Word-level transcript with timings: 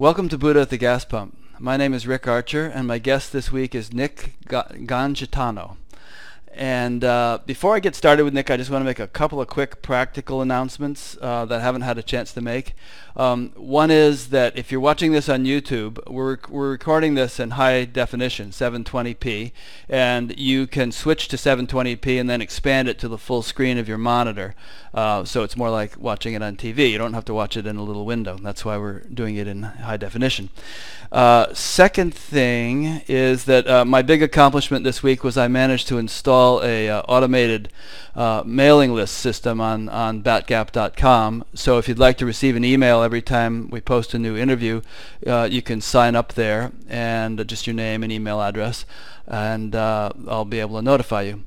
Welcome 0.00 0.28
to 0.28 0.38
Buddha 0.38 0.60
at 0.60 0.70
the 0.70 0.78
Gas 0.78 1.04
Pump. 1.04 1.36
My 1.58 1.76
name 1.76 1.92
is 1.92 2.06
Rick 2.06 2.28
Archer, 2.28 2.66
and 2.66 2.86
my 2.86 2.98
guest 2.98 3.32
this 3.32 3.50
week 3.50 3.74
is 3.74 3.92
Nick 3.92 4.34
Gancitano. 4.46 5.76
And 6.54 7.04
uh, 7.04 7.38
before 7.46 7.74
I 7.74 7.80
get 7.80 7.94
started 7.94 8.24
with 8.24 8.34
Nick, 8.34 8.50
I 8.50 8.56
just 8.56 8.70
want 8.70 8.82
to 8.82 8.84
make 8.84 8.98
a 8.98 9.06
couple 9.06 9.40
of 9.40 9.48
quick 9.48 9.82
practical 9.82 10.40
announcements 10.40 11.16
uh, 11.20 11.44
that 11.44 11.60
I 11.60 11.62
haven't 11.62 11.82
had 11.82 11.98
a 11.98 12.02
chance 12.02 12.32
to 12.32 12.40
make. 12.40 12.74
Um, 13.16 13.52
one 13.56 13.90
is 13.90 14.28
that 14.28 14.56
if 14.56 14.70
you're 14.70 14.80
watching 14.80 15.12
this 15.12 15.28
on 15.28 15.44
YouTube, 15.44 15.98
we're, 16.08 16.38
we're 16.48 16.70
recording 16.70 17.14
this 17.14 17.40
in 17.40 17.50
high 17.50 17.84
definition, 17.84 18.50
720p, 18.50 19.50
and 19.88 20.38
you 20.38 20.68
can 20.68 20.92
switch 20.92 21.26
to 21.28 21.36
720p 21.36 22.20
and 22.20 22.30
then 22.30 22.40
expand 22.40 22.88
it 22.88 22.98
to 23.00 23.08
the 23.08 23.18
full 23.18 23.42
screen 23.42 23.76
of 23.76 23.88
your 23.88 23.98
monitor. 23.98 24.54
Uh, 24.94 25.24
so 25.24 25.42
it's 25.42 25.56
more 25.56 25.70
like 25.70 25.98
watching 25.98 26.34
it 26.34 26.42
on 26.42 26.56
TV. 26.56 26.90
You 26.90 26.98
don't 26.98 27.14
have 27.14 27.24
to 27.26 27.34
watch 27.34 27.56
it 27.56 27.66
in 27.66 27.76
a 27.76 27.82
little 27.82 28.06
window. 28.06 28.38
That's 28.40 28.64
why 28.64 28.78
we're 28.78 29.00
doing 29.00 29.36
it 29.36 29.48
in 29.48 29.64
high 29.64 29.96
definition. 29.96 30.50
Uh, 31.10 31.52
second 31.54 32.14
thing 32.14 33.02
is 33.08 33.44
that 33.46 33.66
uh, 33.66 33.84
my 33.84 34.02
big 34.02 34.22
accomplishment 34.22 34.84
this 34.84 35.02
week 35.02 35.24
was 35.24 35.36
I 35.36 35.48
managed 35.48 35.88
to 35.88 35.98
install 35.98 36.37
a 36.62 36.88
uh, 36.88 37.02
automated 37.02 37.70
uh, 38.14 38.42
mailing 38.44 38.92
list 38.92 39.14
system 39.18 39.60
on, 39.60 39.88
on 39.88 40.22
batgap.com. 40.22 41.44
So 41.54 41.78
if 41.78 41.88
you'd 41.88 41.98
like 41.98 42.18
to 42.18 42.26
receive 42.26 42.56
an 42.56 42.64
email 42.64 43.02
every 43.02 43.22
time 43.22 43.70
we 43.70 43.80
post 43.80 44.14
a 44.14 44.18
new 44.18 44.36
interview, 44.36 44.80
uh, 45.26 45.48
you 45.50 45.62
can 45.62 45.80
sign 45.80 46.16
up 46.16 46.34
there 46.34 46.72
and 46.88 47.46
just 47.46 47.66
your 47.66 47.74
name 47.74 48.02
and 48.02 48.12
email 48.12 48.40
address 48.40 48.84
and 49.28 49.76
uh, 49.76 50.10
I'll 50.26 50.44
be 50.44 50.58
able 50.60 50.76
to 50.76 50.82
notify 50.82 51.22
you. 51.22 51.44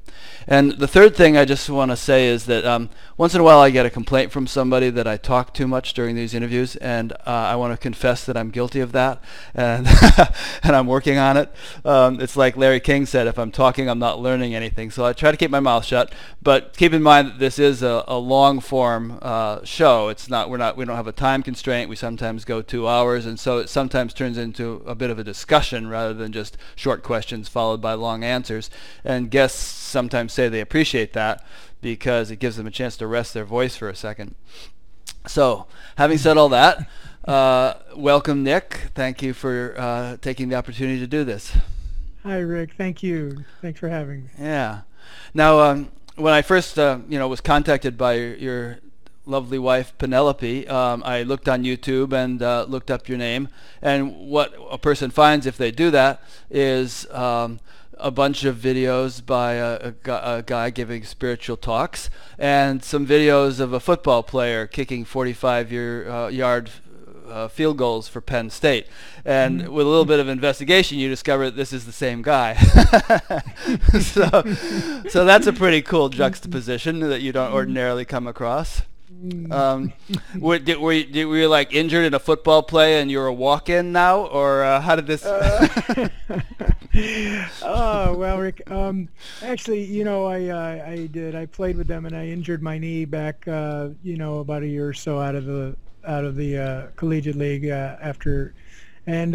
And 0.47 0.73
the 0.73 0.87
third 0.87 1.15
thing 1.15 1.37
I 1.37 1.45
just 1.45 1.69
want 1.69 1.91
to 1.91 1.97
say 1.97 2.27
is 2.27 2.45
that 2.45 2.65
um, 2.65 2.89
once 3.17 3.33
in 3.35 3.41
a 3.41 3.43
while 3.43 3.59
I 3.59 3.69
get 3.69 3.85
a 3.85 3.89
complaint 3.89 4.31
from 4.31 4.47
somebody 4.47 4.89
that 4.89 5.07
I 5.07 5.17
talk 5.17 5.53
too 5.53 5.67
much 5.67 5.93
during 5.93 6.15
these 6.15 6.33
interviews, 6.33 6.75
and 6.77 7.13
uh, 7.13 7.17
I 7.25 7.55
want 7.55 7.73
to 7.73 7.77
confess 7.77 8.25
that 8.25 8.35
I'm 8.35 8.49
guilty 8.49 8.79
of 8.79 8.91
that, 8.91 9.23
and 9.53 9.87
and 10.63 10.75
I'm 10.75 10.87
working 10.87 11.17
on 11.17 11.37
it. 11.37 11.51
Um, 11.85 12.19
it's 12.19 12.35
like 12.35 12.57
Larry 12.57 12.79
King 12.79 13.05
said, 13.05 13.27
if 13.27 13.37
I'm 13.37 13.51
talking, 13.51 13.89
I'm 13.89 13.99
not 13.99 14.19
learning 14.19 14.53
anything. 14.53 14.91
So 14.91 15.05
I 15.05 15.13
try 15.13 15.31
to 15.31 15.37
keep 15.37 15.51
my 15.51 15.59
mouth 15.59 15.85
shut. 15.85 16.13
But 16.41 16.75
keep 16.75 16.93
in 16.93 17.01
mind 17.03 17.27
that 17.27 17.39
this 17.39 17.57
is 17.59 17.83
a, 17.83 18.03
a 18.07 18.17
long 18.17 18.59
form 18.59 19.19
uh, 19.21 19.63
show. 19.63 20.09
It's 20.09 20.29
not 20.29 20.49
we're 20.49 20.57
not 20.57 20.75
we 20.75 20.85
don't 20.85 20.95
have 20.95 21.07
a 21.07 21.11
time 21.11 21.43
constraint. 21.43 21.89
We 21.89 21.95
sometimes 21.95 22.45
go 22.45 22.61
two 22.61 22.87
hours, 22.87 23.25
and 23.25 23.39
so 23.39 23.59
it 23.59 23.69
sometimes 23.69 24.13
turns 24.13 24.37
into 24.37 24.83
a 24.85 24.95
bit 24.95 25.09
of 25.09 25.19
a 25.19 25.23
discussion 25.23 25.87
rather 25.87 26.13
than 26.13 26.31
just 26.31 26.57
short 26.75 27.03
questions 27.03 27.47
followed 27.47 27.70
followed 27.71 27.81
by 27.81 27.93
long 27.93 28.21
answers. 28.25 28.69
And 29.05 29.31
guests 29.31 29.57
sometimes 29.57 30.33
say 30.33 30.49
they 30.49 30.59
appreciate 30.59 31.13
that 31.13 31.45
because 31.79 32.29
it 32.29 32.37
gives 32.37 32.57
them 32.57 32.67
a 32.67 32.71
chance 32.71 32.97
to 32.97 33.07
rest 33.07 33.33
their 33.33 33.45
voice 33.45 33.77
for 33.77 33.87
a 33.87 33.95
second. 33.95 34.35
So, 35.25 35.67
having 35.97 36.17
said 36.17 36.37
all 36.37 36.49
that, 36.49 36.89
uh, 37.25 37.75
welcome, 37.95 38.43
Nick. 38.43 38.89
Thank 38.93 39.21
you 39.21 39.33
for 39.33 39.75
uh, 39.77 40.17
taking 40.17 40.49
the 40.49 40.55
opportunity 40.55 40.99
to 40.99 41.07
do 41.07 41.23
this. 41.23 41.55
Hi, 42.23 42.39
Rick. 42.39 42.71
Thank 42.77 43.01
you. 43.01 43.45
Thanks 43.61 43.79
for 43.79 43.87
having 43.87 44.23
me. 44.23 44.29
Yeah. 44.37 44.81
Now, 45.33 45.59
um, 45.61 45.91
when 46.15 46.33
I 46.33 46.41
first, 46.41 46.77
uh, 46.77 46.99
you 47.07 47.17
know, 47.17 47.29
was 47.29 47.39
contacted 47.39 47.97
by 47.97 48.15
your, 48.15 48.35
your 48.35 48.77
lovely 49.25 49.59
wife 49.59 49.93
Penelope, 49.97 50.67
um, 50.67 51.03
I 51.05 51.23
looked 51.23 51.47
on 51.47 51.63
YouTube 51.63 52.13
and 52.13 52.41
uh, 52.41 52.65
looked 52.67 52.89
up 52.89 53.07
your 53.07 53.17
name. 53.17 53.49
And 53.81 54.15
what 54.15 54.53
a 54.69 54.77
person 54.77 55.11
finds 55.11 55.45
if 55.45 55.57
they 55.57 55.71
do 55.71 55.91
that 55.91 56.21
is 56.49 57.09
um, 57.11 57.59
a 57.97 58.11
bunch 58.11 58.43
of 58.43 58.57
videos 58.57 59.23
by 59.23 59.53
a, 59.53 59.93
a, 60.05 60.37
a, 60.37 60.43
guy 60.45 60.69
giving 60.71 61.03
spiritual 61.03 61.55
talks 61.55 62.09
and 62.39 62.83
some 62.83 63.05
videos 63.05 63.59
of 63.59 63.73
a 63.73 63.79
football 63.79 64.23
player 64.23 64.65
kicking 64.65 65.05
45 65.05 65.71
year, 65.71 66.09
uh, 66.09 66.27
yard 66.27 66.71
uh, 67.29 67.47
field 67.47 67.77
goals 67.77 68.07
for 68.07 68.21
Penn 68.21 68.49
State. 68.49 68.87
And 69.23 69.61
mm-hmm. 69.61 69.73
with 69.73 69.85
a 69.85 69.89
little 69.89 70.05
bit 70.05 70.19
of 70.19 70.27
investigation, 70.27 70.97
you 70.97 71.09
discover 71.09 71.45
that 71.45 71.55
this 71.55 71.71
is 71.71 71.85
the 71.85 71.91
same 71.91 72.21
guy. 72.21 72.55
so, 74.01 74.43
so 75.09 75.23
that's 75.23 75.47
a 75.47 75.53
pretty 75.53 75.81
cool 75.81 76.09
juxtaposition 76.09 76.99
that 77.01 77.21
you 77.21 77.31
don't 77.31 77.53
ordinarily 77.53 78.03
come 78.03 78.27
across. 78.27 78.81
Um, 79.51 79.93
were, 80.39 80.57
did, 80.57 80.79
were, 80.79 80.93
you, 80.93 81.03
did, 81.03 81.25
were 81.25 81.37
you 81.37 81.47
like 81.47 81.73
injured 81.73 82.05
in 82.05 82.13
a 82.13 82.19
football 82.19 82.63
play 82.63 82.99
and 82.99 83.11
you're 83.11 83.27
a 83.27 83.33
walk-in 83.33 83.91
now, 83.91 84.25
or 84.25 84.63
uh, 84.63 84.81
how 84.81 84.95
did 84.95 85.05
this? 85.05 85.23
Uh, 85.23 86.09
oh 87.63 88.15
well, 88.15 88.39
Rick. 88.39 88.69
Um, 88.71 89.09
actually, 89.43 89.83
you 89.83 90.03
know, 90.03 90.25
I 90.25 90.47
uh, 90.47 90.85
I 90.87 91.07
did. 91.07 91.35
I 91.35 91.45
played 91.45 91.77
with 91.77 91.87
them 91.87 92.05
and 92.05 92.15
I 92.15 92.27
injured 92.27 92.63
my 92.63 92.77
knee 92.77 93.05
back, 93.05 93.47
uh, 93.47 93.89
you 94.03 94.17
know, 94.17 94.39
about 94.39 94.63
a 94.63 94.67
year 94.67 94.87
or 94.87 94.93
so 94.93 95.19
out 95.19 95.35
of 95.35 95.45
the 95.45 95.75
out 96.07 96.25
of 96.25 96.35
the 96.35 96.57
uh, 96.57 96.87
collegiate 96.95 97.35
league 97.35 97.67
uh, 97.67 97.97
after. 98.01 98.53
And 99.07 99.33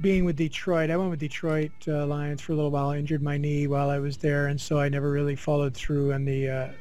being 0.00 0.24
with 0.24 0.36
Detroit, 0.36 0.90
I 0.90 0.96
went 0.96 1.10
with 1.10 1.20
Detroit 1.20 1.70
Lions 1.86 2.40
for 2.40 2.52
a 2.52 2.56
little 2.56 2.70
while. 2.70 2.88
I 2.88 2.96
injured 2.96 3.22
my 3.22 3.36
knee 3.36 3.66
while 3.66 3.90
I 3.90 3.98
was 3.98 4.16
there, 4.16 4.46
and 4.46 4.58
so 4.58 4.78
I 4.78 4.88
never 4.88 5.10
really 5.10 5.36
followed 5.36 5.74
through 5.74 6.14
on 6.14 6.24
the 6.24 6.74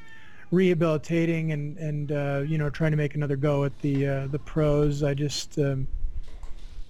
rehabilitating 0.54 1.52
and 1.52 1.78
and 1.78 2.12
uh, 2.12 2.44
you 2.46 2.58
know 2.58 2.70
trying 2.70 2.92
to 2.92 2.98
make 2.98 3.16
another 3.16 3.36
go 3.36 3.64
at 3.64 3.78
the 3.80 4.08
uh, 4.08 4.28
the 4.28 4.40
pros. 4.40 5.04
I 5.04 5.14
just 5.14 5.58
um, 5.58 5.88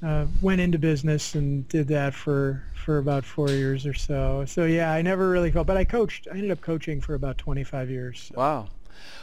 uh, 0.06 0.26
went 0.42 0.60
into 0.60 0.78
business 0.78 1.34
and 1.34 1.68
did 1.70 1.88
that 1.88 2.14
for 2.14 2.64
for 2.76 2.98
about 2.98 3.24
four 3.24 3.50
years 3.50 3.86
or 3.86 3.94
so. 3.94 4.44
So 4.46 4.66
yeah, 4.66 4.92
I 4.92 5.02
never 5.02 5.30
really 5.30 5.52
felt, 5.52 5.66
but 5.66 5.78
I 5.78 5.86
coached. 5.86 6.28
I 6.32 6.36
ended 6.36 6.52
up 6.52 6.62
coaching 6.62 7.00
for 7.00 7.16
about 7.16 7.38
25 7.38 7.90
years. 7.90 8.30
So. 8.30 8.40
Wow. 8.40 8.70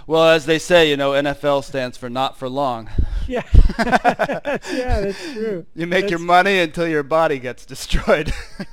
Well, 0.07 0.29
as 0.29 0.47
they 0.47 0.59
say, 0.59 0.89
you 0.91 0.97
know, 0.97 1.11
NFL 1.13 1.63
stands 1.65 1.97
for 1.97 2.11
not 2.11 2.37
for 2.37 2.49
long. 2.49 2.91
Yeah, 3.29 3.45
yeah, 3.79 5.01
that's 5.01 5.33
true. 5.33 5.67
You 5.75 5.87
make 5.87 6.03
that's... 6.03 6.11
your 6.11 6.19
money 6.19 6.59
until 6.59 6.89
your 6.89 7.03
body 7.03 7.39
gets 7.39 7.65
destroyed. 7.65 8.33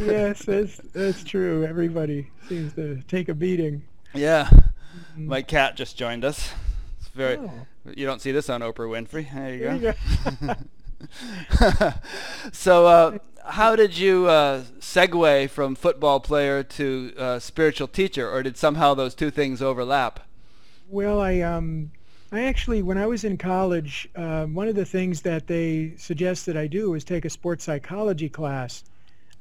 yes, 0.00 0.44
that's 0.44 0.76
that's 0.92 1.24
true. 1.24 1.64
Everybody 1.64 2.30
seems 2.48 2.74
to 2.74 3.00
take 3.08 3.28
a 3.30 3.34
beating. 3.34 3.84
Yeah, 4.12 4.48
mm-hmm. 4.50 5.28
my 5.28 5.40
cat 5.40 5.76
just 5.76 5.96
joined 5.96 6.24
us. 6.24 6.52
It's 6.98 7.08
very. 7.08 7.38
Oh. 7.38 7.50
You 7.94 8.06
don't 8.06 8.20
see 8.20 8.32
this 8.32 8.48
on 8.50 8.60
Oprah 8.60 8.88
Winfrey. 8.88 9.32
There 9.32 9.54
you 9.54 9.60
there 9.60 9.78
go. 9.78 9.96
You 10.40 10.46
go. 10.48 10.54
so, 12.52 12.86
uh, 12.86 13.18
how 13.44 13.76
did 13.76 13.98
you 13.98 14.26
uh, 14.28 14.62
segue 14.80 15.50
from 15.50 15.74
football 15.74 16.20
player 16.20 16.62
to 16.62 17.12
uh, 17.18 17.38
spiritual 17.38 17.88
teacher, 17.88 18.30
or 18.30 18.42
did 18.42 18.56
somehow 18.56 18.94
those 18.94 19.14
two 19.14 19.30
things 19.30 19.60
overlap? 19.60 20.20
Well, 20.88 21.20
I 21.20 21.40
um, 21.40 21.90
I 22.30 22.44
actually, 22.44 22.82
when 22.82 22.98
I 22.98 23.06
was 23.06 23.24
in 23.24 23.36
college, 23.36 24.08
uh, 24.14 24.46
one 24.46 24.68
of 24.68 24.74
the 24.74 24.84
things 24.84 25.22
that 25.22 25.46
they 25.46 25.94
suggested 25.96 26.56
I 26.56 26.66
do 26.66 26.90
was 26.90 27.04
take 27.04 27.24
a 27.24 27.30
sports 27.30 27.64
psychology 27.64 28.28
class, 28.28 28.84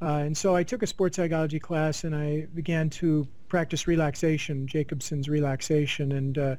uh, 0.02 0.24
and 0.26 0.36
so 0.36 0.56
I 0.56 0.64
took 0.64 0.82
a 0.82 0.88
sports 0.88 1.18
psychology 1.18 1.60
class 1.60 2.04
and 2.04 2.16
I 2.16 2.48
began 2.56 2.90
to 2.92 3.28
practice 3.50 3.88
relaxation, 3.88 4.66
Jacobson's 4.66 5.30
relaxation, 5.30 6.14
and 6.14 6.38
uh, 6.38 6.56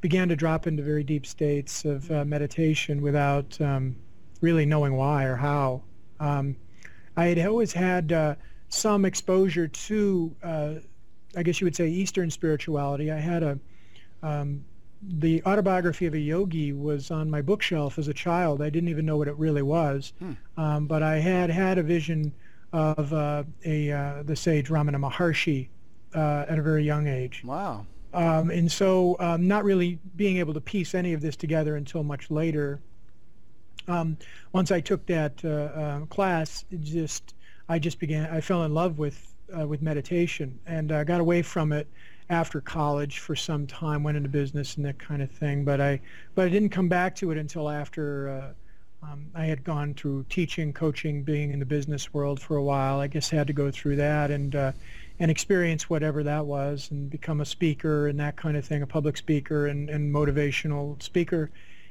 began 0.00 0.28
to 0.28 0.36
drop 0.36 0.66
into 0.66 0.82
very 0.82 1.02
deep 1.02 1.26
states 1.26 1.84
of 1.84 2.10
uh, 2.10 2.24
meditation 2.24 3.02
without 3.02 3.60
um, 3.60 3.96
really 4.40 4.66
knowing 4.66 4.94
why 4.94 5.24
or 5.24 5.34
how. 5.34 5.82
Um, 6.20 6.56
I 7.16 7.26
had 7.26 7.46
always 7.46 7.72
had 7.72 8.12
uh, 8.12 8.34
some 8.68 9.04
exposure 9.04 9.68
to, 9.68 10.36
uh, 10.42 10.74
I 11.36 11.42
guess 11.42 11.60
you 11.60 11.66
would 11.66 11.76
say, 11.76 11.88
Eastern 11.88 12.30
spirituality. 12.30 13.10
I 13.10 13.18
had 13.18 13.42
a 13.42 13.58
um, 14.22 14.64
the 15.02 15.42
autobiography 15.44 16.06
of 16.06 16.14
a 16.14 16.18
yogi 16.18 16.72
was 16.72 17.10
on 17.10 17.30
my 17.30 17.42
bookshelf 17.42 17.98
as 17.98 18.08
a 18.08 18.14
child. 18.14 18.62
I 18.62 18.70
didn't 18.70 18.88
even 18.88 19.04
know 19.04 19.16
what 19.16 19.28
it 19.28 19.36
really 19.36 19.62
was, 19.62 20.12
hmm. 20.18 20.32
um, 20.56 20.86
but 20.86 21.02
I 21.02 21.18
had 21.18 21.50
had 21.50 21.78
a 21.78 21.82
vision 21.82 22.32
of 22.72 23.12
uh, 23.12 23.44
a 23.64 23.92
uh, 23.92 24.22
the 24.24 24.34
sage 24.34 24.68
Ramana 24.68 24.96
Maharshi 24.96 25.68
uh, 26.14 26.46
at 26.48 26.58
a 26.58 26.62
very 26.62 26.84
young 26.84 27.06
age. 27.06 27.42
Wow. 27.44 27.86
Um, 28.14 28.50
and 28.50 28.70
so, 28.72 29.16
um, 29.20 29.46
not 29.46 29.64
really 29.64 29.98
being 30.16 30.38
able 30.38 30.54
to 30.54 30.60
piece 30.60 30.94
any 30.94 31.12
of 31.12 31.20
this 31.20 31.36
together 31.36 31.76
until 31.76 32.02
much 32.02 32.30
later. 32.30 32.80
Um, 33.88 34.16
once 34.52 34.70
I 34.70 34.80
took 34.80 35.06
that 35.06 35.44
uh, 35.44 35.48
uh, 35.48 36.00
class, 36.06 36.64
just 36.80 37.34
I 37.68 37.78
just 37.78 37.98
began. 37.98 38.26
I 38.26 38.40
fell 38.40 38.64
in 38.64 38.74
love 38.74 38.98
with 38.98 39.34
uh, 39.56 39.66
with 39.66 39.82
meditation 39.82 40.58
and 40.66 40.92
uh, 40.92 41.04
got 41.04 41.20
away 41.20 41.42
from 41.42 41.72
it 41.72 41.86
after 42.28 42.60
college 42.60 43.18
for 43.18 43.36
some 43.36 43.66
time. 43.66 44.02
Went 44.02 44.16
into 44.16 44.28
business 44.28 44.76
and 44.76 44.84
that 44.86 44.98
kind 44.98 45.22
of 45.22 45.30
thing, 45.30 45.64
but 45.64 45.80
I 45.80 46.00
but 46.34 46.46
I 46.46 46.48
didn't 46.48 46.70
come 46.70 46.88
back 46.88 47.14
to 47.16 47.30
it 47.30 47.38
until 47.38 47.68
after. 47.68 48.28
Uh, 48.28 48.52
um, 49.02 49.26
I 49.34 49.44
had 49.44 49.62
gone 49.62 49.94
through 49.94 50.24
teaching, 50.30 50.72
coaching, 50.72 51.22
being 51.22 51.52
in 51.52 51.60
the 51.60 51.66
business 51.66 52.12
world 52.14 52.40
for 52.40 52.56
a 52.56 52.62
while. 52.62 52.98
I 52.98 53.06
guess 53.06 53.32
I 53.32 53.36
had 53.36 53.46
to 53.46 53.52
go 53.52 53.70
through 53.70 53.96
that 53.96 54.30
and 54.30 54.56
uh, 54.56 54.72
and 55.18 55.30
experience 55.30 55.88
whatever 55.88 56.22
that 56.24 56.46
was, 56.46 56.90
and 56.90 57.08
become 57.08 57.40
a 57.40 57.44
speaker 57.44 58.08
and 58.08 58.18
that 58.20 58.36
kind 58.36 58.56
of 58.56 58.64
thing, 58.64 58.82
a 58.82 58.86
public 58.86 59.16
speaker 59.16 59.66
and, 59.66 59.88
and 59.90 60.12
motivational 60.12 61.00
speaker 61.02 61.50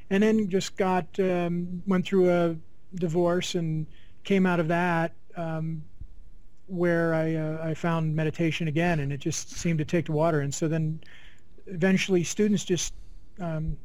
and 0.09 0.21
then 0.23 0.49
just 0.49 0.77
got 0.77 1.07
um, 1.19 1.81
went 1.87 2.05
through 2.05 2.29
a 2.29 2.55
divorce 2.95 3.55
and 3.55 3.87
came 4.23 4.45
out 4.45 4.59
of 4.59 4.67
that 4.67 5.13
um, 5.35 5.83
where 6.67 7.13
I 7.13 7.35
uh, 7.35 7.69
I 7.69 7.73
found 7.73 8.15
meditation 8.15 8.67
again, 8.67 8.99
and 8.99 9.11
it 9.11 9.19
just 9.19 9.51
seemed 9.51 9.79
to 9.79 9.85
take 9.85 10.05
the 10.05 10.11
water. 10.11 10.41
And 10.41 10.53
so 10.53 10.67
then 10.67 10.99
eventually 11.67 12.23
students 12.23 12.63
just 12.63 12.93
um, 13.39 13.77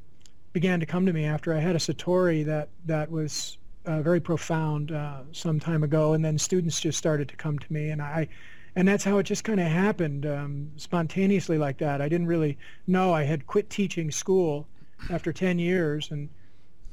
began 0.52 0.81
to 0.81 0.87
come 0.87 1.06
to 1.06 1.12
me 1.12 1.25
after 1.25 1.55
I 1.55 1.58
had 1.58 1.76
a 1.76 1.78
satori 1.78 2.44
that 2.46 2.69
that 2.87 3.11
was 3.11 3.58
uh, 3.87 4.02
very 4.02 4.20
profound 4.20 4.93
uh, 4.93 5.22
some 5.32 5.58
time 5.58 5.82
ago, 5.82 6.12
and 6.12 6.25
then 6.25 6.38
students 6.38 6.81
just 6.81 6.99
started 6.99 7.28
to 7.28 7.37
come 7.37 7.58
to 7.58 7.72
me, 7.72 7.90
and 7.90 8.02
I, 8.02 8.28
and 8.76 8.87
that's 8.87 9.05
how 9.05 9.19
it 9.19 9.25
just 9.25 9.44
kind 9.44 9.61
of 9.61 9.67
happened 9.67 10.26
um, 10.26 10.70
spontaneously 10.76 11.58
like 11.58 11.78
that. 11.78 12.00
I 12.00 12.08
didn't 12.08 12.26
really 12.26 12.58
know 12.87 13.12
I 13.12 13.25
had 13.25 13.46
quit 13.46 13.70
teaching 13.70 14.11
school 14.11 14.67
after 15.08 15.32
10 15.32 15.58
years, 15.58 16.11
and 16.11 16.29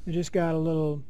I 0.07 0.11
just 0.11 0.31
got 0.31 0.55
a 0.55 0.57
little 0.57 1.03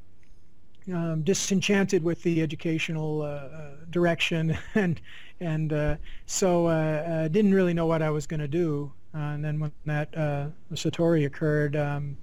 um, 0.91 1.21
disenchanted 1.23 2.03
with 2.03 2.23
the 2.23 2.41
educational 2.41 3.21
uh, 3.21 3.25
uh 3.25 3.71
direction, 3.89 4.57
and 4.75 4.99
and 5.39 5.73
uh, 5.73 5.95
so 6.25 6.67
uh, 6.67 7.23
I 7.25 7.27
didn't 7.27 7.53
really 7.53 7.73
know 7.73 7.85
what 7.85 8.01
I 8.01 8.09
was 8.09 8.25
going 8.25 8.39
to 8.39 8.47
do. 8.47 8.91
and 9.13 9.44
then 9.44 9.59
when 9.59 9.71
that 9.85 10.11
satori 10.73 11.25
occurred, 11.25 11.75
um, 11.75 12.17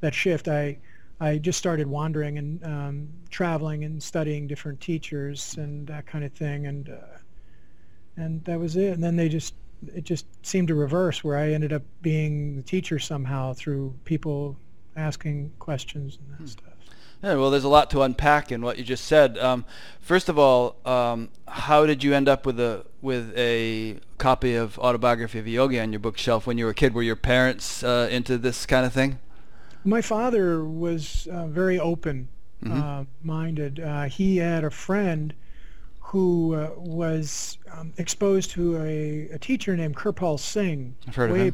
that 0.00 0.14
shift, 0.14 0.48
I 0.48 0.78
I 1.20 1.38
just 1.38 1.58
started 1.58 1.86
wandering 1.86 2.38
and 2.38 2.64
um, 2.64 3.08
traveling 3.30 3.84
and 3.84 4.00
studying 4.00 4.46
different 4.46 4.80
teachers 4.80 5.56
and 5.56 5.86
that 5.88 6.06
kind 6.06 6.24
of 6.24 6.32
thing, 6.32 6.66
and 6.66 6.88
uh, 6.88 7.18
and 8.16 8.44
that 8.44 8.58
was 8.58 8.76
it. 8.76 8.92
And 8.92 9.02
then 9.02 9.16
they 9.16 9.28
just 9.28 9.54
it 9.94 10.04
just 10.04 10.26
seemed 10.44 10.68
to 10.68 10.74
reverse, 10.74 11.22
where 11.22 11.36
I 11.36 11.52
ended 11.52 11.72
up 11.72 11.82
being 12.02 12.56
the 12.56 12.62
teacher 12.62 12.98
somehow 12.98 13.52
through 13.52 13.94
people 14.04 14.56
asking 14.96 15.52
questions 15.58 16.18
and 16.20 16.32
that 16.32 16.38
hmm. 16.38 16.46
stuff. 16.46 16.64
Yeah, 17.22 17.34
well, 17.34 17.50
there's 17.50 17.64
a 17.64 17.68
lot 17.68 17.90
to 17.90 18.02
unpack 18.02 18.52
in 18.52 18.62
what 18.62 18.78
you 18.78 18.84
just 18.84 19.04
said. 19.04 19.38
Um, 19.38 19.64
first 20.00 20.28
of 20.28 20.38
all, 20.38 20.76
um, 20.84 21.30
how 21.48 21.84
did 21.84 22.04
you 22.04 22.14
end 22.14 22.28
up 22.28 22.46
with 22.46 22.60
a 22.60 22.84
with 23.02 23.32
a 23.36 23.98
copy 24.18 24.54
of 24.54 24.78
Autobiography 24.78 25.40
of 25.40 25.46
a 25.46 25.50
Yogi 25.50 25.80
on 25.80 25.92
your 25.92 25.98
bookshelf 25.98 26.46
when 26.46 26.58
you 26.58 26.64
were 26.64 26.70
a 26.70 26.74
kid? 26.74 26.94
Were 26.94 27.02
your 27.02 27.16
parents 27.16 27.82
uh, 27.82 28.08
into 28.10 28.38
this 28.38 28.66
kind 28.66 28.86
of 28.86 28.92
thing? 28.92 29.18
My 29.84 30.00
father 30.00 30.64
was 30.64 31.26
uh, 31.32 31.48
very 31.48 31.78
open 31.78 32.28
mm-hmm. 32.62 32.80
uh, 32.80 33.04
minded. 33.22 33.80
Uh, 33.80 34.04
he 34.04 34.36
had 34.36 34.62
a 34.62 34.70
friend 34.70 35.34
who 36.08 36.54
uh, 36.54 36.70
was 36.76 37.58
um, 37.70 37.92
exposed 37.98 38.50
to 38.50 38.78
a, 38.78 39.28
a, 39.30 39.38
teacher 39.38 39.76
named 39.76 39.94
Kirpal 39.94 40.40
Singh 40.40 40.96
way, 41.16 41.52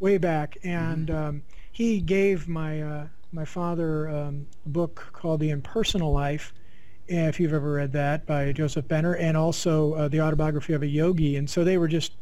way 0.00 0.16
back, 0.16 0.56
and 0.62 1.08
mm-hmm. 1.08 1.24
um, 1.24 1.42
he 1.72 2.00
gave 2.00 2.48
my 2.48 2.80
uh, 2.80 3.06
my 3.32 3.44
father 3.44 4.08
um, 4.08 4.46
a 4.64 4.68
book 4.70 5.10
called 5.12 5.40
The 5.40 5.50
Impersonal 5.50 6.10
Life, 6.10 6.54
if 7.06 7.38
you've 7.38 7.52
ever 7.52 7.72
read 7.72 7.92
that 7.92 8.24
by 8.24 8.50
Joseph 8.52 8.88
Benner, 8.88 9.14
and 9.16 9.36
also 9.36 9.92
uh, 9.92 10.08
the 10.08 10.22
autobiography 10.22 10.72
of 10.72 10.82
a 10.82 10.86
yogi. 10.86 11.36
And 11.36 11.48
so 11.48 11.62
they 11.62 11.76
were 11.76 11.88
just 11.88 12.14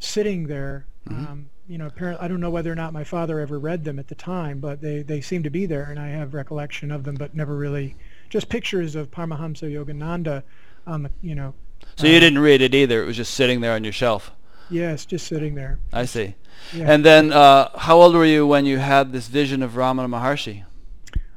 sitting 0.00 0.46
there 0.46 0.84
mm-hmm. 1.08 1.26
um, 1.26 1.50
you 1.66 1.78
know, 1.78 1.86
apparently, 1.86 2.22
I 2.22 2.28
don't 2.28 2.40
know 2.40 2.50
whether 2.50 2.70
or 2.70 2.74
not 2.74 2.92
my 2.92 3.04
father 3.04 3.40
ever 3.40 3.58
read 3.58 3.84
them 3.84 3.98
at 3.98 4.08
the 4.08 4.14
time, 4.14 4.60
but 4.60 4.82
they, 4.82 5.02
they 5.02 5.20
seem 5.20 5.42
to 5.44 5.50
be 5.50 5.64
there, 5.64 5.84
and 5.84 5.98
I 5.98 6.08
have 6.08 6.34
recollection 6.34 6.90
of 6.90 7.04
them, 7.04 7.14
but 7.14 7.34
never 7.34 7.56
really, 7.56 7.96
just 8.28 8.50
pictures 8.50 8.94
of 8.94 9.10
Paramahamsa 9.10 9.72
Yogananda 9.72 10.42
on 10.86 11.02
the, 11.04 11.10
you 11.22 11.34
know. 11.34 11.54
So 11.96 12.06
uh, 12.06 12.10
you 12.10 12.20
didn't 12.20 12.38
read 12.38 12.62
it 12.62 12.74
either; 12.74 13.02
it 13.02 13.06
was 13.06 13.16
just 13.16 13.34
sitting 13.34 13.60
there 13.60 13.72
on 13.72 13.84
your 13.84 13.92
shelf. 13.92 14.32
Yes, 14.70 15.04
just 15.04 15.26
sitting 15.26 15.54
there. 15.54 15.78
I 15.92 16.06
see. 16.06 16.34
Yeah. 16.72 16.92
And 16.92 17.04
then, 17.04 17.32
uh, 17.32 17.76
how 17.78 18.00
old 18.00 18.14
were 18.14 18.24
you 18.24 18.46
when 18.46 18.64
you 18.64 18.78
had 18.78 19.12
this 19.12 19.28
vision 19.28 19.62
of 19.62 19.72
Ramana 19.72 20.08
Maharshi? 20.08 20.64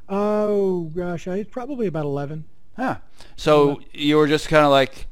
Oh 0.09 0.83
gosh, 0.95 1.27
I 1.27 1.37
was 1.37 1.47
probably 1.47 1.87
about 1.87 2.05
eleven. 2.05 2.45
Yeah. 2.77 2.97
So 3.35 3.81
you 3.91 4.17
were 4.17 4.27
just 4.27 4.47
kind 4.47 4.63
of 4.63 4.71
like 4.71 5.07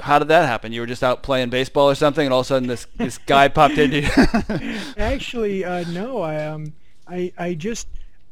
how 0.00 0.18
did 0.18 0.28
that 0.28 0.46
happen? 0.46 0.72
You 0.72 0.80
were 0.80 0.86
just 0.86 1.02
out 1.02 1.22
playing 1.22 1.50
baseball 1.50 1.90
or 1.90 1.94
something, 1.94 2.24
and 2.26 2.32
all 2.32 2.40
of 2.40 2.46
a 2.46 2.48
sudden 2.48 2.68
this 2.68 2.86
this 2.96 3.18
guy 3.18 3.48
popped 3.58 3.78
into 3.78 4.00
you. 4.00 4.80
Actually, 4.96 5.64
uh, 5.64 5.84
no. 5.90 6.22
I 6.22 6.46
um, 6.46 6.72
I 7.06 7.32
I 7.36 7.54
just 7.54 7.88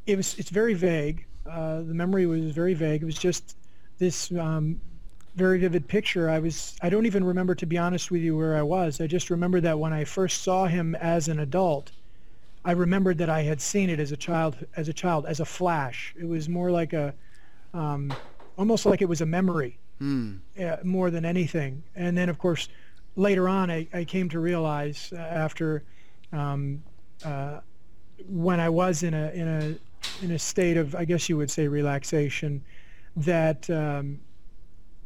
it 0.07 0.17
was 0.17 0.39
it's 0.39 0.51
very 0.51 0.75
vague. 0.75 1.27
Uh, 1.49 1.79
the 1.79 1.95
memory 1.95 2.27
was 2.27 2.53
very 2.53 2.75
vague. 2.75 3.03
It 3.03 3.07
was 3.07 3.19
just 3.19 3.57
this 3.99 4.33
um, 4.33 4.81
very 5.35 5.59
vivid 5.59 5.89
picture. 5.89 6.29
I 6.29 6.39
was 6.39 6.77
I 6.83 6.91
don't 6.91 7.07
even 7.07 7.25
remember 7.25 7.55
to 7.55 7.67
be 7.67 7.79
honest 7.79 8.11
with 8.11 8.23
you 8.23 8.37
where 8.37 8.57
I 8.57 8.63
was. 8.63 9.01
I 9.01 9.07
just 9.07 9.31
remember 9.31 9.61
that 9.61 9.79
when 9.79 9.93
I 9.93 10.05
first 10.05 10.43
saw 10.43 10.67
him 10.67 10.95
as 10.97 11.29
an 11.29 11.41
adult, 11.41 11.93
I 12.65 12.73
remembered 12.73 13.19
that 13.19 13.31
I 13.31 13.43
had 13.43 13.61
seen 13.61 13.91
it 13.91 13.99
as 13.99 14.13
a 14.13 14.17
child 14.17 14.57
as 14.77 14.89
a 14.89 14.93
child 14.93 15.27
as 15.27 15.41
a 15.41 15.45
flash. 15.45 16.15
It 16.19 16.27
was 16.27 16.49
more 16.49 16.71
like 16.71 16.93
a 16.93 17.15
um, 17.75 18.13
almost 18.57 18.87
like 18.87 19.03
it 19.03 19.09
was 19.09 19.21
a 19.21 19.27
memory 19.27 19.79
mm. 20.01 20.39
uh, 20.61 20.77
more 20.85 21.11
than 21.11 21.25
anything. 21.25 21.83
And 21.95 22.17
then, 22.17 22.29
of 22.29 22.39
course, 22.39 22.69
later 23.17 23.49
on, 23.49 23.71
I, 23.71 23.89
I 23.93 24.05
came 24.05 24.29
to 24.31 24.41
realize 24.41 25.13
uh, 25.13 25.19
after 25.21 25.85
um, 26.33 26.83
uh, 27.25 27.61
when 28.29 28.61
I 28.61 28.69
was 28.69 29.03
in 29.03 29.15
a 29.15 29.31
in 29.31 29.49
a 29.49 30.25
in 30.25 30.33
a 30.33 30.39
state 30.39 30.77
of, 30.77 30.95
I 30.95 31.05
guess 31.05 31.29
you 31.29 31.37
would 31.37 31.51
say, 31.51 31.69
relaxation, 31.69 32.63
that 33.17 33.69
um, 33.71 34.21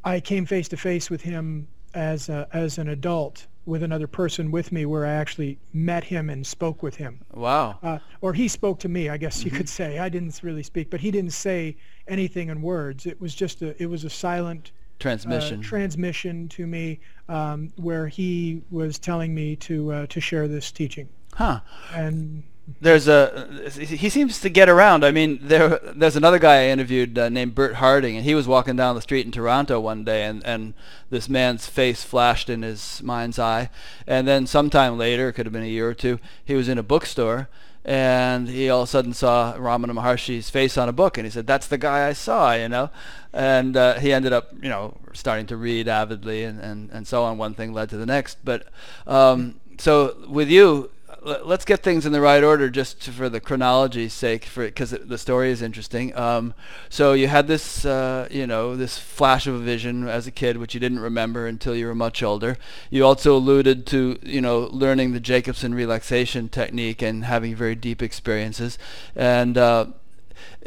I 0.07 0.21
came 0.21 0.47
face 0.47 0.69
to 0.69 0.77
face 0.77 1.11
with 1.11 1.21
him 1.21 1.67
as 1.93 2.29
a, 2.29 2.47
as 2.53 2.79
an 2.79 2.89
adult 2.89 3.49
with 3.65 3.83
another 3.83 4.07
person 4.07 4.53
with 4.53 4.71
me 4.71 4.87
where 4.87 5.05
I 5.05 5.11
actually 5.11 5.59
met 5.73 6.05
him 6.05 6.31
and 6.31 6.47
spoke 6.47 6.81
with 6.81 6.95
him. 6.95 7.21
Wow. 7.35 7.81
Uh, 7.83 7.99
or 8.21 8.33
he 8.33 8.47
spoke 8.47 8.79
to 8.81 8.89
me, 8.89 9.09
I 9.09 9.17
guess 9.17 9.45
you 9.45 9.51
mm-hmm. 9.51 9.57
could 9.59 9.69
say. 9.69 9.99
I 9.99 10.09
didn't 10.09 10.39
really 10.45 10.63
speak, 10.63 10.91
but 10.91 11.01
he 11.01 11.11
didn't 11.11 11.33
say 11.33 11.77
anything 12.07 12.51
in 12.51 12.63
words. 12.63 13.07
It 13.07 13.21
was 13.21 13.35
just 13.35 13.63
a, 13.63 13.81
it 13.83 13.87
was 13.87 14.05
a 14.05 14.11
silent 14.11 14.71
transmission 15.01 15.59
uh, 15.59 15.63
transmission 15.63 16.49
to 16.51 16.67
me 16.67 17.01
um, 17.29 17.71
where 17.77 18.07
he 18.07 18.63
was 18.71 19.01
telling 19.01 19.35
me 19.35 19.57
to 19.57 19.93
uh, 19.93 20.07
to 20.07 20.21
share 20.21 20.47
this 20.47 20.71
teaching. 20.71 21.09
Huh. 21.35 21.61
And 21.93 22.45
there's 22.81 23.07
a 23.07 23.71
he 23.71 24.09
seems 24.09 24.41
to 24.41 24.49
get 24.49 24.69
around. 24.69 25.05
I 25.05 25.13
mean, 25.13 25.39
there 25.41 25.79
there's 25.95 26.17
another 26.17 26.41
guy 26.41 26.63
I 26.63 26.69
interviewed 26.69 27.17
uh, 27.17 27.29
named 27.29 27.55
Burt 27.55 27.77
Harding, 27.77 28.17
and 28.17 28.25
he 28.25 28.35
was 28.35 28.49
walking 28.49 28.75
down 28.75 28.97
the 28.97 29.03
street 29.03 29.25
in 29.25 29.31
Toronto 29.31 29.79
one 29.79 30.03
day, 30.03 30.25
and 30.25 30.45
and 30.45 30.75
this 31.09 31.29
man's 31.29 31.67
face 31.67 32.03
flashed 32.03 32.51
in 32.51 32.63
his 32.63 33.03
mind's 33.05 33.39
eye, 33.39 33.71
and 34.07 34.27
then 34.27 34.47
sometime 34.47 34.99
later, 34.99 35.29
it 35.29 35.35
could 35.35 35.47
have 35.47 35.53
been 35.53 35.63
a 35.63 35.67
year 35.67 35.89
or 35.89 35.95
two, 35.95 36.19
he 36.45 36.55
was 36.55 36.69
in 36.69 36.77
a 36.77 36.83
bookstore, 36.83 37.49
and 37.85 38.49
he 38.49 38.69
all 38.69 38.83
of 38.83 38.89
a 38.89 38.91
sudden 38.91 39.15
saw 39.15 39.55
Ramana 39.55 39.93
Maharshi's 39.93 40.51
face 40.51 40.77
on 40.77 40.89
a 40.89 40.93
book, 40.93 41.17
and 41.17 41.25
he 41.25 41.31
said, 41.31 41.47
"That's 41.47 41.69
the 41.69 41.79
guy 41.79 42.09
I 42.09 42.15
saw," 42.15 42.53
you 42.53 42.69
know, 42.69 42.91
and 43.33 43.77
uh, 43.77 43.95
he 44.01 44.13
ended 44.13 44.33
up, 44.33 44.53
you 44.61 44.69
know, 44.69 44.97
starting 45.13 45.47
to 45.47 45.57
read 45.57 45.87
avidly, 45.87 46.43
and, 46.43 46.59
and, 46.61 46.91
and 46.91 47.07
so 47.07 47.23
on. 47.23 47.39
One 47.39 47.55
thing 47.55 47.73
led 47.73 47.91
to 47.91 47.97
the 47.97 48.07
next, 48.07 48.39
but 48.45 48.67
um, 49.07 49.61
so 49.79 50.17
with 50.29 50.49
you, 50.49 50.91
let's 51.27 51.65
get 51.65 51.83
things 51.83 52.07
in 52.07 52.13
the 52.13 52.21
right 52.21 52.43
order 52.45 52.71
just 52.71 53.01
to, 53.03 53.11
for 53.11 53.29
the 53.29 53.41
chronology's 53.41 54.13
sake 54.13 54.45
for 54.45 54.65
because 54.65 54.91
the 54.91 55.19
story 55.19 55.51
is 55.51 55.61
interesting. 55.61 56.17
Um, 56.17 56.55
so 56.89 57.15
you 57.15 57.27
had 57.27 57.49
this 57.49 57.85
uh, 57.85 58.29
you 58.31 58.47
know 58.47 58.77
this 58.77 58.99
flash 58.99 59.47
of 59.47 59.55
a 59.55 59.59
vision 59.59 60.09
as 60.09 60.27
a 60.27 60.31
kid 60.31 60.57
which 60.57 60.75
you 60.75 60.81
didn't 60.81 61.01
remember 61.01 61.47
until 61.47 61.75
you 61.75 61.87
were 61.87 61.95
much 61.95 62.23
older. 62.23 62.57
You 62.91 63.05
also 63.05 63.37
alluded 63.37 63.87
to 63.87 64.19
you 64.23 64.41
know 64.41 64.69
learning 64.73 65.13
the 65.13 65.21
jacobson 65.21 65.75
relaxation 65.75 66.49
technique 66.49 67.03
and 67.03 67.25
having 67.25 67.57
very 67.57 67.75
deep 67.75 68.03
experiences. 68.03 68.79
And 69.17 69.59
uh, 69.59 69.87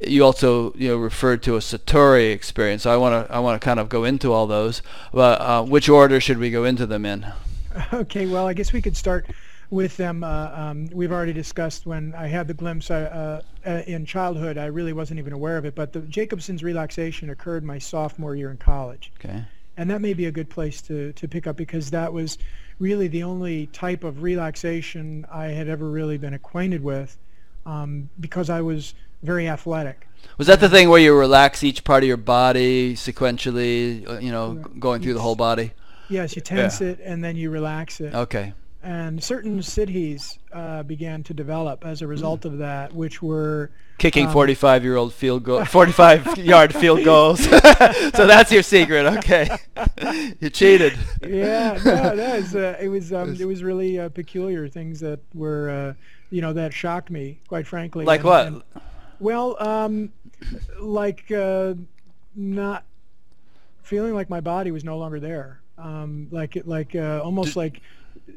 you 0.05 0.25
also 0.25 0.73
you 0.73 0.89
know 0.89 0.97
referred 0.97 1.41
to 1.43 1.55
a 1.55 1.59
satori 1.59 2.33
experience. 2.33 2.83
So 2.83 2.91
i 2.91 2.97
want 2.97 3.27
to 3.27 3.33
i 3.33 3.39
want 3.39 3.59
to 3.59 3.63
kind 3.63 3.79
of 3.79 3.87
go 3.87 4.03
into 4.03 4.33
all 4.33 4.45
those. 4.45 4.81
But 5.13 5.39
uh, 5.39 5.63
which 5.63 5.87
order 5.87 6.19
should 6.19 6.37
we 6.37 6.51
go 6.51 6.65
into 6.65 6.85
them 6.85 7.05
in? 7.05 7.25
Okay 7.93 8.25
well 8.25 8.47
i 8.47 8.53
guess 8.53 8.73
we 8.73 8.81
could 8.81 8.97
start 8.97 9.27
with 9.69 9.97
them. 9.97 10.23
Uh, 10.23 10.51
um, 10.53 10.89
we've 10.91 11.11
already 11.11 11.33
discussed 11.33 11.85
when 11.85 12.13
I 12.15 12.27
had 12.27 12.47
the 12.47 12.53
glimpse 12.53 12.89
uh, 12.89 13.41
uh, 13.65 13.81
in 13.85 14.05
childhood, 14.05 14.57
I 14.57 14.65
really 14.65 14.93
wasn't 14.93 15.19
even 15.19 15.33
aware 15.33 15.57
of 15.57 15.65
it. 15.65 15.75
But 15.75 15.93
the 15.93 16.01
Jacobson's 16.01 16.63
relaxation 16.63 17.29
occurred 17.29 17.63
my 17.63 17.77
sophomore 17.77 18.35
year 18.35 18.51
in 18.51 18.57
college. 18.57 19.11
Okay. 19.19 19.43
And 19.77 19.89
that 19.89 20.01
may 20.01 20.13
be 20.13 20.25
a 20.25 20.31
good 20.31 20.49
place 20.49 20.81
to, 20.83 21.13
to 21.13 21.27
pick 21.27 21.47
up 21.47 21.55
because 21.55 21.91
that 21.91 22.11
was 22.11 22.37
really 22.79 23.07
the 23.07 23.23
only 23.23 23.67
type 23.67 24.03
of 24.03 24.23
relaxation 24.23 25.25
I 25.31 25.45
had 25.47 25.69
ever 25.69 25.89
really 25.89 26.17
been 26.17 26.33
acquainted 26.33 26.83
with 26.83 27.17
um, 27.65 28.09
because 28.19 28.49
I 28.49 28.61
was 28.61 28.93
very 29.23 29.47
athletic. 29.47 30.07
Was 30.37 30.47
that 30.47 30.59
the 30.59 30.67
thing 30.67 30.89
where 30.89 30.99
you 30.99 31.17
relax 31.17 31.63
each 31.63 31.83
part 31.83 32.03
of 32.03 32.07
your 32.07 32.17
body 32.17 32.95
sequentially, 32.95 34.07
uh, 34.07 34.19
you 34.19 34.31
know, 34.31 34.55
going 34.55 35.01
through 35.01 35.13
the 35.13 35.21
whole 35.21 35.35
body? 35.35 35.71
Yes, 36.09 36.35
you 36.35 36.41
tense 36.41 36.81
yeah. 36.81 36.89
it 36.89 36.99
and 37.03 37.23
then 37.23 37.35
you 37.35 37.49
relax 37.49 38.01
it. 38.01 38.13
Okay 38.13 38.53
and 38.89 39.23
certain 39.23 39.59
siddhis 39.59 40.39
uh, 40.51 40.81
began 40.81 41.21
to 41.21 41.31
develop 41.31 41.85
as 41.85 42.01
a 42.01 42.07
result 42.07 42.43
of 42.43 42.57
that, 42.57 42.91
which 42.91 43.21
were 43.21 43.69
kicking 43.99 44.25
um, 44.25 44.33
45 44.33 44.83
year 44.83 44.95
old 44.95 45.13
field 45.13 45.43
goal 45.43 45.63
45 45.63 46.39
yard 46.39 46.73
field 46.81 47.03
goals. 47.03 47.47
So 48.15 48.25
that's 48.25 48.51
your 48.51 48.63
secret 48.63 49.05
okay. 49.17 49.47
You 50.41 50.49
cheated. 50.49 50.97
Yeah 51.21 51.79
no, 51.85 52.15
that 52.15 52.39
was, 52.41 52.55
uh, 52.55 52.77
it 52.81 52.87
was 52.87 53.13
um, 53.13 53.35
it 53.39 53.45
was 53.45 53.63
really 53.63 53.99
uh, 53.99 54.09
peculiar 54.09 54.67
things 54.67 54.99
that 55.01 55.19
were 55.35 55.69
uh, 55.69 55.93
you 56.31 56.41
know 56.41 56.53
that 56.53 56.73
shocked 56.73 57.11
me 57.11 57.39
quite 57.47 57.67
frankly. 57.67 58.05
Like 58.05 58.21
and, 58.21 58.27
what? 58.27 58.47
and, 58.47 58.63
well 59.19 59.55
um, 59.61 60.11
like 60.79 61.31
uh, 61.31 61.75
not 62.35 62.85
feeling 63.83 64.15
like 64.15 64.31
my 64.31 64.41
body 64.41 64.71
was 64.71 64.83
no 64.83 64.97
longer 64.97 65.19
there. 65.19 65.61
Um, 65.77 66.27
like 66.31 66.55
it 66.55 66.67
like 66.67 66.95
uh, 66.95 67.21
almost 67.23 67.49
Did, 67.49 67.57
like 67.57 67.81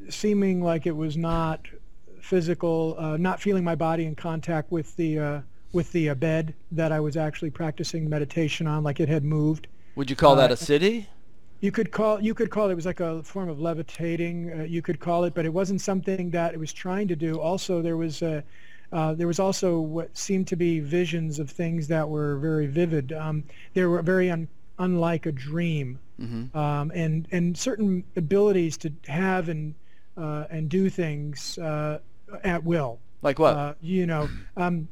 seeming 0.08 0.62
like 0.62 0.86
it 0.86 0.96
was 0.96 1.16
not 1.16 1.66
physical, 2.20 2.96
uh, 2.98 3.16
not 3.16 3.40
feeling 3.40 3.64
my 3.64 3.74
body 3.74 4.04
in 4.06 4.14
contact 4.14 4.70
with 4.72 4.94
the 4.96 5.18
uh, 5.18 5.40
with 5.72 5.90
the 5.92 6.10
uh, 6.10 6.14
bed 6.14 6.54
that 6.70 6.92
I 6.92 7.00
was 7.00 7.16
actually 7.16 7.50
practicing 7.50 8.08
meditation 8.08 8.66
on, 8.66 8.82
like 8.84 9.00
it 9.00 9.08
had 9.08 9.24
moved. 9.24 9.68
Would 9.94 10.10
you 10.10 10.16
call 10.16 10.36
that 10.36 10.50
Uh, 10.50 10.54
a 10.54 10.56
siddhi? 10.56 11.06
You 11.60 11.70
could 11.70 11.90
call 11.92 12.20
you 12.20 12.34
could 12.34 12.50
call 12.50 12.68
it, 12.68 12.72
it 12.72 12.74
was 12.74 12.86
like 12.86 13.00
a 13.00 13.22
form 13.22 13.48
of 13.48 13.60
levitating. 13.60 14.52
Uh, 14.52 14.62
you 14.64 14.82
could 14.82 14.98
call 15.00 15.24
it, 15.24 15.34
but 15.34 15.44
it 15.46 15.52
wasn't 15.52 15.80
something 15.80 16.30
that 16.30 16.54
it 16.54 16.58
was 16.58 16.72
trying 16.72 17.08
to 17.08 17.16
do. 17.16 17.40
Also, 17.40 17.80
there 17.82 17.96
was 17.96 18.22
a 18.22 18.42
uh, 18.92 19.14
there 19.14 19.26
was 19.26 19.38
also 19.38 19.80
what 19.80 20.16
seemed 20.16 20.46
to 20.48 20.56
be 20.56 20.80
visions 20.80 21.38
of 21.38 21.50
things 21.50 21.88
that 21.88 22.08
were 22.08 22.36
very 22.38 22.66
vivid. 22.66 23.12
Um, 23.12 23.44
they 23.74 23.84
were 23.86 24.02
very 24.02 24.30
un, 24.30 24.48
unlike 24.78 25.26
a 25.26 25.32
dream, 25.32 25.98
hmm 26.18 26.44
um, 26.54 26.90
and 26.94 27.28
and 27.30 27.56
certain 27.56 28.04
abilities 28.16 28.76
to 28.78 28.92
have 29.06 29.48
and 29.48 29.74
uh, 30.16 30.44
and 30.50 30.68
do 30.68 30.90
things 30.90 31.58
uh, 31.58 31.98
at 32.44 32.62
will. 32.64 32.98
Like 33.22 33.38
what? 33.38 33.56
Uh, 33.56 33.74
you 33.80 34.06
know, 34.06 34.28
um, 34.56 34.88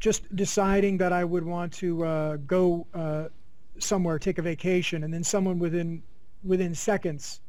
just 0.00 0.34
deciding 0.34 0.98
that 0.98 1.12
I 1.12 1.24
would 1.24 1.44
want 1.44 1.72
to 1.74 2.04
uh, 2.04 2.36
go 2.36 2.86
uh, 2.94 3.28
somewhere, 3.78 4.18
take 4.18 4.38
a 4.38 4.42
vacation, 4.42 5.04
and 5.04 5.12
then 5.12 5.24
someone 5.24 5.58
within 5.58 6.02
within 6.44 6.74
seconds 6.74 7.40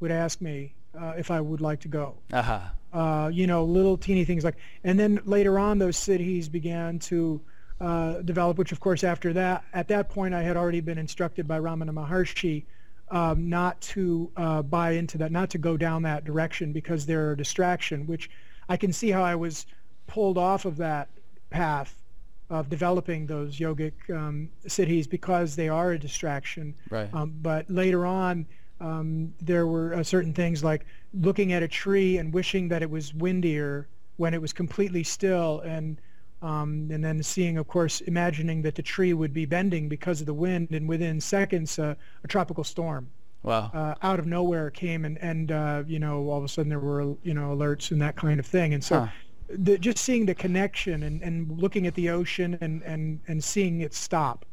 would 0.00 0.10
ask 0.10 0.40
me 0.40 0.74
uh, 0.98 1.14
if 1.16 1.30
I 1.30 1.40
would 1.40 1.60
like 1.60 1.80
to 1.80 1.88
go. 1.88 2.16
Aha. 2.32 2.72
Uh, 2.92 3.30
you 3.32 3.46
know, 3.46 3.64
little 3.64 3.96
teeny 3.96 4.24
things 4.24 4.44
like, 4.44 4.56
and 4.84 4.98
then 4.98 5.20
later 5.24 5.58
on, 5.58 5.78
those 5.78 5.96
siddhis 5.96 6.50
began 6.50 6.98
to 7.00 7.40
uh, 7.80 8.22
develop. 8.22 8.58
Which, 8.58 8.72
of 8.72 8.80
course, 8.80 9.04
after 9.04 9.32
that, 9.34 9.64
at 9.72 9.88
that 9.88 10.08
point, 10.08 10.34
I 10.34 10.42
had 10.42 10.56
already 10.56 10.80
been 10.80 10.98
instructed 10.98 11.46
by 11.46 11.58
Ramana 11.58 11.90
Maharshi 11.90 12.64
um, 13.10 13.48
not 13.48 13.80
to 13.80 14.30
uh, 14.36 14.62
buy 14.62 14.92
into 14.92 15.18
that, 15.18 15.32
not 15.32 15.50
to 15.50 15.58
go 15.58 15.76
down 15.76 16.02
that 16.02 16.24
direction 16.24 16.72
because 16.72 17.06
they're 17.06 17.32
a 17.32 17.36
distraction. 17.36 18.06
Which 18.06 18.30
I 18.68 18.76
can 18.76 18.92
see 18.92 19.10
how 19.10 19.22
I 19.22 19.34
was 19.34 19.66
pulled 20.06 20.38
off 20.38 20.64
of 20.64 20.76
that 20.78 21.08
path 21.50 22.02
of 22.48 22.68
developing 22.68 23.26
those 23.26 23.58
yogic 23.58 23.92
um, 24.10 24.48
siddhis 24.66 25.08
because 25.08 25.56
they 25.56 25.68
are 25.68 25.92
a 25.92 25.98
distraction. 25.98 26.74
Right. 26.90 27.12
Um, 27.12 27.34
but 27.42 27.68
later 27.68 28.06
on, 28.06 28.46
um, 28.80 29.34
there 29.40 29.66
were 29.66 29.94
uh, 29.94 30.02
certain 30.02 30.32
things 30.32 30.62
like 30.62 30.86
looking 31.14 31.52
at 31.52 31.62
a 31.62 31.68
tree 31.68 32.18
and 32.18 32.32
wishing 32.32 32.68
that 32.68 32.82
it 32.82 32.90
was 32.90 33.14
windier 33.14 33.88
when 34.16 34.32
it 34.34 34.40
was 34.40 34.52
completely 34.52 35.02
still, 35.02 35.60
and 35.60 36.00
um, 36.42 36.88
and 36.90 37.04
then 37.04 37.22
seeing, 37.22 37.58
of 37.58 37.66
course, 37.66 38.00
imagining 38.02 38.62
that 38.62 38.74
the 38.74 38.82
tree 38.82 39.12
would 39.12 39.32
be 39.32 39.46
bending 39.46 39.88
because 39.88 40.20
of 40.20 40.26
the 40.26 40.34
wind, 40.34 40.68
and 40.70 40.88
within 40.88 41.20
seconds, 41.20 41.78
uh, 41.78 41.94
a 42.24 42.28
tropical 42.28 42.64
storm 42.64 43.08
wow. 43.42 43.70
uh, 43.72 43.94
out 44.02 44.18
of 44.18 44.26
nowhere 44.26 44.70
came, 44.70 45.04
and 45.04 45.18
and 45.18 45.52
uh, 45.52 45.82
you 45.86 45.98
know 45.98 46.28
all 46.28 46.38
of 46.38 46.44
a 46.44 46.48
sudden 46.48 46.68
there 46.68 46.80
were 46.80 47.16
you 47.22 47.34
know 47.34 47.56
alerts 47.56 47.90
and 47.90 48.00
that 48.02 48.16
kind 48.16 48.40
of 48.40 48.46
thing, 48.46 48.74
and 48.74 48.82
so. 48.82 49.00
Huh. 49.00 49.08
The, 49.48 49.78
just 49.78 49.98
seeing 49.98 50.26
the 50.26 50.34
connection 50.34 51.04
and, 51.04 51.22
and 51.22 51.48
looking 51.60 51.86
at 51.86 51.94
the 51.94 52.10
ocean 52.10 52.58
and, 52.60 52.82
and, 52.82 53.20
and 53.28 53.44
seeing 53.44 53.82
it 53.82 53.94
stop 53.94 54.44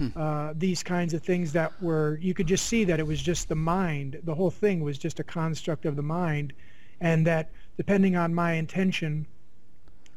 Hmm. 0.00 0.08
uh, 0.16 0.54
these 0.56 0.82
kinds 0.82 1.12
of 1.12 1.22
things 1.22 1.52
that 1.52 1.72
were 1.82 2.18
you 2.22 2.32
could 2.32 2.46
just 2.46 2.66
see 2.66 2.84
that 2.84 2.98
it 2.98 3.06
was 3.06 3.20
just 3.20 3.50
the 3.50 3.54
mind 3.54 4.18
the 4.24 4.34
whole 4.34 4.50
thing 4.50 4.80
was 4.80 4.96
just 4.96 5.20
a 5.20 5.24
construct 5.24 5.84
of 5.84 5.94
the 5.94 6.02
mind 6.02 6.54
and 7.02 7.26
that 7.26 7.50
depending 7.76 8.16
on 8.16 8.34
my 8.34 8.52
intention 8.52 9.26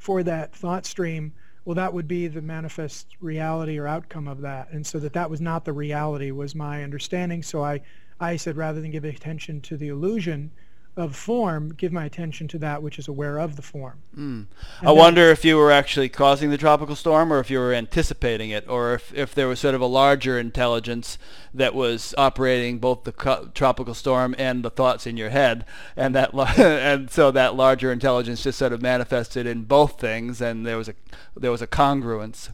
for 0.04 0.22
that 0.22 0.54
thought 0.54 0.86
stream 0.86 1.32
well 1.64 1.76
that 1.76 1.94
would 1.94 2.10
be 2.10 2.28
the 2.28 2.42
manifest 2.42 3.08
reality 3.22 3.78
or 3.78 3.88
outcome 3.88 4.28
of 4.28 4.42
that. 4.42 4.70
And 4.74 4.86
so 4.86 5.00
that 5.00 5.14
that 5.14 5.30
was 5.30 5.40
not 5.40 5.64
the 5.64 5.72
reality 5.72 6.30
was 6.30 6.54
my 6.54 6.84
understanding. 6.84 7.42
So 7.42 7.64
i 7.64 7.80
i 8.20 8.36
said 8.36 8.58
rather 8.58 8.82
than 8.82 8.92
give 8.92 9.06
attention 9.06 9.62
to 9.62 9.78
the 9.78 9.88
illusion 9.88 10.52
of 10.96 11.16
form 11.16 11.70
give 11.70 11.92
my 11.92 12.06
attention 12.06 12.48
to 12.48 12.60
that 12.60 12.84
which 12.84 13.00
is 13.00 13.08
aware 13.08 13.40
of 13.40 13.56
the 13.56 13.62
form 13.62 14.00
Mm. 14.16 14.46
I 14.82 14.92
wonder 14.92 15.32
if 15.32 15.44
you 15.44 15.58
were 15.58 15.72
actually 15.72 16.08
causing 16.08 16.52
the 16.52 16.58
tropical 16.58 16.96
storm 16.96 17.34
or 17.34 17.40
if 17.40 17.50
you 17.50 17.58
were 17.58 17.74
anticipating 17.74 18.52
it 18.52 18.68
or 18.70 18.94
if, 18.94 19.12
if 19.16 19.34
there 19.34 19.48
was 19.48 19.60
sort 19.60 19.74
of 19.74 19.82
a 19.82 19.88
larger 19.88 20.38
intelligence 20.38 21.18
that 21.52 21.74
was 21.74 22.14
operating 22.16 22.78
both 22.78 23.06
the 23.06 23.12
co- 23.12 23.50
tropical 23.56 23.96
storm 23.96 24.36
and 24.38 24.64
the 24.64 24.70
thoughts 24.70 25.08
in 25.08 25.18
your 25.18 25.32
head 25.32 25.66
and 25.96 26.14
that 26.14 26.34
and 26.60 27.10
so 27.10 27.32
that 27.32 27.56
larger 27.56 27.92
intelligence 27.92 28.44
just 28.44 28.60
sort 28.60 28.72
of 28.72 28.82
manifested 28.84 29.48
in 29.48 29.64
both 29.64 30.00
things 30.00 30.40
and 30.42 30.66
there 30.66 30.78
was 30.78 30.90
a 30.90 30.94
there 31.36 31.52
was 31.52 31.62
a 31.62 31.68
congruence. 31.68 32.50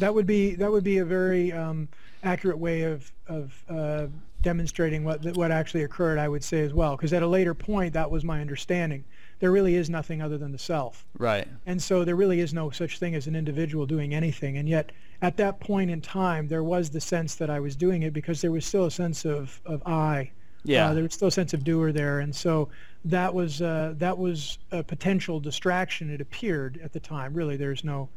That 0.00 0.14
would 0.14 0.26
be 0.26 0.54
that 0.56 0.72
would 0.72 0.84
be 0.84 0.98
a 0.98 1.04
very 1.04 1.52
um, 1.52 1.88
accurate 2.22 2.58
way 2.58 2.82
of 2.82 3.12
of 3.28 3.64
uh, 3.68 4.06
demonstrating 4.42 5.04
what 5.04 5.24
what 5.36 5.50
actually 5.50 5.82
occurred. 5.82 6.18
I 6.18 6.28
would 6.28 6.44
say 6.44 6.60
as 6.60 6.72
well, 6.74 6.96
because 6.96 7.12
at 7.12 7.22
a 7.22 7.26
later 7.26 7.54
point, 7.54 7.92
that 7.94 8.10
was 8.10 8.24
my 8.24 8.40
understanding. 8.40 9.04
There 9.38 9.50
really 9.50 9.74
is 9.74 9.90
nothing 9.90 10.22
other 10.22 10.38
than 10.38 10.52
the 10.52 10.58
self, 10.58 11.04
Right. 11.18 11.46
and 11.66 11.82
so 11.82 12.04
there 12.04 12.16
really 12.16 12.40
is 12.40 12.54
no 12.54 12.70
such 12.70 12.98
thing 12.98 13.14
as 13.14 13.26
an 13.26 13.36
individual 13.36 13.84
doing 13.84 14.14
anything. 14.14 14.56
And 14.56 14.66
yet, 14.68 14.92
at 15.20 15.36
that 15.36 15.60
point 15.60 15.90
in 15.90 16.00
time, 16.00 16.48
there 16.48 16.64
was 16.64 16.88
the 16.90 17.00
sense 17.00 17.34
that 17.34 17.50
I 17.50 17.60
was 17.60 17.76
doing 17.76 18.02
it 18.02 18.12
because 18.14 18.40
there 18.40 18.50
was 18.52 18.64
still 18.64 18.86
a 18.86 18.90
sense 18.90 19.24
of 19.24 19.60
of 19.66 19.82
I. 19.86 20.30
Yeah. 20.64 20.88
Uh, 20.88 20.94
there 20.94 21.02
was 21.04 21.14
still 21.14 21.28
a 21.28 21.32
sense 21.32 21.52
of 21.54 21.62
doer 21.64 21.92
there, 21.92 22.20
and 22.20 22.34
so 22.34 22.68
that 23.04 23.32
was 23.34 23.62
uh, 23.62 23.94
that 23.98 24.16
was 24.18 24.58
a 24.72 24.82
potential 24.82 25.38
distraction. 25.38 26.10
It 26.10 26.20
appeared 26.20 26.80
at 26.82 26.92
the 26.92 27.00
time. 27.00 27.34
Really, 27.34 27.56
there's 27.56 27.84
no 27.84 28.08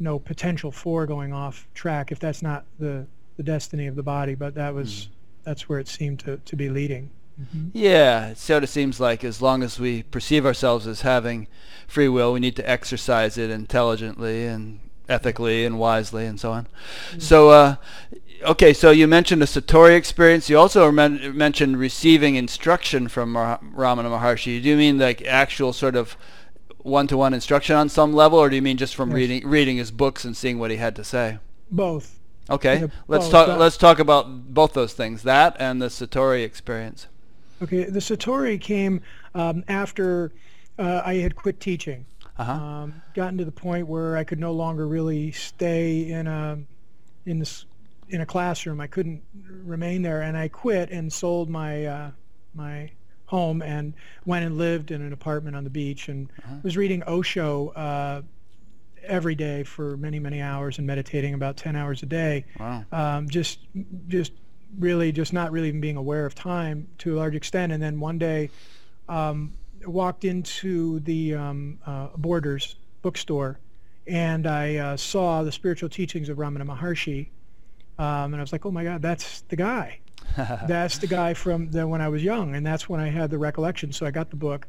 no 0.00 0.18
potential 0.18 0.70
for 0.70 1.06
going 1.06 1.32
off 1.32 1.66
track 1.74 2.12
if 2.12 2.18
that's 2.20 2.42
not 2.42 2.64
the 2.78 3.06
the 3.36 3.42
destiny 3.42 3.86
of 3.86 3.96
the 3.96 4.02
body. 4.02 4.34
But 4.34 4.54
that 4.54 4.74
was 4.74 5.08
that's 5.44 5.68
where 5.68 5.78
it 5.78 5.88
seemed 5.88 6.20
to, 6.20 6.38
to 6.38 6.56
be 6.56 6.68
leading. 6.68 7.10
Yeah, 7.72 8.30
it 8.30 8.38
sort 8.38 8.64
of 8.64 8.68
seems 8.68 8.98
like 8.98 9.22
as 9.22 9.40
long 9.40 9.62
as 9.62 9.78
we 9.78 10.02
perceive 10.02 10.44
ourselves 10.44 10.88
as 10.88 11.02
having 11.02 11.46
free 11.86 12.08
will, 12.08 12.32
we 12.32 12.40
need 12.40 12.56
to 12.56 12.68
exercise 12.68 13.38
it 13.38 13.48
intelligently 13.48 14.44
and 14.46 14.80
ethically 15.08 15.64
and 15.64 15.78
wisely 15.78 16.26
and 16.26 16.40
so 16.40 16.50
on. 16.50 16.66
So, 17.18 17.50
uh, 17.50 17.76
okay, 18.42 18.72
so 18.72 18.90
you 18.90 19.06
mentioned 19.06 19.40
a 19.42 19.46
Satori 19.46 19.96
experience. 19.96 20.50
You 20.50 20.58
also 20.58 20.90
men- 20.90 21.36
mentioned 21.36 21.78
receiving 21.78 22.34
instruction 22.34 23.06
from 23.06 23.32
Mar- 23.32 23.60
Ramana 23.72 24.10
Maharshi. 24.10 24.60
Do 24.60 24.68
you 24.68 24.76
mean 24.76 24.98
like 24.98 25.24
actual 25.24 25.72
sort 25.72 25.94
of 25.94 26.16
one-to-one 26.78 27.34
instruction 27.34 27.76
on 27.76 27.88
some 27.88 28.12
level, 28.14 28.38
or 28.40 28.48
do 28.50 28.56
you 28.56 28.62
mean 28.62 28.78
just 28.78 28.96
from 28.96 29.10
Yes. 29.10 29.16
reading 29.16 29.48
reading 29.48 29.76
his 29.76 29.92
books 29.92 30.24
and 30.24 30.36
seeing 30.36 30.58
what 30.58 30.72
he 30.72 30.76
had 30.78 30.96
to 30.96 31.04
say? 31.04 31.38
Both. 31.70 32.17
Okay, 32.50 32.80
Yeah, 32.80 32.86
let's 33.08 33.28
talk. 33.28 33.46
That- 33.48 33.58
Let's 33.58 33.76
talk 33.76 33.98
about 33.98 34.52
both 34.54 34.72
those 34.72 34.94
things, 34.94 35.22
that 35.24 35.56
and 35.58 35.80
the 35.82 35.86
Satori 35.86 36.44
experience. 36.44 37.06
Okay, 37.62 37.84
the 37.84 37.98
Satori 38.00 38.60
came 38.60 39.00
um, 39.34 39.64
after 39.68 40.32
uh, 40.78 41.02
I 41.04 41.14
had 41.16 41.34
quit 41.36 41.60
teaching. 41.60 42.06
Uh-huh. 42.38 42.52
um, 42.52 43.02
gotten 43.14 43.36
to 43.38 43.44
the 43.44 43.50
point 43.50 43.88
where 43.88 44.16
I 44.16 44.22
could 44.22 44.38
no 44.38 44.52
longer 44.52 44.86
really 44.86 45.32
stay 45.32 46.08
in 46.08 46.28
a 46.28 46.56
in 47.26 47.40
this 47.40 47.64
in 48.10 48.20
a 48.20 48.26
classroom. 48.26 48.80
I 48.80 48.86
couldn't 48.86 49.20
remain 49.64 50.02
there, 50.02 50.22
and 50.22 50.36
I 50.36 50.46
quit 50.46 50.90
and 50.90 51.12
sold 51.12 51.50
my 51.50 51.84
uh, 51.86 52.10
my 52.54 52.92
home 53.26 53.60
and 53.60 53.92
went 54.24 54.44
and 54.46 54.56
lived 54.56 54.92
in 54.92 55.02
an 55.02 55.12
apartment 55.12 55.56
on 55.56 55.64
the 55.64 55.70
beach 55.70 56.08
and 56.08 56.30
Uh-huh. 56.44 56.54
was 56.62 56.76
reading 56.76 57.02
Osho 57.08 57.70
uh, 57.70 58.22
every 59.04 59.34
day 59.34 59.62
for 59.62 59.96
many 59.96 60.18
many 60.18 60.40
hours 60.40 60.78
and 60.78 60.86
meditating 60.86 61.34
about 61.34 61.56
10 61.56 61.76
hours 61.76 62.02
a 62.02 62.06
day. 62.06 62.44
Wow. 62.58 62.84
um, 62.92 63.28
just 63.28 63.60
just 64.08 64.32
really 64.78 65.12
just 65.12 65.32
not 65.32 65.50
really 65.50 65.68
even 65.68 65.80
being 65.80 65.96
aware 65.96 66.26
of 66.26 66.34
time 66.34 66.88
to 66.98 67.14
a 67.14 67.16
large 67.16 67.34
extent. 67.34 67.72
And 67.72 67.82
then 67.82 68.00
one 68.00 68.18
day 68.18 68.50
um, 69.08 69.54
walked 69.84 70.24
into 70.24 71.00
the 71.00 71.34
um, 71.34 71.78
uh, 71.86 72.08
Borders 72.16 72.76
bookstore 73.02 73.58
and 74.06 74.46
I 74.46 74.76
uh, 74.76 74.96
saw 74.96 75.42
the 75.42 75.52
spiritual 75.52 75.88
teachings 75.88 76.28
of 76.28 76.38
Ramana 76.38 76.64
Maharshi 76.64 77.28
um, 77.98 78.32
and 78.32 78.36
I 78.36 78.40
was 78.40 78.52
like 78.52 78.66
oh 78.66 78.70
my 78.70 78.84
god 78.84 79.02
that's 79.02 79.42
the 79.42 79.56
guy. 79.56 80.00
That's 80.36 80.98
the 80.98 81.06
guy 81.06 81.32
from 81.32 81.70
the, 81.70 81.86
when 81.86 82.02
I 82.02 82.08
was 82.08 82.22
young 82.22 82.54
and 82.54 82.64
that's 82.64 82.86
when 82.86 83.00
I 83.00 83.08
had 83.08 83.30
the 83.30 83.38
recollection. 83.38 83.92
So 83.92 84.04
I 84.04 84.10
got 84.10 84.28
the 84.28 84.36
book 84.36 84.68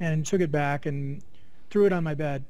and 0.00 0.24
took 0.24 0.40
it 0.40 0.50
back 0.50 0.86
and 0.86 1.22
threw 1.70 1.84
it 1.84 1.92
on 1.92 2.02
my 2.02 2.14
bed 2.14 2.44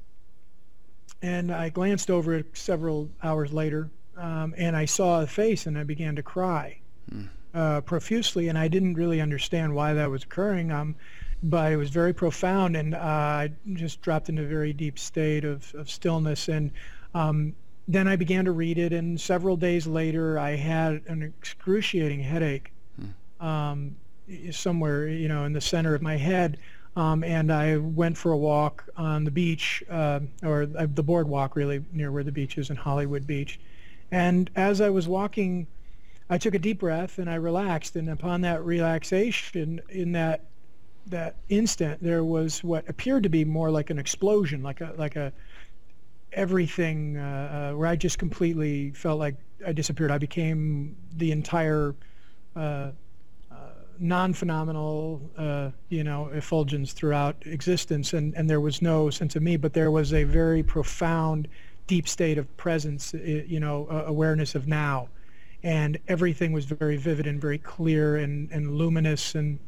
and 1.25 1.51
I 1.51 1.69
glanced 1.69 2.11
over 2.11 2.35
it 2.35 2.45
several 2.53 3.09
hours 3.23 3.51
later 3.51 3.89
um, 4.15 4.53
and 4.57 4.77
I 4.77 4.85
saw 4.85 5.21
a 5.21 5.27
face 5.27 5.65
and 5.65 5.77
I 5.77 5.83
began 5.83 6.15
to 6.15 6.23
cry 6.23 6.79
Hmm. 7.09 7.25
uh, 7.53 7.81
profusely 7.81 8.47
and 8.49 8.57
I 8.57 8.67
didn't 8.67 8.95
really 8.95 9.21
understand 9.21 9.75
why 9.75 9.93
that 9.93 10.09
was 10.09 10.23
occurring 10.23 10.71
um, 10.71 10.95
but 11.43 11.71
it 11.71 11.77
was 11.77 11.89
very 11.89 12.13
profound 12.13 12.75
and 12.75 12.95
uh, 12.95 12.97
I 13.43 13.51
just 13.73 14.01
dropped 14.01 14.29
into 14.29 14.43
a 14.43 14.47
very 14.47 14.73
deep 14.73 14.97
state 14.97 15.45
of, 15.45 15.73
of 15.75 15.89
stillness 15.89 16.47
and 16.47 16.71
um, 17.13 17.53
then 17.87 18.07
I 18.07 18.15
began 18.15 18.45
to 18.45 18.51
read 18.51 18.77
it 18.79 18.91
and 18.93 19.19
several 19.21 19.55
days 19.57 19.85
later 19.85 20.39
I 20.39 20.55
had 20.55 21.01
an 21.07 21.21
excruciating 21.21 22.21
headache 22.21 22.71
um, 23.39 23.95
somewhere 24.51 25.07
you 25.07 25.27
know 25.27 25.43
in 25.45 25.53
the 25.53 25.61
center 25.61 25.93
of 25.93 26.01
my 26.01 26.17
head 26.17 26.57
um, 26.95 27.23
and 27.23 27.51
I 27.51 27.77
went 27.77 28.17
for 28.17 28.31
a 28.31 28.37
walk 28.37 28.87
on 28.95 29.23
the 29.23 29.31
beach 29.31 29.83
uh, 29.89 30.21
or 30.43 30.63
uh, 30.77 30.87
the 30.93 31.03
boardwalk 31.03 31.55
really 31.55 31.83
near 31.91 32.11
where 32.11 32.23
the 32.23 32.31
beach 32.31 32.57
is 32.57 32.69
in 32.69 32.75
Hollywood 32.75 33.27
Beach 33.27 33.59
and 34.11 34.49
as 34.55 34.81
I 34.81 34.89
was 34.89 35.07
walking 35.07 35.67
I 36.29 36.37
took 36.37 36.55
a 36.55 36.59
deep 36.59 36.79
breath 36.79 37.19
and 37.19 37.29
I 37.29 37.35
relaxed 37.35 37.95
and 37.95 38.09
upon 38.09 38.41
that 38.41 38.63
relaxation 38.63 39.81
in 39.89 40.13
that 40.13 40.41
that 41.07 41.35
instant, 41.49 42.01
there 42.01 42.23
was 42.23 42.63
what 42.63 42.87
appeared 42.89 43.23
to 43.23 43.29
be 43.29 43.45
more 43.45 43.69
like 43.69 43.89
an 43.89 43.99
explosion, 43.99 44.63
like 44.63 44.81
a 44.81 44.93
like 44.97 45.15
a 45.15 45.31
everything 46.33 47.17
uh, 47.17 47.71
uh, 47.73 47.77
where 47.77 47.87
I 47.87 47.95
just 47.95 48.17
completely 48.17 48.91
felt 48.91 49.19
like 49.19 49.35
I 49.65 49.71
disappeared. 49.71 50.11
I 50.11 50.17
became 50.17 50.95
the 51.15 51.31
entire 51.31 51.95
uh, 52.55 52.91
non-phenomenal, 53.99 55.21
uh, 55.37 55.71
you 55.89 56.03
know, 56.03 56.27
effulgence 56.27 56.93
throughout 56.93 57.35
existence, 57.45 58.13
and 58.13 58.33
and 58.35 58.49
there 58.49 58.61
was 58.61 58.81
no 58.81 59.09
sense 59.09 59.35
of 59.35 59.43
me, 59.43 59.57
but 59.57 59.73
there 59.73 59.91
was 59.91 60.13
a 60.13 60.23
very 60.23 60.63
profound, 60.63 61.47
deep 61.87 62.07
state 62.07 62.37
of 62.37 62.57
presence, 62.57 63.13
you 63.13 63.59
know, 63.59 63.87
awareness 64.07 64.55
of 64.55 64.67
now, 64.67 65.09
and 65.63 65.97
everything 66.07 66.51
was 66.51 66.65
very 66.65 66.97
vivid 66.97 67.27
and 67.27 67.41
very 67.41 67.57
clear 67.57 68.17
and 68.17 68.51
and 68.51 68.75
luminous 68.75 69.35
and 69.35 69.59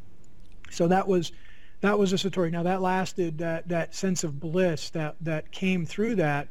so 0.70 0.88
that 0.88 1.08
was 1.08 1.32
that 1.82 1.98
was 1.98 2.14
a 2.14 2.16
satori. 2.16 2.52
Now 2.52 2.64
that 2.64 2.82
lasted 2.82 3.38
that 3.40 3.68
that 3.68 3.94
sense 3.94 4.24
of 4.24 4.40
bliss 4.40 4.90
that 4.92 5.16
that 5.22 5.52
came 5.52 5.86
through 5.86 6.16
that 6.16 6.48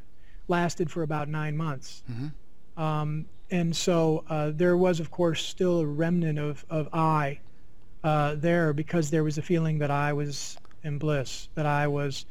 lasted 0.49 0.90
for 0.90 1.02
about 1.02 1.28
nine 1.28 1.56
months. 1.56 2.02
Mm-hmm. 2.11 2.83
Um, 2.83 3.26
and 3.50 3.75
so 3.75 4.25
uh, 4.28 4.50
there 4.54 4.76
was, 4.76 5.00
of 5.00 5.11
course, 5.11 5.45
still 5.45 5.80
a 5.80 5.87
remnant 5.87 6.38
of 6.38 6.64
of 6.71 6.88
I 6.92 7.40
uh, 8.07 8.37
there 8.37 8.73
because 8.73 9.11
there 9.11 9.25
was 9.25 9.37
a 9.37 9.43
feeling 9.43 9.79
that 9.81 9.91
I 9.91 10.13
was 10.13 10.57
in 10.85 10.97
bliss, 10.97 11.49
that 11.57 11.67
I 11.67 11.89
was, 11.89 12.25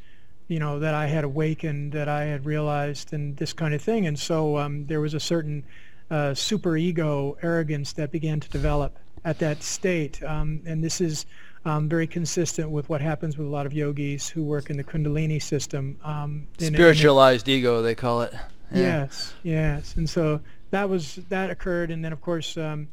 you 0.48 0.58
know, 0.58 0.80
that 0.80 0.94
I 0.94 1.06
had 1.06 1.26
awakened, 1.26 1.92
that 1.92 2.08
I 2.08 2.24
had 2.24 2.46
realized, 2.46 3.12
and 3.12 3.36
this 3.36 3.52
kind 3.52 3.74
of 3.74 3.82
thing. 3.82 4.08
And 4.08 4.18
so 4.18 4.58
um, 4.58 4.86
there 4.86 5.02
was 5.02 5.14
a 5.14 5.20
certain 5.20 5.66
uh, 6.10 6.34
super 6.34 6.78
ego 6.78 7.38
arrogance 7.42 7.92
that 7.94 8.10
began 8.10 8.40
to 8.40 8.50
develop 8.50 8.98
at 9.26 9.38
that 9.40 9.62
state. 9.64 10.24
Um, 10.24 10.62
and 10.66 10.82
this 10.82 11.02
is 11.02 11.26
um, 11.66 11.90
very 11.90 12.08
consistent 12.08 12.70
with 12.70 12.88
what 12.88 13.02
happens 13.02 13.38
with 13.38 13.46
a 13.46 13.50
lot 13.50 13.66
of 13.66 13.74
yogis 13.74 14.30
who 14.30 14.44
work 14.44 14.70
in 14.70 14.78
the 14.78 14.84
Kundalini 14.84 15.42
system. 15.42 16.00
Um, 16.06 16.48
Spiritualized 16.58 17.50
ego, 17.50 17.82
they 17.82 17.96
call 17.96 18.22
it. 18.22 18.32
Yeah. 18.72 18.80
Yes, 18.80 19.34
yes. 19.44 19.96
And 19.98 20.10
so 20.10 20.40
that 20.72 20.88
was 20.90 21.20
that 21.28 21.50
occurred, 21.50 21.92
and 21.92 22.04
then 22.04 22.14
of 22.14 22.22
course 22.22 22.56
um, 22.56 22.88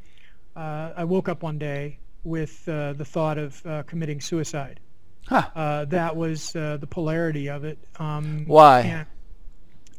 uh, 0.56 0.90
I 0.96 1.04
woke 1.04 1.28
up 1.28 1.44
one 1.44 1.58
day 1.58 1.98
with 2.24 2.68
uh, 2.68 2.92
the 2.94 3.04
thought 3.04 3.38
of 3.38 3.64
uh, 3.66 3.82
committing 3.84 4.20
suicide. 4.20 4.80
Huh. 5.26 5.48
Uh, 5.54 5.84
that 5.86 6.16
was 6.16 6.54
uh, 6.56 6.78
the 6.80 6.86
polarity 6.86 7.48
of 7.48 7.64
it. 7.64 7.78
Um, 7.98 8.44
Why? 8.46 9.06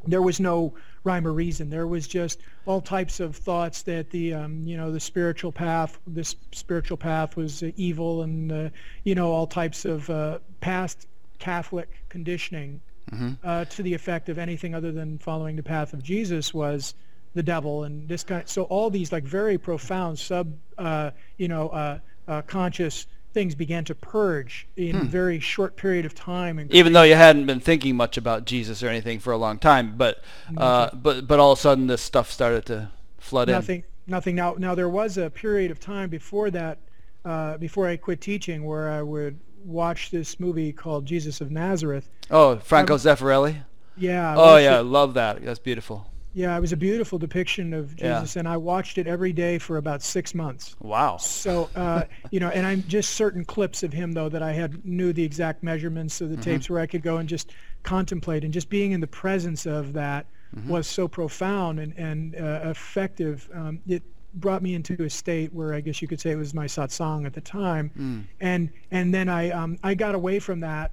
there 0.06 0.22
was 0.22 0.40
no 0.40 0.74
rhyme 1.04 1.28
or 1.28 1.34
reason. 1.34 1.70
There 1.70 1.88
was 1.88 2.08
just 2.08 2.40
all 2.66 2.82
types 2.82 3.20
of 3.20 3.36
thoughts 3.36 3.84
that 3.84 4.10
the 4.10 4.34
um, 4.34 4.66
you 4.66 4.78
know 4.78 4.92
the 4.92 5.00
spiritual 5.00 5.52
path, 5.52 6.00
this 6.08 6.36
spiritual 6.52 6.98
path 6.98 7.36
was 7.36 7.64
uh, 7.64 7.72
evil, 7.76 8.24
and 8.24 8.52
uh, 8.52 8.70
you 9.04 9.16
know 9.16 9.32
all 9.32 9.48
types 9.48 9.86
of 9.86 10.10
uh, 10.10 10.40
past 10.62 11.08
Catholic 11.40 11.90
conditioning 12.10 12.82
mm-hmm. 13.12 13.34
Uh, 13.44 13.66
to 13.66 13.84
the 13.84 13.94
effect 13.94 14.30
of 14.30 14.38
anything 14.38 14.74
other 14.74 14.92
than 14.92 15.18
following 15.18 15.56
the 15.56 15.64
path 15.64 15.94
of 15.94 16.04
Jesus 16.04 16.54
was 16.54 16.94
the 17.34 17.44
devil, 17.44 17.84
and 17.84 18.08
this 18.08 18.24
kind. 18.24 18.48
So 18.48 18.64
all 18.64 18.90
these 18.90 19.12
like 19.12 19.24
very 19.24 19.58
profound 19.58 20.20
sub 20.20 20.54
uh, 20.78 21.12
you 21.38 21.48
know 21.48 21.70
uh, 21.70 22.00
conscious 22.48 23.08
things 23.34 23.56
began 23.56 23.84
to 23.86 23.96
purge 23.96 24.68
in 24.78 24.96
hmm. 24.96 25.02
a 25.02 25.06
very 25.06 25.40
short 25.40 25.76
period 25.76 26.06
of 26.06 26.14
time. 26.14 26.68
Even 26.70 26.94
though 26.94 27.04
you 27.04 27.16
hadn't 27.16 27.46
been 27.46 27.60
thinking 27.60 27.96
much 27.96 28.18
about 28.18 28.46
Jesus 28.46 28.84
or 28.84 28.88
anything 28.88 29.20
for 29.20 29.34
a 29.34 29.38
long 29.38 29.58
time, 29.58 29.96
but 29.98 30.24
uh, 30.58 30.90
but 30.94 31.28
but 31.28 31.40
all 31.40 31.52
of 31.52 31.60
a 31.60 31.62
sudden 31.62 31.88
this 31.88 32.02
stuff 32.02 32.32
started 32.32 32.66
to 32.68 32.90
flood 33.18 33.48
nothing, 33.48 33.80
in. 33.80 33.86
Nothing. 34.08 34.36
Nothing. 34.36 34.36
Now 34.36 34.56
now 34.58 34.76
there 34.76 34.90
was 34.90 35.18
a 35.18 35.30
period 35.30 35.72
of 35.72 35.80
time 35.80 36.10
before 36.10 36.52
that, 36.52 36.78
uh, 37.26 37.58
before 37.58 37.88
I 37.88 37.98
quit 37.98 38.22
teaching, 38.22 38.64
where 38.64 38.92
I 38.92 39.02
would 39.02 39.40
watch 39.66 40.12
this 40.12 40.40
movie 40.40 40.72
called 40.72 41.06
Jesus 41.06 41.42
of 41.42 41.52
Nazareth. 41.52 42.10
Oh, 42.30 42.58
Franco 42.58 42.94
um, 42.94 43.00
Zeffirelli. 43.00 43.64
Yeah. 43.98 44.36
Oh 44.38 44.58
yeah, 44.58 44.80
it. 44.80 44.84
love 44.84 45.16
that. 45.16 45.44
That's 45.44 45.60
beautiful. 45.60 46.08
Yeah, 46.34 46.58
it 46.58 46.62
was 46.62 46.72
a 46.72 46.78
beautiful 46.78 47.20
depiction 47.20 47.74
of 47.74 47.96
Jesus, 47.96 48.36
yeah. 48.36 48.40
and 48.40 48.48
I 48.48 48.58
watched 48.58 48.98
it 48.98 49.06
every 49.06 49.34
day 49.34 49.60
for 49.60 49.78
about 49.78 50.02
six 50.02 50.34
months. 50.34 50.76
Wow. 50.80 51.18
So, 51.18 51.70
uh, 51.76 52.04
you 52.32 52.40
know, 52.40 52.50
and 52.50 52.66
I'm 52.66 52.84
just 52.88 53.12
certain 53.12 53.46
clips 53.46 53.84
of 53.84 53.94
him 53.94 54.14
though 54.14 54.30
that 54.30 54.42
I 54.42 54.52
had 54.52 54.84
knew 54.84 55.14
the 55.14 55.24
exact 55.24 55.62
measurements 55.62 56.22
of 56.22 56.30
the 56.30 56.36
mm-hmm. 56.36 56.44
tapes 56.44 56.70
where 56.70 56.80
I 56.80 56.88
could 56.88 57.04
go 57.04 57.18
and 57.18 57.30
just 57.30 57.52
contemplate, 57.84 58.44
and 58.44 58.52
just 58.52 58.70
being 58.70 58.94
in 58.94 59.00
the 59.00 59.08
presence 59.08 59.68
of 59.68 59.94
that 59.94 60.26
mm-hmm. 60.56 60.70
was 60.70 60.88
so 60.88 61.08
profound 61.08 61.80
and 61.80 61.94
and 61.98 62.36
uh, 62.36 62.62
effective. 62.64 63.48
Um, 63.54 63.80
it 63.88 64.02
brought 64.36 64.64
me 64.64 64.74
into 64.74 65.04
a 65.04 65.10
state 65.12 65.54
where 65.54 65.76
I 65.76 65.82
guess 65.82 66.02
you 66.02 66.08
could 66.08 66.20
say 66.20 66.32
it 66.32 66.38
was 66.38 66.56
my 66.56 66.66
satsang 66.66 67.28
at 67.28 67.34
the 67.34 67.42
time, 67.42 67.92
mm. 67.96 68.24
and 68.42 68.72
and 68.90 69.14
then 69.14 69.30
I 69.30 69.52
um, 69.52 69.78
I 69.84 69.94
got 69.94 70.16
away 70.16 70.40
from 70.40 70.62
that, 70.62 70.90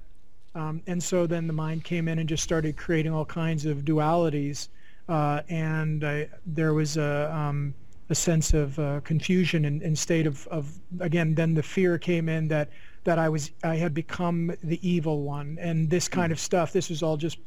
um, 0.55 0.83
and 0.87 1.03
so 1.03 1.27
then 1.27 1.47
the 1.47 1.55
mind 1.55 1.85
came 1.85 2.09
in 2.09 2.19
and 2.19 2.29
just 2.29 2.45
started 2.45 2.77
creating 2.77 3.15
all 3.15 3.25
kinds 3.25 3.65
of 3.65 3.79
dualities 3.87 4.69
uh, 5.11 5.43
and 5.49 6.05
I, 6.05 6.29
there 6.47 6.73
was 6.73 6.97
a, 6.97 7.35
um, 7.35 7.75
a 8.11 8.15
sense 8.15 8.55
of 8.55 8.79
uh, 8.79 9.01
confusion 9.01 9.65
and, 9.65 9.83
and 9.83 9.99
state 9.99 10.27
of, 10.27 10.47
of 10.49 10.73
again 11.01 11.35
then 11.35 11.55
the 11.55 11.63
fear 11.63 11.99
came 11.99 12.29
in 12.29 12.47
that 12.49 12.71
that 13.03 13.19
I 13.19 13.29
was 13.29 13.51
I 13.65 13.75
had 13.77 13.93
become 13.93 14.53
the 14.63 14.79
evil 14.89 15.23
one. 15.23 15.59
And 15.61 15.91
this 15.91 16.07
kind 16.07 16.31
of 16.31 16.39
stuff 16.39 16.73
this 16.73 16.89
was 16.89 17.03
all 17.03 17.17
just 17.17 17.39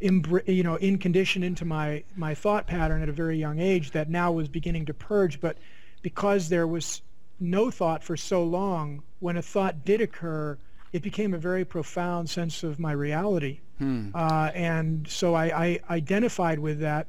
you 0.00 0.62
know 0.62 0.76
in 0.76 0.96
condition 0.98 1.42
into 1.42 1.64
my 1.64 2.04
my 2.14 2.34
thought 2.34 2.68
pattern 2.68 3.02
at 3.02 3.08
a 3.08 3.12
very 3.12 3.36
young 3.36 3.58
age 3.58 3.90
that 3.90 4.08
now 4.08 4.30
was 4.30 4.48
beginning 4.48 4.86
to 4.86 4.94
purge. 4.94 5.40
But 5.40 5.58
because 6.02 6.48
there 6.48 6.68
was 6.68 7.02
no 7.40 7.68
thought 7.68 8.04
for 8.04 8.16
so 8.16 8.44
long 8.44 9.02
when 9.18 9.36
a 9.36 9.42
thought 9.42 9.84
did 9.84 10.00
occur 10.00 10.56
it 10.92 11.02
became 11.02 11.34
a 11.34 11.38
very 11.38 11.64
profound 11.64 12.30
sense 12.30 12.62
of 12.62 12.78
my 12.78 12.92
reality. 12.92 13.60
Hmm. 13.78 14.10
Uh, 14.14 14.50
and 14.54 15.06
so 15.08 15.34
I, 15.34 15.66
I, 15.66 15.80
identified 15.90 16.58
with 16.58 16.80
that. 16.80 17.06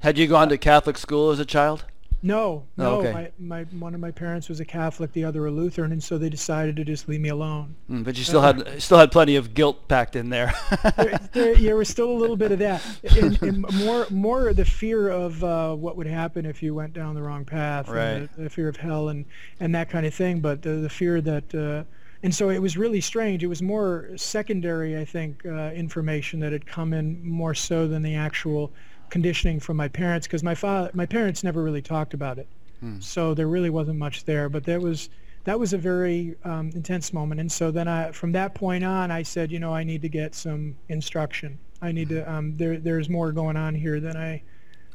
Had 0.00 0.18
you 0.18 0.26
gone 0.26 0.48
to 0.50 0.58
Catholic 0.58 0.98
school 0.98 1.30
as 1.30 1.38
a 1.38 1.44
child? 1.44 1.84
No, 2.22 2.66
oh, 2.78 2.82
no. 2.82 2.90
okay. 3.00 3.12
my, 3.12 3.30
my, 3.38 3.62
one 3.78 3.94
of 3.94 4.00
my 4.00 4.10
parents 4.10 4.50
was 4.50 4.60
a 4.60 4.64
Catholic, 4.64 5.12
the 5.12 5.24
other 5.24 5.46
a 5.46 5.50
Lutheran, 5.50 5.90
and 5.90 6.02
so 6.02 6.18
they 6.18 6.28
decided 6.28 6.76
to 6.76 6.84
just 6.84 7.08
leave 7.08 7.20
me 7.20 7.30
alone. 7.30 7.74
Mm, 7.90 8.04
but 8.04 8.18
you 8.18 8.24
still 8.24 8.40
uh, 8.40 8.52
had 8.52 8.82
still 8.82 8.98
had 8.98 9.10
plenty 9.10 9.36
of 9.36 9.54
guilt 9.54 9.88
packed 9.88 10.16
in 10.16 10.28
there. 10.28 10.52
there, 10.96 11.18
there. 11.32 11.56
there, 11.56 11.76
was 11.76 11.88
still 11.88 12.10
a 12.10 12.18
little 12.18 12.36
bit 12.36 12.52
of 12.52 12.58
that, 12.58 12.82
and, 13.16 13.42
and 13.42 13.72
more 13.84 14.06
more 14.10 14.52
the 14.52 14.66
fear 14.66 15.08
of 15.08 15.42
uh, 15.42 15.74
what 15.74 15.96
would 15.96 16.06
happen 16.06 16.44
if 16.44 16.62
you 16.62 16.74
went 16.74 16.92
down 16.92 17.14
the 17.14 17.22
wrong 17.22 17.46
path, 17.46 17.88
right? 17.88 18.28
The, 18.36 18.42
the, 18.42 18.50
fear 18.50 18.68
of 18.68 18.76
hell 18.76 19.08
and 19.08 19.24
and 19.58 19.74
that 19.74 19.88
kind 19.88 20.04
of 20.04 20.12
thing. 20.12 20.40
But 20.40 20.60
the, 20.60 20.72
the 20.72 20.90
fear 20.90 21.22
that 21.22 21.54
uh, 21.54 21.84
and 22.22 22.34
so 22.34 22.50
it 22.50 22.60
was 22.60 22.76
really 22.76 23.00
strange. 23.00 23.42
It 23.42 23.46
was 23.46 23.62
more 23.62 24.10
secondary, 24.16 24.98
I 24.98 25.04
think, 25.04 25.44
uh, 25.46 25.70
information 25.72 26.40
that 26.40 26.52
had 26.52 26.66
come 26.66 26.92
in 26.92 27.26
more 27.26 27.54
so 27.54 27.88
than 27.88 28.02
the 28.02 28.14
actual 28.14 28.72
conditioning 29.08 29.58
from 29.58 29.76
my 29.76 29.88
parents, 29.88 30.26
because 30.26 30.42
my 30.42 30.54
father, 30.54 30.90
my 30.94 31.06
parents 31.06 31.42
never 31.42 31.62
really 31.62 31.82
talked 31.82 32.14
about 32.14 32.38
it. 32.38 32.46
Hmm. 32.80 33.00
So 33.00 33.34
there 33.34 33.48
really 33.48 33.70
wasn't 33.70 33.98
much 33.98 34.24
there. 34.24 34.48
But 34.48 34.64
that 34.64 34.80
was 34.80 35.08
that 35.44 35.58
was 35.58 35.72
a 35.72 35.78
very 35.78 36.36
um, 36.44 36.70
intense 36.74 37.12
moment. 37.12 37.40
And 37.40 37.50
so 37.50 37.70
then 37.70 37.88
I, 37.88 38.12
from 38.12 38.32
that 38.32 38.54
point 38.54 38.84
on, 38.84 39.10
I 39.10 39.22
said, 39.22 39.50
you 39.50 39.58
know, 39.58 39.74
I 39.74 39.84
need 39.84 40.02
to 40.02 40.08
get 40.08 40.34
some 40.34 40.76
instruction. 40.88 41.58
I 41.80 41.92
need 41.92 42.10
to. 42.10 42.30
Um, 42.30 42.56
there, 42.56 42.78
there's 42.78 43.08
more 43.08 43.32
going 43.32 43.56
on 43.56 43.74
here 43.74 44.00
than 44.00 44.16
I 44.16 44.42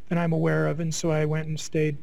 than 0.10 0.20
I'm 0.20 0.34
aware 0.34 0.68
of. 0.68 0.80
And 0.80 0.94
so 0.94 1.12
I 1.12 1.26
went 1.26 1.48
and 1.48 1.60
stayed 1.60 1.98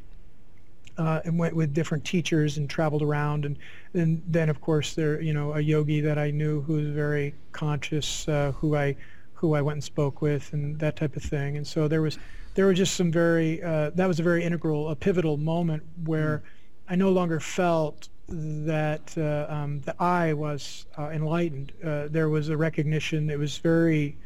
uh, 0.98 1.20
and 1.24 1.38
went 1.38 1.54
with 1.54 1.72
different 1.72 2.04
teachers 2.04 2.58
and 2.58 2.68
traveled 2.68 3.02
around. 3.02 3.44
And, 3.44 3.58
and 3.94 4.22
then 4.26 4.48
of 4.48 4.60
course 4.60 4.94
there 4.94 5.20
you 5.20 5.32
know 5.32 5.54
a 5.54 5.60
yogi 5.60 6.00
that 6.00 6.18
I 6.18 6.30
knew 6.30 6.62
who 6.62 6.74
was 6.74 6.88
very 6.88 7.34
conscious 7.52 8.28
uh, 8.28 8.52
who 8.52 8.76
I 8.76 8.96
who 9.34 9.54
I 9.54 9.62
went 9.62 9.76
and 9.76 9.84
spoke 9.84 10.22
with 10.22 10.52
and 10.52 10.78
that 10.78 10.96
type 10.96 11.16
of 11.16 11.22
thing. 11.22 11.56
And 11.56 11.66
so 11.66 11.88
there 11.88 12.02
was 12.02 12.18
there 12.54 12.66
were 12.66 12.74
just 12.74 12.94
some 12.94 13.10
very 13.10 13.62
uh, 13.62 13.90
that 13.94 14.06
was 14.06 14.20
a 14.20 14.22
very 14.22 14.44
integral 14.44 14.90
a 14.90 14.96
pivotal 14.96 15.36
moment 15.36 15.82
where 16.04 16.38
mm. 16.38 16.42
I 16.88 16.96
no 16.96 17.10
longer 17.10 17.40
felt 17.40 18.08
that 18.28 19.12
uh, 19.16 19.52
um, 19.52 19.80
the 19.80 19.94
I 20.00 20.32
was 20.32 20.86
uh, 20.98 21.10
enlightened. 21.10 21.72
Uh, 21.84 22.08
there 22.08 22.28
was 22.28 22.48
a 22.48 22.56
recognition 22.56 23.30
it 23.30 23.38
was 23.38 23.58
very 23.58 24.16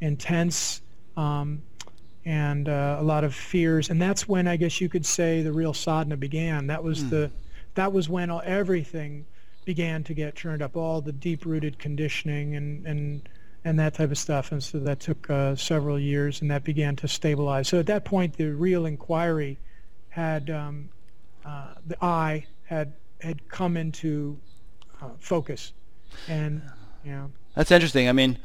intense 0.00 0.82
um, 1.16 1.62
and 2.26 2.68
uh, 2.68 2.96
a 2.98 3.02
lot 3.02 3.24
of 3.24 3.34
fears. 3.34 3.88
And 3.88 4.02
that's 4.02 4.28
when 4.28 4.48
I 4.48 4.56
guess 4.56 4.80
you 4.80 4.88
could 4.88 5.06
say 5.06 5.42
the 5.42 5.52
real 5.52 5.72
sadhana 5.72 6.16
began. 6.16 6.66
That 6.66 6.82
was 6.82 7.04
mm. 7.04 7.10
the 7.10 7.30
that 7.74 7.92
was 7.92 8.08
when 8.08 8.30
all, 8.30 8.42
everything 8.44 9.24
began 9.64 10.02
to 10.04 10.14
get 10.14 10.34
churned 10.34 10.62
up, 10.62 10.76
all 10.76 11.00
the 11.00 11.12
deep-rooted 11.12 11.78
conditioning 11.78 12.56
and 12.56 12.84
and 12.86 13.28
and 13.64 13.78
that 13.78 13.94
type 13.94 14.10
of 14.10 14.18
stuff. 14.18 14.52
And 14.52 14.62
so 14.62 14.80
that 14.80 15.00
took 15.00 15.30
uh, 15.30 15.56
several 15.56 15.98
years, 15.98 16.42
and 16.42 16.50
that 16.50 16.64
began 16.64 16.96
to 16.96 17.08
stabilize. 17.08 17.68
So 17.68 17.78
at 17.78 17.86
that 17.86 18.04
point, 18.04 18.36
the 18.36 18.50
real 18.50 18.86
inquiry 18.86 19.58
had 20.08 20.50
um, 20.50 20.88
uh, 21.44 21.74
the 21.86 21.96
I 22.04 22.46
had 22.64 22.92
had 23.20 23.48
come 23.48 23.76
into 23.76 24.36
uh, 25.00 25.10
focus, 25.20 25.72
and 26.28 26.60
you 27.04 27.12
know. 27.12 27.30
That's 27.54 27.70
interesting. 27.70 28.08
I 28.08 28.12
mean, 28.12 28.38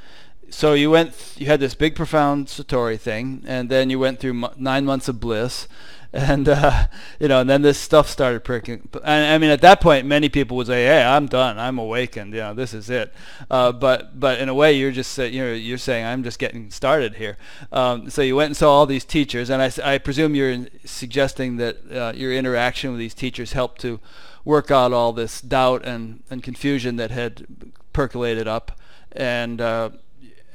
so 0.51 0.73
you 0.73 0.91
went, 0.91 1.33
you 1.37 1.47
had 1.47 1.59
this 1.59 1.73
big 1.73 1.95
profound 1.95 2.47
satori 2.47 2.99
thing, 2.99 3.43
and 3.47 3.69
then 3.69 3.89
you 3.89 3.97
went 3.97 4.19
through 4.19 4.49
nine 4.57 4.85
months 4.85 5.07
of 5.07 5.19
bliss, 5.19 5.67
and 6.13 6.49
uh, 6.49 6.87
you 7.21 7.29
know, 7.29 7.39
and 7.39 7.49
then 7.49 7.61
this 7.61 7.77
stuff 7.77 8.09
started 8.09 8.43
pricking. 8.43 8.89
And 9.01 9.33
I 9.33 9.37
mean, 9.37 9.49
at 9.49 9.61
that 9.61 9.79
point, 9.79 10.05
many 10.05 10.27
people 10.27 10.57
would 10.57 10.67
say, 10.67 10.83
"Hey, 10.83 11.01
I'm 11.01 11.27
done. 11.27 11.57
I'm 11.57 11.77
awakened. 11.77 12.33
You 12.33 12.41
know, 12.41 12.53
this 12.53 12.73
is 12.73 12.89
it." 12.89 13.13
Uh, 13.49 13.71
but 13.71 14.19
but 14.19 14.39
in 14.39 14.49
a 14.49 14.53
way, 14.53 14.73
you're 14.73 14.91
just 14.91 15.17
you 15.17 15.41
know 15.41 15.53
you're 15.53 15.77
saying 15.77 16.05
I'm 16.05 16.21
just 16.21 16.37
getting 16.37 16.69
started 16.69 17.15
here. 17.15 17.37
Um, 17.71 18.09
so 18.09 18.21
you 18.21 18.35
went 18.35 18.47
and 18.47 18.57
saw 18.57 18.71
all 18.71 18.85
these 18.85 19.05
teachers, 19.05 19.49
and 19.49 19.61
I, 19.61 19.71
I 19.93 19.97
presume 19.99 20.35
you're 20.35 20.65
suggesting 20.83 21.55
that 21.57 21.77
uh, 21.89 22.11
your 22.13 22.33
interaction 22.33 22.91
with 22.91 22.99
these 22.99 23.13
teachers 23.13 23.53
helped 23.53 23.79
to 23.81 24.01
work 24.43 24.69
out 24.69 24.91
all 24.91 25.13
this 25.13 25.39
doubt 25.39 25.85
and, 25.85 26.23
and 26.29 26.43
confusion 26.43 26.97
that 26.97 27.11
had 27.11 27.45
percolated 27.93 28.49
up, 28.49 28.77
and 29.13 29.61
uh, 29.61 29.91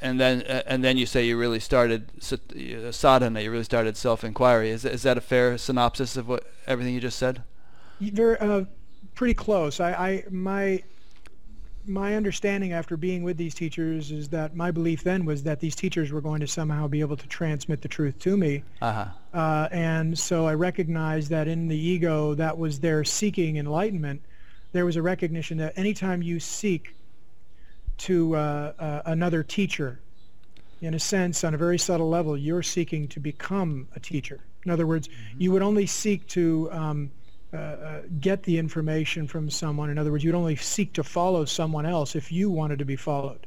and 0.00 0.20
then 0.20 0.42
uh, 0.42 0.62
and 0.66 0.84
then 0.84 0.96
you 0.96 1.06
say 1.06 1.24
you 1.26 1.38
really 1.38 1.60
started 1.60 2.10
uh, 2.32 2.92
sadhana, 2.92 3.40
you 3.40 3.50
really 3.50 3.64
started 3.64 3.96
self-inquiry. 3.96 4.70
Is 4.70 4.84
is 4.84 5.02
that 5.02 5.16
a 5.18 5.20
fair 5.20 5.58
synopsis 5.58 6.16
of 6.16 6.28
what 6.28 6.44
everything 6.66 6.94
you 6.94 7.00
just 7.00 7.18
said? 7.18 7.42
Very, 8.00 8.38
uh, 8.38 8.64
pretty 9.14 9.34
close. 9.34 9.80
I, 9.80 9.92
I 9.92 10.24
my 10.30 10.82
my 11.88 12.16
understanding 12.16 12.72
after 12.72 12.96
being 12.96 13.22
with 13.22 13.36
these 13.36 13.54
teachers 13.54 14.10
is 14.10 14.28
that 14.28 14.56
my 14.56 14.70
belief 14.70 15.04
then 15.04 15.24
was 15.24 15.42
that 15.44 15.60
these 15.60 15.76
teachers 15.76 16.10
were 16.10 16.20
going 16.20 16.40
to 16.40 16.46
somehow 16.46 16.88
be 16.88 17.00
able 17.00 17.16
to 17.16 17.26
transmit 17.28 17.80
the 17.80 17.88
truth 17.88 18.18
to 18.18 18.36
me. 18.36 18.62
Uh-huh. 18.82 19.06
Uh, 19.32 19.68
and 19.70 20.18
so 20.18 20.46
I 20.46 20.54
recognized 20.54 21.30
that 21.30 21.48
in 21.48 21.68
the 21.68 21.76
ego 21.76 22.34
that 22.34 22.56
was 22.58 22.80
their 22.80 23.04
seeking 23.04 23.56
enlightenment. 23.56 24.20
There 24.72 24.84
was 24.84 24.96
a 24.96 25.02
recognition 25.02 25.58
that 25.58 25.72
anytime 25.76 26.22
you 26.22 26.40
seek 26.40 26.96
to 27.98 28.36
uh, 28.36 28.72
uh, 28.78 29.02
another 29.06 29.42
teacher. 29.42 30.00
In 30.82 30.94
a 30.94 30.98
sense, 30.98 31.42
on 31.42 31.54
a 31.54 31.56
very 31.56 31.78
subtle 31.78 32.08
level, 32.08 32.36
you're 32.36 32.62
seeking 32.62 33.08
to 33.08 33.20
become 33.20 33.88
a 33.96 34.00
teacher. 34.00 34.40
In 34.64 34.70
other 34.70 34.86
words, 34.86 35.08
mm-hmm. 35.08 35.40
you 35.40 35.52
would 35.52 35.62
only 35.62 35.86
seek 35.86 36.26
to 36.28 36.68
um, 36.70 37.10
uh, 37.52 37.56
uh, 37.56 38.02
get 38.20 38.42
the 38.42 38.58
information 38.58 39.26
from 39.26 39.48
someone. 39.48 39.88
In 39.88 39.98
other 39.98 40.12
words, 40.12 40.24
you'd 40.24 40.34
only 40.34 40.56
seek 40.56 40.92
to 40.94 41.04
follow 41.04 41.44
someone 41.44 41.86
else 41.86 42.14
if 42.14 42.30
you 42.30 42.50
wanted 42.50 42.78
to 42.80 42.84
be 42.84 42.96
followed. 42.96 43.46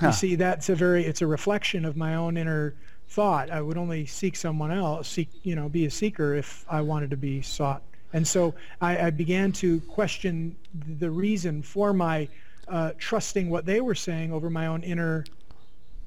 Huh. 0.00 0.08
You 0.08 0.12
see, 0.12 0.34
that's 0.34 0.68
a 0.68 0.74
very, 0.74 1.04
it's 1.04 1.22
a 1.22 1.26
reflection 1.26 1.84
of 1.84 1.96
my 1.96 2.16
own 2.16 2.36
inner 2.36 2.74
thought. 3.08 3.50
I 3.50 3.60
would 3.60 3.78
only 3.78 4.06
seek 4.06 4.36
someone 4.36 4.70
else, 4.70 5.08
seek, 5.08 5.30
you 5.42 5.54
know, 5.54 5.68
be 5.68 5.86
a 5.86 5.90
seeker 5.90 6.34
if 6.34 6.64
I 6.68 6.82
wanted 6.82 7.10
to 7.10 7.16
be 7.16 7.40
sought. 7.40 7.82
And 8.12 8.26
so 8.26 8.54
I, 8.80 9.06
I 9.06 9.10
began 9.10 9.52
to 9.52 9.80
question 9.82 10.56
the 10.98 11.10
reason 11.10 11.62
for 11.62 11.92
my 11.92 12.28
uh, 12.70 12.92
trusting 12.98 13.50
what 13.50 13.66
they 13.66 13.80
were 13.80 13.94
saying 13.94 14.32
over 14.32 14.50
my 14.50 14.66
own 14.66 14.82
inner 14.82 15.24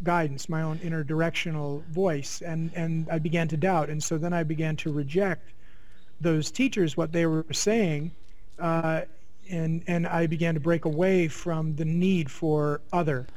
guidance, 0.04 0.50
my 0.50 0.62
own 0.62 0.80
inner 0.84 1.04
directional 1.04 1.84
voice, 1.91 2.41
and 2.41 2.71
and 2.76 3.08
I 3.10 3.19
began 3.19 3.47
to 3.50 3.58
doubt, 3.58 3.89
and 3.89 4.02
so 4.04 4.17
then 4.17 4.34
I 4.34 4.43
began 4.43 4.76
to 4.78 4.91
reject 4.91 5.54
those 6.19 6.52
teachers 6.52 6.97
what 6.97 7.12
they 7.12 7.26
were 7.26 7.45
saying, 7.52 8.12
uh, 8.60 9.02
and 9.50 9.84
and 9.88 10.08
I 10.08 10.28
began 10.28 10.54
to 10.54 10.60
break 10.60 10.86
away 10.86 11.28
from 11.28 11.76
the 11.76 11.86
need 11.86 12.30
for 12.32 12.82
other. 12.91 13.28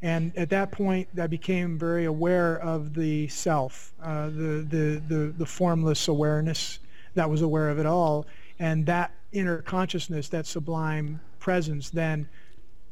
And 0.00 0.36
at 0.36 0.48
that 0.50 0.70
point, 0.70 1.08
I 1.20 1.26
became 1.26 1.76
very 1.76 2.04
aware 2.04 2.60
of 2.60 2.94
the 2.94 3.26
self, 3.26 3.92
uh, 4.00 4.26
the, 4.26 4.64
the, 4.68 5.02
the, 5.08 5.34
the 5.36 5.46
formless 5.46 6.06
awareness 6.06 6.78
that 7.14 7.28
was 7.28 7.42
aware 7.42 7.68
of 7.68 7.80
it 7.80 7.86
all. 7.86 8.26
And 8.60 8.86
that 8.86 9.12
inner 9.32 9.60
consciousness, 9.62 10.28
that 10.28 10.46
sublime 10.46 11.20
presence, 11.40 11.90
then 11.90 12.28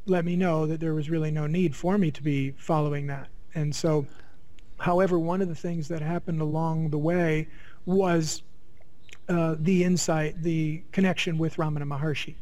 let 0.07 0.25
me 0.25 0.35
know 0.35 0.65
that 0.65 0.79
there 0.79 0.93
was 0.93 1.09
really 1.09 1.31
no 1.31 1.47
need 1.47 1.75
for 1.75 1.97
me 1.97 2.11
to 2.11 2.23
be 2.23 2.51
following 2.51 3.07
that. 3.07 3.27
And 3.55 3.75
so, 3.75 4.05
however, 4.79 5.19
one 5.19 5.41
of 5.41 5.49
the 5.49 5.55
things 5.55 5.87
that 5.89 6.01
happened 6.01 6.41
along 6.41 6.89
the 6.89 6.97
way 6.97 7.47
was 7.85 8.41
uh, 9.29 9.55
the 9.59 9.83
insight, 9.83 10.41
the 10.41 10.83
connection 10.91 11.37
with 11.37 11.57
Ramana 11.57 11.83
Maharshi, 11.83 12.35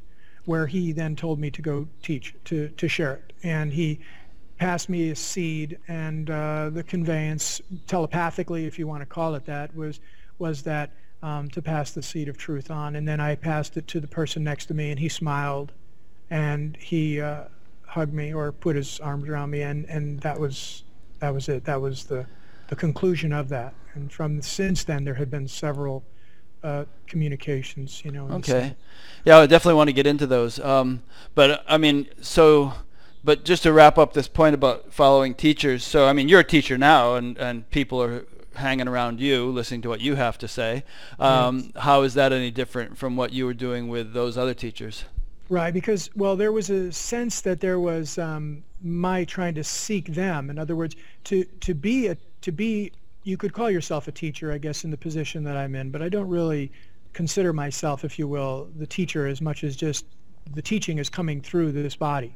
where 0.45 0.67
he 0.67 0.91
then 0.91 1.15
told 1.15 1.39
me 1.39 1.49
to 1.51 1.61
go 1.61 1.87
teach, 2.03 2.35
to, 2.45 2.69
to 2.69 2.87
share 2.87 3.13
it. 3.13 3.33
And 3.43 3.73
he 3.73 3.99
passed 4.57 4.87
me 4.87 5.09
a 5.09 5.15
seed, 5.15 5.79
and 5.87 6.29
uh, 6.29 6.69
the 6.71 6.83
conveyance, 6.83 7.61
telepathically, 7.87 8.65
if 8.65 8.79
you 8.79 8.87
want 8.87 9.01
to 9.01 9.05
call 9.05 9.35
it 9.35 9.45
that, 9.45 9.75
was, 9.75 9.99
was 10.37 10.61
that 10.63 10.91
um, 11.23 11.49
to 11.49 11.61
pass 11.61 11.91
the 11.91 12.03
seed 12.03 12.29
of 12.29 12.37
truth 12.37 12.69
on. 12.69 12.95
And 12.95 13.07
then 13.07 13.19
I 13.19 13.35
passed 13.35 13.77
it 13.77 13.87
to 13.87 13.99
the 13.99 14.07
person 14.07 14.43
next 14.43 14.67
to 14.67 14.73
me, 14.73 14.91
and 14.91 14.99
he 14.99 15.09
smiled, 15.09 15.73
and 16.29 16.77
he 16.77 17.21
uh, 17.21 17.45
hug 17.85 18.13
me 18.13 18.33
or 18.33 18.51
put 18.51 18.75
his 18.75 18.99
arms 18.99 19.27
around 19.29 19.49
me, 19.51 19.61
and, 19.61 19.85
and 19.85 20.19
that 20.21 20.39
was 20.39 20.83
that 21.19 21.33
was 21.33 21.49
it. 21.49 21.65
That 21.65 21.81
was 21.81 22.05
the 22.05 22.25
the 22.67 22.75
conclusion 22.75 23.31
of 23.31 23.49
that. 23.49 23.73
And 23.93 24.11
from 24.11 24.41
since 24.41 24.83
then, 24.83 25.05
there 25.05 25.13
had 25.13 25.31
been 25.31 25.47
several 25.47 26.03
uh, 26.63 26.85
communications. 27.07 28.03
You 28.03 28.11
know. 28.11 28.27
Okay. 28.29 28.75
Yeah, 29.23 29.37
I 29.37 29.45
definitely 29.45 29.75
want 29.75 29.89
to 29.89 29.93
get 29.93 30.07
into 30.07 30.27
those. 30.27 30.59
Um, 30.59 31.03
but 31.33 31.63
I 31.67 31.77
mean, 31.77 32.07
so. 32.21 32.73
But 33.23 33.43
just 33.43 33.63
to 33.63 33.73
wrap 33.73 33.97
up 33.97 34.13
this 34.13 34.27
point 34.27 34.53
about 34.53 34.93
following 34.93 35.33
teachers, 35.33 35.83
so 35.83 36.05
I 36.05 36.13
mean, 36.13 36.29
you're 36.29 36.41
a 36.41 36.43
teacher 36.43 36.77
now, 36.77 37.15
and, 37.15 37.35
and 37.39 37.67
people 37.71 37.99
are 37.99 38.27
hanging 38.53 38.87
around 38.87 39.19
you, 39.19 39.47
listening 39.47 39.81
to 39.81 39.89
what 39.89 39.99
you 39.99 40.13
have 40.13 40.37
to 40.37 40.47
say. 40.47 40.83
Um, 41.19 41.71
yes. 41.73 41.83
How 41.83 42.03
is 42.03 42.13
that 42.13 42.31
any 42.31 42.51
different 42.51 42.99
from 42.99 43.15
what 43.15 43.33
you 43.33 43.47
were 43.47 43.55
doing 43.55 43.87
with 43.87 44.13
those 44.13 44.37
other 44.37 44.53
teachers? 44.53 45.05
Right, 45.47 45.73
because 45.73 46.09
well, 46.15 46.35
there 46.35 46.51
was 46.51 46.69
a 46.69 46.91
sense 46.91 47.41
that 47.41 47.59
there 47.59 47.79
was 47.79 48.17
um, 48.17 48.63
my 48.81 49.25
trying 49.25 49.53
to 49.55 49.63
seek 49.63 50.07
them. 50.07 50.49
In 50.49 50.57
other 50.57 50.75
words, 50.75 50.95
to 51.25 51.43
to 51.61 51.75
be 51.75 52.07
a 52.07 52.17
to 52.41 52.51
be 52.51 52.91
you 53.23 53.37
could 53.37 53.53
call 53.53 53.69
yourself 53.69 54.07
a 54.07 54.11
teacher, 54.11 54.51
I 54.51 54.57
guess, 54.57 54.83
in 54.83 54.91
the 54.91 54.97
position 54.97 55.43
that 55.43 55.57
I'm 55.57 55.75
in, 55.75 55.91
but 55.91 56.01
I 56.01 56.09
don't 56.09 56.29
really 56.29 56.71
consider 57.13 57.53
myself, 57.53 58.03
if 58.05 58.19
you 58.19 58.27
will, 58.27 58.69
the 58.77 58.85
teacher 58.85 59.27
as 59.27 59.41
much 59.41 59.63
as 59.63 59.75
just 59.75 60.05
the 60.53 60.61
teaching 60.61 60.99
is 60.99 61.09
coming 61.09 61.41
through 61.41 61.71
this 61.71 61.95
body. 61.95 62.35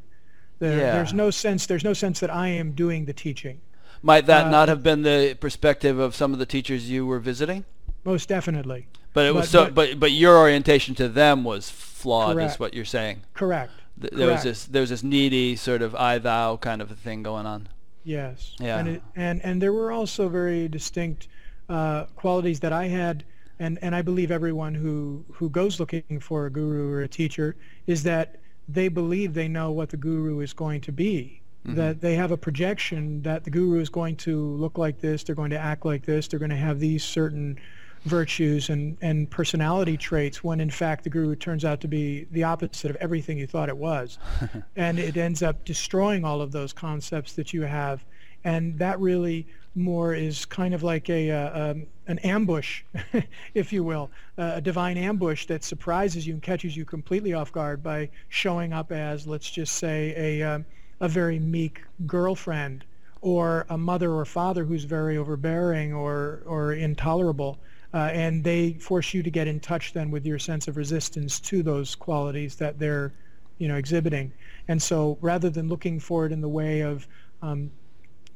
There, 0.57 0.77
yeah. 0.77 0.93
There's 0.93 1.13
no 1.13 1.29
sense. 1.29 1.67
There's 1.67 1.83
no 1.83 1.93
sense 1.93 2.19
that 2.19 2.33
I 2.33 2.47
am 2.47 2.71
doing 2.71 3.05
the 3.05 3.13
teaching. 3.13 3.61
Might 4.01 4.25
that 4.25 4.47
uh, 4.47 4.49
not 4.49 4.67
have 4.67 4.83
been 4.83 5.03
the 5.03 5.37
perspective 5.39 5.99
of 5.99 6.15
some 6.15 6.33
of 6.33 6.39
the 6.39 6.45
teachers 6.45 6.89
you 6.89 7.05
were 7.05 7.19
visiting? 7.19 7.65
Most 8.03 8.29
definitely. 8.29 8.87
But 9.13 9.25
it 9.25 9.33
was 9.33 9.43
but, 9.43 9.49
so. 9.49 9.65
But, 9.65 9.75
but 9.75 9.99
but 9.99 10.11
your 10.11 10.37
orientation 10.37 10.95
to 10.95 11.09
them 11.09 11.43
was 11.43 11.69
flawed, 11.69 12.35
correct. 12.35 12.53
is 12.53 12.59
what 12.59 12.73
you're 12.73 12.85
saying. 12.85 13.21
Correct. 13.33 13.71
Th- 13.99 14.13
there 14.13 14.27
correct. 14.27 14.45
was 14.45 14.59
this 14.59 14.65
there 14.65 14.81
was 14.81 14.89
this 14.89 15.03
needy 15.03 15.55
sort 15.55 15.81
of 15.81 15.95
I 15.95 16.17
thou 16.19 16.57
kind 16.57 16.81
of 16.81 16.91
a 16.91 16.95
thing 16.95 17.23
going 17.23 17.45
on. 17.45 17.69
Yes. 18.03 18.55
Yeah. 18.59 18.79
And 18.79 18.89
it, 18.89 19.03
and 19.15 19.43
and 19.43 19.61
there 19.61 19.73
were 19.73 19.91
also 19.91 20.29
very 20.29 20.67
distinct 20.67 21.27
uh, 21.67 22.05
qualities 22.15 22.59
that 22.61 22.73
I 22.73 22.85
had, 22.85 23.23
and 23.59 23.77
and 23.81 23.95
I 23.95 24.01
believe 24.01 24.31
everyone 24.31 24.73
who 24.73 25.25
who 25.31 25.49
goes 25.49 25.79
looking 25.79 26.19
for 26.19 26.45
a 26.45 26.51
guru 26.51 26.91
or 26.91 27.01
a 27.01 27.07
teacher 27.07 27.55
is 27.87 28.03
that 28.03 28.39
they 28.67 28.87
believe 28.87 29.33
they 29.33 29.47
know 29.47 29.71
what 29.71 29.89
the 29.89 29.97
guru 29.97 30.39
is 30.41 30.53
going 30.53 30.81
to 30.81 30.91
be. 30.91 31.41
Mm-hmm. 31.65 31.75
That 31.75 31.99
they 31.99 32.15
have 32.15 32.31
a 32.31 32.37
projection 32.37 33.21
that 33.23 33.43
the 33.43 33.49
guru 33.49 33.81
is 33.81 33.89
going 33.89 34.15
to 34.17 34.55
look 34.55 34.77
like 34.77 35.01
this, 35.01 35.23
they're 35.23 35.35
going 35.35 35.49
to 35.49 35.59
act 35.59 35.85
like 35.85 36.05
this, 36.05 36.27
they're 36.27 36.39
going 36.39 36.51
to 36.51 36.55
have 36.55 36.79
these 36.79 37.03
certain 37.03 37.59
virtues 38.05 38.69
and, 38.69 38.97
and 39.01 39.29
personality 39.29 39.97
traits 39.97 40.43
when 40.43 40.59
in 40.59 40.69
fact 40.69 41.03
the 41.03 41.09
guru 41.09 41.35
turns 41.35 41.65
out 41.65 41.81
to 41.81 41.87
be 41.87 42.25
the 42.31 42.43
opposite 42.43 42.89
of 42.89 42.97
everything 42.97 43.37
you 43.37 43.47
thought 43.47 43.69
it 43.69 43.77
was. 43.77 44.17
and 44.75 44.99
it 44.99 45.17
ends 45.17 45.43
up 45.43 45.63
destroying 45.65 46.23
all 46.23 46.41
of 46.41 46.51
those 46.51 46.73
concepts 46.73 47.33
that 47.33 47.53
you 47.53 47.63
have. 47.63 48.03
And 48.43 48.77
that 48.79 48.99
really 48.99 49.47
more 49.75 50.13
is 50.13 50.45
kind 50.45 50.73
of 50.73 50.81
like 50.81 51.09
a, 51.09 51.29
uh, 51.29 51.71
um, 51.71 51.85
an 52.07 52.19
ambush, 52.19 52.83
if 53.53 53.71
you 53.73 53.83
will, 53.83 54.09
uh, 54.37 54.53
a 54.55 54.61
divine 54.61 54.97
ambush 54.97 55.45
that 55.47 55.63
surprises 55.63 56.25
you 56.25 56.33
and 56.33 56.41
catches 56.41 56.75
you 56.75 56.85
completely 56.85 57.33
off 57.33 57.51
guard 57.51 57.83
by 57.83 58.09
showing 58.29 58.73
up 58.73 58.91
as, 58.91 59.27
let's 59.27 59.49
just 59.49 59.75
say, 59.75 60.13
a, 60.15 60.55
uh, 60.55 60.59
a 61.01 61.07
very 61.07 61.39
meek 61.39 61.81
girlfriend 62.07 62.85
or 63.21 63.65
a 63.69 63.77
mother 63.77 64.13
or 64.13 64.25
father 64.25 64.63
who's 64.63 64.85
very 64.85 65.17
overbearing 65.17 65.93
or, 65.93 66.41
or 66.45 66.73
intolerable 66.73 67.59
uh, 67.93 68.09
and 68.13 68.43
they 68.43 68.73
force 68.73 69.13
you 69.13 69.23
to 69.23 69.29
get 69.29 69.47
in 69.47 69.59
touch 69.59 69.93
then 69.93 70.11
with 70.11 70.25
your 70.25 70.39
sense 70.39 70.67
of 70.67 70.77
resistance 70.77 71.39
to 71.39 71.63
those 71.63 71.95
qualities 71.95 72.55
that 72.55 72.79
they're 72.79 73.13
you 73.57 73.67
know 73.67 73.75
exhibiting. 73.75 74.31
And 74.67 74.81
so 74.81 75.17
rather 75.21 75.49
than 75.49 75.67
looking 75.67 75.99
for 75.99 76.25
it 76.25 76.31
in 76.31 76.41
the 76.41 76.49
way 76.49 76.81
of 76.81 77.07
um, 77.41 77.71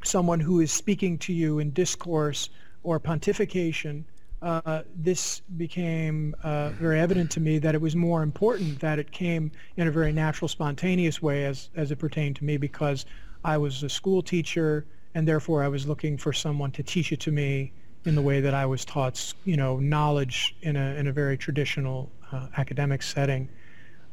someone 0.03 0.39
who 0.39 0.59
is 0.59 0.71
speaking 0.71 1.17
to 1.19 1.33
you 1.33 1.59
in 1.59 1.71
discourse 1.71 2.49
or 2.83 2.99
pontification 2.99 4.03
uh, 4.43 4.81
this 4.93 5.39
became 5.55 6.35
uh, 6.43 6.69
very 6.71 6.99
evident 6.99 7.31
to 7.31 7.39
me 7.39 7.59
that 7.59 7.73
it 7.73 7.79
was 7.79 7.95
more 7.95 8.21
important 8.21 8.77
that 8.81 8.99
it 8.99 9.09
came 9.09 9.49
in 9.77 9.87
a 9.87 9.91
very 9.91 10.11
natural, 10.11 10.49
spontaneous 10.49 11.21
way 11.21 11.45
as, 11.45 11.69
as 11.77 11.91
it 11.91 11.95
pertained 11.95 12.35
to 12.35 12.43
me 12.43 12.57
because 12.57 13.05
I 13.45 13.57
was 13.57 13.83
a 13.83 13.89
school 13.89 14.21
teacher 14.21 14.85
and 15.15 15.25
therefore 15.25 15.63
I 15.63 15.69
was 15.69 15.87
looking 15.87 16.17
for 16.17 16.33
someone 16.33 16.71
to 16.71 16.83
teach 16.83 17.13
it 17.13 17.21
to 17.21 17.31
me 17.31 17.71
in 18.05 18.15
the 18.15 18.21
way 18.21 18.41
that 18.41 18.53
I 18.53 18.65
was 18.65 18.83
taught, 18.85 19.33
you 19.45 19.57
know, 19.57 19.79
knowledge 19.79 20.55
in 20.61 20.75
a 20.75 20.95
in 20.95 21.07
a 21.07 21.11
very 21.11 21.37
traditional 21.37 22.11
uh, 22.31 22.47
academic 22.57 23.01
setting, 23.01 23.49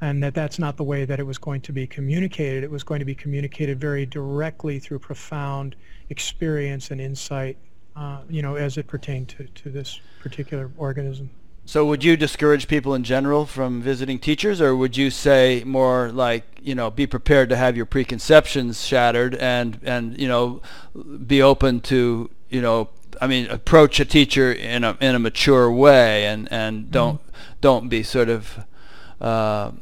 and 0.00 0.22
that 0.22 0.34
that's 0.34 0.58
not 0.58 0.76
the 0.76 0.84
way 0.84 1.04
that 1.04 1.18
it 1.18 1.24
was 1.24 1.38
going 1.38 1.60
to 1.62 1.72
be 1.72 1.86
communicated. 1.86 2.62
It 2.64 2.70
was 2.70 2.82
going 2.82 3.00
to 3.00 3.04
be 3.04 3.14
communicated 3.14 3.80
very 3.80 4.06
directly 4.06 4.78
through 4.78 5.00
profound 5.00 5.76
experience 6.08 6.90
and 6.90 7.00
insight 7.00 7.56
uh, 7.96 8.20
you 8.28 8.42
know, 8.42 8.56
as 8.56 8.76
it 8.76 8.86
pertained 8.86 9.28
to, 9.28 9.44
to 9.44 9.70
this 9.70 10.00
particular 10.20 10.70
organism. 10.78 11.30
So 11.66 11.84
would 11.86 12.02
you 12.02 12.16
discourage 12.16 12.66
people 12.66 12.94
in 12.94 13.04
general 13.04 13.46
from 13.46 13.82
visiting 13.82 14.18
teachers, 14.18 14.60
or 14.60 14.74
would 14.74 14.96
you 14.96 15.10
say 15.10 15.62
more 15.64 16.10
like, 16.10 16.44
you 16.62 16.74
know, 16.74 16.90
be 16.90 17.06
prepared 17.06 17.48
to 17.50 17.56
have 17.56 17.76
your 17.76 17.86
preconceptions 17.86 18.84
shattered 18.84 19.34
and, 19.36 19.78
and 19.82 20.18
you 20.18 20.26
know, 20.26 20.62
be 21.26 21.42
open 21.42 21.80
to, 21.82 22.30
you 22.48 22.62
know, 22.62 22.88
I 23.20 23.26
mean, 23.26 23.46
approach 23.48 24.00
a 24.00 24.04
teacher 24.04 24.52
in 24.52 24.82
a 24.82 24.96
in 25.00 25.14
a 25.14 25.18
mature 25.18 25.70
way, 25.70 26.26
and 26.26 26.50
and 26.50 26.90
don't 26.90 27.20
mm-hmm. 27.20 27.40
don't 27.60 27.88
be 27.88 28.02
sort 28.02 28.28
of 28.28 28.64
uh, 29.20 29.72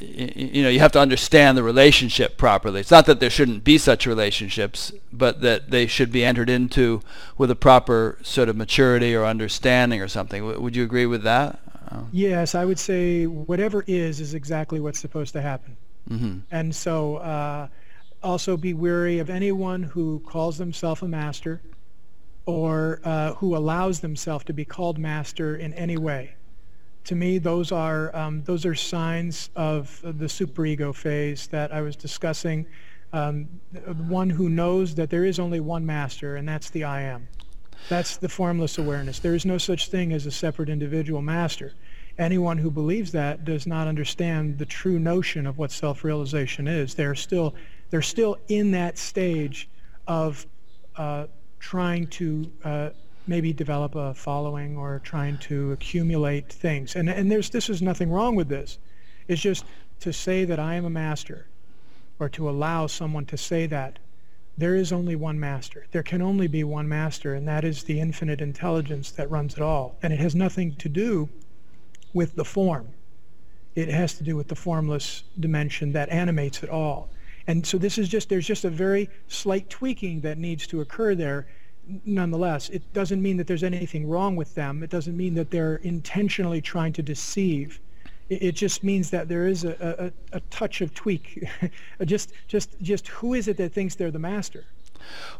you 0.00 0.62
know 0.62 0.70
you 0.70 0.80
have 0.80 0.92
to 0.92 1.00
understand 1.00 1.58
the 1.58 1.62
relationship 1.62 2.38
properly. 2.38 2.80
It's 2.80 2.90
not 2.90 3.06
that 3.06 3.20
there 3.20 3.30
shouldn't 3.30 3.64
be 3.64 3.76
such 3.78 4.06
relationships 4.06 4.92
but 5.12 5.42
that 5.42 5.70
they 5.70 5.86
should 5.86 6.10
be 6.10 6.24
entered 6.24 6.48
into 6.48 7.02
with 7.36 7.50
a 7.50 7.56
proper 7.56 8.18
sort 8.22 8.48
of 8.48 8.56
maturity 8.56 9.14
or 9.14 9.24
understanding 9.24 10.00
or 10.00 10.08
something. 10.08 10.42
W- 10.42 10.60
would 10.60 10.74
you 10.74 10.82
agree 10.84 11.06
with 11.06 11.22
that? 11.22 11.60
Yes 12.12 12.54
i 12.54 12.64
would 12.64 12.78
say 12.78 13.26
whatever 13.26 13.84
is 13.86 14.20
is 14.20 14.34
exactly 14.34 14.80
what's 14.80 14.98
supposed 14.98 15.32
to 15.34 15.42
happen. 15.42 15.76
Mm-hmm. 16.10 16.40
and 16.50 16.74
so 16.74 17.16
uh, 17.16 17.68
also 18.22 18.58
be 18.58 18.74
wary 18.74 19.20
of 19.20 19.30
anyone 19.30 19.82
who 19.82 20.20
calls 20.20 20.58
themselves 20.58 21.00
a 21.00 21.08
master 21.08 21.62
or 22.46 23.00
uh, 23.04 23.34
who 23.34 23.56
allows 23.56 24.00
themselves 24.00 24.44
to 24.44 24.52
be 24.52 24.64
called 24.64 24.98
master 24.98 25.56
in 25.56 25.72
any 25.74 25.96
way 25.96 26.34
to 27.04 27.14
me, 27.14 27.38
those 27.38 27.70
are 27.70 28.14
um, 28.16 28.42
those 28.44 28.64
are 28.64 28.74
signs 28.74 29.50
of 29.54 30.00
the 30.02 30.26
superego 30.26 30.94
phase 30.94 31.46
that 31.48 31.72
I 31.72 31.82
was 31.82 31.96
discussing. 31.96 32.66
Um, 33.12 33.48
one 34.08 34.30
who 34.30 34.48
knows 34.48 34.94
that 34.96 35.10
there 35.10 35.24
is 35.24 35.38
only 35.38 35.60
one 35.60 35.86
master, 35.86 36.36
and 36.36 36.48
that's 36.48 36.70
the 36.70 36.84
I 36.84 37.02
am. 37.02 37.28
That's 37.88 38.16
the 38.16 38.28
formless 38.28 38.78
awareness. 38.78 39.18
There 39.18 39.34
is 39.34 39.44
no 39.44 39.58
such 39.58 39.88
thing 39.88 40.12
as 40.12 40.26
a 40.26 40.30
separate 40.30 40.68
individual 40.68 41.20
master. 41.20 41.74
Anyone 42.18 42.58
who 42.58 42.70
believes 42.70 43.12
that 43.12 43.44
does 43.44 43.66
not 43.66 43.86
understand 43.86 44.58
the 44.58 44.64
true 44.64 44.98
notion 44.98 45.46
of 45.46 45.58
what 45.58 45.70
self-realization 45.70 46.66
is. 46.66 46.94
They're 46.94 47.14
still 47.14 47.54
they're 47.90 48.02
still 48.02 48.38
in 48.48 48.70
that 48.70 48.96
stage 48.96 49.68
of 50.06 50.46
uh, 50.96 51.26
trying 51.64 52.06
to 52.06 52.52
uh, 52.62 52.90
maybe 53.26 53.50
develop 53.50 53.94
a 53.94 54.12
following 54.12 54.76
or 54.76 55.00
trying 55.02 55.38
to 55.38 55.72
accumulate 55.72 56.52
things. 56.52 56.94
And, 56.94 57.08
and 57.08 57.32
there's, 57.32 57.48
this 57.48 57.70
is 57.70 57.80
nothing 57.80 58.10
wrong 58.10 58.36
with 58.36 58.48
this. 58.50 58.76
It's 59.28 59.40
just 59.40 59.64
to 60.00 60.12
say 60.12 60.44
that 60.44 60.58
I 60.58 60.74
am 60.74 60.84
a 60.84 60.90
master 60.90 61.46
or 62.18 62.28
to 62.28 62.50
allow 62.50 62.86
someone 62.86 63.24
to 63.24 63.38
say 63.38 63.66
that 63.66 63.98
there 64.58 64.74
is 64.74 64.92
only 64.92 65.16
one 65.16 65.40
master. 65.40 65.86
There 65.90 66.02
can 66.02 66.20
only 66.20 66.48
be 66.48 66.64
one 66.64 66.86
master, 66.86 67.32
and 67.32 67.48
that 67.48 67.64
is 67.64 67.84
the 67.84 67.98
infinite 67.98 68.42
intelligence 68.42 69.10
that 69.12 69.30
runs 69.30 69.54
it 69.54 69.62
all. 69.62 69.96
And 70.02 70.12
it 70.12 70.20
has 70.20 70.34
nothing 70.34 70.76
to 70.76 70.90
do 70.90 71.30
with 72.12 72.36
the 72.36 72.44
form. 72.44 72.90
It 73.74 73.88
has 73.88 74.12
to 74.18 74.22
do 74.22 74.36
with 74.36 74.48
the 74.48 74.54
formless 74.54 75.24
dimension 75.40 75.92
that 75.92 76.10
animates 76.10 76.62
it 76.62 76.68
all. 76.68 77.08
And 77.46 77.66
so 77.66 77.78
this 77.78 77.98
is 77.98 78.08
just, 78.08 78.28
there's 78.28 78.46
just 78.46 78.64
a 78.64 78.70
very 78.70 79.10
slight 79.28 79.68
tweaking 79.68 80.20
that 80.22 80.38
needs 80.38 80.66
to 80.68 80.80
occur 80.80 81.14
there 81.14 81.46
nonetheless, 82.04 82.68
it 82.70 82.92
doesn't 82.92 83.22
mean 83.22 83.36
that 83.36 83.46
there's 83.46 83.62
anything 83.62 84.08
wrong 84.08 84.36
with 84.36 84.54
them. 84.54 84.82
It 84.82 84.90
doesn't 84.90 85.16
mean 85.16 85.34
that 85.34 85.50
they're 85.50 85.76
intentionally 85.76 86.60
trying 86.60 86.92
to 86.94 87.02
deceive. 87.02 87.80
It, 88.28 88.42
it 88.42 88.52
just 88.52 88.82
means 88.82 89.10
that 89.10 89.28
there 89.28 89.46
is 89.46 89.64
a, 89.64 90.12
a, 90.32 90.36
a 90.36 90.40
touch 90.50 90.80
of 90.80 90.94
tweak. 90.94 91.46
just, 92.04 92.32
just, 92.48 92.80
just 92.80 93.08
who 93.08 93.34
is 93.34 93.48
it 93.48 93.56
that 93.58 93.72
thinks 93.72 93.94
they're 93.94 94.10
the 94.10 94.18
master? 94.18 94.64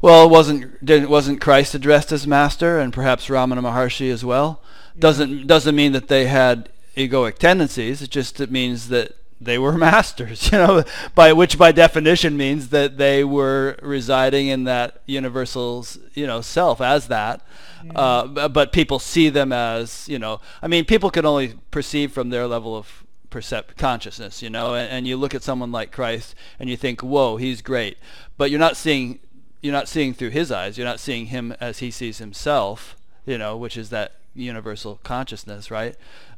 Well, 0.03 0.29
wasn't 0.29 0.85
didn't 0.85 1.09
wasn't 1.09 1.40
Christ 1.40 1.75
addressed 1.75 2.12
as 2.12 2.27
master, 2.27 2.79
and 2.79 2.93
perhaps 2.93 3.29
Ramana 3.29 3.61
Maharshi 3.61 4.11
as 4.12 4.23
well? 4.23 4.61
Yeah. 4.95 5.01
Doesn't 5.01 5.47
doesn't 5.47 5.75
mean 5.75 5.93
that 5.93 6.09
they 6.09 6.27
had 6.27 6.69
egoic 6.99 7.38
tendencies. 7.38 8.03
It 8.03 8.11
just 8.11 8.43
it 8.43 8.51
means 8.51 8.90
that 8.90 9.17
they 9.40 9.59
were 9.59 9.73
masters, 9.79 10.51
you 10.51 10.59
know, 10.59 10.85
by 11.14 11.33
which 11.33 11.59
by 11.59 11.73
definition 11.73 12.37
means 12.37 12.68
that 12.68 12.99
they 12.99 13.25
were 13.25 13.77
residing 13.83 14.49
in 14.49 14.64
that 14.64 15.03
universal, 15.07 15.87
you 16.14 16.27
know, 16.27 16.40
self 16.40 16.81
as 16.81 17.09
that. 17.09 17.42
Yeah. 17.85 17.92
Uh, 17.92 18.49
but 18.49 18.73
people 18.73 18.99
see 18.99 19.29
them 19.29 19.53
as, 19.53 20.09
you 20.09 20.18
know, 20.18 20.40
I 20.62 20.68
mean, 20.68 20.85
people 20.85 21.11
can 21.11 21.27
only 21.27 21.55
perceive 21.70 22.12
from 22.12 22.31
their 22.31 22.47
level 22.47 22.77
of 22.77 23.05
percept 23.29 23.77
consciousness, 23.77 24.42
you 24.42 24.49
know, 24.49 24.75
and, 24.75 24.88
and 24.90 25.07
you 25.07 25.16
look 25.16 25.35
at 25.35 25.42
someone 25.42 25.73
like 25.73 25.90
Christ 25.90 26.35
and 26.59 26.70
you 26.70 26.77
think, 26.77 27.03
whoa, 27.03 27.37
he's 27.37 27.61
great, 27.62 27.99
but 28.38 28.51
you're 28.51 28.61
not 28.61 28.77
seeing, 28.77 29.18
you're 29.61 29.73
not 29.73 29.88
seeing 29.88 30.14
through 30.14 30.31
his 30.31 30.53
eyes. 30.53 30.79
You're 30.79 30.87
not 30.87 31.01
seeing 31.01 31.27
him 31.27 31.55
as 31.61 31.81
he 31.81 31.90
sees 31.90 32.18
himself, 32.18 32.97
you 33.27 33.37
know, 33.37 33.57
which 33.57 33.77
is 33.77 33.90
that 33.90 34.12
universal 34.35 35.01
consciousness, 35.03 35.70
right? 35.70 35.97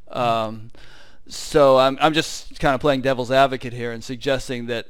Um, 0.08 0.70
so 1.28 1.78
I'm 1.78 1.98
I'm 2.00 2.12
just 2.12 2.58
kind 2.60 2.74
of 2.74 2.80
playing 2.80 3.02
devil's 3.02 3.30
advocate 3.30 3.72
here 3.72 3.92
and 3.92 4.02
suggesting 4.02 4.66
that 4.66 4.88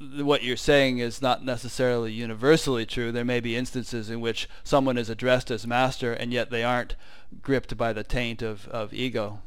what 0.00 0.42
you're 0.42 0.56
saying 0.56 0.98
is 0.98 1.20
not 1.20 1.44
necessarily 1.44 2.12
universally 2.12 2.86
true. 2.86 3.12
There 3.12 3.24
may 3.24 3.40
be 3.40 3.56
instances 3.56 4.08
in 4.08 4.20
which 4.20 4.48
someone 4.64 4.96
is 4.96 5.10
addressed 5.10 5.50
as 5.50 5.66
master 5.66 6.12
and 6.12 6.32
yet 6.32 6.50
they 6.50 6.64
aren't 6.64 6.96
gripped 7.42 7.76
by 7.76 7.92
the 7.92 8.02
taint 8.02 8.40
of, 8.40 8.66
of 8.68 8.94
ego. 8.94 9.40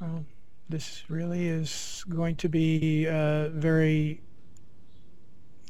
Well, 0.00 0.24
this 0.68 1.04
really 1.08 1.46
is 1.46 2.04
going 2.08 2.36
to 2.36 2.48
be 2.48 3.06
uh, 3.06 3.48
very 3.50 4.20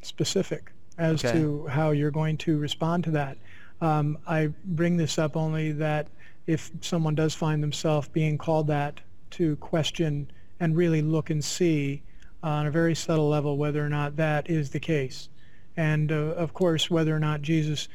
specific 0.02 0.72
as 0.96 1.24
okay. 1.24 1.38
to 1.38 1.66
how 1.66 1.90
you're 1.90 2.10
going 2.10 2.38
to 2.38 2.58
respond 2.58 3.04
to 3.04 3.10
that. 3.12 3.36
Um, 3.80 4.18
I 4.26 4.52
bring 4.64 4.96
this 4.96 5.18
up 5.18 5.36
only 5.36 5.72
that 5.72 6.08
if 6.48 6.72
someone 6.80 7.14
does 7.14 7.34
find 7.34 7.62
themselves 7.62 8.08
being 8.08 8.38
called 8.38 8.66
that 8.68 9.00
to 9.30 9.54
question 9.56 10.28
and 10.58 10.74
really 10.74 11.02
look 11.02 11.28
and 11.28 11.44
see 11.44 12.02
on 12.42 12.66
a 12.66 12.70
very 12.70 12.94
subtle 12.94 13.28
level 13.28 13.58
whether 13.58 13.84
or 13.84 13.90
not 13.90 14.16
that 14.16 14.48
is 14.48 14.70
the 14.70 14.80
case. 14.80 15.28
And 15.76 16.11
uh, 16.11 16.14
of 16.14 16.54
course, 16.54 16.90
whether 16.90 17.14
or 17.14 17.20
not 17.20 17.42
Jesus 17.42 17.88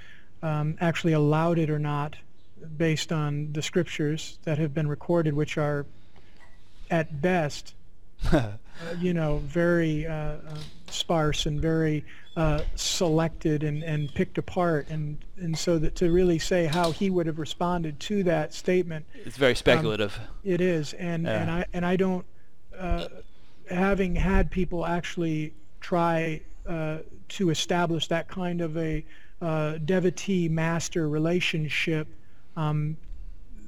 um, 0.44 0.78
actually 0.80 1.14
allowed 1.14 1.58
it 1.58 1.72
or 1.72 1.80
not 1.80 2.16
based 2.78 3.12
on 3.12 3.52
the 3.54 3.62
scriptures 3.64 4.38
that 4.44 4.60
have 4.60 4.72
been 4.72 4.88
recorded, 4.88 5.34
which 5.34 5.58
are 5.58 5.88
at 6.92 7.22
best, 7.22 7.74
uh, 8.32 8.52
you 9.00 9.16
know, 9.16 9.40
very 9.40 10.06
uh, 10.06 10.14
uh 10.14 10.38
sparse 10.92 11.48
and 11.48 11.60
very 11.60 12.06
uh, 12.36 12.62
selected 12.76 13.64
and, 13.64 13.84
and 13.84 14.14
picked 14.14 14.38
apart. 14.38 14.88
And, 14.90 15.18
and 15.38 15.58
so 15.58 15.78
that 15.80 15.96
to 15.98 16.12
really 16.12 16.40
say 16.40 16.66
how 16.66 16.92
he 16.92 17.10
would 17.10 17.28
have 17.28 17.40
responded 17.40 18.00
to 18.02 18.24
that 18.24 18.54
statement. 18.54 19.06
It's 19.26 19.38
very 19.38 19.56
speculative. 19.56 20.18
Um, 20.20 20.28
it 20.44 20.62
is. 20.62 20.94
And, 20.94 21.24
yeah. 21.24 21.42
and, 21.42 21.52
I, 21.52 21.66
and 21.74 21.86
I 21.86 21.96
don't, 21.96 22.26
uh, 22.78 23.08
having 23.70 24.16
had 24.16 24.50
people 24.50 24.86
actually 24.86 25.54
try 25.80 26.42
uh, 26.68 27.00
to 27.30 27.50
establish 27.50 28.08
that 28.08 28.28
kind 28.28 28.62
of 28.62 28.78
a 28.78 29.06
uh, 29.42 29.78
devotee 29.86 30.50
master 30.50 31.10
relationship, 31.10 32.08
um, 32.56 32.98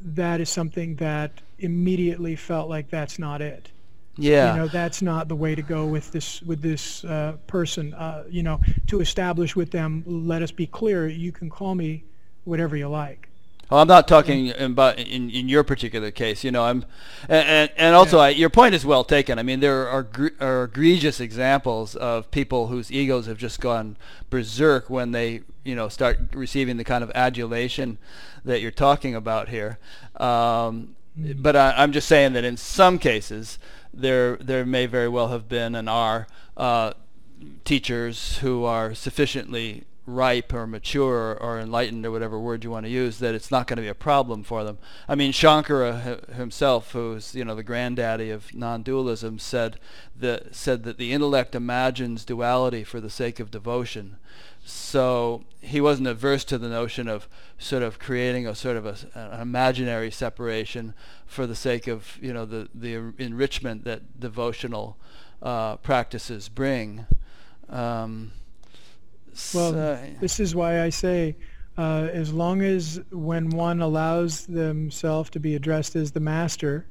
that 0.03 0.39
is 0.39 0.49
something 0.49 0.95
that 0.95 1.41
immediately 1.59 2.35
felt 2.35 2.69
like 2.69 2.89
that's 2.89 3.19
not 3.19 3.41
it. 3.41 3.69
Yeah. 4.17 4.53
You 4.53 4.61
know, 4.61 4.67
that's 4.67 5.01
not 5.01 5.27
the 5.27 5.35
way 5.35 5.55
to 5.55 5.61
go 5.61 5.85
with 5.85 6.11
this 6.11 6.41
with 6.41 6.61
this 6.61 7.03
uh, 7.03 7.37
person. 7.47 7.93
Uh, 7.93 8.23
you 8.29 8.43
know, 8.43 8.61
to 8.87 9.01
establish 9.01 9.55
with 9.55 9.71
them, 9.71 10.03
let 10.05 10.41
us 10.41 10.51
be 10.51 10.67
clear. 10.67 11.07
You 11.07 11.31
can 11.31 11.49
call 11.49 11.75
me 11.75 12.05
whatever 12.45 12.75
you 12.77 12.87
like. 12.87 13.29
Well, 13.69 13.81
I'm 13.81 13.87
not 13.87 14.07
talking 14.07 14.51
about 14.51 14.99
in, 14.99 15.31
in 15.31 15.49
your 15.49 15.63
particular 15.63 16.11
case. 16.11 16.43
You 16.43 16.51
know, 16.51 16.63
I'm, 16.63 16.85
and 17.27 17.71
and 17.75 17.95
also 17.95 18.17
yeah. 18.17 18.23
I, 18.23 18.29
your 18.29 18.51
point 18.51 18.75
is 18.75 18.85
well 18.85 19.03
taken. 19.03 19.39
I 19.39 19.43
mean, 19.43 19.59
there 19.59 19.87
are, 19.87 20.07
are 20.39 20.63
egregious 20.65 21.19
examples 21.19 21.95
of 21.95 22.29
people 22.29 22.67
whose 22.67 22.91
egos 22.91 23.25
have 23.25 23.39
just 23.39 23.59
gone 23.59 23.97
berserk 24.29 24.89
when 24.89 25.11
they, 25.11 25.41
you 25.63 25.73
know, 25.73 25.89
start 25.89 26.19
receiving 26.33 26.77
the 26.77 26.83
kind 26.83 27.03
of 27.03 27.11
adulation 27.15 27.97
that 28.43 28.61
you're 28.61 28.69
talking 28.69 29.15
about 29.15 29.49
here. 29.49 29.79
Um, 30.17 30.95
mm-hmm. 31.19 31.41
But 31.41 31.55
I, 31.55 31.73
I'm 31.75 31.91
just 31.91 32.07
saying 32.07 32.33
that 32.33 32.43
in 32.43 32.57
some 32.57 32.99
cases, 32.99 33.57
there 33.95 34.35
there 34.37 34.65
may 34.65 34.85
very 34.85 35.07
well 35.07 35.29
have 35.29 35.47
been 35.47 35.75
and 35.75 35.89
are 35.89 36.27
uh, 36.57 36.93
teachers 37.63 38.37
who 38.37 38.63
are 38.63 38.93
sufficiently 38.93 39.85
ripe 40.07 40.53
or 40.53 40.67
mature 40.67 41.35
or 41.41 41.59
enlightened 41.59 42.05
or 42.05 42.11
whatever 42.11 42.39
word 42.39 42.63
you 42.63 42.69
want 42.69 42.85
to 42.85 42.91
use 42.91 43.17
that 43.17 43.33
it's 43.33 43.49
not 43.49 43.65
going 43.65 43.77
to 43.77 43.81
be 43.81 43.87
a 43.87 43.95
problem 43.95 44.43
for 44.43 44.63
them. 44.63 44.77
I 45.07 45.15
mean 45.15 45.31
Shankara 45.31 46.31
himself 46.35 46.91
who's 46.91 47.33
you 47.33 47.43
know 47.43 47.55
the 47.55 47.63
granddaddy 47.63 48.29
of 48.29 48.53
non-dualism 48.53 49.39
said 49.39 49.79
that 50.15 50.53
said 50.53 50.83
that 50.83 50.97
the 50.97 51.11
intellect 51.11 51.55
imagines 51.55 52.23
duality 52.23 52.83
for 52.83 53.01
the 53.01 53.09
sake 53.09 53.39
of 53.39 53.49
devotion. 53.49 54.17
So 54.67 55.43
he 55.61 55.79
wasn't 55.79 56.07
averse 56.07 56.43
to 56.45 56.57
the 56.57 56.67
notion 56.67 57.07
of 57.07 57.29
sort 57.59 57.83
of 57.83 57.99
creating 57.99 58.47
a 58.47 58.55
sort 58.55 58.77
of 58.77 58.85
a, 58.87 58.97
an 59.13 59.39
imaginary 59.39 60.09
separation 60.09 60.95
for 61.27 61.45
the 61.45 61.55
sake 61.55 61.87
of 61.87 62.17
you 62.19 62.33
know 62.33 62.45
the 62.45 62.67
the 62.73 62.95
enrichment 63.19 63.83
that 63.83 64.19
devotional 64.19 64.97
uh, 65.43 65.77
practices 65.77 66.49
bring. 66.49 67.05
Um, 67.69 68.31
Well, 69.53 69.77
uh, 69.77 69.97
this 70.19 70.39
is 70.39 70.55
why 70.55 70.81
I 70.81 70.89
say, 70.89 71.35
uh, 71.77 72.07
as 72.11 72.33
long 72.33 72.61
as 72.63 72.99
when 73.11 73.49
one 73.49 73.81
allows 73.81 74.47
themselves 74.47 75.29
to 75.31 75.39
be 75.39 75.55
addressed 75.55 75.95
as 75.95 76.11
the 76.11 76.19
master 76.19 76.87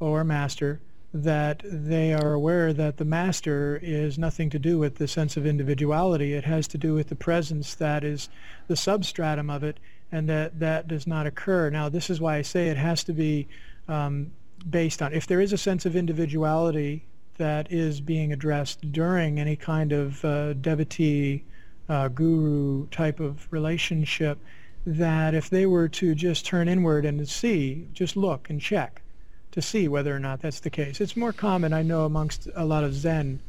or 0.00 0.22
master, 0.24 0.80
that 1.12 1.62
they 1.64 2.14
are 2.14 2.32
aware 2.32 2.72
that 2.72 2.96
the 2.96 3.04
master 3.04 3.80
is 3.82 4.16
nothing 4.16 4.48
to 4.50 4.58
do 4.58 4.78
with 4.78 4.96
the 4.96 5.08
sense 5.08 5.36
of 5.36 5.44
individuality. 5.44 6.34
It 6.34 6.44
has 6.44 6.68
to 6.68 6.78
do 6.78 6.94
with 6.94 7.08
the 7.08 7.16
presence 7.16 7.74
that 7.74 8.04
is 8.04 8.28
the 8.68 8.76
substratum 8.76 9.50
of 9.50 9.64
it, 9.64 9.80
and 10.12 10.28
that 10.28 10.60
that 10.60 10.86
does 10.86 11.06
not 11.06 11.26
occur. 11.26 11.70
Now, 11.70 11.88
this 11.88 12.10
is 12.10 12.20
why 12.20 12.36
I 12.36 12.42
say 12.42 12.68
it 12.68 12.76
has 12.76 13.02
to 13.04 13.12
be 13.12 13.48
um, 13.88 14.30
based 14.68 15.02
on 15.02 15.12
if 15.12 15.26
there 15.26 15.40
is 15.40 15.52
a 15.52 15.58
sense 15.58 15.84
of 15.84 15.96
individuality 15.96 17.04
that 17.38 17.72
is 17.72 18.00
being 18.00 18.32
addressed 18.32 18.92
during 18.92 19.40
any 19.40 19.56
kind 19.56 19.92
of 19.92 20.24
uh, 20.24 20.52
devotee 20.54 21.42
uh, 21.88 22.06
guru 22.08 22.86
type 22.88 23.18
of 23.18 23.48
relationship 23.50 24.38
that 24.86 25.34
if 25.34 25.50
they 25.50 25.66
were 25.66 25.88
to 25.88 26.14
just 26.14 26.46
turn 26.46 26.68
inward 26.68 27.04
and 27.04 27.28
see 27.28 27.88
just 27.92 28.16
look 28.16 28.48
and 28.50 28.60
check 28.60 29.02
to 29.52 29.62
see 29.62 29.88
whether 29.88 30.14
or 30.14 30.18
not 30.18 30.40
that's 30.40 30.60
the 30.60 30.70
case. 30.70 31.00
It's 31.00 31.16
more 31.16 31.32
common, 31.32 31.72
I 31.72 31.82
know, 31.82 32.04
amongst 32.04 32.48
a 32.54 32.64
lot 32.64 32.84
of 32.84 32.94
Zen 32.94 33.40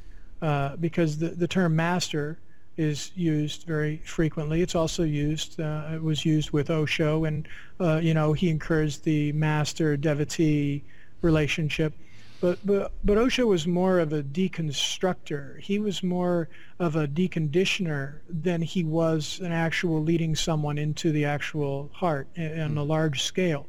uh, 0.41 0.75
because 0.77 1.17
the, 1.17 1.29
the 1.29 1.47
term 1.47 1.75
master 1.75 2.37
is 2.77 3.11
used 3.15 3.63
very 3.63 3.97
frequently. 3.97 4.61
It's 4.61 4.75
also 4.75 5.03
used, 5.03 5.59
uh, 5.59 5.89
it 5.93 6.01
was 6.01 6.25
used 6.25 6.51
with 6.51 6.69
Osho, 6.69 7.25
and, 7.25 7.47
uh, 7.79 7.99
you 8.01 8.13
know, 8.13 8.33
he 8.33 8.49
encouraged 8.49 9.03
the 9.03 9.31
master-devotee 9.33 10.83
relationship. 11.21 11.93
But, 12.39 12.57
but, 12.65 12.91
but 13.03 13.17
Osho 13.19 13.45
was 13.45 13.67
more 13.67 13.99
of 13.99 14.13
a 14.13 14.23
deconstructor. 14.23 15.59
He 15.59 15.77
was 15.77 16.01
more 16.01 16.49
of 16.79 16.95
a 16.95 17.07
deconditioner 17.07 18.15
than 18.27 18.63
he 18.63 18.83
was 18.83 19.39
an 19.43 19.51
actual 19.51 20.01
leading 20.01 20.35
someone 20.35 20.79
into 20.79 21.11
the 21.11 21.25
actual 21.25 21.91
heart 21.93 22.27
on 22.35 22.77
a 22.77 22.83
large 22.83 23.21
scale 23.21 23.67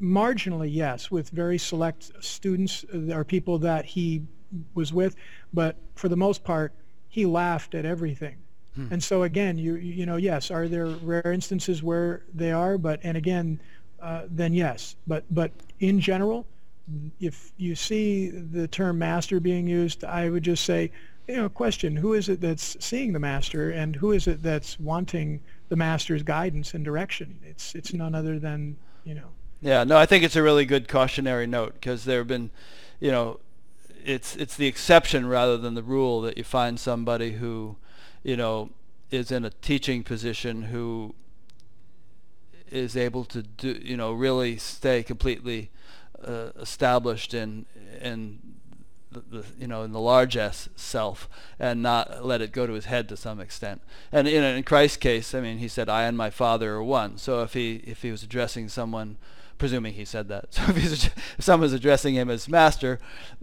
marginally, 0.00 0.68
yes, 0.72 1.10
with 1.10 1.30
very 1.30 1.58
select 1.58 2.12
students 2.20 2.84
uh, 2.94 3.14
or 3.14 3.24
people 3.24 3.58
that 3.58 3.84
he 3.84 4.22
was 4.74 4.92
with, 4.92 5.16
but 5.52 5.76
for 5.94 6.08
the 6.08 6.16
most 6.16 6.44
part, 6.44 6.72
he 7.08 7.26
laughed 7.26 7.74
at 7.74 7.84
everything. 7.84 8.36
Hmm. 8.74 8.86
And 8.92 9.02
so 9.02 9.22
again, 9.22 9.58
you 9.58 9.76
you 9.76 10.06
know, 10.06 10.16
yes, 10.16 10.50
are 10.50 10.68
there 10.68 10.86
rare 10.86 11.32
instances 11.32 11.82
where 11.82 12.22
they 12.34 12.52
are, 12.52 12.78
but 12.78 13.00
and 13.02 13.16
again, 13.16 13.60
uh, 14.00 14.22
then 14.30 14.52
yes, 14.52 14.96
but 15.06 15.24
but 15.30 15.50
in 15.80 16.00
general, 16.00 16.46
if 17.20 17.52
you 17.56 17.74
see 17.74 18.30
the 18.30 18.68
term 18.68 18.98
master 18.98 19.40
being 19.40 19.66
used, 19.66 20.04
I 20.04 20.30
would 20.30 20.42
just 20.42 20.64
say, 20.64 20.90
you 21.26 21.36
know, 21.36 21.48
question: 21.48 21.96
Who 21.96 22.14
is 22.14 22.28
it 22.28 22.40
that's 22.40 22.76
seeing 22.84 23.12
the 23.12 23.18
master, 23.18 23.70
and 23.70 23.96
who 23.96 24.12
is 24.12 24.26
it 24.26 24.42
that's 24.42 24.78
wanting 24.78 25.40
the 25.68 25.76
master's 25.76 26.22
guidance 26.22 26.74
and 26.74 26.84
direction? 26.84 27.38
It's 27.42 27.74
it's 27.74 27.92
none 27.92 28.14
other 28.14 28.38
than 28.38 28.76
you 29.04 29.14
know 29.14 29.28
yeah, 29.60 29.84
no, 29.84 29.96
I 29.96 30.06
think 30.06 30.24
it's 30.24 30.36
a 30.36 30.42
really 30.42 30.64
good 30.64 30.88
cautionary 30.88 31.46
note 31.46 31.74
because 31.74 32.04
there 32.04 32.18
have 32.18 32.28
been, 32.28 32.50
you 33.00 33.10
know, 33.10 33.40
it's 34.04 34.36
it's 34.36 34.56
the 34.56 34.66
exception 34.66 35.26
rather 35.26 35.58
than 35.58 35.74
the 35.74 35.82
rule 35.82 36.20
that 36.22 36.38
you 36.38 36.44
find 36.44 36.78
somebody 36.78 37.32
who, 37.32 37.76
you 38.22 38.36
know, 38.36 38.70
is 39.10 39.32
in 39.32 39.44
a 39.44 39.50
teaching 39.50 40.04
position 40.04 40.62
who 40.64 41.14
is 42.70 42.96
able 42.96 43.24
to 43.24 43.42
do, 43.42 43.80
you 43.82 43.96
know, 43.96 44.12
really 44.12 44.56
stay 44.56 45.02
completely 45.02 45.70
uh, 46.24 46.50
established 46.60 47.34
in 47.34 47.66
in 48.00 48.38
the, 49.10 49.20
the, 49.20 49.44
you 49.58 49.66
know 49.66 49.82
in 49.82 49.92
the 49.92 50.00
large 50.00 50.36
S 50.36 50.68
self 50.76 51.28
and 51.58 51.82
not 51.82 52.24
let 52.24 52.40
it 52.40 52.52
go 52.52 52.66
to 52.66 52.74
his 52.74 52.86
head 52.86 53.08
to 53.08 53.16
some 53.16 53.40
extent. 53.40 53.80
And 54.12 54.28
in, 54.28 54.42
in 54.42 54.62
Christ's 54.62 54.98
case, 54.98 55.34
I 55.34 55.40
mean, 55.40 55.58
he 55.58 55.68
said, 55.68 55.88
"I 55.88 56.04
and 56.04 56.16
my 56.16 56.30
Father 56.30 56.74
are 56.74 56.82
one." 56.82 57.18
So 57.18 57.42
if 57.42 57.54
he 57.54 57.76
if 57.86 58.02
he 58.02 58.10
was 58.10 58.22
addressing 58.22 58.68
someone 58.68 59.16
presuming 59.58 59.94
he 59.94 60.04
said 60.04 60.28
that. 60.28 60.46
So 60.52 60.62
if, 60.68 60.76
he's, 60.76 61.04
if 61.06 61.34
someone's 61.40 61.72
addressing 61.72 62.14
him 62.14 62.30
as 62.30 62.48
master, 62.48 62.98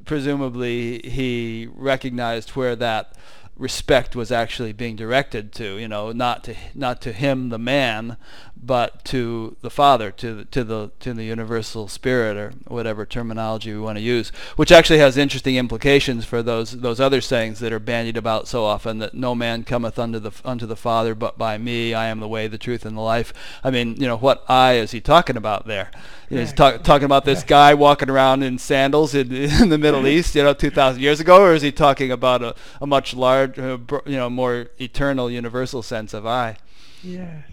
presumably 0.06 0.99
he 0.99 1.67
recognized 1.73 2.51
where 2.51 2.75
that 2.78 3.13
respect 3.57 4.15
was 4.15 4.31
actually 4.31 4.73
being 4.73 4.95
directed 4.95 5.53
to, 5.53 5.77
you 5.77 5.87
know, 5.87 6.11
not 6.11 6.43
to 6.43 6.55
not 6.73 7.01
to 7.01 7.13
him 7.13 7.49
the 7.49 7.57
man, 7.57 8.17
but 8.61 9.05
to 9.05 9.55
the 9.61 9.69
Father, 9.69 10.11
to 10.11 10.35
the, 10.35 10.45
to 10.45 10.63
the 10.63 10.91
to 10.99 11.13
the 11.13 11.23
universal 11.23 11.87
spirit 11.87 12.35
or 12.35 12.51
whatever 12.67 13.05
terminology 13.05 13.71
we 13.71 13.79
want 13.79 13.97
to 13.97 14.01
use, 14.03 14.29
which 14.55 14.71
actually 14.71 14.99
has 14.99 15.17
interesting 15.17 15.55
implications 15.55 16.25
for 16.25 16.43
those 16.43 16.81
those 16.81 16.99
other 16.99 17.21
sayings 17.21 17.59
that 17.59 17.71
are 17.71 17.79
bandied 17.79 18.17
about 18.17 18.47
so 18.47 18.65
often 18.65 18.99
that 18.99 19.13
no 19.13 19.33
man 19.33 19.63
cometh 19.63 19.97
unto 19.97 20.19
the 20.19 20.31
unto 20.43 20.65
the 20.65 20.75
Father 20.75 21.15
but 21.15 21.37
by 21.37 21.57
me, 21.57 21.93
I 21.93 22.07
am 22.07 22.19
the 22.19 22.27
way, 22.27 22.47
the 22.47 22.57
truth 22.57 22.85
and 22.85 22.97
the 22.97 23.01
life. 23.01 23.33
I 23.63 23.71
mean, 23.71 23.95
you 23.95 24.07
know, 24.07 24.17
what 24.17 24.43
I 24.49 24.73
is 24.73 24.91
he 24.91 24.99
talking 24.99 25.37
about 25.37 25.65
there? 25.65 25.91
You 26.29 26.38
know, 26.38 26.41
he's 26.41 26.53
talk, 26.53 26.83
talking 26.83 27.05
about 27.05 27.25
this 27.25 27.43
guy 27.43 27.73
walking 27.73 28.09
around 28.09 28.43
in 28.43 28.57
sandals 28.57 29.13
in, 29.13 29.31
in 29.61 29.69
the 29.69 29.77
Middle 29.77 30.07
East, 30.07 30.35
you 30.35 30.43
know, 30.43 30.53
2,000 30.53 31.01
years 31.01 31.19
ago, 31.19 31.41
or 31.41 31.53
is 31.53 31.61
he 31.61 31.71
talking 31.71 32.11
about 32.11 32.41
a, 32.41 32.55
a 32.81 32.88
much 32.88 33.13
larger, 33.13 33.73
uh, 33.73 33.99
you 34.05 34.17
know, 34.17 34.29
more 34.29 34.67
eternal, 34.79 35.29
universal 35.29 35.83
sense 35.83 36.13
of 36.13 36.25
I? 36.25 36.57
Yeah. 37.03 37.41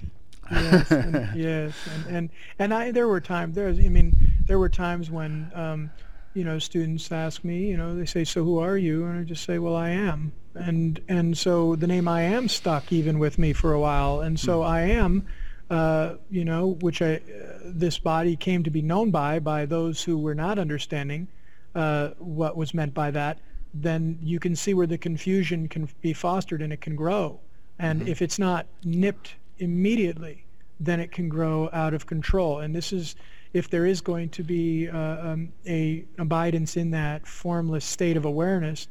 Yes, 0.52 0.90
and, 0.90 1.30
yes, 1.34 1.74
and, 1.94 2.16
and 2.16 2.30
and 2.58 2.74
I 2.74 2.90
there 2.90 3.08
were 3.08 3.22
times 3.22 3.54
there's 3.54 3.78
I 3.78 3.88
mean 3.88 4.14
there 4.44 4.58
were 4.58 4.68
times 4.68 5.10
when 5.10 5.50
um, 5.54 5.90
you 6.34 6.44
know 6.44 6.58
students 6.58 7.10
ask 7.10 7.42
me 7.42 7.68
you 7.68 7.78
know 7.78 7.94
they 7.94 8.04
say 8.04 8.24
so 8.24 8.44
who 8.44 8.58
are 8.58 8.76
you? 8.76 9.06
And 9.06 9.18
I 9.18 9.22
just 9.22 9.44
say 9.44 9.58
well 9.58 9.76
I 9.76 9.90
am. 9.90 10.32
And 10.54 11.00
and 11.08 11.38
so 11.38 11.74
the 11.76 11.86
name 11.86 12.06
I 12.06 12.22
am 12.22 12.48
stuck 12.48 12.92
even 12.92 13.18
with 13.18 13.38
me 13.38 13.54
for 13.54 13.72
a 13.72 13.80
while. 13.80 14.20
And 14.20 14.38
so 14.38 14.60
mm-hmm. 14.60 14.70
I 14.70 14.80
am 14.82 15.26
uh, 15.72 16.16
you 16.30 16.44
know 16.44 16.76
which 16.80 17.02
I 17.02 17.16
uh, 17.16 17.20
this 17.64 17.98
body 17.98 18.36
came 18.36 18.62
to 18.62 18.70
be 18.70 18.82
known 18.82 19.10
by 19.10 19.38
by 19.38 19.66
those 19.66 20.02
who 20.02 20.18
were 20.18 20.34
not 20.34 20.58
understanding 20.58 21.28
uh, 21.74 22.10
what 22.18 22.56
was 22.56 22.74
meant 22.74 22.94
by 22.94 23.10
that 23.10 23.38
then 23.74 24.18
you 24.22 24.38
can 24.38 24.54
see 24.54 24.74
where 24.74 24.86
the 24.86 24.98
confusion 24.98 25.66
can 25.66 25.88
be 26.02 26.12
fostered 26.12 26.60
and 26.60 26.72
it 26.72 26.80
can 26.82 26.94
grow 26.94 27.40
and 27.78 28.00
mm-hmm. 28.00 28.08
if 28.08 28.22
it's 28.22 28.38
not 28.38 28.66
nipped 28.84 29.34
immediately, 29.58 30.44
then 30.80 31.00
it 31.00 31.12
can 31.12 31.28
grow 31.28 31.70
out 31.72 31.94
of 31.94 32.06
control. 32.06 32.60
And 32.60 32.74
this 32.74 32.92
is 32.92 33.16
if 33.52 33.68
there 33.68 33.86
is 33.86 34.00
going 34.00 34.30
to 34.30 34.42
be 34.42 34.88
uh, 34.88 35.32
um, 35.32 35.52
a 35.66 36.04
abidance 36.18 36.76
in 36.76 36.90
that 36.92 37.26
formless 37.26 37.84
state 37.84 38.16
of 38.16 38.24
awareness, 38.24 38.88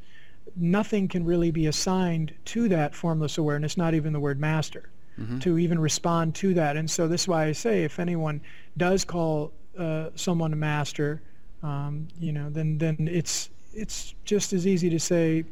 nothing 0.56 1.08
can 1.08 1.24
really 1.24 1.50
be 1.50 1.66
assigned 1.66 2.32
to 2.46 2.68
that 2.68 2.94
formless 2.94 3.38
awareness, 3.38 3.76
not 3.76 3.94
even 3.94 4.12
the 4.12 4.20
word 4.20 4.38
master, 4.38 4.88
mm-hmm. 5.18 5.38
to 5.40 5.58
even 5.58 5.78
respond 5.78 6.34
to 6.36 6.54
that. 6.54 6.76
And 6.76 6.90
so 6.90 7.08
this 7.08 7.22
is 7.22 7.28
why 7.28 7.46
I 7.46 7.52
say 7.52 7.84
if 7.84 7.98
anyone 7.98 8.40
does 8.76 9.04
call 9.04 9.52
uh, 9.78 10.10
someone 10.14 10.52
a 10.52 10.56
master, 10.56 11.22
um, 11.62 12.08
you 12.20 12.32
know, 12.32 12.50
then 12.50 12.78
then 12.78 13.08
it's 13.10 13.50
it's 13.74 14.14
just 14.24 14.52
as 14.52 14.66
easy 14.66 14.90
to 14.90 15.00
say 15.00 15.44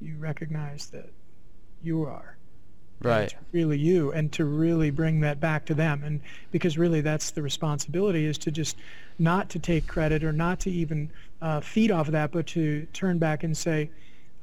you 0.00 0.16
recognize 0.18 0.86
that 0.86 1.10
you 1.82 2.04
are 2.04 2.36
right 3.02 3.34
really 3.50 3.78
you 3.78 4.12
and 4.12 4.32
to 4.32 4.44
really 4.44 4.90
bring 4.90 5.20
that 5.20 5.40
back 5.40 5.64
to 5.64 5.74
them 5.74 6.02
and 6.04 6.20
because 6.50 6.78
really 6.78 7.00
that's 7.00 7.32
the 7.32 7.42
responsibility 7.42 8.24
is 8.24 8.38
to 8.38 8.50
just 8.50 8.76
not 9.18 9.48
to 9.48 9.58
take 9.58 9.86
credit 9.86 10.22
or 10.22 10.32
not 10.32 10.60
to 10.60 10.70
even 10.70 11.10
uh, 11.40 11.60
feed 11.60 11.90
off 11.90 12.06
of 12.06 12.12
that 12.12 12.30
but 12.30 12.46
to 12.46 12.86
turn 12.92 13.18
back 13.18 13.42
and 13.42 13.56
say 13.56 13.90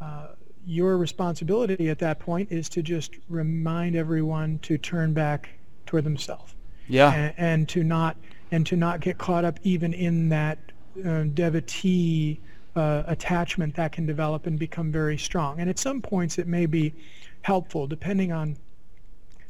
uh, 0.01 0.27
your 0.65 0.97
responsibility 0.97 1.89
at 1.89 1.99
that 1.99 2.19
point 2.19 2.51
is 2.51 2.69
to 2.69 2.81
just 2.81 3.15
remind 3.27 3.95
everyone 3.95 4.59
to 4.59 4.77
turn 4.77 5.13
back 5.13 5.49
toward 5.85 6.03
themselves. 6.03 6.55
Yeah. 6.87 7.11
And, 7.13 7.33
and, 7.37 7.69
to 7.69 7.83
not 7.83 8.17
and 8.51 8.65
to 8.65 8.75
not 8.75 8.99
get 8.99 9.17
caught 9.17 9.45
up 9.45 9.59
even 9.63 9.93
in 9.93 10.29
that 10.29 10.57
uh, 11.05 11.23
devotee 11.33 12.39
uh, 12.75 13.03
attachment 13.07 13.75
that 13.75 13.91
can 13.91 14.05
develop 14.05 14.47
and 14.47 14.57
become 14.57 14.91
very 14.91 15.17
strong. 15.17 15.59
And 15.59 15.69
at 15.69 15.77
some 15.79 16.01
points 16.01 16.37
it 16.37 16.47
may 16.47 16.65
be 16.65 16.93
helpful 17.41 17.87
depending 17.87 18.31
on 18.31 18.57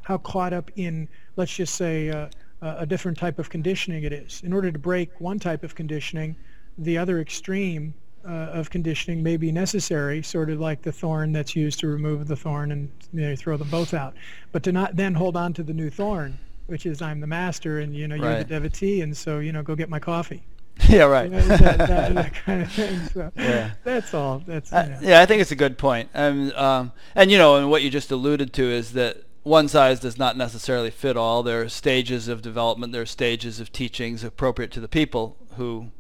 how 0.02 0.18
caught 0.18 0.54
up 0.54 0.72
in, 0.76 1.08
let's 1.36 1.54
just 1.56 1.76
say, 1.76 2.10
uh, 2.10 2.30
a 2.62 2.86
different 2.86 3.18
type 3.18 3.40
of 3.40 3.50
conditioning 3.50 4.04
it 4.04 4.12
is. 4.12 4.42
In 4.44 4.52
order 4.52 4.72
to 4.72 4.80
break 4.80 5.22
one 5.22 5.40
type 5.40 5.64
of 5.64 5.76
conditioning, 5.76 6.36
the 6.78 6.98
other 6.98 7.22
extreme 7.22 7.94
uh, 8.30 8.52
of 8.54 8.70
conditioning 8.70 9.24
may 9.24 9.38
be 9.38 9.52
necessary, 9.52 10.22
sort 10.22 10.50
of 10.50 10.60
like 10.60 10.82
the 10.84 10.92
thorn 10.92 11.32
that's 11.32 11.56
used 11.56 11.80
to 11.80 11.88
remove 11.88 12.28
the 12.28 12.36
thorn 12.36 12.72
and 12.72 12.92
you 13.12 13.22
know, 13.22 13.36
throw 13.36 13.58
them 13.58 13.70
both 13.70 13.94
out. 13.94 14.14
But 14.52 14.62
to 14.64 14.72
not 14.72 14.96
then 14.96 15.16
hold 15.16 15.36
on 15.36 15.54
to 15.54 15.64
the 15.64 15.74
new 15.74 15.90
thorn, 15.90 16.38
which 16.68 16.86
is 16.86 17.02
I'm 17.02 17.20
the 17.20 17.28
master 17.28 17.80
and 17.80 17.96
you 17.96 18.08
know 18.08 18.16
you're 18.16 18.38
the 18.38 18.44
devotee, 18.44 19.02
and 19.02 19.16
so 19.18 19.40
you 19.40 19.52
know 19.52 19.64
go 19.64 19.76
get 19.76 19.90
my 19.90 20.00
coffee. 20.00 20.44
yeah, 20.88 21.04
right. 21.04 21.26
You 21.26 21.38
know, 21.38 21.48
that, 21.48 21.78
that, 21.78 22.16
that, 22.16 22.34
kind 22.34 22.62
of 22.62 22.72
thing. 22.72 23.00
So 23.08 23.32
yeah. 23.36 23.72
that's 23.84 24.14
all. 24.14 24.42
That's 24.46 24.72
uh, 24.72 25.00
yeah. 25.02 25.22
I 25.22 25.26
think 25.26 25.42
it's 25.42 25.52
a 25.52 25.56
good 25.56 25.78
point. 25.78 26.10
Um, 26.14 26.52
um, 26.56 26.92
and 27.16 27.30
you 27.32 27.38
know, 27.38 27.58
and 27.58 27.70
what 27.70 27.82
you 27.82 27.90
just 27.90 28.12
alluded 28.12 28.54
to 28.54 28.64
is 28.64 28.94
that 28.94 29.24
one 29.44 29.68
size 29.68 30.00
does 30.00 30.18
not 30.18 30.38
necessarily 30.38 30.92
fit 30.92 31.18
all. 31.18 31.44
There 31.44 31.64
are 31.64 31.70
stages 31.70 32.28
of 32.28 32.42
development. 32.42 32.94
There 32.94 33.02
are 33.02 33.08
stages 33.08 33.60
of 33.60 33.72
teachings 33.72 34.24
appropriate 34.24 34.72
to 34.72 34.80
the 34.80 34.88
people 34.88 35.38
who, 35.58 35.92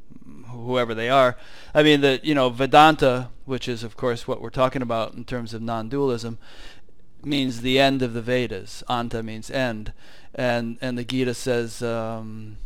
whoever 0.49 0.93
they 0.93 1.09
are. 1.09 1.37
I 1.73 1.83
mean, 1.83 2.01
the 2.01 2.19
you 2.23 2.35
know 2.35 2.49
Vedanta, 2.49 3.29
which 3.45 3.67
is 3.67 3.83
of 3.83 3.97
course 3.97 4.27
what 4.27 4.41
we're 4.41 4.49
talking 4.49 4.81
about 4.81 5.13
in 5.13 5.25
terms 5.25 5.53
of 5.53 5.61
non-dualism, 5.61 6.37
means 7.23 7.61
the 7.61 7.79
end 7.79 8.01
of 8.01 8.13
the 8.13 8.21
Vedas. 8.21 8.83
Anta 8.89 9.23
means 9.23 9.49
end, 9.49 9.93
and 10.33 10.77
and 10.81 10.97
the 10.97 11.03
Gita 11.03 11.33
says, 11.33 11.81
um, 11.81 12.57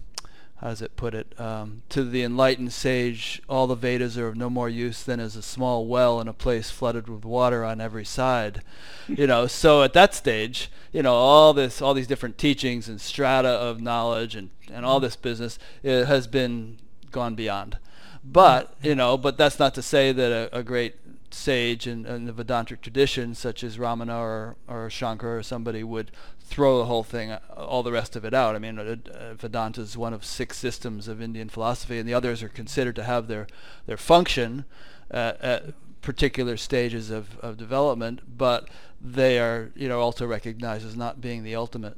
how 0.58 0.70
does 0.70 0.82
it 0.82 0.96
put 0.96 1.14
it? 1.14 1.40
Um, 1.40 1.84
to 1.90 2.04
the 2.04 2.24
enlightened 2.24 2.72
sage, 2.72 3.42
all 3.50 3.68
the 3.68 3.76
Vedas 3.76 4.18
are 4.18 4.28
of 4.28 4.38
no 4.38 4.50
more 4.50 4.70
use 4.70 5.04
than 5.04 5.20
as 5.20 5.36
a 5.36 5.42
small 5.42 5.88
well 5.88 6.22
in 6.22 6.28
a 6.28 6.34
place 6.34 6.72
flooded 6.72 7.10
with 7.10 7.26
water 7.26 7.66
on 7.66 7.82
every 7.82 8.06
side. 8.06 8.62
you 9.08 9.28
know, 9.28 9.46
so 9.48 9.84
at 9.84 9.94
that 9.94 10.14
stage, 10.14 10.72
you 10.92 11.04
know, 11.04 11.16
all 11.16 11.54
this, 11.54 11.82
all 11.82 11.94
these 11.94 12.08
different 12.08 12.38
teachings 12.38 12.88
and 12.88 13.02
strata 13.02 13.50
of 13.50 13.82
knowledge 13.82 14.36
and 14.36 14.50
and 14.72 14.86
all 14.86 15.00
this 15.00 15.16
business 15.16 15.60
it 15.84 16.06
has 16.06 16.28
been 16.28 16.78
gone 17.14 17.36
beyond. 17.36 17.78
But 18.24 18.76
you 18.82 18.96
know, 18.96 19.18
but 19.18 19.38
that's 19.38 19.60
not 19.60 19.74
to 19.76 19.82
say 19.82 20.12
that 20.12 20.32
a, 20.32 20.58
a 20.58 20.64
great 20.64 20.96
sage 21.32 21.88
in, 21.88 22.06
in, 22.06 22.26
the 22.26 22.34
Vedantic 22.34 22.82
tradition, 22.82 23.34
such 23.34 23.64
as 23.64 23.78
Ramana 23.78 24.20
or, 24.20 24.56
or 24.68 24.90
Shankar 24.90 25.38
or 25.38 25.44
somebody, 25.44 25.84
would 25.84 26.12
throw 26.40 26.78
the 26.78 26.86
whole 26.86 27.04
thing, 27.04 27.32
all 27.56 27.82
the 27.82 27.92
rest 27.92 28.16
of 28.16 28.24
it 28.24 28.34
out. 28.34 28.56
I 28.56 28.60
mean, 28.60 28.78
uh, 28.78 29.34
Vedanta 29.34 29.82
is 29.82 29.98
one 29.98 30.14
of 30.14 30.24
six 30.24 30.58
systems 30.58 31.08
of 31.08 31.22
Indian 31.22 31.50
philosophy, 31.50 31.98
and 31.98 32.08
the 32.08 32.14
others 32.14 32.44
are 32.44 32.50
considered 32.50 32.96
to 32.98 33.04
have 33.04 33.28
their 33.28 33.48
their 33.86 33.98
function 33.98 34.66
uh, 35.12 35.34
at 35.42 35.74
particular 36.02 36.58
stages 36.58 37.10
of, 37.10 37.40
of 37.40 37.58
development, 37.58 38.38
but 38.38 38.70
they 39.02 39.40
are, 39.40 39.72
you 39.76 39.88
know, 39.88 40.00
also 40.00 40.28
recognized 40.28 40.86
as 40.86 40.96
not 40.96 41.20
being 41.20 41.44
the 41.44 41.56
ultimate. 41.56 41.98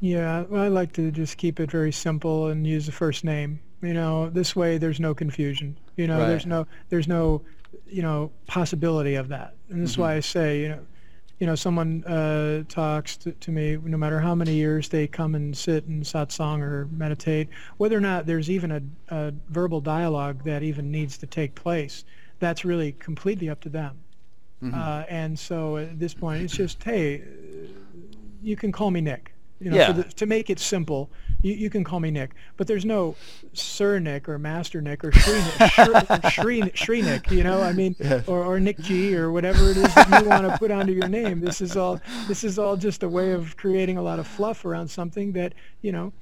Yeah, 0.00 0.44
I 0.52 0.68
like 0.68 0.92
to 0.94 1.10
just 1.10 1.38
keep 1.38 1.58
it 1.58 1.70
very 1.70 1.92
simple 1.92 2.48
and 2.48 2.66
use 2.66 2.84
the 2.84 2.92
first 2.92 3.24
name. 3.24 3.60
You 3.82 3.94
know, 3.94 4.30
this 4.30 4.56
way 4.56 4.78
there's 4.78 5.00
no 5.00 5.14
confusion. 5.14 5.76
You 5.96 6.06
know, 6.06 6.18
right. 6.18 6.28
there's 6.28 6.46
no 6.46 6.66
there's 6.88 7.08
no 7.08 7.42
you 7.86 8.02
know 8.02 8.30
possibility 8.46 9.14
of 9.14 9.28
that, 9.28 9.54
and 9.68 9.82
this 9.82 9.92
mm-hmm. 9.92 9.94
is 9.94 9.98
why 9.98 10.14
I 10.14 10.20
say 10.20 10.60
you 10.60 10.68
know 10.68 10.80
you 11.38 11.46
know, 11.46 11.54
someone 11.54 12.02
uh, 12.04 12.62
talks 12.68 13.16
to, 13.18 13.32
to, 13.32 13.50
me, 13.50 13.76
no 13.82 13.98
matter 13.98 14.20
how 14.20 14.34
many 14.34 14.54
years 14.54 14.88
they 14.88 15.06
come 15.06 15.34
and 15.34 15.56
sit 15.56 15.84
in 15.84 16.00
satsang 16.00 16.62
or 16.62 16.88
meditate, 16.90 17.48
whether 17.76 17.96
or 17.96 18.00
not 18.00 18.24
there's 18.24 18.48
even 18.48 18.72
a, 18.72 18.82
a, 19.14 19.34
verbal 19.50 19.80
dialogue 19.82 20.42
that 20.44 20.62
even 20.62 20.90
needs 20.90 21.18
to 21.18 21.26
take 21.26 21.54
place, 21.54 22.04
that's 22.38 22.64
really 22.64 22.92
completely 22.92 23.50
up 23.50 23.60
to 23.60 23.68
them. 23.68 23.98
Mm-hmm. 24.62 24.78
Uh, 24.78 25.04
and 25.08 25.38
so 25.38 25.76
at 25.76 25.98
this 25.98 26.14
point, 26.14 26.42
it's 26.42 26.54
just, 26.54 26.82
hey, 26.82 27.22
you 28.42 28.56
can 28.56 28.72
call 28.72 28.90
me 28.90 29.02
Nick. 29.02 29.34
You 29.58 29.70
know, 29.70 29.76
yeah. 29.76 29.92
the, 29.92 30.02
to 30.04 30.26
make 30.26 30.50
it 30.50 30.58
simple, 30.58 31.08
you, 31.40 31.54
you 31.54 31.70
can 31.70 31.82
call 31.82 31.98
me 31.98 32.10
Nick, 32.10 32.34
but 32.58 32.66
there's 32.66 32.84
no 32.84 33.16
Sir 33.54 33.98
Nick 33.98 34.28
or 34.28 34.38
Master 34.38 34.82
Nick 34.82 35.02
or 35.02 35.12
Shri 35.12 35.40
Nick, 35.40 36.26
Shri, 36.30 36.70
Shri, 36.74 37.02
Nick, 37.02 37.30
you 37.30 37.42
know, 37.42 37.62
I 37.62 37.72
mean, 37.72 37.96
or, 38.26 38.44
or 38.44 38.60
Nick 38.60 38.78
G 38.80 39.16
or 39.16 39.32
whatever 39.32 39.70
it 39.70 39.78
is 39.78 39.94
that 39.94 40.22
you 40.22 40.28
want 40.28 40.46
to 40.46 40.58
put 40.58 40.70
onto 40.70 40.92
your 40.92 41.08
name. 41.08 41.40
This 41.40 41.62
is 41.62 41.74
all 41.74 42.00
this 42.28 42.44
is 42.44 42.58
all 42.58 42.76
just 42.76 43.02
a 43.02 43.08
way 43.08 43.32
of 43.32 43.56
creating 43.56 43.96
a 43.96 44.02
lot 44.02 44.18
of 44.18 44.26
fluff 44.26 44.66
around 44.66 44.88
something 44.88 45.32
that 45.32 45.54
you 45.80 45.92
know 45.92 46.12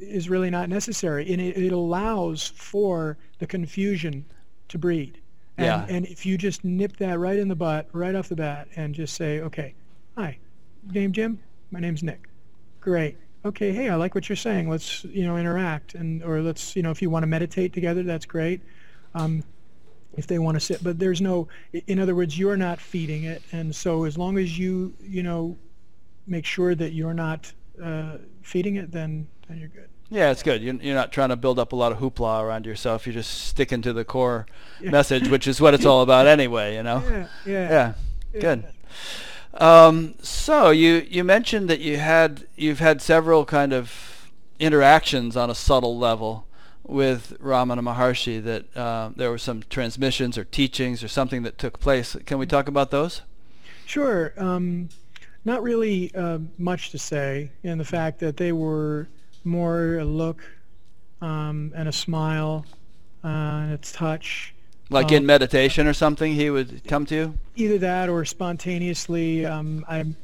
is 0.00 0.28
really 0.28 0.50
not 0.50 0.68
necessary, 0.68 1.32
and 1.32 1.40
it, 1.40 1.56
it 1.56 1.72
allows 1.72 2.48
for 2.48 3.18
the 3.38 3.46
confusion 3.46 4.24
to 4.68 4.78
breed. 4.78 5.20
And, 5.58 5.66
yeah. 5.66 5.86
and 5.88 6.06
if 6.06 6.24
you 6.24 6.38
just 6.38 6.64
nip 6.64 6.96
that 6.98 7.18
right 7.18 7.36
in 7.36 7.48
the 7.48 7.56
butt, 7.56 7.88
right 7.92 8.14
off 8.14 8.28
the 8.28 8.36
bat, 8.36 8.68
and 8.76 8.94
just 8.94 9.14
say, 9.14 9.40
okay, 9.40 9.74
hi, 10.16 10.38
name 10.92 11.12
Jim, 11.12 11.40
my 11.72 11.80
name's 11.80 12.02
Nick 12.02 12.27
great. 12.80 13.16
Okay, 13.44 13.72
hey, 13.72 13.88
I 13.88 13.94
like 13.94 14.14
what 14.14 14.28
you're 14.28 14.36
saying. 14.36 14.68
Let's 14.68 15.04
you 15.04 15.24
know 15.24 15.36
interact 15.36 15.94
and 15.94 16.22
or 16.22 16.40
let's 16.42 16.74
you 16.74 16.82
know 16.82 16.90
if 16.90 17.00
you 17.00 17.10
want 17.10 17.22
to 17.22 17.28
meditate 17.28 17.72
together, 17.72 18.02
that's 18.02 18.26
great. 18.26 18.60
Um, 19.14 19.44
if 20.16 20.26
they 20.26 20.38
want 20.38 20.56
to 20.56 20.60
sit, 20.60 20.82
but 20.82 20.98
there's 20.98 21.20
no. 21.20 21.48
In 21.86 22.00
other 22.00 22.14
words, 22.14 22.38
you're 22.38 22.56
not 22.56 22.80
feeding 22.80 23.24
it, 23.24 23.42
and 23.52 23.74
so 23.74 24.04
as 24.04 24.18
long 24.18 24.38
as 24.38 24.58
you 24.58 24.92
you 25.00 25.22
know 25.22 25.56
make 26.26 26.44
sure 26.44 26.74
that 26.74 26.92
you're 26.92 27.14
not 27.14 27.52
uh, 27.82 28.18
feeding 28.42 28.76
it, 28.76 28.90
then 28.90 29.28
then 29.48 29.58
you're 29.58 29.68
good. 29.68 29.88
Yeah, 30.10 30.30
it's 30.30 30.42
good. 30.42 30.62
You're, 30.62 30.74
you're 30.76 30.94
not 30.94 31.12
trying 31.12 31.28
to 31.28 31.36
build 31.36 31.58
up 31.58 31.72
a 31.72 31.76
lot 31.76 31.92
of 31.92 31.98
hoopla 31.98 32.42
around 32.42 32.64
yourself. 32.64 33.06
You're 33.06 33.12
just 33.12 33.46
sticking 33.46 33.82
to 33.82 33.92
the 33.92 34.04
core 34.04 34.46
yeah. 34.80 34.90
message, 34.90 35.28
which 35.28 35.46
is 35.46 35.60
what 35.60 35.74
it's 35.74 35.84
all 35.84 36.02
about 36.02 36.26
anyway. 36.26 36.74
You 36.74 36.82
know. 36.82 37.02
Yeah. 37.08 37.26
Yeah. 37.46 37.70
Yeah. 37.70 37.94
yeah. 38.32 38.40
Good. 38.40 38.64
Um, 39.58 40.14
so 40.22 40.70
you 40.70 41.06
you 41.10 41.24
mentioned 41.24 41.68
that 41.68 41.80
you 41.80 41.98
had 41.98 42.46
you've 42.56 42.78
had 42.78 43.02
several 43.02 43.44
kind 43.44 43.72
of 43.72 44.30
interactions 44.60 45.36
on 45.36 45.50
a 45.50 45.54
subtle 45.54 45.98
level 45.98 46.46
with 46.84 47.36
Ramana 47.40 47.80
Maharshi. 47.80 48.42
That 48.42 48.76
uh, 48.76 49.10
there 49.16 49.30
were 49.30 49.38
some 49.38 49.64
transmissions 49.68 50.38
or 50.38 50.44
teachings 50.44 51.02
or 51.02 51.08
something 51.08 51.42
that 51.42 51.58
took 51.58 51.80
place. 51.80 52.16
Can 52.24 52.38
we 52.38 52.46
talk 52.46 52.68
about 52.68 52.90
those? 52.92 53.22
Sure. 53.84 54.32
Um, 54.36 54.90
not 55.44 55.62
really 55.62 56.14
uh, 56.14 56.38
much 56.58 56.90
to 56.90 56.98
say 56.98 57.50
in 57.62 57.78
the 57.78 57.84
fact 57.84 58.20
that 58.20 58.36
they 58.36 58.52
were 58.52 59.08
more 59.44 59.98
a 59.98 60.04
look 60.04 60.42
um, 61.20 61.72
and 61.74 61.88
a 61.88 61.92
smile 61.92 62.64
uh, 63.24 63.28
and 63.28 63.72
a 63.72 63.78
touch 63.78 64.54
like 64.90 65.12
in 65.12 65.18
um, 65.18 65.26
meditation 65.26 65.86
or 65.86 65.92
something, 65.92 66.34
he 66.34 66.50
would 66.50 66.82
come 66.86 67.04
to 67.06 67.14
you. 67.14 67.38
Either 67.56 67.78
that 67.78 68.08
or 68.08 68.24
spontaneously. 68.24 69.44
Um, 69.44 69.84
I'm, 69.88 70.16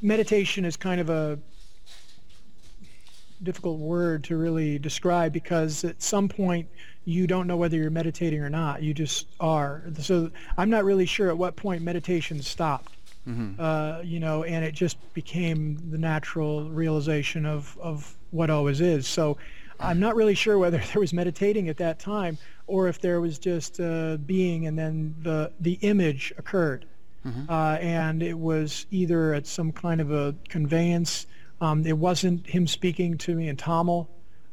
meditation 0.00 0.64
is 0.64 0.76
kind 0.76 1.00
of 1.00 1.10
a 1.10 1.38
difficult 3.42 3.78
word 3.78 4.22
to 4.24 4.36
really 4.36 4.78
describe 4.78 5.32
because 5.32 5.84
at 5.84 6.00
some 6.00 6.28
point 6.28 6.68
you 7.04 7.26
don't 7.26 7.48
know 7.48 7.56
whether 7.56 7.76
you're 7.76 7.90
meditating 7.90 8.40
or 8.40 8.50
not. 8.50 8.82
You 8.82 8.94
just 8.94 9.26
are. 9.40 9.82
So 9.98 10.30
I'm 10.56 10.70
not 10.70 10.84
really 10.84 11.06
sure 11.06 11.28
at 11.28 11.36
what 11.36 11.56
point 11.56 11.82
meditation 11.82 12.40
stopped. 12.42 12.96
Mm-hmm. 13.28 13.60
Uh, 13.60 14.00
you 14.02 14.18
know, 14.18 14.42
and 14.42 14.64
it 14.64 14.74
just 14.74 14.96
became 15.14 15.78
the 15.90 15.98
natural 15.98 16.68
realization 16.70 17.46
of, 17.46 17.76
of 17.80 18.16
what 18.30 18.50
always 18.50 18.80
is. 18.80 19.06
So 19.06 19.38
I'm 19.78 20.00
not 20.00 20.16
really 20.16 20.34
sure 20.34 20.58
whether 20.58 20.78
there 20.92 21.00
was 21.00 21.12
meditating 21.12 21.68
at 21.68 21.76
that 21.78 21.98
time 21.98 22.38
or 22.66 22.88
if 22.88 23.00
there 23.00 23.20
was 23.20 23.38
just 23.38 23.80
uh, 23.80 24.16
being 24.26 24.66
and 24.66 24.78
then 24.78 25.14
the 25.22 25.52
the 25.60 25.74
image 25.82 26.32
occurred, 26.38 26.86
mm-hmm. 27.26 27.50
uh, 27.50 27.74
and 27.76 28.22
it 28.22 28.38
was 28.38 28.86
either 28.90 29.34
at 29.34 29.46
some 29.46 29.72
kind 29.72 30.00
of 30.00 30.12
a 30.12 30.34
conveyance. 30.48 31.26
Um, 31.60 31.86
it 31.86 31.96
wasn't 31.96 32.46
him 32.46 32.66
speaking 32.66 33.16
to 33.18 33.34
me 33.34 33.48
in 33.48 33.56
Tamil. 33.56 34.08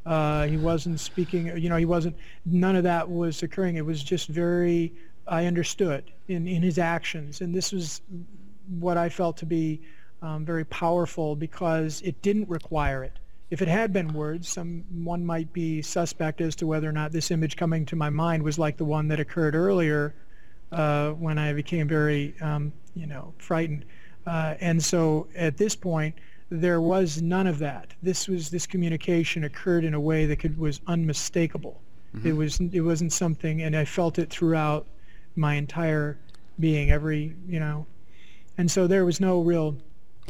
Uh, 0.06 0.48
he 0.48 0.58
wasn't 0.58 1.00
speaking. 1.00 1.58
You 1.58 1.70
know, 1.70 1.78
he 1.78 1.86
wasn't. 1.86 2.16
None 2.46 2.76
of 2.76 2.84
that 2.84 3.10
was 3.10 3.44
occurring. 3.44 3.76
It 3.76 3.86
was 3.86 4.04
just 4.04 4.28
very. 4.28 4.94
I 5.28 5.46
understood 5.46 6.12
in 6.28 6.48
in 6.48 6.62
his 6.62 6.80
actions, 6.80 7.42
and 7.42 7.54
this 7.54 7.72
was 7.72 8.02
what 8.80 8.98
I 8.98 9.10
felt 9.10 9.38
to 9.38 9.46
be 9.46 9.82
um, 10.22 10.46
very 10.46 10.66
powerful 10.66 11.36
because 11.36 12.02
it 12.02 12.22
didn't 12.22 12.50
require 12.50 13.04
it. 13.04 13.20
If 13.50 13.62
it 13.62 13.68
had 13.68 13.92
been 13.92 14.14
words, 14.14 14.48
some 14.48 14.84
one 15.04 15.26
might 15.26 15.52
be 15.54 15.82
suspect 15.82 16.40
as 16.40 16.56
to 16.58 16.68
whether 16.68 16.88
or 16.88 16.92
not 16.92 17.12
this 17.12 17.32
image 17.32 17.56
coming 17.56 17.86
to 17.88 17.96
my 17.96 18.10
mind 18.10 18.44
was 18.44 18.60
like 18.60 18.78
the 18.78 18.86
one 18.86 19.08
that 19.08 19.20
occurred 19.20 19.56
earlier 19.56 20.14
uh, 20.72 21.12
when 21.12 21.40
I 21.40 21.54
became 21.54 21.88
very, 21.88 22.36
um, 22.42 22.72
you 22.94 23.08
know, 23.08 23.34
frightened. 23.40 23.86
Uh, 24.28 24.54
and 24.60 24.84
so 24.84 25.28
at 25.36 25.58
this 25.58 25.76
point, 25.76 26.16
there 26.52 26.82
was 26.82 27.22
none 27.22 27.48
of 27.48 27.60
that. 27.60 27.94
This 28.04 28.28
was 28.28 28.50
this 28.50 28.68
communication 28.68 29.44
occurred 29.44 29.84
in 29.84 29.94
a 29.94 30.00
way 30.00 30.26
that 30.26 30.38
could, 30.38 30.58
was 30.58 30.82
unmistakable. 30.88 31.82
Mm-hmm. 32.16 32.28
It 32.28 32.36
was 32.36 32.60
it 32.60 32.82
wasn't 32.82 33.14
something, 33.14 33.62
and 33.62 33.76
I 33.76 33.86
felt 33.86 34.18
it 34.18 34.30
throughout 34.30 34.88
my 35.36 35.56
entire 35.56 36.18
being, 36.60 36.92
every 36.92 37.36
you 37.48 37.60
know, 37.60 37.86
and 38.58 38.70
so 38.70 38.88
there 38.88 39.06
was 39.06 39.20
no 39.20 39.42
real 39.42 39.78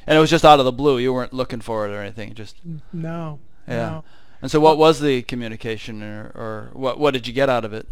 and 0.08 0.18
it 0.18 0.20
was 0.20 0.30
just 0.30 0.46
out 0.46 0.60
of 0.60 0.66
the 0.66 0.72
blue. 0.72 0.98
You 0.98 1.14
weren't 1.14 1.34
looking 1.34 1.62
for 1.62 1.88
it 1.88 1.92
or 1.92 2.02
anything. 2.02 2.34
Just 2.34 2.58
no. 2.94 3.40
Yeah. 3.68 3.76
No. 3.76 4.04
And 4.42 4.50
so, 4.50 4.60
what 4.60 4.78
was 4.78 5.00
the 5.00 5.22
communication, 5.24 6.02
or, 6.02 6.32
or 6.36 6.70
what 6.74 7.00
what 7.00 7.14
did 7.14 7.28
you 7.28 7.34
get 7.34 7.50
out 7.50 7.66
of 7.66 7.74
it? 7.74 7.88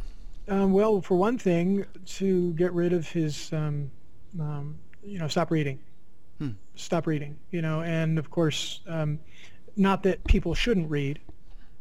Um, 0.47 0.71
well, 0.71 1.01
for 1.01 1.15
one 1.15 1.37
thing, 1.37 1.85
to 2.05 2.53
get 2.53 2.71
rid 2.71 2.93
of 2.93 3.09
his, 3.09 3.51
um, 3.51 3.91
um, 4.39 4.77
you 5.03 5.19
know, 5.19 5.27
stop 5.27 5.51
reading, 5.51 5.79
hmm. 6.39 6.51
stop 6.75 7.05
reading, 7.05 7.37
you 7.51 7.61
know, 7.61 7.81
and 7.81 8.17
of 8.17 8.31
course, 8.31 8.79
um, 8.87 9.19
not 9.75 10.03
that 10.03 10.23
people 10.23 10.53
shouldn't 10.53 10.89
read, 10.89 11.19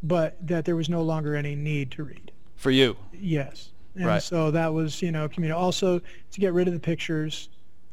but 0.02 0.36
that 0.46 0.64
there 0.64 0.74
was 0.74 0.88
no 0.88 1.02
longer 1.02 1.36
any 1.36 1.54
need 1.54 1.92
to 1.92 2.02
read. 2.02 2.32
For 2.56 2.72
you. 2.72 2.96
Yes. 3.12 3.70
And 3.94 4.06
right. 4.06 4.22
so 4.22 4.50
that 4.50 4.74
was, 4.74 5.00
you 5.00 5.12
know, 5.12 5.28
community. 5.28 5.56
Also, 5.56 6.00
to 6.00 6.40
get 6.40 6.52
rid 6.52 6.66
of 6.66 6.74
the 6.74 6.80
pictures, 6.80 7.48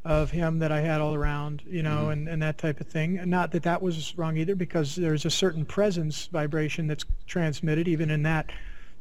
of 0.05 0.31
him 0.31 0.59
that 0.59 0.71
I 0.71 0.81
had 0.81 0.99
all 0.99 1.15
around, 1.15 1.61
you 1.65 1.81
know, 1.81 2.01
mm-hmm. 2.01 2.11
and, 2.11 2.27
and 2.27 2.41
that 2.41 2.57
type 2.57 2.81
of 2.81 2.87
thing. 2.87 3.19
And 3.19 3.31
not 3.31 3.51
that 3.51 3.63
that 3.63 3.81
was 3.81 4.17
wrong 4.17 4.35
either, 4.37 4.55
because 4.55 4.95
there's 4.95 5.25
a 5.25 5.29
certain 5.29 5.65
presence 5.65 6.27
vibration 6.27 6.87
that's 6.87 7.05
transmitted 7.25 7.87
even 7.87 8.11
in 8.11 8.23
that, 8.23 8.51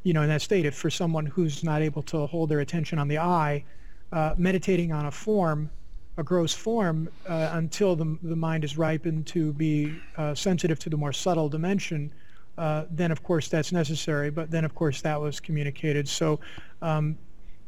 you 0.05 0.13
know, 0.13 0.23
in 0.23 0.29
that 0.29 0.43
state. 0.43 0.65
If 0.65 0.75
for 0.77 0.91
someone 0.91 1.27
who's 1.27 1.65
not 1.65 1.83
able 1.83 2.03
to 2.05 2.27
hold 2.27 2.51
their 2.51 2.61
attention 2.61 2.99
on 2.99 3.09
the 3.09 3.19
eye, 3.19 3.65
uh, 4.13 4.35
meditating 4.39 4.93
on 4.93 5.07
a 5.07 5.11
form, 5.11 5.71
a 6.19 6.23
gross 6.23 6.55
form, 6.55 7.09
uh, 7.29 7.51
until 7.55 7.97
the, 7.97 8.19
the 8.23 8.37
mind 8.37 8.63
is 8.63 8.79
ripened 8.79 9.27
to 9.27 9.53
be 9.55 9.99
uh, 10.19 10.35
sensitive 10.35 10.79
to 10.79 10.91
the 10.91 10.97
more 10.97 11.13
subtle 11.13 11.49
dimension, 11.49 12.13
uh, 12.59 12.85
then 12.91 13.11
of 13.11 13.23
course 13.25 13.49
that's 13.49 13.73
necessary. 13.73 14.31
But 14.31 14.53
then 14.53 14.65
of 14.65 14.75
course 14.75 15.01
that 15.01 15.21
was 15.21 15.41
communicated. 15.41 16.07
So 16.07 16.39
um, 16.81 17.19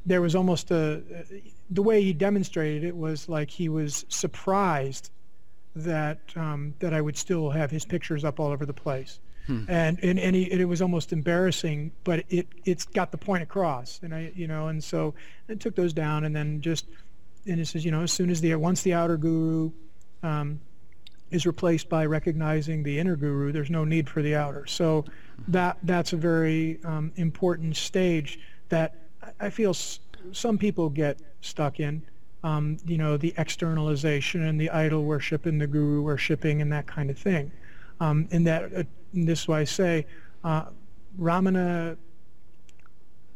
there 0.07 0.21
was 0.21 0.37
almost 0.37 0.71
a 0.71 1.03
the 1.71 1.83
way 1.83 2.03
he 2.03 2.13
demonstrated 2.13 2.85
it 2.85 2.97
was 2.97 3.29
like 3.29 3.51
he 3.51 3.69
was 3.69 4.05
surprised 4.09 5.11
that 5.77 6.21
um, 6.37 6.75
that 6.79 6.95
I 6.95 7.01
would 7.01 7.17
still 7.17 7.51
have 7.51 7.71
his 7.71 7.85
pictures 7.85 8.25
up 8.25 8.39
all 8.39 8.53
over 8.53 8.67
the 8.67 8.75
place. 8.75 9.21
Hmm. 9.47 9.65
And 9.69 9.99
and, 10.03 10.19
and, 10.19 10.35
he, 10.35 10.51
and, 10.51 10.61
it 10.61 10.65
was 10.65 10.81
almost 10.81 11.13
embarrassing, 11.13 11.93
but 12.05 12.25
it 12.29 12.47
it's 12.65 12.85
got 12.85 13.11
the 13.11 13.19
point 13.19 13.43
across, 13.43 14.01
and 14.03 14.15
I 14.15 14.33
you 14.35 14.47
know, 14.47 14.69
and 14.69 14.83
so 14.83 15.15
I 15.49 15.55
took 15.55 15.75
those 15.75 15.93
down, 15.93 16.25
and 16.25 16.35
then 16.35 16.61
just 16.61 16.87
and 17.47 17.61
it 17.61 17.67
says 17.67 17.85
you 17.85 17.91
know 17.91 18.03
as 18.03 18.13
soon 18.13 18.31
as 18.31 18.41
the 18.41 18.55
once 18.55 18.83
the 18.83 18.95
outer 18.95 19.17
guru 19.17 19.71
um, 20.23 20.61
is 21.31 21.47
replaced 21.47 21.89
by 21.89 22.07
recognizing 22.07 22.83
the 22.83 22.99
inner 22.99 23.17
guru, 23.17 23.53
there's 23.53 23.71
no 23.71 23.85
need 23.85 24.09
for 24.09 24.23
the 24.23 24.35
outer. 24.35 24.67
So 24.67 25.05
that 25.49 25.77
that's 25.83 26.13
a 26.13 26.17
very 26.17 26.79
um, 26.85 27.13
important 27.17 27.77
stage 27.77 28.39
that 28.71 28.95
I 29.41 29.51
feel 29.51 29.71
s- 29.71 30.01
some 30.33 30.59
people 30.59 30.89
get 30.89 31.19
stuck 31.41 31.81
in. 31.81 32.03
Um, 32.43 32.77
you 32.85 32.99
know, 32.99 33.17
the 33.17 33.33
externalization 33.39 34.43
and 34.43 34.61
the 34.61 34.69
idol 34.71 35.05
worship 35.05 35.47
and 35.47 35.59
the 35.61 35.67
guru 35.67 36.03
worshiping 36.03 36.61
and 36.61 36.71
that 36.73 36.87
kind 36.87 37.09
of 37.11 37.19
thing. 37.19 37.51
Um, 38.01 38.29
and 38.33 38.47
that, 38.47 38.65
uh, 38.65 38.83
and 39.15 39.27
this 39.27 39.43
is 39.43 39.49
why 39.49 39.61
I 39.61 39.65
say, 39.65 40.07
uh, 40.43 40.67
Ramana, 41.19 41.97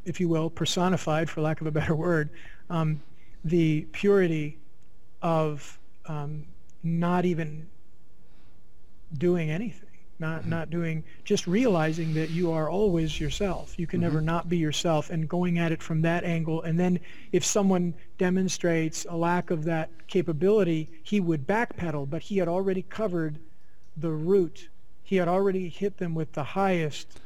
if 0.05 0.20
you 0.20 0.28
will, 0.28 0.51
personified, 0.51 1.30
for 1.30 1.41
lack 1.41 1.61
of 1.61 1.66
a 1.66 1.70
better 1.70 1.95
word, 1.95 2.28
um, 2.68 3.01
the 3.45 3.82
purity 3.93 4.59
of 5.22 5.78
um, 6.07 6.45
not 6.82 7.24
even 7.24 7.66
doing 9.16 9.51
anything 9.51 9.88
not 10.19 10.41
mm-hmm. 10.41 10.51
not 10.51 10.71
doing 10.71 11.05
just 11.25 11.47
realizing 11.47 12.14
that 12.14 12.31
you 12.31 12.51
are 12.53 12.69
always 12.69 13.21
yourself 13.21 13.79
you 13.79 13.87
can 13.87 14.01
mm-hmm. 14.01 14.09
never 14.09 14.21
not 14.21 14.49
be 14.49 14.57
yourself 14.57 15.11
and 15.11 15.29
going 15.29 15.59
at 15.59 15.73
it 15.73 15.83
from 15.83 16.03
that 16.03 16.25
angle 16.25 16.62
and 16.62 16.79
then 16.79 16.99
if 17.33 17.45
someone 17.45 17.95
demonstrates 18.19 19.07
a 19.09 19.16
lack 19.16 19.51
of 19.51 19.64
that 19.64 19.91
capability 20.07 20.89
he 21.03 21.21
would 21.21 21.47
backpedal 21.47 22.09
but 22.09 22.23
he 22.23 22.39
had 22.39 22.49
already 22.49 22.83
covered 22.83 23.39
the 23.97 24.11
root 24.11 24.69
he 25.03 25.16
had 25.16 25.29
already 25.29 25.69
hit 25.69 25.97
them 25.99 26.14
with 26.14 26.33
the 26.33 26.45
highest 26.45 27.21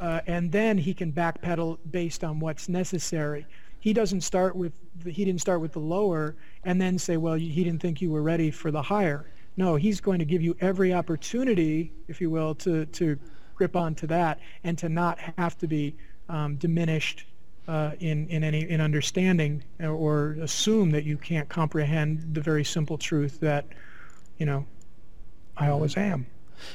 uh, 0.00 0.20
and 0.26 0.50
then 0.50 0.76
he 0.76 0.92
can 0.92 1.12
backpedal 1.12 1.78
based 1.90 2.24
on 2.24 2.40
what's 2.40 2.68
necessary 2.68 3.46
he 3.80 3.92
doesn't 3.92 4.22
start 4.22 4.56
with 4.56 4.72
the, 5.02 5.10
he 5.10 5.24
didn't 5.24 5.40
start 5.40 5.60
with 5.60 5.72
the 5.72 5.78
lower 5.78 6.34
and 6.64 6.80
then 6.80 6.98
say 6.98 7.16
well 7.16 7.34
he 7.34 7.62
didn't 7.62 7.80
think 7.80 8.00
you 8.00 8.10
were 8.10 8.22
ready 8.22 8.50
for 8.50 8.70
the 8.70 8.82
higher 8.82 9.26
no, 9.56 9.76
he's 9.76 10.00
going 10.00 10.18
to 10.18 10.24
give 10.24 10.42
you 10.42 10.56
every 10.60 10.92
opportunity, 10.92 11.92
if 12.08 12.20
you 12.20 12.30
will, 12.30 12.54
to, 12.56 12.86
to 12.86 13.18
grip 13.54 13.76
onto 13.76 14.06
that 14.08 14.40
and 14.64 14.76
to 14.78 14.88
not 14.88 15.18
have 15.38 15.56
to 15.58 15.66
be 15.66 15.94
um, 16.28 16.56
diminished 16.56 17.26
uh, 17.66 17.92
in, 18.00 18.28
in 18.28 18.44
any 18.44 18.68
in 18.68 18.80
understanding 18.80 19.62
or 19.80 20.36
assume 20.42 20.90
that 20.90 21.04
you 21.04 21.16
can't 21.16 21.48
comprehend 21.48 22.34
the 22.34 22.40
very 22.40 22.64
simple 22.64 22.98
truth 22.98 23.40
that, 23.40 23.66
you 24.38 24.44
know, 24.44 24.66
I 25.56 25.68
always 25.68 25.96
am. 25.96 26.26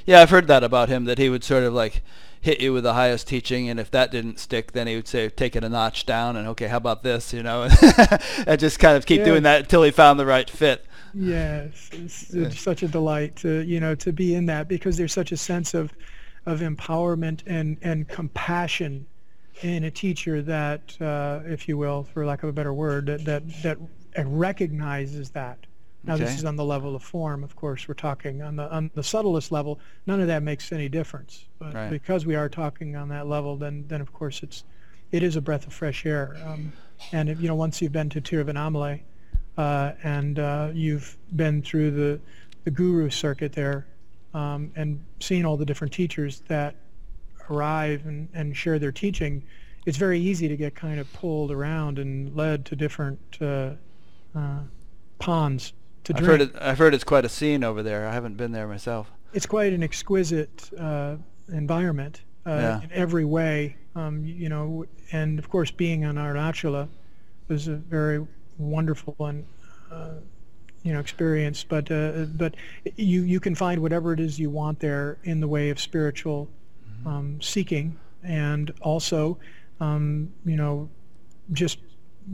Yeah, 0.05 0.21
I've 0.21 0.29
heard 0.29 0.47
that 0.47 0.63
about 0.63 0.89
him, 0.89 1.05
that 1.05 1.17
he 1.17 1.29
would 1.29 1.43
sort 1.43 1.63
of 1.63 1.73
like 1.73 2.01
hit 2.41 2.61
you 2.61 2.73
with 2.73 2.83
the 2.83 2.93
highest 2.93 3.27
teaching, 3.27 3.69
and 3.69 3.79
if 3.79 3.91
that 3.91 4.11
didn't 4.11 4.39
stick, 4.39 4.71
then 4.71 4.87
he 4.87 4.95
would 4.95 5.07
say, 5.07 5.29
take 5.29 5.55
it 5.55 5.63
a 5.63 5.69
notch 5.69 6.05
down, 6.05 6.37
and 6.37 6.47
okay, 6.49 6.67
how 6.67 6.77
about 6.77 7.03
this, 7.03 7.33
you 7.33 7.43
know, 7.43 7.67
and 8.47 8.59
just 8.59 8.79
kind 8.79 8.95
of 8.95 9.05
keep 9.05 9.19
yeah. 9.19 9.25
doing 9.25 9.43
that 9.43 9.61
until 9.61 9.83
he 9.83 9.91
found 9.91 10.19
the 10.19 10.25
right 10.25 10.49
fit. 10.49 10.85
Yes, 11.13 11.89
it's, 11.93 12.29
it's 12.33 12.59
such 12.59 12.83
a 12.83 12.87
delight 12.87 13.35
to 13.37 13.61
you 13.61 13.79
know 13.79 13.95
to 13.95 14.13
be 14.13 14.35
in 14.35 14.45
that 14.47 14.67
because 14.67 14.97
there's 14.97 15.13
such 15.13 15.31
a 15.31 15.37
sense 15.37 15.73
of 15.73 15.93
of 16.45 16.59
empowerment 16.59 17.41
and 17.45 17.77
and 17.81 18.07
compassion 18.07 19.05
in 19.61 19.83
a 19.83 19.91
teacher 19.91 20.41
that, 20.41 20.99
uh, 21.01 21.41
if 21.45 21.67
you 21.67 21.77
will, 21.77 22.03
for 22.03 22.25
lack 22.25 22.43
of 22.43 22.49
a 22.49 22.53
better 22.53 22.73
word, 22.73 23.07
that 23.07 23.45
that, 23.61 23.77
that 24.13 24.25
recognizes 24.27 25.29
that. 25.31 25.65
Now 26.05 26.15
okay. 26.15 26.23
this 26.23 26.37
is 26.37 26.45
on 26.45 26.55
the 26.55 26.63
level 26.63 26.95
of 26.95 27.03
form, 27.03 27.43
of 27.43 27.55
course. 27.57 27.87
We're 27.87 27.93
talking 27.93 28.41
on 28.41 28.55
the 28.55 28.71
on 28.71 28.89
the 28.95 29.03
subtlest 29.03 29.51
level. 29.51 29.79
None 30.07 30.21
of 30.21 30.27
that 30.27 30.43
makes 30.43 30.71
any 30.71 30.87
difference. 30.87 31.45
But 31.59 31.73
right. 31.73 31.89
because 31.89 32.25
we 32.25 32.35
are 32.35 32.47
talking 32.47 32.95
on 32.95 33.09
that 33.09 33.27
level, 33.27 33.57
then 33.57 33.83
then 33.87 33.99
of 33.99 34.13
course 34.13 34.41
it's 34.41 34.63
it 35.11 35.23
is 35.23 35.35
a 35.35 35.41
breath 35.41 35.67
of 35.67 35.73
fresh 35.73 36.05
air. 36.05 36.37
Um, 36.45 36.71
and 37.11 37.29
if, 37.29 37.41
you 37.41 37.47
know, 37.47 37.55
once 37.55 37.81
you've 37.81 37.91
been 37.91 38.09
to 38.09 38.21
Tiruvannamalai, 38.21 39.01
uh, 39.57 39.93
and 40.03 40.39
uh, 40.39 40.69
you've 40.73 41.17
been 41.35 41.61
through 41.61 41.91
the, 41.91 42.19
the 42.63 42.71
guru 42.71 43.09
circuit 43.09 43.53
there 43.53 43.87
um, 44.33 44.71
and 44.75 45.03
seen 45.19 45.45
all 45.45 45.57
the 45.57 45.65
different 45.65 45.93
teachers 45.93 46.41
that 46.47 46.75
arrive 47.49 48.05
and, 48.05 48.29
and 48.33 48.55
share 48.55 48.79
their 48.79 48.91
teaching, 48.91 49.43
it's 49.85 49.97
very 49.97 50.19
easy 50.19 50.47
to 50.47 50.55
get 50.55 50.75
kind 50.75 50.99
of 50.99 51.11
pulled 51.13 51.51
around 51.51 51.99
and 51.99 52.35
led 52.35 52.65
to 52.65 52.75
different 52.75 53.19
uh, 53.41 53.71
uh 54.35 54.59
ponds 55.17 55.73
to 56.03 56.13
I've 56.15 56.23
drink. 56.23 56.41
Heard 56.41 56.55
it, 56.55 56.61
I've 56.61 56.77
heard 56.77 56.93
it's 56.93 57.03
quite 57.03 57.25
a 57.25 57.29
scene 57.29 57.63
over 57.63 57.83
there. 57.83 58.07
I 58.07 58.13
haven't 58.13 58.37
been 58.37 58.51
there 58.51 58.67
myself. 58.67 59.11
It's 59.33 59.45
quite 59.45 59.73
an 59.73 59.83
exquisite 59.83 60.69
uh, 60.79 61.17
environment 61.49 62.21
uh, 62.45 62.49
yeah. 62.49 62.81
in 62.81 62.91
every 62.91 63.25
way. 63.25 63.75
Um, 63.95 64.23
you 64.23 64.49
know, 64.49 64.85
and 65.11 65.39
of 65.39 65.49
course, 65.49 65.71
being 65.71 66.05
on 66.05 66.15
Arunachala 66.15 66.87
was 67.47 67.67
a 67.67 67.75
very 67.75 68.25
wonderful 68.59 69.15
and 69.19 69.45
uh, 69.91 70.11
you 70.83 70.93
know 70.93 70.99
experience. 70.99 71.63
But 71.63 71.91
uh, 71.91 72.25
but 72.35 72.55
you 72.95 73.23
you 73.23 73.39
can 73.39 73.55
find 73.55 73.81
whatever 73.81 74.13
it 74.13 74.19
is 74.19 74.39
you 74.39 74.49
want 74.49 74.79
there 74.79 75.17
in 75.23 75.39
the 75.39 75.47
way 75.47 75.69
of 75.69 75.79
spiritual 75.79 76.47
mm-hmm. 76.87 77.07
um, 77.07 77.41
seeking, 77.41 77.97
and 78.23 78.71
also 78.81 79.37
um, 79.79 80.31
you 80.45 80.55
know 80.55 80.89
just 81.53 81.79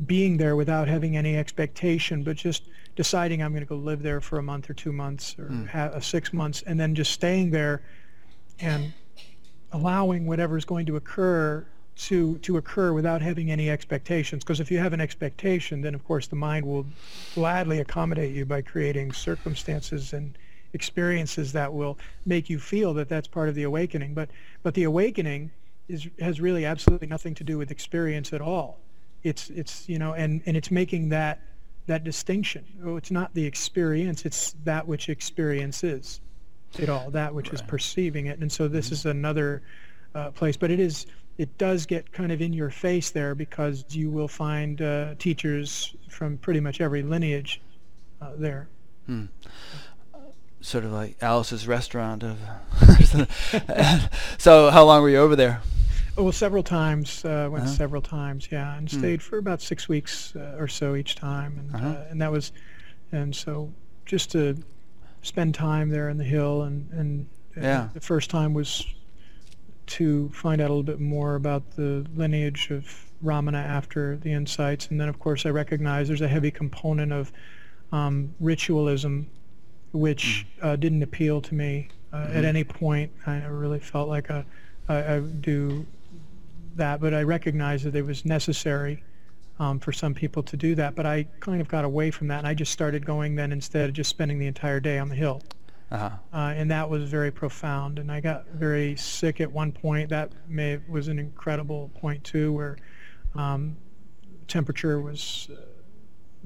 being 0.05 0.35
there 0.35 0.55
without 0.55 0.87
having 0.87 1.15
any 1.15 1.37
expectation, 1.37 2.23
but 2.23 2.35
just 2.35 2.63
deciding 2.95 3.41
I'm 3.41 3.51
going 3.51 3.63
to 3.63 3.69
go 3.69 3.77
live 3.77 4.01
there 4.01 4.19
for 4.19 4.39
a 4.39 4.43
month 4.43 4.69
or 4.69 4.73
two 4.73 4.91
months 4.91 5.35
or 5.39 5.45
mm. 5.45 5.67
ha- 5.69 5.91
uh, 5.93 5.99
six 5.99 6.33
months, 6.33 6.63
and 6.63 6.77
then 6.79 6.95
just 6.95 7.11
staying 7.11 7.51
there 7.51 7.81
and 8.59 8.93
allowing 9.71 10.25
whatever 10.25 10.57
is 10.57 10.65
going 10.65 10.85
to 10.85 10.95
occur 10.95 11.65
to 11.95 12.37
to 12.39 12.57
occur 12.57 12.91
without 12.93 13.21
having 13.21 13.51
any 13.51 13.69
expectations. 13.69 14.43
Because 14.43 14.59
if 14.59 14.69
you 14.69 14.79
have 14.79 14.93
an 14.93 15.01
expectation 15.01 15.81
then 15.81 15.95
of 15.95 16.05
course 16.05 16.27
the 16.27 16.35
mind 16.35 16.65
will 16.65 16.85
gladly 17.33 17.79
accommodate 17.79 18.33
you 18.33 18.45
by 18.45 18.61
creating 18.61 19.13
circumstances 19.13 20.13
and 20.13 20.37
experiences 20.73 21.53
that 21.53 21.73
will 21.73 21.97
make 22.25 22.49
you 22.49 22.59
feel 22.59 22.93
that 22.93 23.07
that's 23.07 23.27
part 23.27 23.49
of 23.49 23.55
the 23.55 23.63
awakening. 23.63 24.13
But 24.13 24.29
but 24.63 24.73
the 24.73 24.83
awakening 24.83 25.51
is 25.87 26.07
has 26.19 26.41
really 26.41 26.65
absolutely 26.65 27.07
nothing 27.07 27.33
to 27.35 27.43
do 27.43 27.57
with 27.57 27.71
experience 27.71 28.33
at 28.33 28.41
all. 28.41 28.79
It's 29.23 29.49
it's 29.49 29.87
you 29.87 29.99
know 29.99 30.13
and 30.13 30.41
and 30.45 30.57
it's 30.57 30.71
making 30.71 31.09
that 31.09 31.39
that 31.87 32.03
distinction. 32.03 32.65
Oh 32.83 32.97
it's 32.97 33.11
not 33.11 33.33
the 33.33 33.45
experience 33.45 34.25
it's 34.25 34.55
that 34.65 34.85
which 34.87 35.07
experience 35.07 35.83
is 35.83 36.19
it 36.79 36.89
all 36.89 37.09
that 37.11 37.33
which 37.33 37.47
right. 37.47 37.55
is 37.55 37.61
perceiving 37.61 38.27
it. 38.27 38.39
And 38.39 38.51
so 38.51 38.67
this 38.67 38.87
mm-hmm. 38.87 38.93
is 38.93 39.05
another 39.05 39.61
uh, 40.13 40.31
place. 40.31 40.57
But 40.57 40.71
it 40.71 40.79
is 40.79 41.05
it 41.37 41.57
does 41.57 41.85
get 41.85 42.11
kind 42.11 42.31
of 42.31 42.41
in 42.41 42.53
your 42.53 42.69
face 42.69 43.11
there 43.11 43.35
because 43.35 43.83
you 43.89 44.09
will 44.09 44.27
find 44.27 44.81
uh, 44.81 45.15
teachers 45.19 45.95
from 46.09 46.37
pretty 46.37 46.59
much 46.59 46.79
every 46.79 47.03
lineage 47.03 47.61
uh, 48.21 48.31
there. 48.37 48.67
Hmm. 49.05 49.25
Sort 50.61 50.85
of 50.85 50.91
like 50.91 51.17
Alice's 51.21 51.67
restaurant 51.67 52.23
of. 52.23 52.39
so, 54.37 54.71
how 54.71 54.83
long 54.85 55.03
were 55.03 55.09
you 55.09 55.17
over 55.17 55.35
there? 55.35 55.61
Oh, 56.17 56.23
well, 56.23 56.31
several 56.31 56.63
times. 56.63 57.23
Uh, 57.23 57.49
went 57.51 57.65
uh-huh. 57.65 57.73
several 57.73 58.01
times, 58.01 58.47
yeah, 58.51 58.75
and 58.75 58.89
hmm. 58.89 58.97
stayed 58.97 59.21
for 59.21 59.37
about 59.37 59.61
six 59.61 59.87
weeks 59.87 60.35
uh, 60.35 60.55
or 60.57 60.67
so 60.67 60.95
each 60.95 61.15
time, 61.15 61.57
and 61.59 61.75
uh-huh. 61.75 61.87
Uh, 61.87 62.05
and 62.09 62.21
that 62.21 62.31
was, 62.31 62.51
and 63.11 63.35
so 63.35 63.71
just 64.05 64.31
to 64.31 64.57
spend 65.21 65.53
time 65.53 65.89
there 65.89 66.09
in 66.09 66.17
the 66.17 66.23
hill, 66.23 66.63
and 66.63 66.89
and 66.91 67.27
yeah. 67.55 67.89
the 67.93 68.01
first 68.01 68.31
time 68.31 68.53
was 68.53 68.85
to 69.87 70.29
find 70.29 70.61
out 70.61 70.69
a 70.69 70.73
little 70.73 70.83
bit 70.83 70.99
more 70.99 71.35
about 71.35 71.75
the 71.75 72.05
lineage 72.15 72.69
of 72.71 73.11
Ramana 73.23 73.63
after 73.63 74.17
the 74.17 74.31
insights. 74.31 74.87
And 74.87 74.99
then, 74.99 75.09
of 75.09 75.19
course, 75.19 75.45
I 75.45 75.49
recognize 75.49 76.07
there's 76.07 76.21
a 76.21 76.27
heavy 76.27 76.51
component 76.51 77.11
of 77.11 77.31
um, 77.91 78.33
ritualism, 78.39 79.27
which 79.91 80.45
mm. 80.59 80.65
uh, 80.65 80.75
didn't 80.75 81.03
appeal 81.03 81.41
to 81.41 81.55
me 81.55 81.89
uh, 82.11 82.17
mm-hmm. 82.17 82.37
at 82.37 82.45
any 82.45 82.63
point. 82.63 83.11
I 83.25 83.45
really 83.45 83.79
felt 83.79 84.09
like 84.09 84.29
a, 84.29 84.45
I, 84.89 85.15
I 85.15 85.19
do 85.19 85.85
that, 86.75 86.99
but 86.99 87.13
I 87.13 87.23
recognized 87.23 87.85
that 87.85 87.95
it 87.95 88.05
was 88.05 88.25
necessary 88.25 89.03
um, 89.59 89.79
for 89.79 89.91
some 89.91 90.13
people 90.13 90.43
to 90.43 90.57
do 90.57 90.75
that. 90.75 90.95
But 90.95 91.05
I 91.05 91.27
kind 91.39 91.61
of 91.61 91.67
got 91.67 91.85
away 91.85 92.11
from 92.11 92.27
that, 92.27 92.39
and 92.39 92.47
I 92.47 92.53
just 92.53 92.71
started 92.71 93.05
going 93.05 93.35
then 93.35 93.51
instead 93.51 93.89
of 93.89 93.95
just 93.95 94.09
spending 94.09 94.39
the 94.39 94.47
entire 94.47 94.79
day 94.79 94.99
on 94.99 95.09
the 95.09 95.15
hill. 95.15 95.41
Uh-huh. 95.91 96.09
Uh, 96.33 96.53
and 96.55 96.71
that 96.71 96.89
was 96.89 97.03
very 97.03 97.31
profound. 97.31 97.99
And 97.99 98.11
I 98.11 98.19
got 98.19 98.47
very 98.49 98.95
sick 98.95 99.39
at 99.39 99.51
one 99.51 99.71
point. 99.71 100.09
That 100.09 100.31
may 100.47 100.79
was 100.89 101.07
an 101.07 101.19
incredible 101.19 101.91
point 101.95 102.23
too, 102.23 102.51
where 102.53 102.77
um, 103.35 103.77
temperature 104.47 105.01
was 105.01 105.49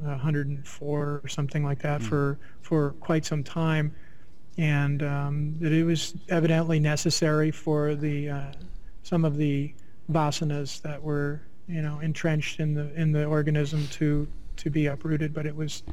uh, 0.04 0.10
104 0.10 1.22
or 1.24 1.28
something 1.28 1.64
like 1.64 1.80
that 1.80 2.02
mm. 2.02 2.06
for 2.06 2.40
for 2.62 2.92
quite 3.00 3.26
some 3.26 3.44
time, 3.44 3.94
and 4.58 5.04
um, 5.04 5.56
that 5.60 5.72
it 5.72 5.84
was 5.84 6.16
evidently 6.30 6.80
necessary 6.80 7.52
for 7.52 7.96
the 7.96 8.30
uh, 8.30 8.52
some 9.04 9.24
of 9.24 9.38
the 9.38 9.74
vasanas 10.12 10.82
that 10.82 11.02
were 11.02 11.42
you 11.68 11.82
know 11.82 12.00
entrenched 12.00 12.60
in 12.60 12.74
the 12.74 12.94
in 13.00 13.12
the 13.12 13.26
organism 13.26 13.88
to 13.88 14.28
to 14.58 14.70
be 14.70 14.88
uprooted. 14.88 15.34
But 15.34 15.46
it 15.46 15.56
was 15.56 15.84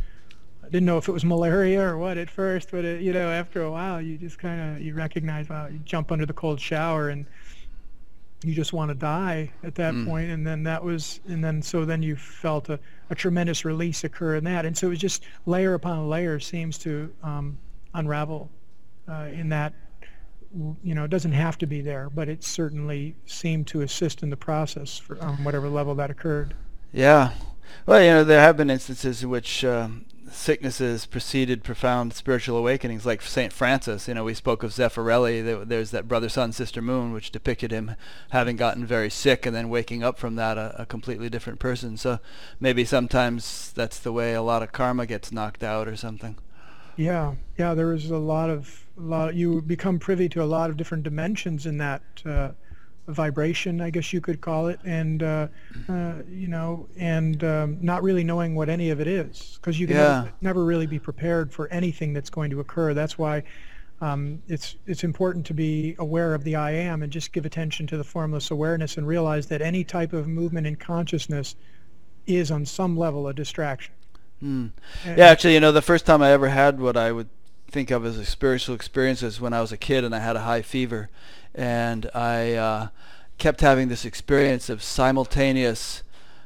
I 0.66 0.70
didn't 0.70 0.86
know 0.86 0.98
if 0.98 1.08
it 1.08 1.12
was 1.12 1.24
malaria 1.24 1.80
or 1.80 1.96
what 1.96 2.18
at 2.18 2.28
first, 2.28 2.72
but 2.72 2.84
it, 2.84 3.00
you 3.00 3.12
know 3.12 3.30
after 3.30 3.62
a 3.62 3.70
while 3.70 4.00
you 4.00 4.18
just 4.18 4.38
kind 4.38 4.76
of 4.76 4.82
you 4.82 4.94
recognize 4.94 5.48
wow 5.48 5.68
you 5.68 5.78
jump 5.84 6.10
under 6.10 6.26
the 6.26 6.32
cold 6.32 6.60
shower 6.60 7.08
and 7.08 7.26
you 8.44 8.54
just 8.54 8.72
want 8.72 8.90
to 8.90 8.94
die 8.94 9.50
at 9.62 9.74
that 9.76 9.94
mm. 9.94 10.06
point. 10.06 10.30
And 10.30 10.46
then 10.46 10.62
that 10.64 10.82
was 10.82 11.20
and 11.28 11.42
then 11.42 11.62
so 11.62 11.84
then 11.84 12.02
you 12.02 12.16
felt 12.16 12.68
a, 12.68 12.78
a 13.10 13.14
tremendous 13.14 13.64
release 13.64 14.04
occur 14.04 14.36
in 14.36 14.44
that. 14.44 14.64
And 14.66 14.76
so 14.76 14.88
it 14.88 14.90
was 14.90 14.98
just 14.98 15.24
layer 15.46 15.74
upon 15.74 16.08
layer 16.08 16.38
seems 16.38 16.78
to 16.78 17.12
um, 17.22 17.58
unravel 17.94 18.50
uh, 19.08 19.28
in 19.32 19.48
that 19.50 19.72
you 20.82 20.94
know 20.94 21.04
it 21.04 21.10
doesn't 21.10 21.32
have 21.32 21.58
to 21.58 21.66
be 21.66 21.82
there 21.82 22.08
but 22.08 22.28
it 22.28 22.42
certainly 22.42 23.14
seemed 23.26 23.66
to 23.66 23.82
assist 23.82 24.22
in 24.22 24.30
the 24.30 24.36
process 24.36 24.96
for 24.96 25.22
um, 25.22 25.44
whatever 25.44 25.68
level 25.68 25.94
that 25.94 26.10
occurred. 26.10 26.54
Yeah. 26.92 27.32
Well 27.84 28.00
you 28.00 28.10
know 28.10 28.24
there 28.24 28.40
have 28.40 28.56
been 28.56 28.70
instances 28.70 29.22
in 29.22 29.30
which 29.30 29.64
um, 29.64 30.04
sicknesses 30.30 31.06
preceded 31.06 31.62
profound 31.62 32.12
spiritual 32.12 32.56
awakenings, 32.56 33.06
like 33.06 33.22
Saint 33.22 33.52
Francis. 33.52 34.08
You 34.08 34.14
know, 34.14 34.24
we 34.24 34.34
spoke 34.34 34.62
of 34.62 34.72
Zeffirelli. 34.72 35.66
There's 35.66 35.90
that 35.90 36.08
brother, 36.08 36.28
sun, 36.28 36.52
sister, 36.52 36.82
moon, 36.82 37.12
which 37.12 37.30
depicted 37.30 37.70
him 37.70 37.96
having 38.30 38.56
gotten 38.56 38.86
very 38.86 39.10
sick 39.10 39.46
and 39.46 39.54
then 39.54 39.68
waking 39.68 40.02
up 40.02 40.18
from 40.18 40.36
that 40.36 40.58
a, 40.58 40.74
a, 40.82 40.86
completely 40.86 41.28
different 41.28 41.58
person. 41.58 41.96
So 41.96 42.18
maybe 42.60 42.84
sometimes 42.84 43.72
that's 43.72 43.98
the 43.98 44.12
way 44.12 44.34
a 44.34 44.42
lot 44.42 44.62
of 44.62 44.72
karma 44.72 45.06
gets 45.06 45.32
knocked 45.32 45.62
out 45.62 45.88
or 45.88 45.96
something. 45.96 46.36
Yeah, 46.96 47.34
yeah. 47.58 47.74
There 47.74 47.92
is 47.92 48.10
a 48.10 48.18
lot 48.18 48.50
of 48.50 48.86
a 48.96 49.02
lot. 49.02 49.34
You 49.34 49.60
become 49.62 49.98
privy 49.98 50.28
to 50.30 50.42
a 50.42 50.44
lot 50.44 50.70
of 50.70 50.76
different 50.76 51.04
dimensions 51.04 51.66
in 51.66 51.78
that. 51.78 52.02
Uh, 52.24 52.50
vibration, 53.08 53.80
I 53.80 53.90
guess 53.90 54.12
you 54.12 54.20
could 54.20 54.40
call 54.40 54.68
it, 54.68 54.80
and 54.84 55.22
uh, 55.22 55.48
uh, 55.88 56.14
you 56.28 56.48
know, 56.48 56.88
and 56.96 57.42
um, 57.44 57.78
not 57.80 58.02
really 58.02 58.24
knowing 58.24 58.54
what 58.54 58.68
any 58.68 58.90
of 58.90 59.00
it 59.00 59.06
is, 59.06 59.58
because 59.60 59.78
you 59.78 59.86
can 59.86 59.96
yeah. 59.96 60.08
never, 60.08 60.32
never, 60.40 60.64
really 60.64 60.86
be 60.86 60.98
prepared 60.98 61.52
for 61.52 61.68
anything 61.68 62.12
that's 62.12 62.30
going 62.30 62.50
to 62.50 62.60
occur. 62.60 62.94
That's 62.94 63.16
why 63.18 63.44
um, 64.00 64.42
it's 64.48 64.76
it's 64.86 65.04
important 65.04 65.46
to 65.46 65.54
be 65.54 65.94
aware 65.98 66.34
of 66.34 66.44
the 66.44 66.56
I 66.56 66.72
am 66.72 67.02
and 67.02 67.12
just 67.12 67.32
give 67.32 67.46
attention 67.46 67.86
to 67.88 67.96
the 67.96 68.04
formless 68.04 68.50
awareness 68.50 68.96
and 68.96 69.06
realize 69.06 69.46
that 69.46 69.62
any 69.62 69.84
type 69.84 70.12
of 70.12 70.26
movement 70.26 70.66
in 70.66 70.76
consciousness 70.76 71.56
is 72.26 72.50
on 72.50 72.66
some 72.66 72.96
level 72.96 73.28
a 73.28 73.34
distraction. 73.34 73.94
Mm. 74.42 74.72
Yeah, 75.04 75.26
actually, 75.26 75.54
you 75.54 75.60
know, 75.60 75.72
the 75.72 75.80
first 75.80 76.04
time 76.04 76.20
I 76.20 76.30
ever 76.32 76.48
had 76.48 76.78
what 76.78 76.96
I 76.96 77.12
would 77.12 77.28
think 77.70 77.90
of 77.90 78.04
as 78.04 78.18
a 78.18 78.24
spiritual 78.24 78.74
experiences 78.74 79.40
when 79.40 79.52
I 79.52 79.60
was 79.60 79.72
a 79.72 79.76
kid 79.76 80.04
and 80.04 80.14
I 80.14 80.18
had 80.18 80.36
a 80.36 80.40
high 80.40 80.62
fever, 80.62 81.08
and 81.56 82.10
I 82.14 82.52
uh, 82.52 82.88
kept 83.38 83.60
having 83.60 83.88
this 83.88 84.04
experience 84.04 84.68
of 84.68 84.82
simultaneous 84.82 86.02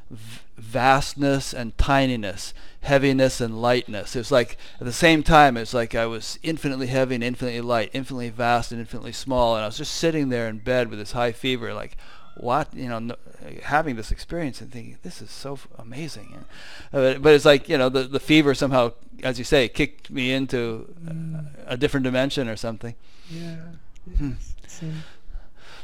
v- 0.08 0.40
vastness 0.56 1.52
and 1.52 1.76
tininess, 1.76 2.54
heaviness 2.82 3.40
and 3.40 3.60
lightness. 3.60 4.14
It 4.14 4.20
was 4.20 4.30
like 4.32 4.56
at 4.80 4.86
the 4.86 4.92
same 4.92 5.22
time, 5.22 5.56
it 5.56 5.60
was 5.60 5.74
like 5.74 5.94
I 5.94 6.06
was 6.06 6.38
infinitely 6.42 6.86
heavy 6.86 7.16
and 7.16 7.24
infinitely 7.24 7.60
light, 7.60 7.90
infinitely 7.92 8.30
vast 8.30 8.72
and 8.72 8.80
infinitely 8.80 9.12
small, 9.12 9.56
and 9.56 9.64
I 9.64 9.66
was 9.66 9.78
just 9.78 9.94
sitting 9.94 10.28
there 10.28 10.48
in 10.48 10.58
bed 10.58 10.88
with 10.88 10.98
this 10.98 11.12
high 11.12 11.32
fever, 11.32 11.74
like 11.74 11.96
what 12.36 12.72
you 12.74 12.88
know 12.88 12.98
no, 12.98 13.16
having 13.62 13.96
this 13.96 14.10
experience 14.10 14.60
and 14.60 14.70
thinking 14.72 14.98
this 15.02 15.20
is 15.20 15.30
so 15.30 15.54
f- 15.54 15.68
amazing 15.78 16.44
uh, 16.92 17.14
but 17.14 17.34
it's 17.34 17.44
like 17.44 17.68
you 17.68 17.76
know 17.76 17.88
the 17.88 18.04
the 18.04 18.20
fever 18.20 18.54
somehow 18.54 18.90
as 19.22 19.38
you 19.38 19.44
say 19.44 19.68
kicked 19.68 20.10
me 20.10 20.32
into 20.32 20.92
mm. 21.04 21.44
a, 21.66 21.74
a 21.74 21.76
different 21.76 22.04
dimension 22.04 22.48
or 22.48 22.56
something 22.56 22.94
yeah 23.30 23.56
hmm. 24.16 24.32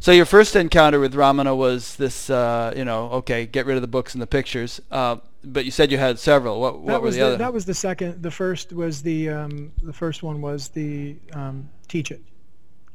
So 0.01 0.13
your 0.13 0.27
first 0.27 0.57
encounter 0.57 1.01
with 1.01 1.15
Ramana 1.15 1.57
was 1.57 1.97
this, 1.97 2.31
uh, 2.31 2.73
you 2.77 2.85
know, 2.85 3.11
okay, 3.11 3.47
get 3.47 3.67
rid 3.67 3.77
of 3.77 3.83
the 3.83 3.89
books 3.89 4.15
and 4.15 4.23
the 4.23 4.27
pictures. 4.27 4.81
Uh, 4.91 5.17
but 5.45 5.65
you 5.65 5.71
said 5.71 5.91
you 5.91 5.99
had 5.99 6.19
several. 6.19 6.61
What, 6.61 6.81
what 6.81 7.03
were 7.03 7.11
the, 7.11 7.19
the, 7.19 7.27
other? 7.27 7.37
That 7.37 7.53
was 7.53 7.65
the 7.65 7.75
second. 7.75 8.23
The 8.23 8.31
first 8.31 8.73
was 8.73 9.03
the 9.03 9.31
um, 9.31 9.73
the 9.83 9.93
first 9.93 10.23
one 10.23 10.41
was 10.41 10.69
the 10.69 11.17
um, 11.33 11.69
teach 11.89 12.11
it. 12.11 12.23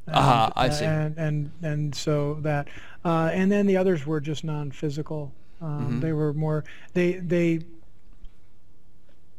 Ah, 0.08 0.46
uh-huh, 0.46 0.52
I 0.56 0.68
see. 0.68 0.84
And 0.84 1.16
and 1.16 1.50
and 1.62 1.94
so 1.94 2.34
that, 2.42 2.68
uh, 3.04 3.30
and 3.32 3.50
then 3.50 3.66
the 3.66 3.76
others 3.76 4.06
were 4.06 4.20
just 4.20 4.44
non-physical. 4.44 5.32
Um, 5.60 5.68
mm-hmm. 5.68 6.00
They 6.00 6.12
were 6.12 6.32
more. 6.34 6.64
They 6.92 7.12
they. 7.14 7.60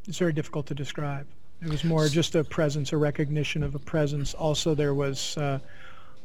It's 0.07 0.17
very 0.17 0.33
difficult 0.33 0.65
to 0.67 0.75
describe. 0.75 1.27
It 1.61 1.69
was 1.69 1.83
more 1.83 2.07
just 2.09 2.35
a 2.35 2.43
presence, 2.43 2.91
a 2.91 2.97
recognition 2.97 3.63
of 3.63 3.75
a 3.75 3.79
presence. 3.79 4.33
Also, 4.33 4.73
there 4.75 4.93
was. 4.93 5.37
Uh, 5.37 5.59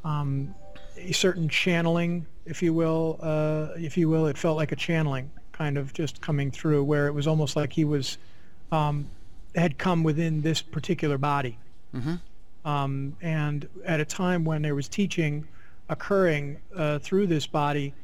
um, 0.05 0.55
a 0.97 1.13
certain 1.13 1.49
channeling, 1.49 2.27
if 2.47 2.63
you 2.63 2.73
will, 2.73 3.19
uh, 3.23 3.69
if 3.77 3.97
you 3.97 4.09
will. 4.09 4.27
It 4.27 4.39
felt 4.39 4.57
like 4.57 4.73
a 4.73 4.77
channeling, 4.77 5.31
kind 5.53 5.79
of 5.79 5.93
just 5.93 6.21
coming 6.21 6.51
through, 6.51 6.85
where 6.85 7.07
it 7.07 7.13
was 7.13 7.27
almost 7.27 7.57
like 7.57 7.73
he 7.73 7.85
was 7.85 8.19
um, 8.73 9.09
had 9.55 9.79
come 9.79 10.03
within 10.03 10.43
this 10.43 10.63
particular 10.63 11.19
body. 11.19 11.59
Mm-hmm. 11.95 12.15
Um, 12.69 13.17
and 13.23 13.69
at 13.85 14.01
a 14.01 14.05
time 14.05 14.45
when 14.45 14.63
there 14.63 14.75
was 14.75 14.89
teaching 14.89 15.47
occurring 15.89 16.59
uh, 16.77 16.99
through 16.99 17.27
this 17.27 17.47
body, 17.47 17.95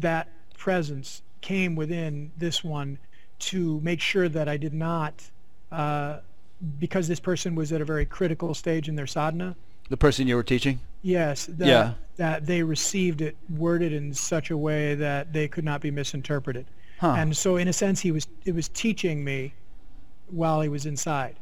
that 0.00 0.28
presence 0.56 1.22
came 1.40 1.76
within 1.76 2.30
this 2.36 2.64
one 2.64 2.98
to 3.38 3.80
make 3.80 4.00
sure 4.00 4.28
that 4.28 4.48
I 4.48 4.56
did 4.56 4.74
not, 4.74 5.30
uh, 5.72 6.18
because 6.78 7.08
this 7.08 7.20
person 7.20 7.54
was 7.54 7.72
at 7.72 7.80
a 7.80 7.84
very 7.84 8.04
critical 8.04 8.52
stage 8.54 8.88
in 8.88 8.96
their 8.96 9.06
sadhana. 9.06 9.56
The 9.90 9.96
person 9.96 10.26
you 10.26 10.36
were 10.36 10.42
teaching? 10.42 10.80
Yes. 11.02 11.46
That, 11.46 11.66
yeah. 11.66 11.92
That 12.16 12.46
they 12.46 12.62
received 12.62 13.20
it 13.20 13.36
worded 13.50 13.92
in 13.92 14.14
such 14.14 14.50
a 14.50 14.56
way 14.56 14.94
that 14.94 15.32
they 15.32 15.48
could 15.48 15.64
not 15.64 15.80
be 15.80 15.90
misinterpreted. 15.90 16.66
Huh. 16.98 17.14
And 17.18 17.36
so, 17.36 17.56
in 17.56 17.68
a 17.68 17.72
sense, 17.72 18.00
he 18.00 18.12
was 18.12 18.26
it 18.44 18.54
was 18.54 18.68
teaching 18.68 19.24
me 19.24 19.54
while 20.28 20.60
he 20.60 20.68
was 20.68 20.86
inside. 20.86 21.36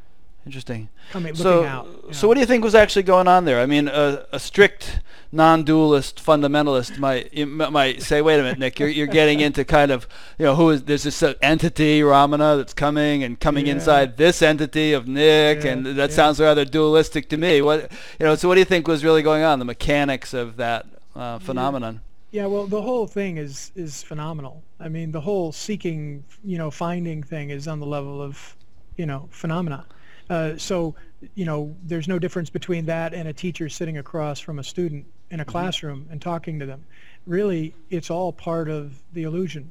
Interesting. 0.46 0.88
Coming, 1.10 1.34
so, 1.34 1.64
out, 1.64 2.14
so 2.14 2.26
what 2.26 2.34
do 2.34 2.40
you 2.40 2.46
think 2.46 2.64
was 2.64 2.74
actually 2.74 3.02
going 3.02 3.28
on 3.28 3.44
there? 3.44 3.60
I 3.60 3.66
mean, 3.66 3.86
a, 3.88 4.24
a 4.32 4.38
strict 4.38 5.00
non-dualist 5.30 6.24
fundamentalist 6.24 6.98
might 6.98 7.36
might 7.46 8.02
say, 8.02 8.22
"Wait 8.22 8.40
a 8.40 8.42
minute, 8.42 8.58
Nick, 8.58 8.78
you're 8.78 8.88
you're 8.88 9.06
getting 9.06 9.40
into 9.40 9.64
kind 9.64 9.90
of 9.90 10.08
you 10.38 10.46
know 10.46 10.54
who 10.54 10.70
is 10.70 10.84
there's 10.84 11.02
this 11.02 11.22
uh, 11.22 11.34
entity 11.42 12.00
Ramana 12.00 12.56
that's 12.56 12.72
coming 12.72 13.22
and 13.22 13.38
coming 13.38 13.66
yeah. 13.66 13.74
inside 13.74 14.16
this 14.16 14.40
entity 14.40 14.94
of 14.94 15.06
Nick, 15.06 15.64
yeah, 15.64 15.72
and 15.72 15.84
that 15.84 16.12
sounds 16.12 16.40
rather 16.40 16.64
dualistic 16.64 17.28
to 17.28 17.36
me. 17.36 17.60
What 17.60 17.92
you 18.18 18.24
know? 18.24 18.34
So 18.34 18.48
what 18.48 18.54
do 18.54 18.60
you 18.60 18.64
think 18.64 18.88
was 18.88 19.04
really 19.04 19.22
going 19.22 19.42
on? 19.42 19.58
The 19.58 19.66
mechanics 19.66 20.32
of 20.32 20.56
that 20.56 20.86
uh, 21.14 21.40
phenomenon." 21.40 22.00
Yeah, 22.30 22.46
well, 22.46 22.66
the 22.66 22.82
whole 22.82 23.06
thing 23.06 23.38
is 23.38 23.72
is 23.74 24.02
phenomenal. 24.02 24.62
I 24.80 24.88
mean, 24.88 25.12
the 25.12 25.20
whole 25.20 25.52
seeking, 25.52 26.24
you 26.44 26.58
know, 26.58 26.70
finding 26.70 27.22
thing 27.22 27.50
is 27.50 27.66
on 27.66 27.80
the 27.80 27.86
level 27.86 28.22
of, 28.22 28.56
you 28.96 29.06
know, 29.06 29.28
phenomena. 29.30 29.86
Uh, 30.30 30.56
so, 30.56 30.94
you 31.34 31.44
know, 31.44 31.74
there's 31.84 32.08
no 32.08 32.18
difference 32.18 32.50
between 32.50 32.86
that 32.86 33.14
and 33.14 33.28
a 33.28 33.32
teacher 33.32 33.68
sitting 33.68 33.98
across 33.98 34.40
from 34.40 34.58
a 34.58 34.64
student 34.64 35.06
in 35.30 35.40
a 35.40 35.42
mm-hmm. 35.42 35.50
classroom 35.50 36.06
and 36.10 36.20
talking 36.20 36.58
to 36.58 36.66
them. 36.66 36.84
Really, 37.26 37.74
it's 37.90 38.10
all 38.10 38.32
part 38.32 38.68
of 38.68 39.02
the 39.12 39.24
illusion. 39.24 39.70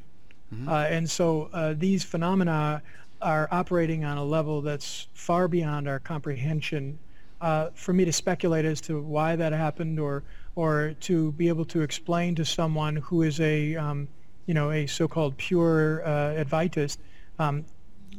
Mm-hmm. 0.53 0.69
Uh, 0.69 0.83
and 0.83 1.09
so 1.09 1.49
uh, 1.53 1.73
these 1.77 2.03
phenomena 2.03 2.81
are 3.21 3.47
operating 3.51 4.03
on 4.03 4.17
a 4.17 4.23
level 4.23 4.61
that's 4.61 5.07
far 5.13 5.47
beyond 5.47 5.87
our 5.87 5.99
comprehension. 5.99 6.99
Uh, 7.39 7.69
for 7.75 7.93
me 7.93 8.03
to 8.03 8.11
speculate 8.11 8.65
as 8.65 8.81
to 8.81 8.99
why 8.99 9.35
that 9.35 9.53
happened 9.53 9.99
or 9.99 10.23
or 10.55 10.95
to 10.99 11.31
be 11.33 11.49
able 11.49 11.65
to 11.65 11.81
explain 11.81 12.33
to 12.33 12.43
someone 12.43 12.95
who 12.95 13.21
is 13.21 13.39
a 13.39 13.75
um, 13.75 14.07
you 14.47 14.55
know 14.55 14.71
a 14.71 14.87
so-called 14.87 15.37
pure 15.37 16.03
uh, 16.03 16.43
Advaitist 16.43 16.97
um, 17.37 17.63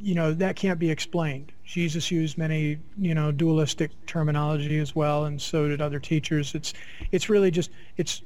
you 0.00 0.14
know 0.14 0.32
that 0.34 0.56
can't 0.56 0.78
be 0.78 0.90
explained. 0.90 1.52
Jesus 1.64 2.10
used 2.10 2.38
many 2.38 2.78
you 2.96 3.14
know 3.14 3.32
dualistic 3.32 3.90
terminology 4.06 4.78
as 4.78 4.94
well, 4.94 5.24
and 5.24 5.40
so 5.40 5.68
did 5.68 5.80
other 5.80 6.00
teachers. 6.00 6.54
It's 6.54 6.72
it's 7.12 7.28
really 7.28 7.50
just 7.50 7.70
it's 7.96 8.22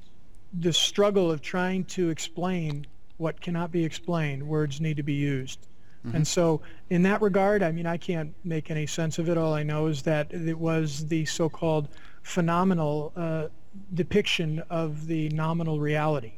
the 0.52 0.72
struggle 0.72 1.30
of 1.30 1.40
trying 1.40 1.84
to 1.84 2.10
explain 2.10 2.86
what 3.16 3.40
cannot 3.40 3.70
be 3.70 3.84
explained. 3.84 4.46
Words 4.46 4.80
need 4.80 4.96
to 4.96 5.02
be 5.02 5.14
used. 5.14 5.66
Mm-hmm. 6.06 6.16
And 6.16 6.26
so, 6.26 6.60
in 6.90 7.02
that 7.04 7.22
regard, 7.22 7.62
I 7.62 7.70
mean, 7.70 7.86
I 7.86 7.96
can't 7.96 8.34
make 8.44 8.70
any 8.70 8.86
sense 8.86 9.18
of 9.18 9.28
it. 9.28 9.38
All 9.38 9.54
I 9.54 9.62
know 9.62 9.86
is 9.86 10.02
that 10.02 10.32
it 10.32 10.58
was 10.58 11.06
the 11.06 11.24
so-called 11.26 11.88
phenomenal 12.22 13.12
uh, 13.16 13.46
depiction 13.94 14.62
of 14.68 15.06
the 15.06 15.28
nominal 15.30 15.80
reality. 15.80 16.34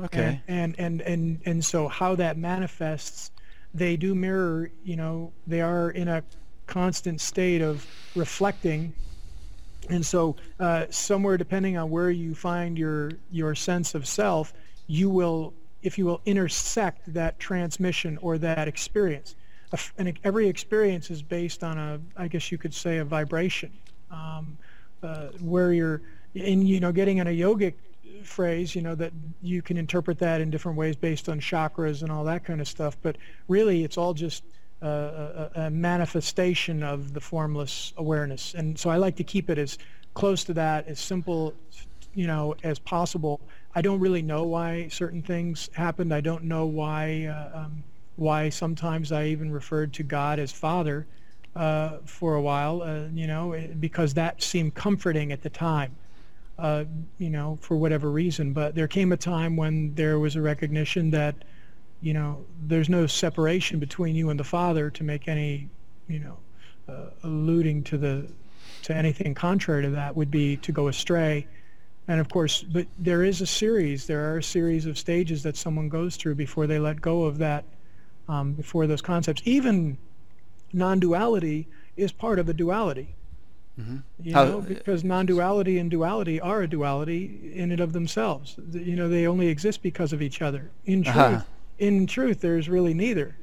Okay. 0.00 0.40
And, 0.46 0.78
and 0.78 1.00
and 1.00 1.00
and 1.00 1.40
and 1.44 1.64
so 1.64 1.88
how 1.88 2.14
that 2.16 2.36
manifests 2.36 3.32
they 3.74 3.96
do 3.96 4.14
mirror, 4.14 4.70
you 4.84 4.96
know, 4.96 5.32
they 5.46 5.60
are 5.60 5.90
in 5.90 6.08
a 6.08 6.22
constant 6.66 7.20
state 7.20 7.60
of 7.62 7.86
reflecting. 8.14 8.92
And 9.90 10.04
so 10.04 10.36
uh, 10.60 10.86
somewhere, 10.90 11.36
depending 11.36 11.76
on 11.76 11.90
where 11.90 12.10
you 12.10 12.34
find 12.34 12.76
your, 12.78 13.12
your 13.30 13.54
sense 13.54 13.94
of 13.94 14.06
self, 14.06 14.52
you 14.86 15.08
will, 15.08 15.54
if 15.82 15.98
you 15.98 16.04
will, 16.04 16.20
intersect 16.26 17.12
that 17.14 17.38
transmission 17.38 18.18
or 18.20 18.38
that 18.38 18.68
experience. 18.68 19.34
And 19.98 20.18
every 20.24 20.48
experience 20.48 21.10
is 21.10 21.22
based 21.22 21.62
on 21.62 21.78
a, 21.78 22.00
I 22.16 22.28
guess 22.28 22.50
you 22.50 22.58
could 22.58 22.72
say, 22.72 22.98
a 22.98 23.04
vibration, 23.04 23.70
um, 24.10 24.56
uh, 25.02 25.28
where 25.40 25.72
you're, 25.72 26.00
in 26.34 26.66
you 26.66 26.80
know, 26.80 26.92
getting 26.92 27.18
in 27.18 27.26
a 27.26 27.30
yogic 27.30 27.74
phrase, 28.28 28.74
you 28.74 28.82
know, 28.82 28.94
that 28.94 29.12
you 29.42 29.62
can 29.62 29.76
interpret 29.76 30.18
that 30.18 30.40
in 30.40 30.50
different 30.50 30.78
ways 30.78 30.96
based 30.96 31.28
on 31.28 31.40
chakras 31.40 32.02
and 32.02 32.12
all 32.12 32.24
that 32.24 32.44
kind 32.44 32.60
of 32.60 32.68
stuff. 32.68 32.96
But 33.02 33.16
really, 33.48 33.84
it's 33.84 33.98
all 33.98 34.14
just 34.14 34.44
uh, 34.82 34.86
a, 34.86 35.50
a, 35.62 35.70
manifestation 35.70 36.82
of 36.82 37.12
the 37.12 37.20
formless 37.20 37.92
awareness. 37.96 38.54
And 38.54 38.78
so 38.78 38.90
I 38.90 38.96
like 38.96 39.16
to 39.16 39.24
keep 39.24 39.50
it 39.50 39.58
as 39.58 39.78
close 40.14 40.44
to 40.44 40.52
that, 40.54 40.86
as 40.86 41.00
simple, 41.00 41.54
you 42.14 42.26
know, 42.26 42.54
as 42.62 42.78
possible. 42.78 43.40
I 43.74 43.82
don't 43.82 43.98
really 43.98 44.22
know 44.22 44.44
why 44.44 44.88
certain 44.88 45.22
things 45.22 45.68
happened. 45.72 46.14
I 46.14 46.20
don't 46.20 46.44
know 46.44 46.66
why 46.66 47.26
uh, 47.26 47.64
um, 47.64 47.82
why 48.16 48.48
sometimes 48.48 49.12
I 49.12 49.26
even 49.26 49.50
referred 49.50 49.92
to 49.94 50.02
God 50.02 50.38
as 50.38 50.50
Father 50.50 51.06
uh, 51.54 51.98
for 52.04 52.34
a 52.34 52.40
while, 52.40 52.82
uh, 52.82 53.06
you 53.14 53.26
know, 53.26 53.56
because 53.78 54.14
that 54.14 54.42
seemed 54.42 54.74
comforting 54.74 55.32
at 55.32 55.42
the 55.42 55.50
time 55.50 55.94
uh, 56.58 56.84
you 57.18 57.30
know, 57.30 57.58
for 57.60 57.76
whatever 57.76 58.10
reason. 58.10 58.52
But 58.52 58.74
there 58.74 58.88
came 58.88 59.12
a 59.12 59.16
time 59.16 59.56
when 59.56 59.94
there 59.94 60.18
was 60.18 60.36
a 60.36 60.42
recognition 60.42 61.10
that, 61.12 61.36
you 62.00 62.12
know, 62.12 62.44
there's 62.66 62.88
no 62.88 63.06
separation 63.06 63.78
between 63.78 64.16
you 64.16 64.30
and 64.30 64.38
the 64.38 64.44
Father 64.44 64.90
to 64.90 65.04
make 65.04 65.28
any, 65.28 65.68
you 66.08 66.18
know, 66.18 66.38
uh, 66.88 67.10
alluding 67.22 67.84
to 67.84 67.98
the 67.98 68.28
to 68.82 68.94
anything 68.94 69.34
contrary 69.34 69.82
to 69.82 69.90
that 69.90 70.16
would 70.16 70.30
be 70.30 70.56
to 70.58 70.72
go 70.72 70.88
astray. 70.88 71.46
And 72.06 72.20
of 72.20 72.28
course, 72.30 72.62
but 72.62 72.86
there 72.98 73.22
is 73.22 73.40
a 73.40 73.46
series. 73.46 74.06
There 74.06 74.32
are 74.32 74.38
a 74.38 74.42
series 74.42 74.86
of 74.86 74.96
stages 74.96 75.42
that 75.42 75.56
someone 75.56 75.88
goes 75.88 76.16
through 76.16 76.36
before 76.36 76.66
they 76.66 76.78
let 76.78 77.00
go 77.00 77.24
of 77.24 77.38
that, 77.38 77.64
um, 78.28 78.52
before 78.54 78.86
those 78.86 79.02
concepts. 79.02 79.42
Even 79.44 79.98
non-duality 80.72 81.68
is 81.96 82.12
part 82.12 82.38
of 82.38 82.48
a 82.48 82.54
duality. 82.54 83.14
Mm-hmm. 83.78 83.96
You 84.22 84.34
How, 84.34 84.44
know, 84.44 84.60
because 84.60 85.04
non-duality 85.04 85.78
and 85.78 85.90
duality 85.90 86.40
are 86.40 86.62
a 86.62 86.68
duality 86.68 87.52
in 87.54 87.70
and 87.70 87.80
of 87.80 87.92
themselves. 87.92 88.56
You 88.72 88.96
know, 88.96 89.08
they 89.08 89.26
only 89.26 89.48
exist 89.48 89.82
because 89.82 90.12
of 90.12 90.20
each 90.20 90.42
other. 90.42 90.70
In 90.86 91.06
uh-huh. 91.06 91.12
truth, 91.12 91.40
uh-huh. 91.40 91.44
in 91.78 92.06
truth, 92.06 92.40
there's 92.40 92.68
really 92.68 92.94
neither. 92.94 93.36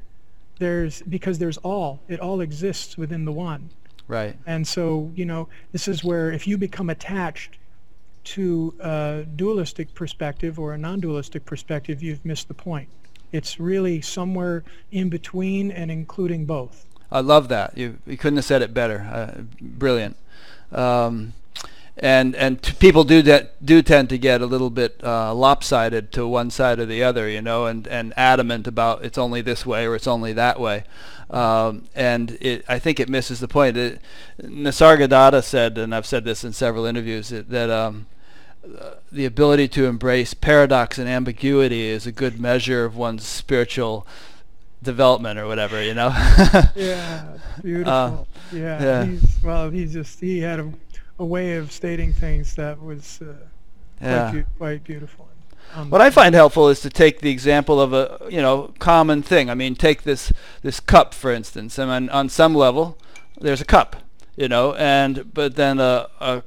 There's 0.59 1.01
because 1.03 1.39
there's 1.39 1.57
all. 1.57 2.01
It 2.07 2.19
all 2.19 2.41
exists 2.41 2.97
within 2.97 3.25
the 3.25 3.31
one. 3.31 3.69
Right. 4.07 4.37
And 4.45 4.67
so, 4.67 5.11
you 5.15 5.25
know, 5.25 5.47
this 5.71 5.87
is 5.87 6.03
where 6.03 6.31
if 6.31 6.47
you 6.47 6.57
become 6.57 6.89
attached 6.89 7.57
to 8.25 8.73
a 8.79 9.25
dualistic 9.35 9.93
perspective 9.93 10.59
or 10.59 10.73
a 10.73 10.77
non-dualistic 10.77 11.45
perspective, 11.45 12.03
you've 12.03 12.23
missed 12.25 12.47
the 12.47 12.53
point. 12.53 12.89
It's 13.31 13.59
really 13.59 14.01
somewhere 14.01 14.63
in 14.91 15.09
between 15.09 15.71
and 15.71 15.91
including 15.91 16.45
both. 16.45 16.85
I 17.11 17.21
love 17.21 17.47
that. 17.49 17.77
You 17.77 17.97
you 18.05 18.17
couldn't 18.17 18.37
have 18.37 18.45
said 18.45 18.61
it 18.61 18.73
better. 18.73 19.07
Uh, 19.11 19.41
brilliant. 19.61 20.17
Um, 20.71 21.33
and 21.97 22.35
and 22.35 22.61
t- 22.61 22.73
people 22.73 23.03
do 23.03 23.21
that 23.21 23.65
do 23.65 23.81
tend 23.81 24.09
to 24.09 24.17
get 24.17 24.41
a 24.41 24.45
little 24.45 24.69
bit 24.69 24.99
uh, 25.03 25.33
lopsided 25.33 26.11
to 26.13 26.27
one 26.27 26.51
side 26.51 26.79
or 26.79 26.85
the 26.85 27.03
other, 27.03 27.29
you 27.29 27.41
know, 27.41 27.67
and, 27.67 27.87
and 27.87 28.13
adamant 28.17 28.67
about 28.67 29.05
it's 29.05 29.17
only 29.17 29.41
this 29.41 29.65
way 29.65 29.85
or 29.87 29.95
it's 29.95 30.07
only 30.07 30.33
that 30.33 30.59
way, 30.59 30.83
um, 31.29 31.85
and 31.95 32.37
it 32.41 32.65
I 32.67 32.79
think 32.79 32.99
it 32.99 33.07
misses 33.07 33.39
the 33.39 33.47
point. 33.47 33.77
It, 33.77 34.01
Nisargadatta 34.41 35.41
said, 35.43 35.77
and 35.77 35.95
I've 35.95 36.05
said 36.05 36.25
this 36.25 36.43
in 36.43 36.51
several 36.51 36.85
interviews, 36.85 37.29
that, 37.29 37.49
that 37.49 37.69
um, 37.69 38.07
the 39.11 39.25
ability 39.25 39.69
to 39.69 39.85
embrace 39.85 40.33
paradox 40.33 40.97
and 40.97 41.07
ambiguity 41.07 41.83
is 41.83 42.05
a 42.05 42.11
good 42.11 42.39
measure 42.39 42.83
of 42.83 42.97
one's 42.97 43.25
spiritual 43.25 44.05
development 44.81 45.39
or 45.39 45.47
whatever, 45.47 45.81
you 45.83 45.93
know. 45.93 46.09
yeah, 46.75 47.37
beautiful. 47.61 47.91
Uh, 47.91 48.23
yeah, 48.51 48.83
yeah. 48.83 49.05
He's, 49.05 49.37
well, 49.43 49.69
he 49.69 49.85
just 49.85 50.19
he 50.19 50.39
had 50.39 50.59
a, 50.59 50.71
a 51.19 51.25
way 51.25 51.55
of 51.55 51.71
stating 51.71 52.13
things 52.13 52.55
that 52.55 52.81
was 52.81 53.19
uh, 53.21 53.33
yeah. 54.01 54.31
quite, 54.31 54.45
quite 54.57 54.83
beautiful. 54.83 55.27
Um, 55.73 55.89
what 55.89 55.99
I 55.99 56.09
find 56.09 56.35
helpful 56.35 56.69
is 56.69 56.79
to 56.81 56.89
take 56.89 57.19
the 57.19 57.29
example 57.29 57.81
of 57.81 57.91
a 57.91 58.19
you 58.29 58.41
know 58.41 58.73
common 58.79 59.21
thing. 59.21 59.49
I 59.49 59.55
mean, 59.55 59.75
take 59.75 60.03
this 60.03 60.31
this 60.61 60.79
cup 60.79 61.13
for 61.13 61.31
instance. 61.31 61.77
I 61.79 61.85
mean, 61.85 62.09
on 62.09 62.29
some 62.29 62.55
level, 62.55 62.97
there's 63.39 63.61
a 63.61 63.65
cup, 63.65 63.97
you 64.35 64.47
know, 64.47 64.73
and 64.75 65.33
but 65.33 65.55
then 65.55 65.79
a, 65.79 66.07
a 66.19 66.43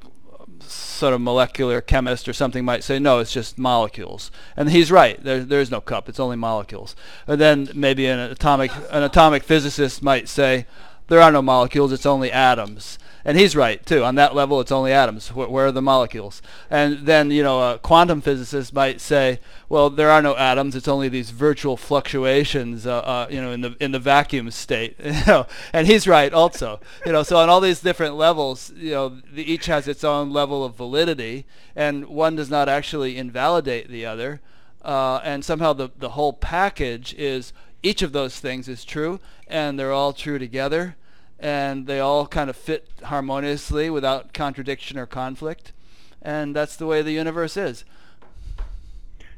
sort 0.62 1.14
of 1.14 1.20
molecular 1.20 1.80
chemist 1.80 2.28
or 2.28 2.32
something 2.32 2.64
might 2.64 2.84
say, 2.84 2.98
no, 2.98 3.18
it's 3.18 3.32
just 3.32 3.59
molecules. 3.59 4.30
And 4.56 4.70
he's 4.70 4.90
right. 4.90 5.22
There, 5.22 5.44
there 5.44 5.61
is 5.61 5.70
no 5.70 5.80
cup. 5.80 6.09
It's 6.09 6.20
only 6.20 6.36
molecules. 6.36 6.96
And 7.26 7.40
then 7.40 7.70
maybe 7.74 8.06
an 8.06 8.18
atomic, 8.18 8.72
an 8.90 9.02
atomic 9.02 9.42
physicist 9.42 10.02
might 10.02 10.28
say, 10.28 10.66
there 11.09 11.20
are 11.20 11.32
no 11.32 11.42
molecules. 11.42 11.92
It's 11.92 12.06
only 12.06 12.30
atoms 12.30 12.98
and 13.29 13.37
he's 13.37 13.55
right 13.55 13.85
too. 13.85 14.05
On 14.05 14.14
that 14.14 14.35
level, 14.35 14.59
it's 14.59 14.72
only 14.72 14.91
atoms. 14.91 15.29
Where, 15.35 15.49
where, 15.49 15.66
are 15.66 15.72
the 15.72 15.83
molecules? 15.83 16.41
And 16.70 17.05
then 17.05 17.31
you 17.31 17.43
know, 17.43 17.74
a 17.74 17.79
quantum 17.79 18.22
physicist 18.22 18.72
might 18.72 19.03
say, 19.03 19.39
well, 19.68 19.91
there 19.91 20.11
are 20.11 20.22
no 20.22 20.35
atoms. 20.35 20.74
It's 20.74 20.89
only 20.89 21.11
these 21.11 21.29
virtual 21.29 21.76
fluctuations, 21.76 22.87
uh, 22.87 23.01
uh, 23.01 23.26
you 23.29 23.43
know, 23.43 23.53
in 23.53 23.61
the 23.61 23.76
in 23.81 23.93
the 23.93 23.99
vacuum 23.99 24.51
state. 24.51 24.97
You 25.18 25.24
know, 25.26 25.47
and 25.72 25.87
he's 25.87 26.07
right 26.07 26.33
also. 26.33 26.81
You 27.05 27.12
know, 27.12 27.22
so 27.22 27.37
on 27.37 27.51
all 27.51 27.61
these 27.61 27.81
different 27.81 28.14
levels, 28.14 28.72
you 28.76 28.93
know, 28.93 29.09
the, 29.09 29.43
each 29.43 29.66
has 29.66 29.89
its 29.89 30.05
own 30.05 30.33
level 30.33 30.64
of 30.64 30.76
validity, 30.76 31.45
and 31.74 32.07
one 32.07 32.37
does 32.37 32.49
not 32.49 32.68
actually 32.68 33.18
invalidate 33.18 33.89
the 33.89 34.07
other. 34.07 34.41
Uh, 34.81 35.20
and 35.22 35.45
somehow 35.45 35.74
the 35.74 35.91
the 35.99 36.11
whole 36.11 36.33
package 36.33 37.12
is 37.14 37.53
each 37.83 38.01
of 38.01 38.12
those 38.12 38.41
things 38.41 38.68
is 38.68 38.85
true, 38.85 39.20
and 39.49 39.79
they're 39.79 39.93
all 39.93 40.14
true 40.14 40.39
together 40.39 40.97
and 41.39 41.86
they 41.86 42.01
all 42.01 42.26
kind 42.26 42.51
of 42.51 42.57
fit 42.57 42.89
harmoniously 43.05 43.91
without 43.91 44.32
contradiction 44.32 44.99
or 44.99 45.07
conflict. 45.07 45.72
And 46.20 46.55
that's 46.55 46.76
the 46.76 46.86
way 46.86 47.03
the 47.03 47.12
universe 47.12 47.57
is. 47.57 47.84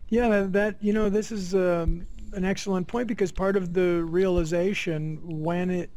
Yeah, 0.09 0.46
that 0.48 0.76
you 0.80 0.92
know, 0.92 1.09
this 1.09 1.30
is 1.30 1.55
um, 1.55 2.07
an 2.32 2.44
excellent 2.44 2.88
point 2.88 3.07
because 3.07 3.30
part 3.30 3.57
of 3.57 3.74
the 3.74 4.03
realization 4.05 5.20
when 5.22 5.70
it 5.70 5.90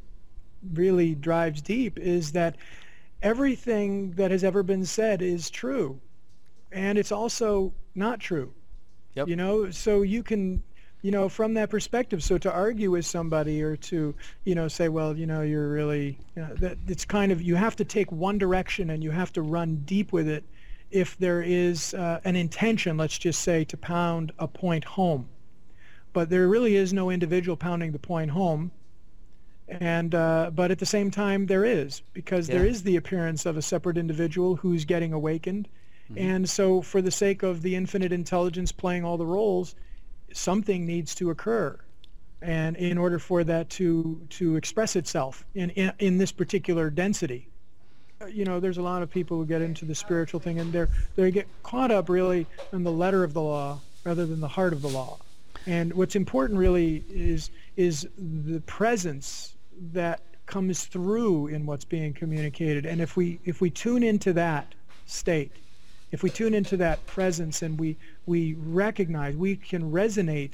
really 0.74 1.16
drives 1.16 1.62
deep 1.62 1.98
is 1.98 2.32
that 2.34 2.56
everything 3.22 4.12
that 4.12 4.32
has 4.32 4.44
ever 4.44 4.62
been 4.62 4.86
said 4.86 5.22
is 5.22 5.50
true, 5.50 6.00
and 6.72 6.98
it's 6.98 7.12
also 7.12 7.74
not 7.96 8.20
true. 8.20 8.54
Yep. 9.16 9.28
You 9.28 9.36
know, 9.36 9.72
so 9.72 10.02
you 10.02 10.24
can 10.24 10.64
you 11.04 11.12
know, 11.12 11.28
from 11.30 11.54
that 11.54 11.70
perspective. 11.70 12.24
So 12.24 12.38
to 12.40 12.52
argue 12.52 12.90
with 12.90 13.06
somebody 13.06 13.62
or 13.62 13.76
to, 13.76 14.16
you 14.46 14.56
know, 14.56 14.70
say, 14.70 14.88
well, 14.88 15.16
you 15.16 15.28
know, 15.28 15.42
you're 15.42 15.68
really, 15.68 16.18
you 16.36 16.42
know, 16.42 16.56
that 16.56 16.78
it's 16.88 17.04
kind 17.04 17.32
of, 17.32 17.42
you 17.42 17.56
have 17.56 17.76
to 17.76 17.86
take 17.86 18.12
one 18.12 18.38
direction 18.38 18.90
and 18.90 19.04
you 19.04 19.12
have 19.12 19.32
to 19.34 19.42
run 19.42 19.84
deep 19.86 20.14
with 20.14 20.30
it 20.30 20.46
if 20.92 21.18
there 21.18 21.42
is 21.42 21.94
uh, 21.94 22.22
an 22.24 22.38
intention, 22.38 22.96
let's 22.96 23.18
just 23.18 23.42
say, 23.42 23.66
to 23.66 23.76
pound 23.76 24.32
a 24.40 24.48
point 24.48 24.86
home. 24.86 25.28
But 26.14 26.30
there 26.30 26.48
really 26.48 26.78
is 26.78 26.94
no 26.94 27.10
individual 27.10 27.58
pounding 27.58 27.92
the 27.92 28.00
point 28.00 28.32
home. 28.32 28.72
And 29.68 30.14
uh, 30.14 30.52
but 30.54 30.72
at 30.72 30.80
the 30.80 30.86
same 30.86 31.10
time, 31.10 31.48
there 31.48 31.66
is 31.66 32.02
because 32.14 32.48
yeah. 32.48 32.58
there 32.58 32.68
is 32.68 32.84
the 32.84 32.96
appearance 32.96 33.46
of 33.46 33.58
a 33.58 33.62
separate 33.62 33.98
individual 33.98 34.58
who's 34.58 34.86
getting 34.86 35.14
awakened. 35.14 35.68
Mm-hmm. 36.12 36.22
And 36.22 36.50
so, 36.50 36.82
for 36.82 37.02
the 37.02 37.12
sake 37.12 37.44
of 37.44 37.62
the 37.62 37.76
infinite 37.76 38.12
intelligence 38.12 38.72
playing 38.72 39.04
all 39.04 39.18
the 39.18 39.26
roles, 39.26 39.74
something 40.34 40.86
needs 40.86 41.16
to 41.16 41.30
occur 41.30 41.78
and 42.42 42.76
in 42.76 42.98
order 42.98 43.18
for 43.18 43.44
that 43.44 43.70
to 43.70 44.20
to 44.30 44.56
express 44.58 44.96
itself 44.96 45.46
in, 45.56 45.70
in 45.72 45.92
in 46.00 46.18
this 46.18 46.32
particular 46.32 46.90
density. 46.90 47.48
Uh, 48.22 48.26
you 48.26 48.46
know 48.46 48.60
there's 48.60 48.78
a 48.78 48.82
lot 48.82 49.02
of 49.02 49.10
people 49.10 49.38
who 49.38 49.46
get 49.46 49.62
into 49.62 49.86
the 49.86 49.96
spiritual 49.96 50.40
thing 50.40 50.60
and 50.60 50.72
they're 50.74 50.90
they 51.16 51.32
get 51.32 51.48
caught 51.64 51.92
up 51.92 52.10
really 52.10 52.46
in 52.74 52.84
the 52.84 52.92
letter 52.92 53.24
of 53.24 53.34
the 53.34 53.42
law 53.42 53.80
rather 54.04 54.26
than 54.26 54.42
the 54.42 54.48
heart 54.48 54.74
of 54.74 54.82
the 54.82 54.90
law. 54.90 55.18
And 55.66 55.94
what's 55.94 56.16
important 56.16 56.60
really 56.60 57.04
is 57.10 57.50
is 57.78 58.08
the 58.18 58.60
presence 58.62 59.56
that 59.94 60.22
comes 60.46 60.86
through 60.86 61.48
in 61.48 61.66
what's 61.66 61.86
being 61.86 62.14
communicated. 62.14 62.86
And 62.86 63.00
if 63.02 63.16
we 63.16 63.40
if 63.46 63.62
we 63.62 63.70
tune 63.70 64.04
into 64.04 64.34
that 64.34 64.76
state 65.06 65.52
if 66.14 66.22
we 66.22 66.30
tune 66.30 66.54
into 66.54 66.78
that 66.78 67.06
presence 67.08 67.64
and 67.64 67.78
we 67.78 67.98
we 68.26 68.54
recognize 68.54 69.36
we 69.36 69.58
can 69.58 69.92
resonate 69.92 70.54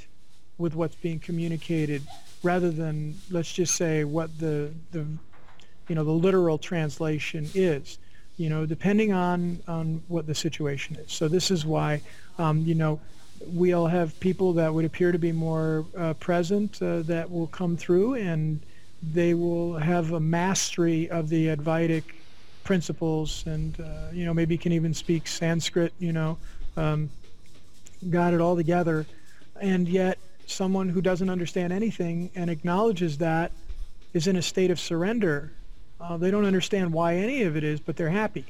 with 0.58 0.74
what's 0.74 0.96
being 0.96 1.20
communicated 1.20 2.02
rather 2.42 2.72
than 2.72 3.14
let's 3.30 3.52
just 3.54 3.76
say 3.76 4.06
what 4.06 4.40
the 4.40 4.72
the 4.92 5.06
you 5.90 5.96
know 5.96 6.04
the 6.04 6.12
literal 6.12 6.58
translation 6.58 7.48
is 7.54 8.00
you 8.38 8.50
know 8.50 8.66
depending 8.66 9.12
on 9.12 9.60
on 9.68 10.02
what 10.08 10.26
the 10.26 10.34
situation 10.34 10.96
is. 10.96 11.12
So 11.12 11.28
this 11.28 11.52
is 11.52 11.66
why 11.66 12.02
um, 12.40 12.60
you 12.60 12.74
know 12.74 13.00
we'll 13.48 13.88
have 13.88 14.18
people 14.20 14.54
that 14.54 14.74
would 14.74 14.86
appear 14.86 15.12
to 15.12 15.20
be 15.20 15.32
more 15.32 15.86
uh, 15.98 16.14
present 16.16 16.82
uh, 16.82 17.02
that 17.04 17.30
will 17.30 17.48
come 17.48 17.76
through 17.78 18.16
and 18.16 18.62
they 19.02 19.34
will 19.34 19.78
have 19.78 20.12
a 20.12 20.20
mastery 20.20 21.10
of 21.10 21.30
the 21.30 21.48
Advaitic 21.48 22.04
principles 22.70 23.44
and 23.48 23.80
uh, 23.82 24.12
you 24.14 24.26
know 24.26 24.32
maybe 24.32 24.56
can 24.56 24.72
even 24.72 24.94
speak 24.94 25.26
Sanskrit 25.26 25.92
you 25.98 26.14
know 26.14 26.38
um, 26.78 27.10
got 28.12 28.32
it 28.32 28.40
all 28.40 28.56
together. 28.56 29.08
And 29.60 29.90
yet 29.90 30.20
someone 30.46 30.88
who 30.88 31.02
doesn't 31.02 31.32
understand 31.32 31.74
anything 31.74 32.30
and 32.36 32.48
acknowledges 32.48 33.18
that 33.18 33.52
is 34.14 34.28
in 34.28 34.36
a 34.36 34.42
state 34.44 34.70
of 34.70 34.80
surrender. 34.80 35.52
Uh, 36.00 36.18
they 36.18 36.30
don't 36.30 36.46
understand 36.46 36.94
why 36.94 37.16
any 37.16 37.42
of 37.42 37.58
it 37.58 37.64
is 37.64 37.80
but 37.80 37.98
they're 37.98 38.12
happy. 38.24 38.46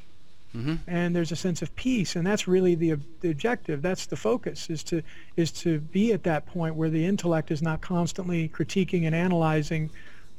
Mm-hmm. 0.54 0.78
and 0.88 1.16
there's 1.16 1.32
a 1.32 1.36
sense 1.36 1.62
of 1.62 1.74
peace 1.76 2.16
and 2.16 2.26
that's 2.26 2.48
really 2.48 2.76
the, 2.76 2.96
the 3.22 3.30
objective. 3.32 3.82
That's 3.82 4.08
the 4.08 4.18
focus 4.18 4.70
is 4.70 4.84
to 4.86 5.02
is 5.38 5.50
to 5.64 5.80
be 5.80 6.12
at 6.12 6.24
that 6.24 6.46
point 6.46 6.76
where 6.76 6.90
the 6.90 7.06
intellect 7.06 7.52
is 7.52 7.62
not 7.62 7.80
constantly 7.80 8.50
critiquing 8.50 9.06
and 9.06 9.16
analyzing 9.16 9.90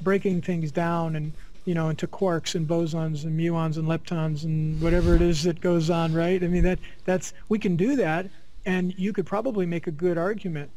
breaking 0.02 0.42
things 0.42 0.70
down 0.70 1.16
and 1.16 1.32
you 1.70 1.74
know 1.74 1.88
into 1.88 2.06
quarks 2.06 2.54
and 2.54 2.66
bosons 2.66 3.24
and 3.24 3.38
muons 3.38 3.76
and 3.76 3.86
leptons 3.86 4.44
and 4.44 4.80
whatever 4.82 5.14
it 5.14 5.22
is 5.22 5.44
that 5.44 5.60
goes 5.60 5.88
on 5.88 6.12
right 6.12 6.42
i 6.42 6.48
mean 6.48 6.64
that 6.64 6.78
that's 7.04 7.32
we 7.48 7.58
can 7.58 7.76
do 7.76 7.96
that 7.96 8.26
and 8.66 8.92
you 8.98 9.12
could 9.12 9.26
probably 9.26 9.66
make 9.66 9.86
a 9.86 9.90
good 9.90 10.18
argument 10.18 10.70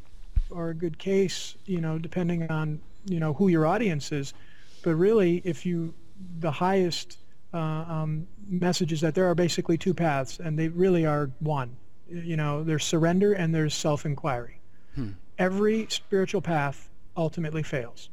or 0.50 0.70
a 0.70 0.74
good 0.74 0.96
case 0.98 1.56
you 1.66 1.80
know 1.80 1.98
depending 1.98 2.48
on 2.50 2.80
you 3.06 3.18
know 3.18 3.32
who 3.34 3.48
your 3.48 3.66
audience 3.66 4.12
is 4.12 4.34
but 4.82 4.94
really 4.94 5.42
if 5.44 5.66
you 5.66 5.92
the 6.38 6.50
highest 6.50 7.18
uh, 7.52 7.58
um, 7.58 8.26
message 8.48 8.92
is 8.92 9.00
that 9.00 9.14
there 9.14 9.28
are 9.30 9.34
basically 9.34 9.78
two 9.78 9.94
paths, 9.94 10.40
and 10.40 10.58
they 10.58 10.68
really 10.68 11.06
are 11.06 11.30
one. 11.40 11.76
You 12.08 12.36
know, 12.36 12.64
there's 12.64 12.84
surrender 12.84 13.32
and 13.32 13.54
there's 13.54 13.74
self-inquiry. 13.74 14.58
Hmm. 14.94 15.10
Every 15.38 15.86
spiritual 15.88 16.42
path 16.42 16.90
ultimately 17.16 17.62
fails. 17.62 18.10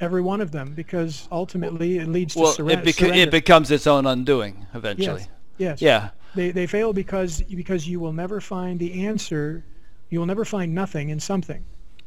Every 0.00 0.20
one 0.22 0.40
of 0.40 0.50
them, 0.50 0.74
because 0.74 1.28
ultimately 1.30 1.98
it 1.98 2.08
leads 2.08 2.34
to 2.34 2.40
Well, 2.40 2.54
surre- 2.54 2.72
it, 2.72 2.84
beca- 2.84 2.94
surrender. 2.94 3.18
it 3.18 3.30
becomes 3.30 3.70
its 3.70 3.86
own 3.86 4.06
undoing 4.06 4.66
eventually. 4.74 5.20
Yes. 5.20 5.28
Yes. 5.56 5.82
Yeah. 5.82 6.08
They 6.34 6.50
they 6.50 6.66
fail 6.66 6.92
because 6.92 7.42
because 7.42 7.86
you 7.88 8.00
will 8.00 8.12
never 8.12 8.40
find 8.40 8.80
the 8.80 9.06
answer. 9.06 9.64
You 10.10 10.18
will 10.18 10.26
never 10.26 10.44
find 10.44 10.74
nothing 10.74 11.10
in 11.10 11.20
something. 11.20 11.64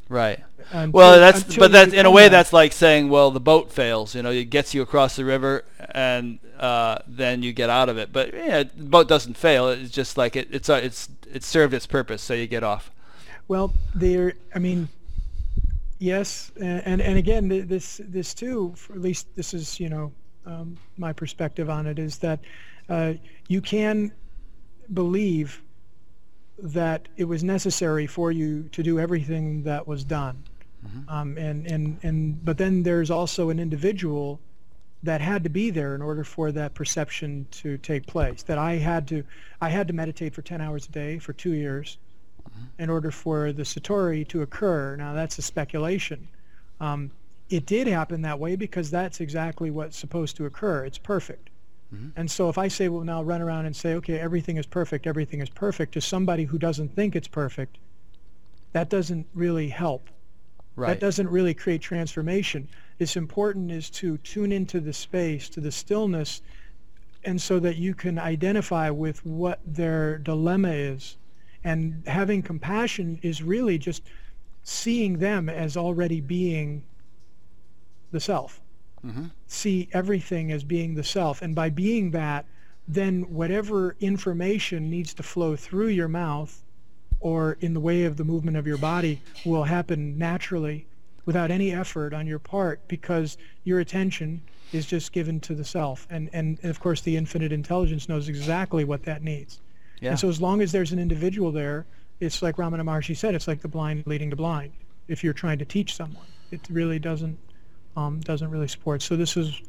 Right. 0.09 0.39
Until, 0.71 0.91
Well, 0.91 1.19
that's 1.19 1.55
but 1.57 1.71
that's 1.71 1.93
in 1.93 2.05
a 2.05 2.11
way 2.11 2.23
that. 2.23 2.29
that's 2.31 2.53
like 2.53 2.71
saying, 2.73 3.09
well, 3.09 3.31
the 3.31 3.39
boat 3.41 3.71
fails. 3.71 4.15
You 4.15 4.21
know, 4.23 4.31
it 4.31 4.45
gets 4.49 4.73
you 4.73 4.81
across 4.81 5.15
the 5.15 5.25
river, 5.25 5.63
and 5.91 6.39
uh, 6.59 6.99
then 7.07 7.41
you 7.43 7.51
get 7.53 7.69
out 7.69 7.89
of 7.89 7.97
it. 7.97 8.11
But 8.13 8.33
yeah, 8.33 8.63
the 8.63 8.83
boat 8.83 9.07
doesn't 9.07 9.35
fail. 9.37 9.69
It's 9.69 9.91
just 9.91 10.17
like 10.17 10.35
it, 10.35 10.49
it's 10.51 10.69
uh, 10.69 10.79
it's 10.83 11.09
it 11.33 11.43
served 11.43 11.73
its 11.73 11.85
purpose, 11.85 12.21
so 12.21 12.33
you 12.33 12.47
get 12.47 12.63
off. 12.63 12.91
Well, 13.47 13.73
there. 13.95 14.33
I 14.55 14.59
mean, 14.59 14.89
yes, 15.99 16.51
and 16.59 16.81
and, 16.85 17.01
and 17.01 17.17
again, 17.17 17.47
this 17.67 18.01
this 18.03 18.33
too. 18.33 18.73
For 18.75 18.93
at 18.93 19.01
least 19.01 19.27
this 19.35 19.53
is 19.53 19.79
you 19.79 19.89
know 19.89 20.11
um, 20.45 20.77
my 20.97 21.13
perspective 21.13 21.69
on 21.69 21.85
it 21.87 21.99
is 21.99 22.17
that 22.19 22.39
uh, 22.89 23.13
you 23.47 23.61
can 23.61 24.11
believe 24.93 25.61
that 26.59 27.07
it 27.17 27.25
was 27.25 27.43
necessary 27.43 28.07
for 28.07 28.31
you 28.31 28.63
to 28.71 28.81
do 28.81 28.99
everything 28.99 29.63
that 29.63 29.87
was 29.87 30.03
done, 30.03 30.43
um, 31.09 31.37
and 31.37 31.69
and 31.71 31.99
and 32.03 32.43
but 32.45 32.57
then 32.57 32.83
there's 32.83 33.11
also 33.11 33.49
an 33.49 33.59
individual 33.59 34.39
that 35.03 35.21
had 35.21 35.43
to 35.43 35.49
be 35.49 35.69
there 35.69 35.93
in 35.93 36.01
order 36.01 36.23
for 36.23 36.51
that 36.51 36.73
perception 36.73 37.45
to 37.51 37.77
take 37.77 38.07
place. 38.07 38.43
That 38.43 38.57
I 38.57 38.75
had 38.77 39.07
to 39.09 39.23
I 39.61 39.69
had 39.69 39.87
to 39.87 39.93
meditate 39.93 40.33
for 40.33 40.41
10 40.41 40.59
hours 40.61 40.87
a 40.87 40.91
day 40.91 41.19
for 41.19 41.33
two 41.33 41.53
years 41.53 41.97
in 42.79 42.89
order 42.89 43.11
for 43.11 43.51
the 43.51 43.63
satori 43.63 44.27
to 44.27 44.41
occur. 44.41 44.95
Now 44.95 45.13
that's 45.13 45.37
a 45.37 45.41
speculation. 45.41 46.27
Um, 46.79 47.11
it 47.49 47.65
did 47.65 47.87
happen 47.87 48.21
that 48.23 48.39
way 48.39 48.55
because 48.55 48.91
that's 48.91 49.21
exactly 49.21 49.71
what's 49.71 49.97
supposed 49.97 50.35
to 50.37 50.45
occur. 50.45 50.85
It's 50.85 50.97
perfect. 50.97 51.49
And 52.17 52.29
so 52.29 52.49
if 52.49 52.57
I 52.57 52.67
say, 52.67 52.89
well, 52.89 53.03
now 53.03 53.23
run 53.23 53.41
around 53.41 53.65
and 53.65 53.75
say, 53.75 53.93
okay, 53.95 54.19
everything 54.19 54.57
is 54.57 54.65
perfect, 54.65 55.07
everything 55.07 55.39
is 55.39 55.49
perfect, 55.49 55.93
to 55.93 56.01
somebody 56.01 56.43
who 56.43 56.57
doesn't 56.57 56.93
think 56.93 57.15
it's 57.15 57.29
perfect, 57.29 57.77
that 58.73 58.89
doesn't 58.89 59.25
really 59.33 59.69
help. 59.69 60.09
Right. 60.75 60.89
That 60.89 60.99
doesn't 60.99 61.29
really 61.29 61.53
create 61.53 61.81
transformation. 61.81 62.67
It's 62.99 63.15
important 63.15 63.71
is 63.71 63.89
to 63.91 64.17
tune 64.17 64.51
into 64.51 64.81
the 64.81 64.93
space, 64.93 65.47
to 65.49 65.61
the 65.61 65.71
stillness, 65.71 66.41
and 67.23 67.41
so 67.41 67.57
that 67.59 67.77
you 67.77 67.95
can 67.95 68.19
identify 68.19 68.89
with 68.89 69.25
what 69.25 69.59
their 69.65 70.17
dilemma 70.17 70.71
is. 70.71 71.17
And 71.67 72.01
having 72.07 72.41
compassion 72.43 73.19
is 73.21 73.43
really 73.43 73.77
just 73.77 74.03
seeing 74.63 75.17
them 75.17 75.49
as 75.49 75.75
already 75.75 76.21
being 76.21 76.83
the 78.11 78.21
self. 78.21 78.61
hmm 79.01 79.25
See 79.47 79.89
everything 79.91 80.51
as 80.53 80.63
being 80.63 80.95
the 80.95 81.03
self. 81.03 81.41
And 81.41 81.53
by 81.53 81.69
being 81.69 82.11
that, 82.11 82.45
then 82.87 83.23
whatever 83.23 83.97
information 83.99 84.89
needs 84.89 85.13
to 85.15 85.23
flow 85.23 85.57
through 85.57 85.89
your 85.89 86.07
mouth 86.07 86.63
or 87.19 87.57
in 87.59 87.73
the 87.73 87.81
way 87.81 88.05
of 88.05 88.15
the 88.15 88.23
movement 88.23 88.55
of 88.55 88.65
your 88.65 88.77
body 88.77 89.21
will 89.43 89.65
happen 89.65 90.17
naturally 90.17 90.87
without 91.25 91.51
any 91.51 91.73
effort 91.73 92.13
on 92.13 92.25
your 92.25 92.39
part 92.39 92.79
because 92.87 93.37
your 93.65 93.81
attention 93.81 94.41
is 94.71 94.85
just 94.85 95.11
given 95.11 95.41
to 95.41 95.53
the 95.53 95.65
self. 95.65 96.07
And, 96.09 96.29
and, 96.31 96.59
and 96.61 96.69
of 96.69 96.79
course, 96.79 97.01
the 97.01 97.17
infinite 97.17 97.51
intelligence 97.51 98.07
knows 98.07 98.29
exactly 98.29 98.85
what 98.85 99.03
that 99.03 99.21
needs. 99.21 99.59
Yeah. 99.99 100.11
And 100.11 100.19
so 100.19 100.29
as 100.29 100.41
long 100.41 100.61
as 100.61 100.71
there's 100.71 100.91
an 100.91 100.99
individual 100.99 101.51
there, 101.51 101.85
it's 102.19 102.41
like 102.41 102.57
Ramana 102.57 102.81
Maharshi 102.81 103.15
said, 103.15 103.35
it's 103.35 103.47
like 103.47 103.61
the 103.61 103.67
blind 103.67 104.03
leading 104.05 104.29
the 104.29 104.35
blind. 104.35 104.71
If 105.07 105.23
you're 105.23 105.33
trying 105.33 105.59
to 105.59 105.65
teach 105.65 105.95
someone, 105.95 106.25
it 106.51 106.61
really 106.69 106.99
doesn't 106.99 107.37
um, 107.95 108.19
doesn't 108.19 108.49
really 108.51 108.67
support. 108.67 109.01
So 109.01 109.15
this 109.15 109.35
is 109.35 109.61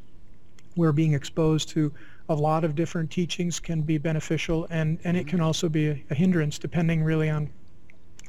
where 0.75 0.91
being 0.91 1.13
exposed 1.13 1.69
to 1.69 1.91
a 2.29 2.35
lot 2.35 2.63
of 2.63 2.75
different 2.75 3.09
teachings 3.09 3.59
can 3.59 3.81
be 3.81 3.97
beneficial, 3.97 4.67
and, 4.69 4.99
and 5.03 5.17
it 5.17 5.27
can 5.27 5.41
also 5.41 5.67
be 5.67 5.87
a, 5.87 6.03
a 6.11 6.15
hindrance 6.15 6.59
depending 6.59 7.03
really 7.03 7.29
on 7.29 7.49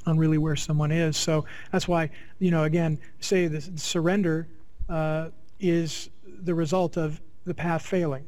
on 0.07 0.17
really 0.17 0.39
where 0.39 0.57
someone 0.57 0.91
is. 0.91 1.17
So 1.17 1.45
that's 1.71 1.87
why 1.87 2.11
you 2.39 2.51
know 2.51 2.65
again 2.65 2.99
say 3.21 3.47
the 3.47 3.61
surrender 3.79 4.49
uh, 4.89 5.29
is 5.59 6.09
the 6.25 6.55
result 6.55 6.97
of 6.97 7.21
the 7.45 7.55
path 7.55 7.83
failing. 7.83 8.25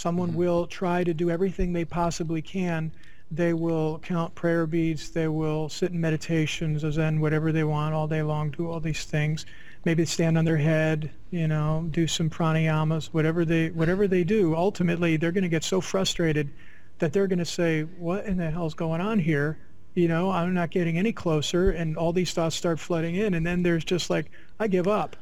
Someone 0.00 0.30
mm-hmm. 0.30 0.38
will 0.38 0.66
try 0.66 1.04
to 1.04 1.12
do 1.12 1.28
everything 1.28 1.74
they 1.74 1.84
possibly 1.84 2.40
can. 2.40 2.90
They 3.30 3.52
will 3.52 3.98
count 3.98 4.34
prayer 4.34 4.66
beads. 4.66 5.10
They 5.10 5.28
will 5.28 5.68
sit 5.68 5.92
in 5.92 6.00
meditations, 6.00 6.90
zen, 6.90 7.20
whatever 7.20 7.52
they 7.52 7.64
want 7.64 7.94
all 7.94 8.08
day 8.08 8.22
long, 8.22 8.50
do 8.50 8.70
all 8.70 8.80
these 8.80 9.04
things. 9.04 9.44
Maybe 9.84 10.06
stand 10.06 10.38
on 10.38 10.46
their 10.46 10.56
head, 10.56 11.10
you 11.30 11.46
know, 11.46 11.86
do 11.90 12.06
some 12.06 12.30
pranayamas, 12.30 13.08
whatever 13.08 13.44
they 13.44 13.68
whatever 13.72 14.08
they 14.08 14.24
do. 14.24 14.56
Ultimately, 14.56 15.18
they're 15.18 15.32
going 15.32 15.42
to 15.42 15.50
get 15.50 15.64
so 15.64 15.82
frustrated 15.82 16.50
that 16.98 17.12
they're 17.12 17.26
going 17.26 17.38
to 17.38 17.44
say, 17.44 17.82
"What 17.82 18.24
in 18.24 18.38
the 18.38 18.50
hell's 18.50 18.74
going 18.74 19.02
on 19.02 19.18
here?" 19.18 19.58
You 19.94 20.08
know, 20.08 20.30
I'm 20.30 20.54
not 20.54 20.70
getting 20.70 20.96
any 20.96 21.12
closer, 21.12 21.72
and 21.72 21.98
all 21.98 22.14
these 22.14 22.32
thoughts 22.32 22.56
start 22.56 22.80
flooding 22.80 23.16
in, 23.16 23.34
and 23.34 23.46
then 23.46 23.62
there's 23.62 23.84
just 23.84 24.08
like, 24.08 24.30
"I 24.58 24.66
give 24.66 24.88
up." 24.88 25.16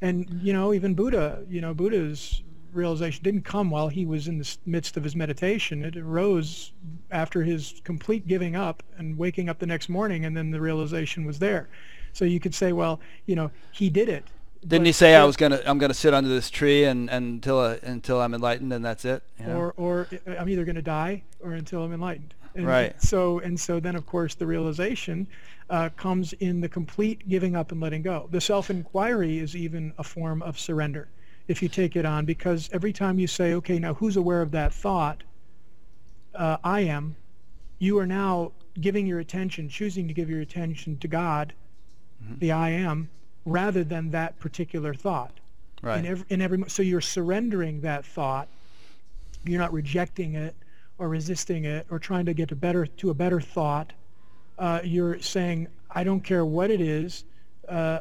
And 0.00 0.40
you 0.40 0.52
know, 0.52 0.72
even 0.72 0.94
Buddha, 0.94 1.44
you 1.48 1.60
know, 1.60 1.74
Buddha's 1.74 2.42
realization 2.74 3.22
didn't 3.22 3.44
come 3.44 3.70
while 3.70 3.88
he 3.88 4.04
was 4.04 4.28
in 4.28 4.38
the 4.38 4.56
midst 4.66 4.96
of 4.96 5.04
his 5.04 5.16
meditation. 5.16 5.84
It 5.84 5.96
arose 5.96 6.72
after 7.10 7.42
his 7.42 7.80
complete 7.84 8.26
giving 8.26 8.56
up 8.56 8.82
and 8.98 9.16
waking 9.16 9.48
up 9.48 9.58
the 9.58 9.66
next 9.66 9.88
morning, 9.88 10.24
and 10.24 10.36
then 10.36 10.50
the 10.50 10.60
realization 10.60 11.24
was 11.24 11.38
there. 11.38 11.68
So 12.12 12.24
you 12.24 12.40
could 12.40 12.54
say, 12.54 12.72
well, 12.72 13.00
you 13.26 13.34
know, 13.34 13.50
he 13.72 13.90
did 13.90 14.08
it. 14.08 14.24
Didn't 14.66 14.86
he 14.86 14.92
say 14.92 15.14
I 15.14 15.24
was 15.24 15.36
gonna 15.36 15.60
I'm 15.66 15.78
gonna 15.78 15.92
sit 15.92 16.14
under 16.14 16.30
this 16.30 16.48
tree 16.48 16.84
and, 16.84 17.10
and 17.10 17.34
until 17.34 17.58
uh, 17.58 17.76
until 17.82 18.20
I'm 18.20 18.32
enlightened 18.32 18.72
and 18.72 18.82
that's 18.84 19.04
it? 19.04 19.22
you 19.38 19.46
know? 19.46 19.56
or 19.56 19.74
or 19.76 20.08
I'm 20.26 20.48
either 20.48 20.64
going 20.64 20.76
to 20.76 20.82
die 20.82 21.22
or 21.40 21.52
until 21.52 21.82
I'm 21.82 21.92
enlightened. 21.92 22.32
And 22.54 22.66
Right. 22.66 23.00
So 23.02 23.40
and 23.40 23.60
so 23.60 23.78
then 23.78 23.94
of 23.94 24.06
course 24.06 24.34
the 24.34 24.46
realization 24.46 25.26
uh, 25.68 25.90
comes 25.96 26.32
in 26.34 26.62
the 26.62 26.68
complete 26.68 27.28
giving 27.28 27.56
up 27.56 27.72
and 27.72 27.80
letting 27.80 28.02
go. 28.02 28.28
The 28.30 28.40
self-inquiry 28.40 29.38
is 29.38 29.54
even 29.54 29.92
a 29.98 30.04
form 30.04 30.40
of 30.40 30.58
surrender 30.58 31.08
if 31.48 31.62
you 31.62 31.68
take 31.68 31.96
it 31.96 32.04
on 32.04 32.24
because 32.24 32.70
every 32.72 32.92
time 32.92 33.18
you 33.18 33.26
say, 33.26 33.54
okay, 33.54 33.78
now 33.78 33.94
who's 33.94 34.16
aware 34.16 34.42
of 34.42 34.50
that 34.52 34.72
thought? 34.72 35.22
Uh, 36.34 36.56
I 36.64 36.80
am. 36.80 37.16
You 37.78 37.98
are 37.98 38.06
now 38.06 38.52
giving 38.80 39.06
your 39.06 39.20
attention, 39.20 39.68
choosing 39.68 40.08
to 40.08 40.14
give 40.14 40.30
your 40.30 40.40
attention 40.40 40.98
to 40.98 41.08
God, 41.08 41.52
the 42.38 42.52
I 42.52 42.70
am, 42.70 43.10
rather 43.44 43.84
than 43.84 44.10
that 44.10 44.38
particular 44.40 44.94
thought 44.94 45.38
right. 45.84 45.98
in 45.98 46.06
every, 46.06 46.26
in 46.30 46.40
every 46.40 46.64
so 46.68 46.82
you're 46.82 47.00
surrendering 47.00 47.80
that 47.82 48.04
thought 48.04 48.48
you're 49.44 49.60
not 49.60 49.72
rejecting 49.72 50.34
it 50.34 50.54
or 50.98 51.08
resisting 51.08 51.64
it 51.64 51.86
or 51.90 51.98
trying 51.98 52.24
to 52.24 52.32
get 52.32 52.48
to 52.48 52.56
better 52.56 52.86
to 52.86 53.10
a 53.10 53.14
better 53.14 53.40
thought 53.40 53.92
uh, 54.58 54.80
you're 54.82 55.20
saying 55.20 55.68
i 55.90 56.02
don't 56.02 56.22
care 56.22 56.44
what 56.44 56.70
it 56.70 56.80
is 56.80 57.24
uh, 57.68 57.98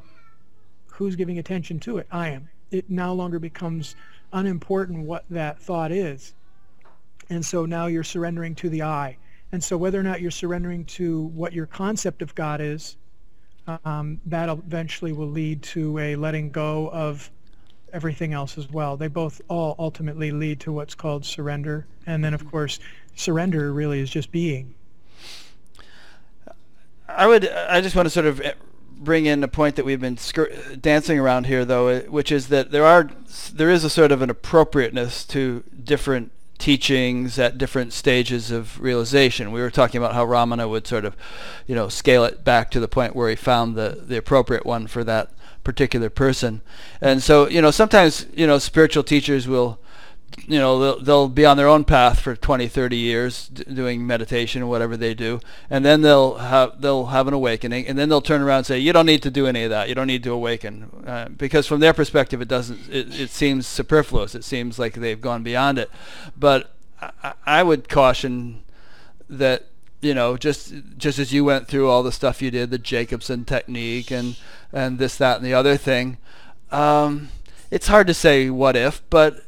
who's 0.88 1.16
giving 1.16 1.39
attention 1.39 1.80
to 1.80 1.98
it 1.98 2.08
i 2.12 2.30
am 2.30 2.48
it 2.74 2.90
no 2.90 3.14
longer 3.14 3.40
becomes 3.40 3.96
unimportant 4.32 5.06
what 5.06 5.24
that 5.30 5.60
thought 5.60 5.92
is 5.92 6.34
and 7.30 7.46
so 7.46 7.66
now 7.66 7.88
you're 7.88 8.04
surrendering 8.04 8.56
to 8.56 8.70
the 8.70 8.82
i 8.82 9.16
and 9.52 9.64
so 9.64 9.78
whether 9.78 10.00
or 10.00 10.04
not 10.04 10.22
you're 10.22 10.32
surrendering 10.32 10.84
to 10.86 11.24
what 11.28 11.54
your 11.54 11.66
concept 11.66 12.22
of 12.22 12.34
god 12.36 12.60
is 12.62 12.98
um, 13.86 14.20
that 14.26 14.50
eventually 14.50 15.14
will 15.14 15.30
lead 15.30 15.62
to 15.64 15.98
a 15.98 16.16
letting 16.16 16.50
go 16.50 16.90
of 16.92 17.32
everything 17.94 18.34
else 18.34 18.58
as 18.58 18.70
well. 18.70 18.98
They 18.98 19.08
both 19.08 19.42
all 19.48 19.76
ultimately 19.80 20.32
lead 20.32 20.60
to 20.62 20.72
what's 20.72 20.96
called 20.96 21.24
surrender. 21.24 21.86
And 22.06 22.24
then, 22.24 22.34
of 22.34 22.50
course, 22.50 22.80
surrender 23.16 23.72
really 23.72 24.00
is 24.00 24.10
just 24.10 24.32
being. 24.32 24.74
I 27.08 27.28
would. 27.28 27.48
I 27.48 27.80
just 27.82 27.96
want 27.96 28.08
to 28.08 28.10
sort 28.10 28.26
of 28.26 28.42
bring 29.04 29.26
in 29.26 29.43
a 29.43 29.47
point 29.47 29.76
that 29.76 29.86
we've 29.86 29.99
been 29.99 30.16
skir- 30.16 30.82
dancing 30.82 31.20
around 31.20 31.45
here, 31.45 31.66
though, 31.66 31.88
eh, 31.88 32.01
which 32.04 32.32
is 32.32 32.47
that 32.47 32.72
there 32.72 32.86
are 32.86 33.10
there 33.54 33.70
is 33.70 33.84
a 33.84 33.89
sort 33.89 34.12
of 34.12 34.22
an 34.22 34.30
appropriateness 34.30 35.26
to 35.26 35.64
different 35.84 36.32
teachings 36.58 37.38
at 37.38 37.58
different 37.58 37.91
stages 37.91 38.49
of 38.49 38.80
realization. 38.80 39.51
We 39.51 39.62
were 39.62 39.70
talking 39.70 39.97
about 39.97 40.14
how 40.14 40.26
Ramana 40.26 40.70
would 40.70 40.88
sort 40.88 41.04
of, 41.04 41.16
you 41.68 41.76
know, 41.76 41.89
scale 41.89 42.24
it 42.24 42.43
back 42.43 42.72
to 42.72 42.80
the 42.80 42.88
point 42.88 43.16
where 43.16 43.30
he 43.30 43.36
found 43.36 43.76
the, 43.76 44.01
the 44.06 44.18
appropriate 44.18 44.66
one 44.66 44.88
for 44.88 45.04
that 45.04 45.32
particular 45.64 46.10
person. 46.10 46.62
And 47.01 47.22
so, 47.22 47.49
you 47.49 47.62
know, 47.62 47.72
sometimes, 47.72 48.28
you 48.34 48.47
know, 48.47 48.60
spiritual 48.60 49.04
teachers 49.04 49.47
will 49.47 49.80
you 50.46 50.60
know 50.60 50.80
they'll, 50.80 51.00
they'll 51.00 51.28
be 51.30 51.46
on 51.46 51.58
their 51.58 51.68
own 51.68 51.84
path 51.86 52.20
for 52.20 52.36
20 52.36 52.68
30 52.68 52.98
years 52.98 53.48
d- 53.48 53.64
doing 53.64 54.06
meditation 54.06 54.62
or 54.62 54.68
whatever 54.68 54.98
they 54.98 55.14
do. 55.14 55.40
And 55.70 55.86
then 55.86 56.02
they'll 56.02 56.36
have 56.36 56.82
they'll 56.82 57.08
have 57.08 57.28
an 57.28 57.34
awakening 57.34 57.88
and 57.88 57.98
then 57.98 58.10
they'll 58.10 58.22
turn 58.22 58.42
around 58.42 58.60
and 58.60 58.66
say 58.66 58.80
you 58.80 58.94
don't 58.94 59.06
need 59.06 59.24
to 59.24 59.32
do 59.32 59.48
any 59.48 59.64
of 59.64 59.70
that. 59.70 59.90
You 59.90 59.96
don't 59.96 60.08
need 60.08 60.24
to 60.24 60.32
awaken. 60.32 61.04
Uh, 61.06 61.30
because 61.30 61.68
from 61.68 61.80
their 61.80 61.94
perspective 61.94 62.42
it 62.42 62.48
doesn't 62.48 62.90
it, 62.90 63.20
it 63.20 63.30
seems 63.30 63.68
superfluous. 63.68 64.36
It 64.36 64.44
seems 64.44 64.78
like 64.78 64.96
they've 64.96 65.22
gone 65.22 65.44
beyond 65.44 65.78
it. 65.80 65.90
But 66.38 66.76
I, 67.02 67.34
I 67.46 67.64
would 67.64 67.90
caution 67.90 68.64
that 69.30 69.68
you 70.02 70.14
know 70.14 70.38
just 70.38 70.74
just 70.98 71.20
as 71.20 71.34
you 71.34 71.46
went 71.46 71.68
through 71.68 71.90
all 71.90 72.04
the 72.04 72.12
stuff 72.12 72.42
you 72.42 72.52
did 72.52 72.70
the 72.70 72.78
Jacobson 72.78 73.46
technique 73.46 74.12
and 74.12 74.36
and 74.72 75.00
this 75.00 75.16
that 75.18 75.38
and 75.38 75.46
the 75.46 75.54
other 75.54 75.78
thing 75.78 76.18
um, 76.72 77.30
it's 77.72 77.88
hard 77.88 78.08
to 78.08 78.14
say 78.14 78.50
what 78.50 78.76
if 78.76 79.02
but 79.10 79.46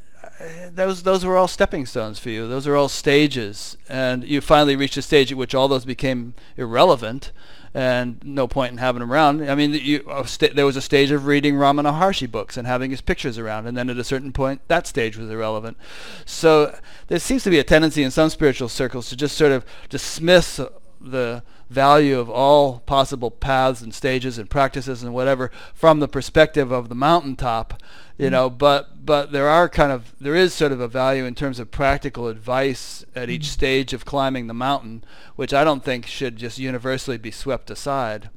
those 0.71 1.03
those 1.03 1.25
were 1.25 1.37
all 1.37 1.47
stepping 1.47 1.85
stones 1.85 2.19
for 2.19 2.29
you. 2.29 2.47
Those 2.47 2.67
are 2.67 2.75
all 2.75 2.89
stages, 2.89 3.77
and 3.89 4.23
you 4.23 4.41
finally 4.41 4.75
reached 4.75 4.97
a 4.97 5.01
stage 5.01 5.31
at 5.31 5.37
which 5.37 5.55
all 5.55 5.67
those 5.67 5.85
became 5.85 6.33
irrelevant, 6.57 7.31
and 7.73 8.19
no 8.23 8.47
point 8.47 8.71
in 8.71 8.77
having 8.77 9.01
them 9.01 9.11
around. 9.11 9.49
I 9.49 9.55
mean, 9.55 9.73
you, 9.73 10.03
st- 10.25 10.55
there 10.55 10.65
was 10.65 10.77
a 10.77 10.81
stage 10.81 11.11
of 11.11 11.25
reading 11.25 11.55
Ramana 11.55 11.91
Maharshi 11.91 12.29
books 12.29 12.57
and 12.57 12.65
having 12.65 12.91
his 12.91 13.01
pictures 13.01 13.37
around, 13.37 13.67
and 13.67 13.77
then 13.77 13.89
at 13.89 13.97
a 13.97 14.03
certain 14.03 14.31
point, 14.31 14.61
that 14.67 14.87
stage 14.87 15.17
was 15.17 15.29
irrelevant. 15.29 15.77
So 16.25 16.77
there 17.07 17.19
seems 17.19 17.43
to 17.43 17.49
be 17.49 17.59
a 17.59 17.63
tendency 17.63 18.03
in 18.03 18.11
some 18.11 18.29
spiritual 18.29 18.69
circles 18.69 19.09
to 19.09 19.15
just 19.15 19.37
sort 19.37 19.51
of 19.51 19.65
dismiss 19.89 20.59
the 21.01 21.43
value 21.69 22.19
of 22.19 22.29
all 22.29 22.79
possible 22.79 23.31
paths 23.31 23.81
and 23.81 23.93
stages 23.93 24.37
and 24.37 24.49
practices 24.49 25.03
and 25.03 25.13
whatever 25.13 25.51
from 25.73 25.99
the 25.99 26.07
perspective 26.07 26.71
of 26.71 26.89
the 26.89 26.95
mountaintop 26.95 27.81
you 28.17 28.25
mm-hmm. 28.25 28.33
know 28.33 28.49
but 28.49 28.94
but 29.05 29.31
there 29.31 29.47
are 29.47 29.69
kind 29.69 29.91
of 29.91 30.15
there 30.19 30.35
is 30.35 30.53
sort 30.53 30.71
of 30.71 30.79
a 30.79 30.87
value 30.87 31.25
in 31.25 31.35
terms 31.35 31.59
of 31.59 31.69
practical 31.69 32.27
advice 32.27 33.05
at 33.15 33.29
each 33.29 33.43
mm-hmm. 33.43 33.51
stage 33.51 33.93
of 33.93 34.05
climbing 34.05 34.47
the 34.47 34.53
mountain 34.53 35.03
which 35.35 35.53
i 35.53 35.63
don't 35.63 35.83
think 35.83 36.05
should 36.05 36.35
just 36.35 36.57
universally 36.57 37.17
be 37.17 37.31
swept 37.31 37.69
aside 37.69 38.29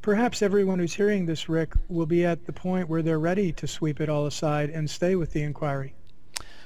perhaps 0.00 0.40
everyone 0.40 0.78
who's 0.78 0.94
hearing 0.94 1.26
this 1.26 1.48
rick 1.48 1.72
will 1.88 2.06
be 2.06 2.24
at 2.24 2.46
the 2.46 2.52
point 2.52 2.88
where 2.88 3.02
they're 3.02 3.18
ready 3.18 3.52
to 3.52 3.66
sweep 3.66 4.00
it 4.00 4.08
all 4.08 4.26
aside 4.26 4.70
and 4.70 4.88
stay 4.88 5.16
with 5.16 5.32
the 5.32 5.42
inquiry 5.42 5.94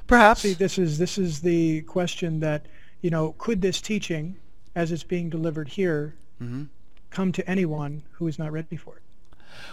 perhaps 0.06 0.42
see 0.42 0.52
this 0.52 0.78
is 0.78 0.98
this 0.98 1.16
is 1.16 1.40
the 1.40 1.80
question 1.82 2.40
that 2.40 2.66
you 3.00 3.10
know 3.10 3.34
could 3.38 3.62
this 3.62 3.80
teaching 3.80 4.36
as 4.74 4.92
it's 4.92 5.04
being 5.04 5.30
delivered 5.30 5.68
here 5.68 6.14
mm-hmm. 6.40 6.64
come 7.10 7.32
to 7.32 7.48
anyone 7.48 8.02
who 8.12 8.26
is 8.26 8.38
not 8.38 8.52
ready 8.52 8.76
for 8.76 8.96
it 8.96 9.02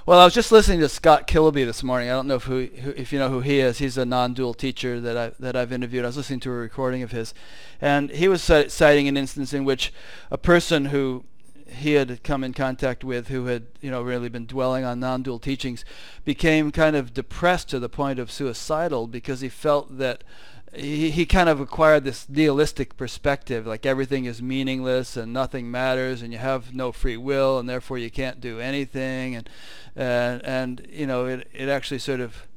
well, 0.05 0.19
I 0.19 0.25
was 0.25 0.33
just 0.33 0.51
listening 0.51 0.79
to 0.79 0.89
Scott 0.89 1.27
Kiloby 1.27 1.65
this 1.65 1.83
morning. 1.83 2.09
I 2.09 2.13
don't 2.13 2.27
know 2.27 2.35
if 2.35 2.43
who, 2.43 2.69
if 2.95 3.13
you 3.13 3.19
know 3.19 3.29
who 3.29 3.41
he 3.41 3.59
is. 3.59 3.77
He's 3.77 3.97
a 3.97 4.05
non-dual 4.05 4.53
teacher 4.53 4.99
that 4.99 5.17
I 5.17 5.31
that 5.39 5.55
I've 5.55 5.71
interviewed. 5.71 6.03
I 6.03 6.07
was 6.07 6.17
listening 6.17 6.39
to 6.41 6.51
a 6.51 6.53
recording 6.53 7.03
of 7.03 7.11
his, 7.11 7.33
and 7.79 8.09
he 8.09 8.27
was 8.27 8.41
citing 8.41 9.07
an 9.07 9.17
instance 9.17 9.53
in 9.53 9.65
which 9.65 9.93
a 10.31 10.37
person 10.37 10.85
who 10.85 11.25
he 11.69 11.93
had 11.93 12.23
come 12.23 12.43
in 12.43 12.53
contact 12.53 13.03
with 13.03 13.27
who 13.27 13.45
had 13.45 13.67
you 13.81 13.91
know 13.91 14.01
really 14.01 14.29
been 14.29 14.45
dwelling 14.45 14.83
on 14.83 14.99
non-dual 14.99 15.39
teachings 15.39 15.85
became 16.25 16.71
kind 16.71 16.95
of 16.95 17.13
depressed 17.13 17.69
to 17.69 17.79
the 17.79 17.89
point 17.89 18.19
of 18.19 18.31
suicidal 18.31 19.07
because 19.07 19.41
he 19.41 19.49
felt 19.49 19.97
that 19.97 20.23
he, 20.73 21.09
he 21.09 21.25
kind 21.25 21.49
of 21.49 21.59
acquired 21.59 22.03
this 22.03 22.27
nihilistic 22.29 22.95
perspective, 22.97 23.65
like 23.65 23.85
everything 23.85 24.25
is 24.25 24.41
meaningless 24.41 25.17
and 25.17 25.33
nothing 25.33 25.71
matters, 25.71 26.21
and 26.21 26.31
you 26.31 26.39
have 26.39 26.73
no 26.73 26.91
free 26.91 27.17
will, 27.17 27.59
and 27.59 27.67
therefore 27.67 27.97
you 27.97 28.11
can't 28.11 28.39
do 28.39 28.59
anything, 28.59 29.35
and 29.35 29.49
and 29.95 30.43
and 30.45 30.87
you 30.91 31.07
know 31.07 31.25
it 31.25 31.47
it 31.53 31.69
actually 31.69 31.99
sort 31.99 32.19
of 32.19 32.47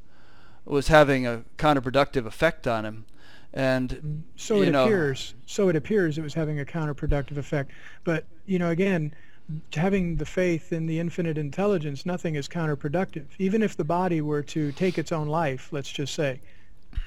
was 0.64 0.88
having 0.88 1.26
a 1.26 1.42
counterproductive 1.58 2.26
effect 2.26 2.66
on 2.66 2.84
him, 2.84 3.04
and 3.52 4.24
so 4.36 4.62
it 4.62 4.70
know, 4.70 4.84
appears. 4.84 5.34
So 5.46 5.68
it 5.68 5.76
appears 5.76 6.18
it 6.18 6.22
was 6.22 6.34
having 6.34 6.60
a 6.60 6.64
counterproductive 6.64 7.36
effect, 7.36 7.70
but 8.04 8.24
you 8.46 8.58
know 8.58 8.70
again. 8.70 9.14
Having 9.74 10.16
the 10.16 10.24
faith 10.24 10.72
in 10.72 10.86
the 10.86 10.98
infinite 11.00 11.36
intelligence, 11.36 12.06
nothing 12.06 12.36
is 12.36 12.48
counterproductive. 12.48 13.26
Even 13.38 13.62
if 13.62 13.76
the 13.76 13.84
body 13.84 14.20
were 14.20 14.42
to 14.44 14.70
take 14.72 14.96
its 14.96 15.10
own 15.12 15.26
life, 15.26 15.68
let's 15.72 15.90
just 15.90 16.14
say, 16.14 16.40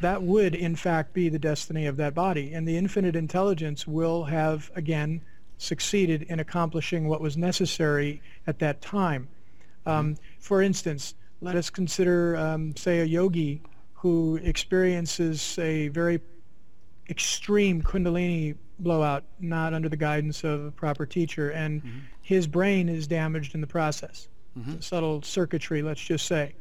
that 0.02 0.22
would 0.22 0.56
in 0.56 0.76
fact 0.76 1.14
be 1.14 1.30
the 1.30 1.40
destiny 1.40 1.86
of 1.86 1.98
that 1.98 2.14
body. 2.14 2.54
And 2.54 2.68
the 2.68 2.78
infinite 2.78 3.16
intelligence 3.16 3.88
will 3.88 4.24
have 4.26 4.72
again 4.76 5.22
succeeded 5.58 6.24
in 6.24 6.40
accomplishing 6.40 7.08
what 7.08 7.22
was 7.22 7.38
necessary 7.38 8.22
at 8.48 8.60
that 8.60 8.82
time. 8.82 9.28
Um, 9.86 10.18
for 10.40 10.62
instance, 10.62 11.16
let 11.42 11.56
us 11.56 11.70
consider, 11.70 12.36
um, 12.38 12.76
say, 12.76 13.00
a 13.00 13.06
yogi 13.06 13.62
who 13.94 14.40
experiences 14.44 15.58
a 15.60 15.90
very 15.90 16.20
extreme 17.10 17.82
kundalini 17.82 18.56
blowout, 18.80 19.24
not 19.40 19.74
under 19.74 19.88
the 19.90 19.98
guidance 19.98 20.44
of 20.44 20.66
a 20.66 20.72
proper 20.72 21.06
teacher, 21.06 21.52
and 21.52 21.82
mm-hmm. 21.82 22.00
his 22.22 22.48
brain 22.48 22.90
is 22.90 23.08
damaged 23.08 23.56
in 23.56 23.62
the 23.62 23.68
process. 23.68 24.28
Mm-hmm. 24.58 24.80
Subtle 24.80 25.22
circuitry, 25.22 25.82
let's 25.82 26.02
just 26.02 26.26
say. 26.26 26.54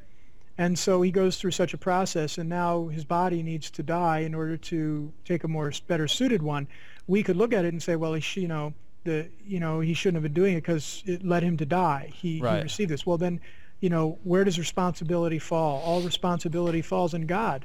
And 0.56 0.78
so 0.78 1.02
he 1.02 1.10
goes 1.10 1.36
through 1.36 1.50
such 1.50 1.74
a 1.74 1.78
process, 1.78 2.38
and 2.38 2.48
now 2.48 2.86
his 2.86 3.04
body 3.04 3.42
needs 3.42 3.70
to 3.70 3.82
die 3.82 4.20
in 4.20 4.34
order 4.34 4.56
to 4.56 5.12
take 5.24 5.42
a 5.42 5.48
more 5.48 5.72
better 5.88 6.06
suited 6.06 6.42
one. 6.42 6.68
We 7.08 7.22
could 7.22 7.36
look 7.36 7.52
at 7.52 7.64
it 7.64 7.72
and 7.72 7.82
say, 7.82 7.96
well, 7.96 8.14
he, 8.14 8.40
you 8.40 8.48
know, 8.48 8.72
the, 9.02 9.28
you 9.44 9.58
know, 9.58 9.80
he 9.80 9.94
shouldn't 9.94 10.16
have 10.16 10.22
been 10.22 10.32
doing 10.32 10.54
it 10.54 10.60
because 10.60 11.02
it 11.06 11.24
led 11.24 11.42
him 11.42 11.56
to 11.56 11.66
die. 11.66 12.10
He, 12.14 12.40
right. 12.40 12.58
he 12.58 12.62
received 12.62 12.90
this. 12.90 13.04
Well, 13.04 13.18
then, 13.18 13.40
you 13.80 13.90
know, 13.90 14.18
where 14.22 14.44
does 14.44 14.58
responsibility 14.58 15.38
fall? 15.38 15.82
All 15.82 16.00
responsibility 16.02 16.82
falls 16.82 17.14
in 17.14 17.26
God. 17.26 17.64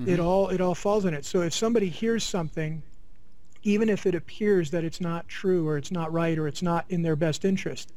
Mm-hmm. 0.00 0.08
It 0.08 0.20
all 0.20 0.48
it 0.48 0.60
all 0.60 0.74
falls 0.74 1.04
in 1.04 1.14
it. 1.14 1.24
So 1.24 1.42
if 1.42 1.52
somebody 1.52 1.88
hears 1.88 2.22
something, 2.22 2.82
even 3.64 3.88
if 3.88 4.06
it 4.06 4.14
appears 4.14 4.70
that 4.70 4.84
it's 4.84 5.00
not 5.00 5.28
true 5.28 5.66
or 5.66 5.76
it's 5.76 5.90
not 5.90 6.12
right 6.12 6.38
or 6.38 6.46
it's 6.46 6.62
not 6.62 6.84
in 6.88 7.02
their 7.02 7.16
best 7.16 7.44
interest, 7.44 7.92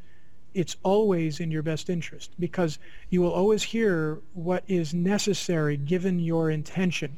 it's 0.53 0.75
always 0.83 1.39
in 1.39 1.51
your 1.51 1.63
best 1.63 1.89
interest 1.89 2.31
because 2.39 2.79
you 3.09 3.21
will 3.21 3.31
always 3.31 3.63
hear 3.63 4.19
what 4.33 4.63
is 4.67 4.93
necessary 4.93 5.77
given 5.77 6.19
your 6.19 6.49
intention. 6.49 7.17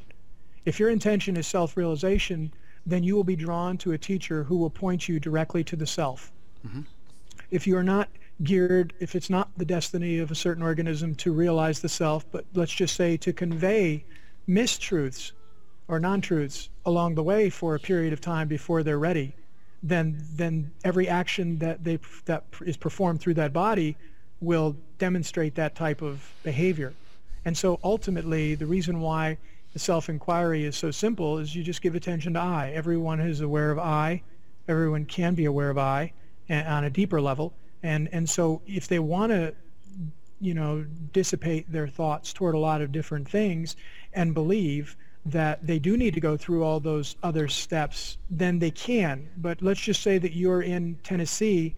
If 0.64 0.78
your 0.78 0.90
intention 0.90 1.36
is 1.36 1.46
self-realization, 1.46 2.52
then 2.86 3.02
you 3.02 3.16
will 3.16 3.24
be 3.24 3.36
drawn 3.36 3.76
to 3.78 3.92
a 3.92 3.98
teacher 3.98 4.44
who 4.44 4.56
will 4.56 4.70
point 4.70 5.08
you 5.08 5.18
directly 5.18 5.64
to 5.64 5.76
the 5.76 5.86
self. 5.86 6.32
Mm-hmm. 6.66 6.82
If 7.50 7.66
you 7.66 7.76
are 7.76 7.82
not 7.82 8.08
geared, 8.42 8.92
if 9.00 9.14
it's 9.14 9.30
not 9.30 9.50
the 9.56 9.64
destiny 9.64 10.18
of 10.18 10.30
a 10.30 10.34
certain 10.34 10.62
organism 10.62 11.14
to 11.16 11.32
realize 11.32 11.80
the 11.80 11.88
self, 11.88 12.30
but 12.30 12.44
let's 12.54 12.72
just 12.72 12.96
say 12.96 13.16
to 13.18 13.32
convey 13.32 14.04
mistruths 14.48 15.32
or 15.88 16.00
non-truths 16.00 16.68
along 16.86 17.14
the 17.14 17.22
way 17.22 17.50
for 17.50 17.74
a 17.74 17.80
period 17.80 18.12
of 18.12 18.20
time 18.20 18.48
before 18.48 18.82
they're 18.82 18.98
ready, 18.98 19.34
then 19.84 20.16
then 20.34 20.72
every 20.82 21.06
action 21.06 21.58
that 21.58 21.84
they 21.84 21.98
that 22.24 22.44
is 22.64 22.76
performed 22.76 23.20
through 23.20 23.34
that 23.34 23.52
body 23.52 23.96
will 24.40 24.76
demonstrate 24.98 25.54
that 25.54 25.74
type 25.74 26.02
of 26.02 26.32
behavior. 26.42 26.94
And 27.44 27.56
so 27.56 27.78
ultimately, 27.84 28.54
the 28.54 28.66
reason 28.66 29.00
why 29.00 29.36
the 29.74 29.78
self-inquiry 29.78 30.64
is 30.64 30.76
so 30.76 30.90
simple 30.90 31.38
is 31.38 31.54
you 31.54 31.62
just 31.62 31.82
give 31.82 31.94
attention 31.94 32.34
to 32.34 32.40
I. 32.40 32.70
Everyone 32.70 33.20
is 33.20 33.42
aware 33.42 33.70
of 33.70 33.78
I. 33.78 34.22
Everyone 34.66 35.04
can 35.04 35.34
be 35.34 35.44
aware 35.44 35.68
of 35.68 35.76
I 35.76 36.12
eh, 36.48 36.64
on 36.64 36.84
a 36.84 36.90
deeper 36.90 37.20
level. 37.20 37.52
And 37.82 38.08
and 38.10 38.28
so 38.28 38.62
if 38.66 38.88
they 38.88 38.98
want 38.98 39.32
to, 39.32 39.54
you 40.40 40.54
know, 40.54 40.86
dissipate 41.12 41.70
their 41.70 41.88
thoughts 41.88 42.32
toward 42.32 42.54
a 42.54 42.58
lot 42.58 42.80
of 42.80 42.90
different 42.90 43.28
things 43.28 43.76
and 44.14 44.32
believe 44.32 44.96
that 45.26 45.66
they 45.66 45.78
do 45.78 45.96
need 45.96 46.14
to 46.14 46.20
go 46.20 46.36
through 46.36 46.62
all 46.62 46.80
those 46.80 47.16
other 47.22 47.48
steps, 47.48 48.18
then 48.30 48.58
they 48.58 48.70
can. 48.70 49.28
But 49.38 49.62
let's 49.62 49.80
just 49.80 50.02
say 50.02 50.18
that 50.18 50.34
you're 50.34 50.62
in 50.62 50.98
Tennessee, 51.02 51.74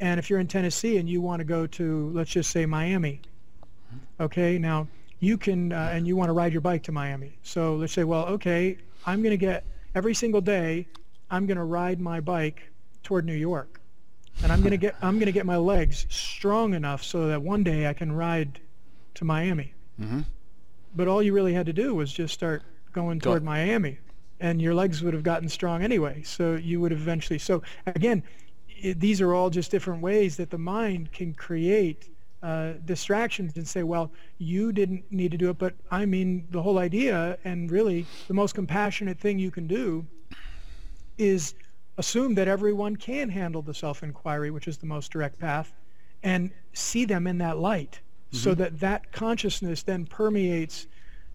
and 0.00 0.18
if 0.18 0.30
you're 0.30 0.38
in 0.38 0.46
Tennessee 0.46 0.98
and 0.98 1.08
you 1.08 1.20
want 1.20 1.40
to 1.40 1.44
go 1.44 1.66
to, 1.66 2.10
let's 2.14 2.30
just 2.30 2.50
say 2.50 2.66
Miami, 2.66 3.20
okay, 4.20 4.58
now 4.58 4.86
you 5.18 5.36
can, 5.36 5.72
uh, 5.72 5.90
and 5.92 6.06
you 6.06 6.16
want 6.16 6.28
to 6.28 6.32
ride 6.32 6.52
your 6.52 6.60
bike 6.60 6.82
to 6.84 6.92
Miami. 6.92 7.36
So 7.42 7.74
let's 7.76 7.92
say, 7.92 8.04
well, 8.04 8.26
okay, 8.26 8.78
I'm 9.06 9.22
going 9.22 9.32
to 9.32 9.36
get, 9.36 9.64
every 9.94 10.14
single 10.14 10.40
day, 10.40 10.86
I'm 11.30 11.46
going 11.46 11.56
to 11.56 11.64
ride 11.64 12.00
my 12.00 12.20
bike 12.20 12.70
toward 13.02 13.24
New 13.24 13.34
York. 13.34 13.80
And 14.42 14.52
I'm 14.52 14.60
going 14.60 14.72
to 14.72 14.76
get, 14.76 14.96
I'm 15.00 15.14
going 15.14 15.26
to 15.26 15.32
get 15.32 15.46
my 15.46 15.56
legs 15.56 16.06
strong 16.10 16.74
enough 16.74 17.02
so 17.02 17.28
that 17.28 17.40
one 17.40 17.62
day 17.62 17.86
I 17.86 17.92
can 17.92 18.12
ride 18.12 18.60
to 19.14 19.24
Miami. 19.24 19.74
Mm-hmm. 20.00 20.20
But 20.96 21.08
all 21.08 21.22
you 21.22 21.32
really 21.32 21.54
had 21.54 21.66
to 21.66 21.72
do 21.72 21.94
was 21.94 22.12
just 22.12 22.34
start 22.34 22.62
going 22.94 23.20
toward 23.20 23.42
Go. 23.42 23.46
Miami, 23.46 23.98
and 24.40 24.62
your 24.62 24.74
legs 24.74 25.02
would 25.02 25.12
have 25.12 25.22
gotten 25.22 25.48
strong 25.48 25.82
anyway. 25.82 26.22
So 26.22 26.54
you 26.54 26.80
would 26.80 26.92
have 26.92 27.00
eventually. 27.00 27.38
So 27.38 27.62
again, 27.86 28.22
it, 28.68 29.00
these 29.00 29.20
are 29.20 29.34
all 29.34 29.50
just 29.50 29.70
different 29.70 30.00
ways 30.00 30.36
that 30.38 30.48
the 30.48 30.58
mind 30.58 31.12
can 31.12 31.34
create 31.34 32.08
uh, 32.42 32.74
distractions 32.84 33.56
and 33.56 33.66
say, 33.66 33.82
well, 33.82 34.12
you 34.38 34.70
didn't 34.72 35.02
need 35.10 35.30
to 35.30 35.38
do 35.38 35.48
it, 35.48 35.58
but 35.58 35.74
I 35.90 36.04
mean, 36.04 36.46
the 36.50 36.60
whole 36.60 36.78
idea 36.78 37.38
and 37.44 37.70
really 37.70 38.04
the 38.28 38.34
most 38.34 38.54
compassionate 38.54 39.18
thing 39.18 39.38
you 39.38 39.50
can 39.50 39.66
do 39.66 40.06
is 41.16 41.54
assume 41.96 42.34
that 42.34 42.46
everyone 42.46 42.96
can 42.96 43.30
handle 43.30 43.62
the 43.62 43.72
self-inquiry, 43.72 44.50
which 44.50 44.68
is 44.68 44.76
the 44.76 44.86
most 44.86 45.10
direct 45.10 45.38
path, 45.38 45.72
and 46.22 46.50
see 46.74 47.06
them 47.06 47.26
in 47.26 47.38
that 47.38 47.58
light 47.58 48.00
mm-hmm. 48.28 48.36
so 48.36 48.54
that 48.54 48.78
that 48.80 49.10
consciousness 49.10 49.82
then 49.82 50.04
permeates 50.04 50.86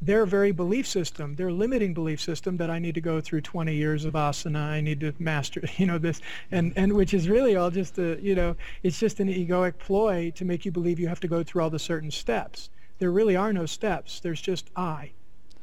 their 0.02 0.26
very 0.26 0.52
belief 0.52 0.88
system, 0.88 1.36
their 1.36 1.52
limiting 1.52 1.94
belief 1.94 2.22
system 2.22 2.58
that 2.58 2.70
I 2.70 2.80
need 2.80 2.96
to 2.96 3.02
go 3.02 3.20
through 3.20 3.42
20 3.42 3.74
years 3.74 4.06
of 4.06 4.14
asana, 4.14 4.70
I 4.70 4.82
need 4.82 5.02
to 5.02 5.14
master, 5.20 5.62
you 5.78 5.86
know, 5.86 5.98
this, 5.98 6.22
and, 6.52 6.72
and 6.76 6.94
which 6.94 7.14
is 7.14 7.28
really 7.28 7.56
all 7.56 7.70
just 7.70 7.98
a, 7.98 8.18
you 8.22 8.36
know, 8.36 8.56
it's 8.84 9.00
just 9.00 9.20
an 9.20 9.28
egoic 9.28 9.78
ploy 9.78 10.32
to 10.36 10.46
make 10.46 10.66
you 10.66 10.72
believe 10.72 11.00
you 11.00 11.08
have 11.08 11.20
to 11.20 11.28
go 11.28 11.44
through 11.44 11.64
all 11.64 11.70
the 11.70 11.80
certain 11.80 12.12
steps. 12.12 12.70
There 13.00 13.12
really 13.12 13.36
are 13.36 13.52
no 13.54 13.66
steps. 13.66 14.20
There's 14.20 14.42
just 14.42 14.70
I. 14.76 15.12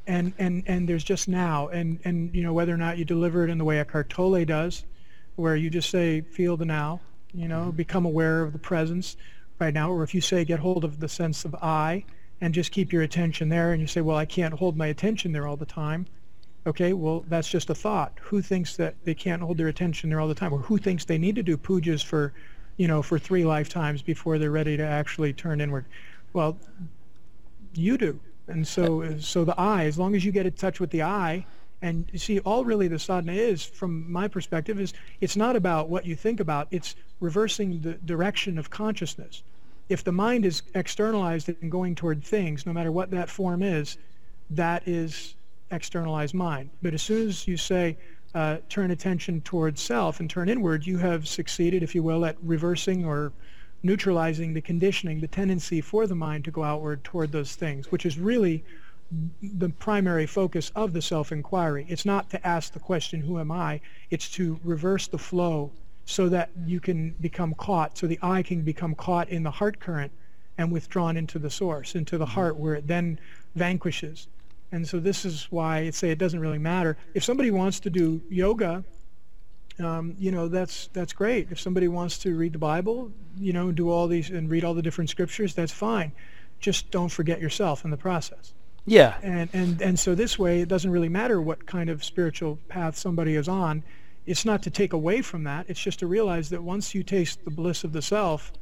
And, 0.07 0.32
and, 0.39 0.62
and 0.66 0.89
there's 0.89 1.05
just 1.05 1.28
now. 1.28 1.68
And, 1.68 1.99
and, 2.05 2.34
you 2.34 2.43
know, 2.43 2.53
whether 2.53 2.72
or 2.72 2.78
not 2.78 2.99
you 2.99 3.05
deliver 3.05 3.45
it 3.45 3.51
in 3.51 3.59
the 3.59 3.64
way 3.64 3.80
Eckhart 3.80 4.09
Tolle 4.11 4.45
does, 4.45 4.84
where 5.34 5.57
you 5.57 5.68
just 5.68 5.91
say, 5.91 6.20
feel 6.20 6.57
the 6.57 6.64
now, 6.64 7.01
you 7.34 7.49
know, 7.49 7.62
mm-hmm. 7.62 7.76
become 7.76 8.07
aware 8.07 8.43
of 8.43 8.53
the 8.53 8.59
presence 8.59 9.16
right 9.59 9.74
now, 9.74 9.91
or 9.91 10.03
if 10.03 10.14
you 10.14 10.20
say, 10.20 10.45
get 10.45 10.61
hold 10.61 10.84
of 10.84 11.01
the 11.01 11.09
sense 11.09 11.45
of 11.45 11.55
I, 11.57 12.05
and 12.41 12.55
just 12.55 12.72
keep 12.72 12.93
your 12.93 13.03
attention 13.03 13.49
there 13.49 13.72
and 13.72 13.80
you 13.80 13.87
say, 13.87 14.01
well, 14.01 14.16
I 14.16 14.26
can't 14.26 14.55
hold 14.55 14.76
my 14.76 14.87
attention 14.87 15.32
there 15.32 15.47
all 15.47 15.57
the 15.57 15.66
time. 15.66 16.07
Okay, 16.66 16.93
well, 16.93 17.24
that's 17.28 17.49
just 17.49 17.70
a 17.70 17.74
thought. 17.74 18.12
Who 18.22 18.43
thinks 18.43 18.76
that 18.76 18.97
they 19.05 19.14
can't 19.14 19.41
hold 19.41 19.57
their 19.57 19.68
attention 19.68 20.11
there 20.11 20.20
all 20.20 20.28
the 20.28 20.34
time? 20.34 20.53
Or 20.53 20.59
who 20.59 20.78
thinks 20.78 21.05
they 21.05 21.18
need 21.18 21.37
to 21.37 21.43
do 21.43 21.57
pujas 21.57 22.05
for, 22.05 22.32
you 22.76 22.89
know, 22.89 23.03
for 23.03 23.18
three 23.18 23.45
lifetimes 23.45 24.03
before 24.03 24.39
they're 24.39 24.51
ready 24.51 24.76
to 24.76 24.82
actually 24.82 25.32
turn 25.32 25.61
inward? 25.61 25.87
Well, 26.32 26.59
you 27.74 27.97
do. 27.97 28.18
And 28.49 28.66
so, 28.66 29.18
so 29.18 29.45
the 29.45 29.59
I, 29.59 29.84
as 29.84 29.99
long 29.99 30.14
as 30.14 30.24
you 30.24 30.32
get 30.32 30.47
in 30.47 30.53
touch 30.53 30.80
with 30.80 30.91
the 30.91 31.03
I, 31.03 31.47
and 31.82 32.09
you 32.12 32.18
see, 32.18 32.41
all 32.41 32.64
really 32.64 32.89
the 32.89 32.99
sadhana 32.99 33.32
is, 33.32 33.64
from 33.64 34.11
my 34.11 34.28
perspective, 34.28 34.80
is 34.80 34.93
it's 35.20 35.37
not 35.37 35.57
about 35.57 35.89
what 35.89 36.05
you 36.05 36.16
think 36.16 36.41
about. 36.41 36.68
It's 36.70 36.97
reversing 37.20 37.80
the 37.80 37.95
direction 37.95 38.59
of 38.59 38.70
consciousness 38.70 39.43
if 39.89 40.03
the 40.03 40.12
mind 40.12 40.45
is 40.45 40.62
externalized 40.74 41.49
and 41.49 41.70
going 41.70 41.95
toward 41.95 42.24
things, 42.24 42.66
no 42.66 42.72
matter 42.72 42.91
what 42.91 43.11
that 43.11 43.30
form 43.30 43.62
is, 43.62 43.99
that 44.51 44.87
is 44.87 45.37
externalized 45.70 46.34
mind. 46.34 46.70
But 46.82 46.95
as 46.95 47.03
soon 47.03 47.28
as 47.28 47.47
you 47.47 47.57
say, 47.57 47.97
uh, 48.34 48.59
turn 48.68 48.91
attention 48.91 49.41
towards 49.43 49.80
self 49.80 50.20
and 50.20 50.28
turn 50.28 50.49
inward, 50.49 50.87
you 50.87 50.99
have 50.99 51.26
succeeded, 51.26 51.82
if 51.82 51.95
you 51.95 52.03
will, 52.03 52.24
at 52.24 52.37
reversing 52.43 53.05
or 53.05 53.32
neutralizing 53.82 54.53
the 54.53 54.61
conditioning, 54.61 55.20
the 55.20 55.28
tendency 55.28 55.80
for 55.80 56.07
the 56.07 56.14
mind 56.14 56.45
to 56.45 56.51
go 56.51 56.62
outward 56.62 57.03
toward 57.05 57.32
those 57.32 57.55
things, 57.55 57.91
which 57.93 58.05
is 58.05 58.18
really 58.18 58.64
the 59.41 59.68
primary 59.68 60.26
focus 60.26 60.72
of 60.74 60.93
the 60.93 61.01
self-inquiry. 61.01 61.87
It's 61.89 62.05
not 62.05 62.28
to 62.30 62.47
ask 62.47 62.72
the 62.72 62.80
question, 62.80 63.20
who 63.20 63.39
am 63.39 63.53
I? 63.53 63.80
It's 64.11 64.28
to 64.30 64.59
reverse 64.64 65.07
the 65.07 65.18
flow 65.18 65.70
so 66.07 66.29
that 66.29 66.51
you 66.65 66.81
can 66.81 67.11
become 67.21 67.53
caught, 67.55 67.99
so 67.99 68.07
the 68.07 68.19
I 68.23 68.43
can 68.43 68.63
become 68.63 68.95
caught 68.95 69.29
in 69.29 69.43
the 69.43 69.51
heart 69.51 69.81
current 69.81 70.13
and 70.57 70.73
withdrawn 70.73 71.17
into 71.17 71.39
the 71.39 71.51
source, 71.51 71.97
into 71.97 72.17
the 72.17 72.25
heart 72.25 72.57
where 72.57 72.75
it 72.75 72.87
then 72.87 73.19
vanquishes. 73.57 74.29
And 74.73 74.87
so 74.87 75.01
this 75.01 75.25
is 75.25 75.49
why 75.51 75.79
I 75.79 75.91
say 75.91 76.11
it 76.11 76.19
doesn't 76.19 76.41
really 76.41 76.59
matter. 76.59 76.97
If 77.15 77.25
somebody 77.25 77.51
wants 77.51 77.81
to 77.81 77.91
do 77.91 78.23
yoga, 78.31 78.85
um, 79.81 80.15
you 80.19 80.31
know, 80.31 80.47
that's 80.49 80.89
that's 80.93 81.13
great. 81.13 81.49
If 81.51 81.61
somebody 81.61 81.89
wants 81.89 82.19
to 82.19 82.37
read 82.37 82.53
the 82.53 82.59
Bible, 82.59 83.11
you 83.37 83.53
know, 83.53 83.73
do 83.73 83.91
all 83.91 84.07
these 84.07 84.31
and 84.31 84.49
read 84.49 84.65
all 84.65 84.75
the 84.75 84.83
different 84.83 85.11
scriptures, 85.11 85.55
that's 85.55 85.73
fine. 85.73 86.13
Just 86.61 86.91
don't 86.93 87.11
forget 87.11 87.41
yourself 87.41 87.85
in 87.85 87.91
the 87.91 87.97
process. 87.97 88.55
Yeah. 88.87 89.17
And 89.23 89.51
and 89.53 89.83
and 89.83 89.99
so 89.99 90.15
this 90.15 90.39
way, 90.39 90.61
it 90.61 90.69
doesn't 90.69 90.91
really 90.91 91.09
matter 91.09 91.43
what 91.43 91.67
kind 91.67 91.91
of 91.91 92.05
spiritual 92.05 92.59
path 92.69 92.97
somebody 92.97 93.35
is 93.35 93.49
on 93.49 93.83
it's 94.27 94.45
not 94.45 94.62
to 94.64 94.70
take 94.70 94.93
away 94.93 95.22
from 95.22 95.45
that. 95.45 95.66
It's 95.68 95.81
just 95.81 96.01
to 96.01 96.07
realize 96.07 96.51
that 96.51 96.62
once 96.62 96.95
you 96.95 97.03
taste 97.03 97.45
the 97.45 97.51
bliss 97.51 97.85
of 97.85 97.93
the 97.93 98.03
self, 98.03 98.53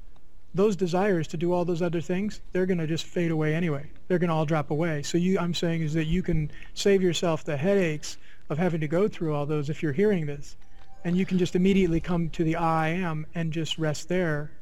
those 0.54 0.76
desires 0.76 1.26
to 1.28 1.36
do 1.36 1.52
all 1.52 1.64
those 1.64 1.82
other 1.82 2.00
things, 2.00 2.40
they're 2.52 2.66
going 2.66 2.78
to 2.78 2.86
just 2.86 3.04
fade 3.06 3.30
away 3.30 3.54
anyway. 3.54 3.90
They're 4.06 4.18
going 4.18 4.28
to 4.28 4.34
all 4.34 4.44
drop 4.44 4.70
away. 4.70 5.02
So 5.02 5.18
you, 5.18 5.38
I'm 5.38 5.54
saying 5.54 5.82
is 5.82 5.94
that 5.94 6.04
you 6.04 6.22
can 6.22 6.50
save 6.74 7.02
yourself 7.02 7.44
the 7.44 7.56
headaches 7.56 8.18
of 8.50 8.58
having 8.58 8.80
to 8.80 8.88
go 8.88 9.08
through 9.08 9.34
all 9.34 9.46
those 9.46 9.70
if 9.70 9.82
you're 9.82 9.92
hearing 9.92 10.26
this. 10.26 10.56
And 11.02 11.16
you 11.16 11.26
can 11.26 11.38
just 11.38 11.56
immediately 11.56 12.00
come 12.00 12.30
to 12.30 12.44
the 12.44 12.56
I 12.56 12.88
am 12.88 13.26
and 13.34 13.52
just 13.52 13.78
rest 13.78 14.08
there. 14.08 14.52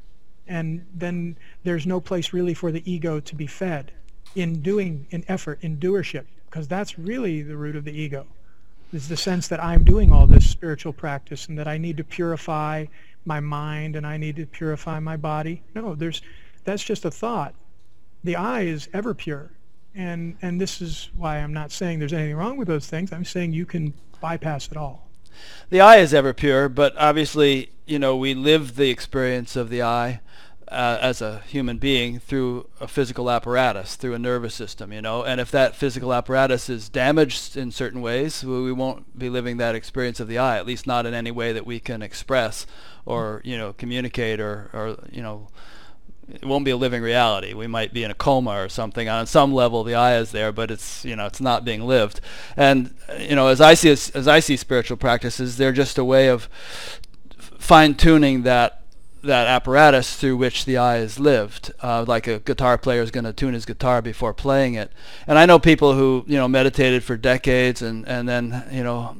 And 0.46 0.86
then 0.94 1.36
there's 1.64 1.86
no 1.86 2.00
place 2.00 2.32
really 2.32 2.55
for 2.55 2.72
the 2.72 2.90
ego 2.90 3.20
to 3.20 3.34
be 3.34 3.46
fed 3.46 3.92
in 4.34 4.62
doing, 4.62 5.07
in 5.11 5.24
effort, 5.28 5.59
in 5.62 5.76
doership, 5.76 6.24
because 6.46 6.66
that's 6.68 6.98
really 6.98 7.42
the 7.42 7.57
root 7.57 7.76
of 7.76 7.84
the 7.84 7.92
ego 7.92 8.26
is 8.93 9.09
the 9.09 9.16
sense 9.16 9.49
that 9.49 9.62
I'm 9.62 9.84
doing 9.84 10.12
all 10.12 10.26
this 10.26 10.49
spiritual 10.49 10.93
practice 10.93 11.49
and 11.49 11.59
that 11.59 11.68
I 11.68 11.78
need 11.78 11.97
to 11.97 12.05
purify 12.05 12.86
my 13.24 13.40
mind 13.40 13.97
and 13.97 14.07
I 14.07 14.16
need 14.16 14.36
to 14.36 14.47
purify 14.47 14.99
my 15.01 15.16
body. 15.16 15.62
No, 15.74 15.95
there's 15.95 16.22
that's 16.64 16.84
just 16.84 17.05
a 17.05 17.11
thought. 17.11 17.55
The 18.24 18.36
I 18.36 18.62
is 18.62 18.88
ever 18.93 19.14
pure. 19.14 19.51
And 19.95 20.36
and 20.43 20.61
this 20.61 20.80
is 20.80 21.11
why 21.16 21.38
I'm 21.38 21.53
not 21.53 21.70
saying 21.70 21.99
there's 21.99 22.12
anything 22.12 22.36
wrong 22.36 22.57
with 22.57 22.68
those 22.68 22.86
things. 22.86 23.12
I'm 23.12 23.24
saying 23.24 23.53
you 23.53 23.66
can 23.66 23.95
bypass 24.20 24.68
it 24.70 24.76
all. 24.76 25.09
The 25.70 25.80
I 25.80 25.97
is 25.97 26.12
ever 26.12 26.32
pure, 26.32 26.68
but 26.68 26.95
obviously, 26.97 27.70
you 27.86 27.99
know, 27.99 28.16
we 28.16 28.34
live 28.34 28.76
the 28.76 28.90
experience 28.90 29.57
of 29.57 29.70
the 29.70 29.82
I 29.82 30.20
uh, 30.73 30.99
as 31.01 31.20
a 31.20 31.41
human 31.41 31.79
being 31.79 32.18
through 32.18 32.66
a 32.81 32.89
physical 32.89 33.31
apparatus, 33.31 33.95
through 33.95 34.14
a 34.14 34.18
nervous 34.18 34.55
system, 34.55 34.93
you 34.93 35.03
know. 35.03 35.23
And 35.23 35.41
if 35.41 35.51
that 35.51 35.77
physical 35.77 36.12
apparatus 36.12 36.68
is 36.68 36.89
damaged 36.89 37.57
in 37.57 37.70
certain 37.70 38.01
ways, 38.01 38.43
we 38.43 38.73
won't 38.73 39.18
be 39.18 39.29
living 39.29 39.59
that 39.59 39.75
experience 39.75 40.18
of 40.18 40.29
the 40.29 40.39
I, 40.39 40.57
at 40.57 40.66
least 40.66 40.87
not 40.87 41.05
in 41.05 41.14
any 41.14 41.31
way 41.31 41.53
that 41.53 41.66
we 41.66 41.79
can 41.79 42.03
express 42.03 42.66
or, 43.05 43.43
you 43.45 43.59
know, 43.59 43.75
communicate 43.75 44.41
or, 44.41 44.70
or 44.73 44.97
you 45.11 45.23
know, 45.23 45.49
it 46.29 46.45
won't 46.45 46.64
be 46.64 46.70
a 46.70 46.77
living 46.77 47.03
reality. 47.03 47.53
We 47.53 47.66
might 47.66 47.93
be 47.93 48.05
in 48.05 48.11
a 48.11 48.14
coma 48.14 48.53
or 48.53 48.68
something. 48.68 49.09
On 49.09 49.27
some 49.27 49.53
level, 49.53 49.85
the 49.85 49.95
I 49.95 50.16
is 50.16 50.33
there, 50.33 50.53
but 50.53 50.70
it's 50.70 51.05
you 51.05 51.16
know 51.16 51.27
it's 51.27 51.41
not 51.41 51.64
being 51.64 51.83
lived. 51.83 52.20
And 52.57 52.95
you 53.18 53.35
know, 53.35 53.49
as 53.49 53.61
I 53.61 53.75
see 53.75 53.91
as, 53.91 54.09
as 54.11 54.29
I 54.29 54.41
see 54.41 54.57
spiritual 54.57 54.97
practices, 54.97 55.57
they're 55.57 55.73
just 55.73 55.99
a 55.99 56.05
way 56.05 56.29
of 56.29 56.49
fine 57.59 57.95
tuning 57.97 58.43
that 58.43 58.82
that 59.23 59.47
apparatus 59.47 60.16
through 60.16 60.37
which 60.37 60.64
the 60.64 60.77
I 60.77 60.99
is 60.99 61.18
lived. 61.18 61.73
Uh, 61.83 62.05
like 62.07 62.27
a 62.27 62.40
guitar 62.40 62.78
player 62.78 63.03
is 63.03 63.11
going 63.11 63.24
to 63.24 63.32
tune 63.32 63.55
his 63.55 63.65
guitar 63.65 64.03
before 64.03 64.35
playing 64.35 64.74
it. 64.74 64.93
And 65.27 65.39
I 65.39 65.47
know 65.47 65.59
people 65.59 65.94
who 65.94 66.24
you 66.27 66.36
know 66.36 66.49
meditated 66.49 67.05
for 67.05 67.16
decades 67.16 67.82
and 67.82 68.07
and 68.07 68.28
then 68.28 68.65
you 68.70 68.82
know 68.82 69.16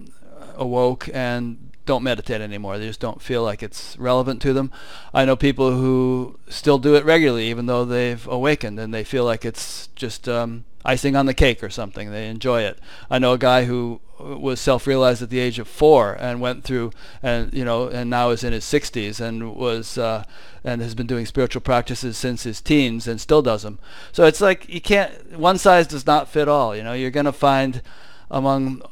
awoke 0.57 1.09
and 1.13 1.73
don't 1.85 2.03
meditate 2.03 2.41
anymore. 2.41 2.79
They 2.79 2.87
just 2.87 3.01
don't 3.01 3.21
feel 3.21 3.43
like 3.43 3.63
it's 3.63 3.99
relevant 3.99 4.41
to 4.43 4.53
them. 4.53 4.71
I 5.13 5.25
know 5.25 5.37
people 5.37 5.73
who 5.73 6.39
still 6.49 6.79
do 6.79 6.95
it 6.95 7.05
regularly, 7.05 7.49
even 7.49 7.67
though 7.67 7.85
they've 7.85 8.25
awakened, 8.29 8.79
and 8.79 8.95
they 8.95 9.05
feel 9.05 9.25
like 9.25 9.45
it's 9.45 9.89
just 9.97 10.29
um, 10.29 10.65
icing 10.85 11.17
on 11.17 11.27
the 11.27 11.35
cake 11.35 11.63
or 11.63 11.71
something. 11.71 12.11
They 12.11 12.29
enjoy 12.29 12.63
it. 12.63 12.79
I 13.11 13.19
know 13.19 13.33
a 13.33 13.39
guy 13.39 13.65
who 13.65 14.01
was 14.23 14.61
self-realized 14.61 15.23
at 15.23 15.31
the 15.31 15.39
age 15.39 15.59
of 15.59 15.69
four 15.69 16.15
and 16.15 16.41
went 16.41 16.65
through 16.65 16.91
and 17.23 17.53
you 17.53 17.65
know 17.65 17.89
and 17.89 18.09
now 18.09 18.31
is 18.31 18.45
in 18.45 18.53
his 18.53 18.65
60s 18.65 19.21
and 19.21 19.55
was 19.55 19.99
uh, 19.99 20.25
and 20.65 20.81
has 20.81 20.95
been 20.95 21.07
doing 21.07 21.27
spiritual 21.27 21.61
practices 21.61 22.17
since 22.17 22.45
his 22.45 22.61
teens 22.61 23.09
and 23.09 23.21
still 23.21 23.43
does 23.43 23.63
them. 23.63 23.79
So 24.13 24.25
it's 24.25 24.41
like 24.41 24.69
you 24.69 24.81
can't 24.81 25.39
one 25.39 25.59
size 25.59 25.87
does 25.87 26.07
not 26.07 26.29
fit 26.29 26.49
all. 26.49 26.77
You 26.77 26.83
know, 26.83 26.93
you're 26.93 27.11
going 27.11 27.27
to 27.27 27.33
find 27.33 27.83
among 28.31 28.83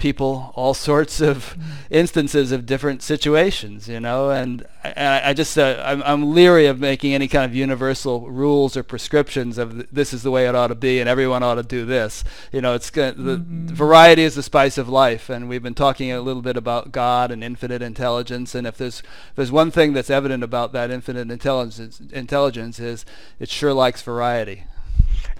people 0.00 0.52
all 0.56 0.74
sorts 0.74 1.20
of 1.20 1.54
mm. 1.56 1.62
instances 1.90 2.50
of 2.50 2.66
different 2.66 3.02
situations, 3.02 3.88
you 3.88 4.00
know, 4.00 4.30
and, 4.30 4.66
I, 4.82 5.20
I 5.26 5.34
just 5.34 5.58
uh, 5.58 5.82
I'm, 5.84 6.02
I'm 6.04 6.34
leery 6.34 6.66
of 6.66 6.80
making 6.80 7.12
any 7.12 7.28
kind 7.28 7.44
of 7.44 7.54
universal 7.54 8.30
rules 8.30 8.78
or 8.78 8.82
prescriptions 8.82 9.58
of 9.58 9.94
this 9.94 10.14
is 10.14 10.22
the 10.22 10.30
way 10.30 10.48
it 10.48 10.54
ought 10.54 10.68
to 10.68 10.74
be 10.74 11.00
and 11.00 11.08
everyone 11.08 11.42
ought 11.42 11.56
to 11.56 11.62
do 11.62 11.84
this. 11.84 12.24
You 12.50 12.62
know, 12.62 12.74
it's 12.74 12.88
the 12.90 13.12
mm-hmm. 13.12 13.66
variety 13.66 14.22
is 14.22 14.34
the 14.34 14.42
spice 14.42 14.78
of 14.78 14.88
life, 14.88 15.28
and 15.28 15.48
we've 15.48 15.62
been 15.62 15.74
talking 15.74 16.10
a 16.10 16.22
little 16.22 16.42
bit 16.42 16.56
about 16.56 16.92
God 16.92 17.30
and 17.30 17.44
infinite 17.44 17.82
intelligence, 17.82 18.54
and 18.54 18.66
if 18.66 18.78
there's 18.78 19.00
if 19.00 19.36
there's 19.36 19.52
one 19.52 19.70
thing 19.70 19.92
that's 19.92 20.10
evident 20.10 20.42
about 20.42 20.72
that 20.72 20.90
infinite 20.90 21.30
intelligence 21.30 22.00
intelligence 22.12 22.80
is 22.80 23.04
it 23.38 23.50
sure 23.50 23.74
likes 23.74 24.00
variety. 24.00 24.64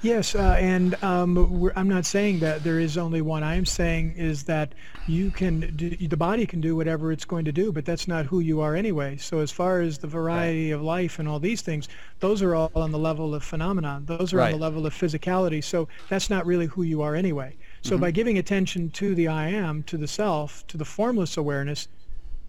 Yes, 0.02 0.34
uh, 0.34 0.56
and 0.58 0.94
um, 1.04 1.70
I'm 1.76 1.88
not 1.88 2.06
saying 2.06 2.38
that 2.38 2.64
there 2.64 2.80
is 2.80 2.96
only 2.96 3.20
one. 3.20 3.42
I'm 3.42 3.66
saying 3.66 4.14
is 4.16 4.44
that 4.44 4.74
you 5.06 5.30
can, 5.30 5.76
do, 5.76 5.90
the 5.90 6.16
body 6.16 6.46
can 6.46 6.62
do 6.62 6.74
whatever 6.74 7.12
it's 7.12 7.26
going 7.26 7.44
to 7.44 7.52
do, 7.52 7.70
but 7.70 7.84
that's 7.84 8.08
not 8.08 8.24
who 8.24 8.40
you 8.40 8.62
are 8.62 8.74
anyway. 8.74 9.18
So 9.18 9.40
as 9.40 9.52
far 9.52 9.82
as 9.82 9.98
the 9.98 10.06
variety 10.06 10.70
right. 10.70 10.76
of 10.76 10.82
life 10.82 11.18
and 11.18 11.28
all 11.28 11.38
these 11.38 11.60
things, 11.60 11.88
those 12.20 12.40
are 12.40 12.54
all 12.54 12.72
on 12.74 12.92
the 12.92 12.98
level 12.98 13.34
of 13.34 13.44
phenomenon. 13.44 14.06
Those 14.06 14.32
are 14.32 14.38
right. 14.38 14.54
on 14.54 14.58
the 14.58 14.64
level 14.64 14.86
of 14.86 14.94
physicality. 14.94 15.62
So 15.62 15.86
that's 16.08 16.30
not 16.30 16.46
really 16.46 16.66
who 16.66 16.82
you 16.82 17.02
are 17.02 17.14
anyway. 17.14 17.56
So 17.82 17.92
mm-hmm. 17.92 18.00
by 18.00 18.10
giving 18.10 18.38
attention 18.38 18.88
to 18.92 19.14
the 19.14 19.28
I 19.28 19.48
am, 19.48 19.82
to 19.82 19.98
the 19.98 20.08
self, 20.08 20.66
to 20.68 20.78
the 20.78 20.84
formless 20.86 21.36
awareness, 21.36 21.88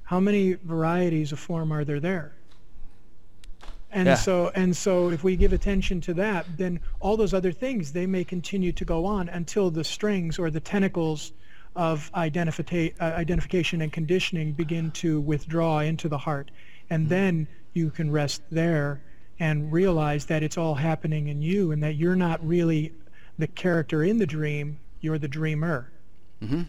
how 0.03 0.21
many 0.21 0.53
varieties 0.53 1.33
of 1.33 1.39
form 1.39 1.73
are 1.73 1.83
there 1.83 1.99
there? 1.99 2.33
And 3.93 4.07
Yeah. 4.07 4.15
so 4.15 4.51
and 4.55 4.75
so 4.75 5.09
if 5.11 5.23
we 5.23 5.35
give 5.35 5.53
attention 5.53 5.99
to 6.01 6.13
that, 6.15 6.45
then 6.57 6.79
all 6.99 7.17
those 7.17 7.33
other 7.33 7.51
things 7.51 7.91
they 7.91 8.07
may 8.07 8.23
continue 8.23 8.71
to 8.71 8.85
go 8.85 9.05
on 9.05 9.29
until 9.29 9.69
the 9.69 9.83
strings 9.83 10.39
or 10.39 10.49
the 10.49 10.61
tentacles 10.61 11.33
of 11.75 12.11
identifica- 12.13 12.93
uh, 12.99 13.03
identification 13.15 13.81
and 13.81 13.91
conditioning 13.91 14.53
begin 14.53 14.91
to 14.91 15.21
withdraw 15.21 15.79
into 15.79 16.09
the 16.09 16.17
heart. 16.17 16.51
And 16.89 17.07
then 17.07 17.47
you 17.73 17.89
can 17.89 18.11
rest 18.11 18.41
there 18.49 19.01
and 19.39 19.71
realize 19.71 20.25
that 20.25 20.43
it's 20.43 20.57
all 20.57 20.75
happening 20.75 21.27
in 21.27 21.41
you 21.41 21.71
and 21.71 21.81
that 21.83 21.95
you're 21.95 22.15
not 22.15 22.45
really 22.45 22.93
the 23.37 23.47
character 23.47 24.03
in 24.03 24.17
the 24.17 24.25
dream, 24.25 24.79
you're 24.99 25.17
the 25.17 25.27
dreamer. 25.27 25.91
hmm 26.41 26.63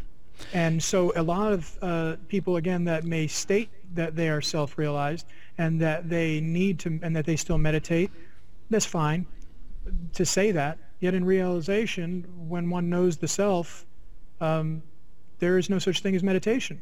And 0.52 0.82
so 0.82 1.12
a 1.16 1.22
lot 1.22 1.52
of 1.52 1.78
uh, 1.82 2.16
people, 2.28 2.56
again, 2.56 2.84
that 2.84 3.04
may 3.04 3.26
state 3.26 3.70
that 3.94 4.16
they 4.16 4.28
are 4.28 4.40
self-realized 4.40 5.26
and 5.58 5.80
that 5.80 6.08
they 6.08 6.40
need 6.40 6.78
to, 6.80 6.98
and 7.02 7.14
that 7.16 7.26
they 7.26 7.36
still 7.36 7.58
meditate, 7.58 8.10
that's 8.70 8.86
fine 8.86 9.26
to 10.14 10.24
say 10.24 10.52
that. 10.52 10.78
Yet 11.00 11.14
in 11.14 11.24
realization, 11.24 12.24
when 12.48 12.70
one 12.70 12.88
knows 12.88 13.16
the 13.16 13.28
self, 13.28 13.84
um, 14.40 14.82
there 15.40 15.58
is 15.58 15.68
no 15.68 15.78
such 15.78 16.00
thing 16.00 16.14
as 16.14 16.22
meditation. 16.22 16.80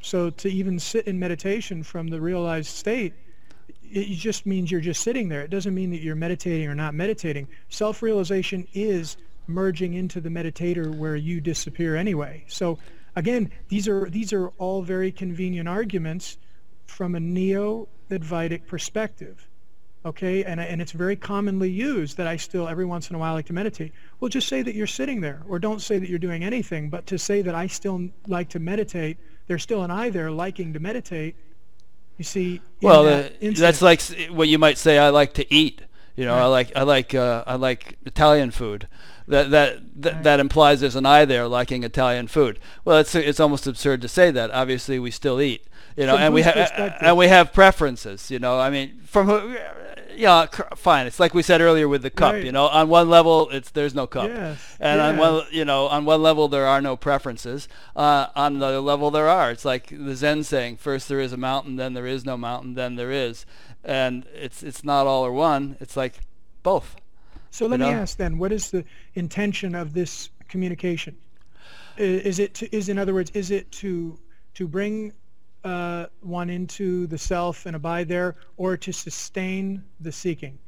So 0.00 0.30
to 0.30 0.48
even 0.48 0.78
sit 0.78 1.06
in 1.06 1.18
meditation 1.18 1.82
from 1.82 2.08
the 2.08 2.20
realized 2.20 2.68
state, 2.68 3.12
it 3.82 4.16
just 4.16 4.46
means 4.46 4.70
you're 4.70 4.80
just 4.80 5.02
sitting 5.02 5.28
there. 5.28 5.42
It 5.42 5.50
doesn't 5.50 5.74
mean 5.74 5.90
that 5.90 6.00
you're 6.00 6.16
meditating 6.16 6.68
or 6.68 6.74
not 6.74 6.94
meditating. 6.94 7.48
Self-realization 7.68 8.66
is 8.72 9.16
merging 9.46 9.94
into 9.94 10.20
the 10.20 10.28
meditator 10.28 10.96
where 10.96 11.16
you 11.16 11.40
disappear 11.40 11.96
anyway. 11.96 12.44
So 12.46 12.78
again, 13.16 13.50
these 13.68 13.88
are 13.88 14.08
these 14.08 14.32
are 14.32 14.48
all 14.58 14.82
very 14.82 15.12
convenient 15.12 15.68
arguments 15.68 16.38
from 16.86 17.14
a 17.14 17.20
neo-Advaitic 17.20 18.66
perspective. 18.66 19.46
Okay, 20.04 20.44
and 20.44 20.60
and 20.60 20.80
it's 20.80 20.92
very 20.92 21.16
commonly 21.16 21.70
used 21.70 22.16
that 22.16 22.26
I 22.26 22.36
still 22.36 22.68
every 22.68 22.86
once 22.86 23.10
in 23.10 23.16
a 23.16 23.18
while 23.18 23.34
like 23.34 23.46
to 23.46 23.52
meditate. 23.52 23.92
Well, 24.18 24.30
just 24.30 24.48
say 24.48 24.62
that 24.62 24.74
you're 24.74 24.86
sitting 24.86 25.20
there, 25.20 25.42
or 25.46 25.58
don't 25.58 25.82
say 25.82 25.98
that 25.98 26.08
you're 26.08 26.18
doing 26.18 26.42
anything, 26.42 26.88
but 26.88 27.06
to 27.06 27.18
say 27.18 27.42
that 27.42 27.54
I 27.54 27.66
still 27.66 28.08
like 28.26 28.48
to 28.50 28.58
meditate, 28.58 29.18
there's 29.46 29.62
still 29.62 29.82
an 29.82 29.90
I 29.90 30.08
there 30.08 30.30
liking 30.30 30.72
to 30.72 30.80
meditate. 30.80 31.36
You 32.16 32.24
see, 32.24 32.60
Well, 32.82 33.04
that 33.04 33.32
uh, 33.42 33.50
that's 33.56 33.82
like 33.82 34.00
what 34.30 34.48
you 34.48 34.58
might 34.58 34.78
say. 34.78 34.98
I 34.98 35.10
like 35.10 35.34
to 35.34 35.54
eat. 35.54 35.82
You 36.16 36.24
know, 36.24 36.34
I 36.34 36.46
like 36.46 36.72
I 36.76 36.82
like 36.82 37.14
uh, 37.14 37.44
I 37.46 37.54
like 37.54 37.98
Italian 38.04 38.50
food. 38.50 38.88
That 39.28 39.50
that 39.50 39.78
that, 40.02 40.22
that 40.24 40.40
implies 40.40 40.80
there's 40.80 40.96
an 40.96 41.06
I 41.06 41.24
there 41.24 41.46
liking 41.46 41.84
Italian 41.84 42.26
food. 42.26 42.58
Well, 42.84 42.98
it's 42.98 43.14
it's 43.14 43.40
almost 43.40 43.66
absurd 43.66 44.02
to 44.02 44.08
say 44.08 44.30
that. 44.30 44.50
Obviously, 44.50 44.98
we 44.98 45.10
still 45.10 45.40
eat. 45.40 45.64
You 45.96 46.06
know, 46.06 46.14
From 46.14 46.22
and 46.22 46.34
we 46.34 46.42
have 46.42 46.96
and 47.00 47.16
we 47.16 47.28
have 47.28 47.52
preferences. 47.52 48.30
You 48.30 48.38
know, 48.38 48.58
I 48.58 48.70
mean, 48.70 49.00
from 49.04 49.26
who- 49.28 49.56
yeah, 50.16 50.46
fine. 50.76 51.06
It's 51.06 51.20
like 51.20 51.34
we 51.34 51.42
said 51.42 51.60
earlier 51.60 51.88
with 51.88 52.02
the 52.02 52.10
cup. 52.10 52.34
Right. 52.34 52.44
You 52.44 52.52
know, 52.52 52.66
on 52.66 52.88
one 52.88 53.08
level, 53.08 53.48
it's 53.50 53.70
there's 53.70 53.94
no 53.94 54.06
cup. 54.06 54.28
Yes, 54.28 54.76
And 54.80 55.00
on 55.00 55.14
yeah. 55.14 55.20
one, 55.20 55.44
you 55.50 55.64
know, 55.64 55.86
on 55.86 56.04
one 56.04 56.22
level 56.22 56.48
there 56.48 56.66
are 56.66 56.80
no 56.82 56.96
preferences. 56.96 57.68
Uh, 57.96 58.26
on 58.34 58.58
the 58.58 58.66
other 58.66 58.80
level 58.80 59.10
there 59.10 59.28
are. 59.28 59.50
It's 59.50 59.64
like 59.64 59.86
the 59.88 60.14
Zen 60.14 60.44
saying: 60.44 60.76
first 60.76 61.08
there 61.08 61.20
is 61.20 61.32
a 61.32 61.36
mountain, 61.36 61.76
then 61.76 61.94
there 61.94 62.06
is 62.06 62.24
no 62.24 62.36
mountain, 62.36 62.74
then 62.74 62.96
there 62.96 63.10
is. 63.12 63.46
And 63.84 64.26
it's 64.34 64.62
it's 64.62 64.84
not 64.84 65.06
all 65.06 65.24
or 65.24 65.32
one. 65.32 65.76
It's 65.80 65.96
like 65.96 66.20
both. 66.62 66.96
So 67.50 67.66
let 67.66 67.80
you 67.80 67.86
me 67.86 67.92
ask 67.92 68.16
then, 68.16 68.38
what 68.38 68.52
is 68.52 68.70
the 68.70 68.84
intention 69.14 69.74
of 69.74 69.92
this 69.92 70.30
communication? 70.48 71.16
Is 71.96 72.38
it 72.38 72.54
to, 72.54 72.76
is 72.76 72.88
in 72.88 72.98
other 72.98 73.14
words, 73.14 73.30
is 73.32 73.50
it 73.50 73.70
to 73.72 74.18
to 74.54 74.68
bring 74.68 75.12
uh, 75.64 76.06
one 76.20 76.50
into 76.50 77.06
the 77.06 77.18
self 77.18 77.66
and 77.66 77.76
abide 77.76 78.08
there, 78.08 78.36
or 78.56 78.76
to 78.76 78.92
sustain 78.92 79.82
the 80.00 80.12
seeking? 80.12 80.58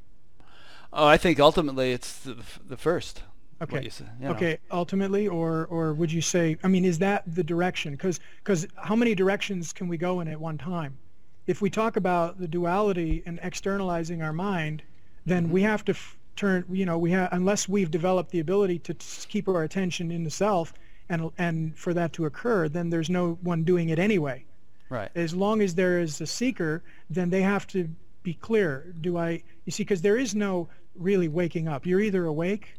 Oh, 0.93 1.06
I 1.06 1.16
think 1.16 1.40
ultimately 1.40 1.93
it's 1.93 2.18
the, 2.18 2.36
the 2.66 2.76
first. 2.76 3.22
Okay. 3.62 3.84
you 3.84 3.90
say, 3.90 4.05
you 4.20 4.26
know. 4.26 4.32
Okay, 4.32 4.59
ultimately, 4.70 5.28
or 5.28 5.66
or 5.66 5.94
would 5.94 6.10
you 6.10 6.20
say? 6.20 6.56
I 6.64 6.68
mean, 6.68 6.84
is 6.84 6.98
that 6.98 7.22
the 7.32 7.44
direction? 7.44 7.93
Because 7.93 8.18
Because 8.39 8.66
how 8.76 8.97
many 8.97 9.14
directions 9.14 9.72
can 9.72 9.86
we 9.89 9.97
go 9.97 10.20
in 10.20 10.28
at 10.28 10.40
one 10.40 10.59
time? 10.59 10.98
If 11.47 11.60
we 11.60 11.70
talk 11.70 11.97
about 11.97 12.39
the 12.39 12.48
duality 12.48 13.23
and 13.27 13.40
externalizing 13.43 14.23
our 14.23 14.32
mind, 14.32 14.82
then 15.27 15.51
we 15.51 15.60
mm-hmm. 15.60 15.70
have 15.70 15.85
to 15.86 15.93
f- 15.93 16.16
turn. 16.36 16.64
You 16.70 16.86
know, 16.86 16.98
we 16.98 17.10
have 17.10 17.32
unless 17.32 17.69
we've 17.69 17.90
developed 17.90 18.31
the 18.31 18.40
ability 18.40 18.78
to 18.81 18.94
t- 18.94 19.27
keep 19.28 19.48
our 19.48 19.62
attention 19.64 20.10
in 20.10 20.24
the 20.24 20.31
self, 20.31 20.73
and 21.09 21.31
and 21.39 21.77
for 21.77 21.94
that 21.94 22.12
to 22.14 22.27
occur, 22.27 22.69
then 22.69 22.90
there's 22.90 23.10
no 23.10 23.39
one 23.43 23.64
doing 23.64 23.89
it 23.89 23.98
anyway. 23.98 24.44
Right. 24.89 25.10
As 25.14 25.35
long 25.35 25.62
as 25.62 25.74
there 25.74 26.01
is 26.01 26.20
a 26.20 26.27
seeker, 26.27 26.82
then 27.09 27.31
they 27.31 27.43
have 27.43 27.66
to 27.69 27.89
be 28.23 28.35
clear. 28.35 28.94
Do 29.01 29.19
I? 29.19 29.43
You 29.64 29.73
see, 29.73 29.82
because 29.82 30.02
there 30.02 30.16
is 30.16 30.35
no 30.35 30.69
really 30.94 31.28
waking 31.28 31.66
up. 31.66 31.86
You're 31.86 32.01
either 32.01 32.27
awake 32.27 32.74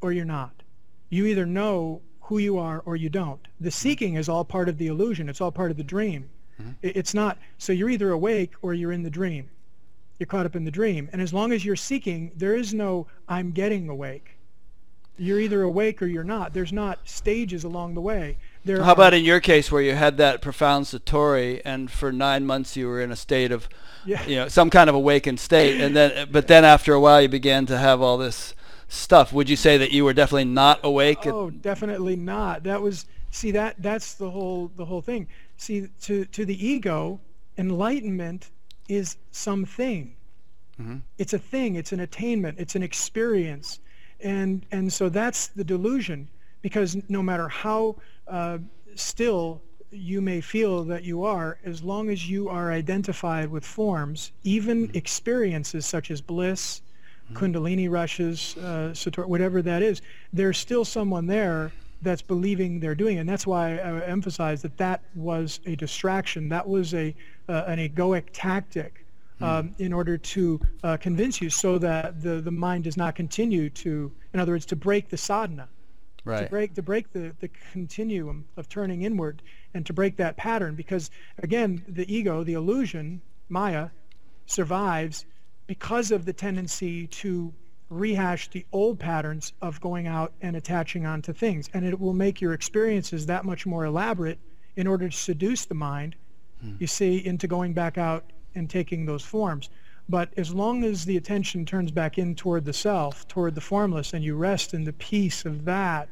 or 0.00 0.12
you're 0.12 0.24
not. 0.24 0.62
You 1.10 1.26
either 1.26 1.44
know 1.44 2.00
who 2.20 2.38
you 2.38 2.58
are 2.58 2.82
or 2.86 2.96
you 2.96 3.08
don't. 3.08 3.46
The 3.60 3.68
mm-hmm. 3.68 3.72
seeking 3.72 4.14
is 4.14 4.28
all 4.28 4.44
part 4.44 4.68
of 4.68 4.78
the 4.78 4.86
illusion. 4.86 5.28
It's 5.28 5.40
all 5.40 5.52
part 5.52 5.70
of 5.70 5.76
the 5.76 5.84
dream. 5.84 6.30
Mm-hmm. 6.60 6.70
I- 6.84 6.92
It's 6.94 7.14
not. 7.14 7.38
So 7.58 7.72
you're 7.72 7.90
either 7.90 8.10
awake 8.10 8.52
or 8.62 8.74
you're 8.74 8.92
in 8.92 9.02
the 9.02 9.10
dream. 9.10 9.50
You're 10.18 10.26
caught 10.28 10.46
up 10.46 10.54
in 10.56 10.64
the 10.64 10.70
dream. 10.70 11.08
And 11.12 11.20
as 11.20 11.32
long 11.32 11.52
as 11.52 11.64
you're 11.64 11.76
seeking, 11.76 12.30
there 12.36 12.54
is 12.54 12.72
no 12.72 13.06
I'm 13.28 13.50
getting 13.50 13.88
awake. 13.88 14.30
You're 15.16 15.38
either 15.40 15.62
awake 15.62 16.02
or 16.02 16.06
you're 16.06 16.24
not. 16.24 16.54
There's 16.54 16.72
not 16.72 16.98
stages 17.08 17.62
along 17.62 17.94
the 17.94 18.00
way. 18.00 18.36
There 18.64 18.82
How 18.82 18.90
are- 18.90 18.92
about 18.94 19.14
in 19.14 19.24
your 19.24 19.40
case 19.40 19.70
where 19.70 19.82
you 19.82 19.94
had 19.94 20.16
that 20.18 20.40
profound 20.42 20.86
satori 20.86 21.60
and 21.64 21.90
for 21.90 22.10
nine 22.12 22.44
months 22.46 22.76
you 22.76 22.88
were 22.88 23.00
in 23.00 23.12
a 23.12 23.16
state 23.16 23.52
of, 23.52 23.68
Yeah. 24.04 24.26
you 24.26 24.36
know, 24.36 24.48
some 24.48 24.70
kind 24.70 24.88
of 24.88 24.96
awakened 24.96 25.38
state, 25.38 25.80
and 25.80 25.94
then 25.94 26.28
but 26.32 26.48
then 26.48 26.64
after 26.64 26.92
a 26.94 27.00
while 27.00 27.20
you 27.22 27.28
began 27.28 27.64
to 27.66 27.78
have 27.78 28.00
all 28.00 28.18
this 28.18 28.54
stuff. 28.88 29.32
Would 29.32 29.48
you 29.48 29.56
say 29.56 29.76
that 29.78 29.92
you 29.92 30.04
were 30.04 30.12
definitely 30.14 30.44
not 30.46 30.80
awake? 30.82 31.26
Oh, 31.26 31.50
definitely 31.50 32.16
not. 32.16 32.64
That 32.64 32.82
was 32.82 33.06
see 33.30 33.50
that 33.52 33.76
that's 33.78 34.14
the 34.14 34.30
whole 34.30 34.70
the 34.76 34.84
whole 34.84 35.02
thing. 35.02 35.26
See 35.56 35.88
to 36.02 36.24
to 36.26 36.44
the 36.44 36.66
ego, 36.66 37.20
enlightenment 37.56 38.50
is 38.88 39.16
something. 39.30 40.14
Mhm. 40.80 41.02
It's 41.18 41.32
a 41.32 41.38
thing. 41.38 41.76
It's 41.76 41.92
an 41.92 42.00
attainment. 42.00 42.58
It's 42.58 42.74
an 42.74 42.82
experience, 42.82 43.80
and 44.20 44.66
and 44.72 44.92
so 44.92 45.08
that's 45.08 45.48
the 45.48 45.64
delusion. 45.64 46.28
Because 46.62 46.96
no 47.08 47.22
matter 47.22 47.48
how 47.48 47.96
uh, 48.26 48.58
still 48.94 49.60
you 49.90 50.20
may 50.20 50.40
feel 50.40 50.82
that 50.84 51.04
you 51.04 51.24
are, 51.24 51.58
as 51.64 51.82
long 51.82 52.10
as 52.10 52.28
you 52.28 52.48
are 52.48 52.72
identified 52.72 53.48
with 53.50 53.64
forms, 53.64 54.32
even 54.42 54.90
experiences 54.94 55.86
such 55.86 56.10
as 56.10 56.20
bliss, 56.20 56.82
kundalini 57.32 57.88
rushes, 57.88 58.56
uh, 58.56 58.92
sator, 58.92 59.26
whatever 59.26 59.62
that 59.62 59.82
is, 59.82 60.02
there's 60.32 60.58
still 60.58 60.84
someone 60.84 61.26
there 61.26 61.70
that's 62.04 62.22
believing 62.22 62.78
they're 62.80 62.94
doing 62.94 63.16
it. 63.16 63.20
And 63.20 63.28
that's 63.28 63.46
why 63.46 63.78
I 63.78 64.04
emphasize 64.04 64.62
that 64.62 64.76
that 64.78 65.02
was 65.14 65.60
a 65.66 65.74
distraction. 65.74 66.48
That 66.48 66.68
was 66.68 66.94
a 66.94 67.14
uh, 67.48 67.64
an 67.66 67.78
egoic 67.78 68.24
tactic 68.32 69.04
um, 69.40 69.74
in 69.78 69.92
order 69.92 70.16
to 70.16 70.60
uh, 70.82 70.96
convince 70.96 71.40
you 71.40 71.50
so 71.50 71.78
that 71.78 72.22
the, 72.22 72.40
the 72.40 72.50
mind 72.50 72.84
does 72.84 72.96
not 72.96 73.14
continue 73.14 73.68
to, 73.70 74.12
in 74.32 74.40
other 74.40 74.52
words, 74.52 74.64
to 74.66 74.76
break 74.76 75.08
the 75.08 75.16
sadhana 75.16 75.68
to 76.44 76.50
break 76.50 76.74
to 76.74 76.82
break 76.82 77.12
the, 77.12 77.34
the 77.40 77.50
continuum 77.72 78.44
of 78.56 78.68
turning 78.68 79.02
inward 79.02 79.42
and 79.74 79.84
to 79.84 79.92
break 79.92 80.16
that 80.16 80.36
pattern 80.36 80.74
because 80.74 81.10
again 81.42 81.84
the 81.88 82.12
ego 82.14 82.42
the 82.42 82.54
illusion 82.54 83.20
maya 83.48 83.88
survives 84.46 85.26
because 85.66 86.10
of 86.10 86.24
the 86.24 86.32
tendency 86.32 87.06
to 87.08 87.52
rehash 87.98 88.48
the 88.48 88.64
old 88.72 88.98
patterns 88.98 89.52
of 89.62 89.80
going 89.80 90.06
out 90.06 90.32
and 90.42 90.56
attaching 90.56 91.06
onto 91.06 91.32
things. 91.32 91.68
And 91.72 91.84
it 91.84 91.98
will 91.98 92.12
make 92.12 92.40
your 92.40 92.52
experiences 92.52 93.26
that 93.26 93.44
much 93.44 93.66
more 93.66 93.84
elaborate 93.84 94.38
in 94.76 94.86
order 94.86 95.08
to 95.08 95.16
seduce 95.16 95.64
the 95.64 95.74
mind 95.74 96.16
hmm. 96.60 96.74
you 96.78 96.86
see 96.86 97.24
into 97.24 97.46
going 97.46 97.72
back 97.72 97.98
out 97.98 98.24
and 98.54 98.68
taking 98.68 99.06
those 99.06 99.22
forms. 99.22 99.70
But 100.08 100.30
as 100.36 100.52
long 100.52 100.84
as 100.84 101.04
the 101.04 101.16
attention 101.16 101.64
turns 101.64 101.90
back 101.90 102.18
in 102.18 102.34
toward 102.34 102.64
the 102.64 102.72
self, 102.72 103.26
toward 103.26 103.54
the 103.54 103.60
formless, 103.60 104.12
and 104.12 104.22
you 104.22 104.36
rest 104.36 104.74
in 104.74 104.84
the 104.84 104.92
peace 104.92 105.44
of 105.44 105.64
that, 105.64 106.10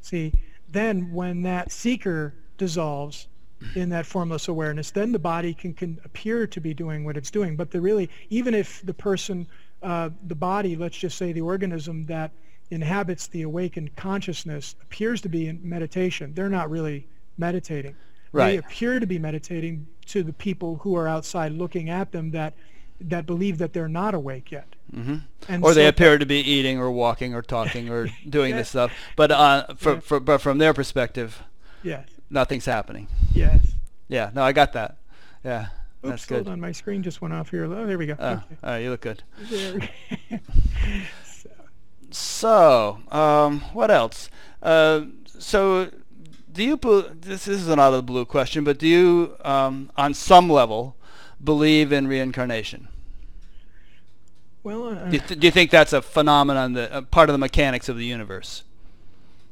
see, 0.00 0.32
then 0.68 1.12
when 1.12 1.42
that 1.42 1.70
seeker 1.70 2.34
dissolves 2.56 3.28
in 3.74 3.90
that 3.90 4.06
formless 4.06 4.48
awareness, 4.48 4.90
then 4.90 5.12
the 5.12 5.18
body 5.18 5.52
can, 5.52 5.74
can 5.74 6.00
appear 6.04 6.46
to 6.46 6.60
be 6.60 6.72
doing 6.72 7.04
what 7.04 7.16
it's 7.16 7.30
doing. 7.30 7.56
But 7.56 7.70
the 7.70 7.80
really, 7.80 8.08
even 8.30 8.54
if 8.54 8.80
the 8.86 8.94
person, 8.94 9.46
uh, 9.82 10.10
the 10.26 10.34
body, 10.34 10.76
let's 10.76 10.96
just 10.96 11.16
say 11.18 11.32
the 11.32 11.40
organism 11.40 12.06
that 12.06 12.30
inhabits 12.70 13.26
the 13.28 13.42
awakened 13.42 13.94
consciousness 13.96 14.76
appears 14.82 15.20
to 15.22 15.28
be 15.28 15.48
in 15.48 15.60
meditation, 15.62 16.32
they're 16.34 16.48
not 16.48 16.70
really 16.70 17.06
meditating. 17.38 17.94
They 18.32 18.58
appear 18.58 19.00
to 19.00 19.06
be 19.06 19.18
meditating 19.18 19.86
to 20.06 20.22
the 20.22 20.32
people 20.32 20.76
who 20.76 20.94
are 20.96 21.08
outside 21.08 21.50
looking 21.52 21.90
at 21.90 22.12
them 22.12 22.30
that 22.30 22.54
that 23.00 23.24
believe 23.26 23.56
that 23.58 23.72
they're 23.72 23.88
not 23.88 24.12
awake 24.14 24.52
yet. 24.52 24.76
hmm 24.92 25.16
And 25.48 25.64
Or 25.64 25.72
they 25.72 25.86
appear 25.86 26.18
to 26.18 26.26
be 26.26 26.36
eating 26.38 26.78
or 26.78 26.90
walking 26.90 27.34
or 27.34 27.40
talking 27.40 27.88
or 27.88 28.08
doing 28.28 28.50
Yeah. 28.50 28.58
this 28.58 28.68
stuff, 28.68 28.92
but 29.16 29.30
uh, 29.32 29.74
for, 29.74 29.94
Yeah. 29.94 30.00
for, 30.00 30.20
but 30.20 30.38
from 30.42 30.58
their 30.58 30.74
perspective, 30.74 31.42
Yes. 31.82 32.06
nothing's 32.28 32.66
happening. 32.66 33.08
Yes. 33.32 33.72
Yeah, 34.08 34.30
no, 34.34 34.42
I 34.42 34.52
got 34.52 34.74
that. 34.74 34.98
Yeah. 35.42 35.68
Oops, 36.02 36.10
That's 36.12 36.26
good. 36.26 36.34
hold 36.36 36.48
on, 36.48 36.60
my 36.60 36.72
screen 36.72 37.02
just 37.02 37.20
went 37.20 37.34
off 37.34 37.50
here. 37.50 37.64
Oh, 37.64 37.86
there 37.86 37.98
we 37.98 38.06
go. 38.06 38.16
Oh, 38.18 38.26
Okay. 38.32 38.42
all 38.64 38.70
right, 38.70 38.78
you 38.78 38.90
look 38.90 39.02
good. 39.02 39.22
There 39.50 39.80
so, 41.24 41.50
So, 42.10 42.98
um, 43.12 43.60
what 43.72 43.90
else? 43.90 44.30
Uh, 44.62 45.02
so, 45.26 45.90
do 46.52 46.64
you? 46.64 46.76
This, 47.20 47.44
this 47.44 47.48
is 47.48 47.68
an 47.68 47.78
out 47.78 47.88
of 47.92 47.98
the 47.98 48.02
blue 48.02 48.24
question, 48.24 48.64
but 48.64 48.78
do 48.78 48.88
you, 48.88 49.36
um, 49.44 49.90
on 49.96 50.14
some 50.14 50.48
level, 50.50 50.96
believe 51.42 51.92
in 51.92 52.08
reincarnation? 52.08 52.88
well, 54.62 54.88
uh, 54.88 55.04
Do 55.06 55.12
you, 55.16 55.20
th- 55.20 55.40
do 55.40 55.46
you 55.46 55.50
think 55.50 55.70
that's 55.70 55.92
a 55.92 56.02
phenomenon, 56.02 56.72
that 56.74 56.92
uh, 56.92 57.02
part 57.02 57.28
of 57.28 57.34
the 57.34 57.38
mechanics 57.38 57.88
of 57.88 57.96
the 57.96 58.04
universe? 58.04 58.64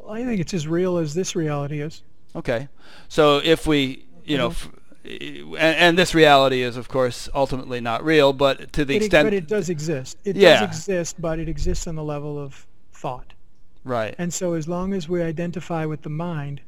I 0.08 0.24
think 0.24 0.40
it's 0.40 0.54
as 0.54 0.66
real 0.66 0.96
as 0.98 1.14
this 1.14 1.36
reality 1.36 1.80
is. 1.80 2.02
Okay. 2.34 2.68
So 3.08 3.38
if 3.44 3.66
we, 3.66 4.04
you 4.24 4.36
know, 4.38 4.48
Mhm. 4.48 4.52
f- 4.52 4.70
and, 5.04 5.56
and 5.56 5.98
this 5.98 6.14
reality 6.14 6.62
is, 6.62 6.76
of 6.76 6.88
course, 6.88 7.28
ultimately 7.34 7.80
not 7.80 8.04
real, 8.04 8.32
but 8.32 8.72
to 8.74 8.84
the 8.84 8.96
It, 8.96 9.02
extent, 9.02 9.26
but 9.26 9.32
it 9.34 9.46
does 9.46 9.68
exist. 9.68 10.18
It 10.24 10.36
Yeah. 10.36 10.60
does 10.60 10.68
exist, 10.68 11.20
but 11.20 11.38
it 11.38 11.48
exists 11.48 11.86
on 11.86 11.94
the 11.94 12.04
level 12.04 12.38
of 12.38 12.66
thought. 12.92 13.32
right? 13.84 14.14
And 14.18 14.34
so, 14.34 14.52
as 14.52 14.68
long 14.68 14.92
as 14.92 15.08
we 15.08 15.22
identify 15.22 15.86
with 15.86 16.02
the 16.02 16.10
mind, 16.10 16.60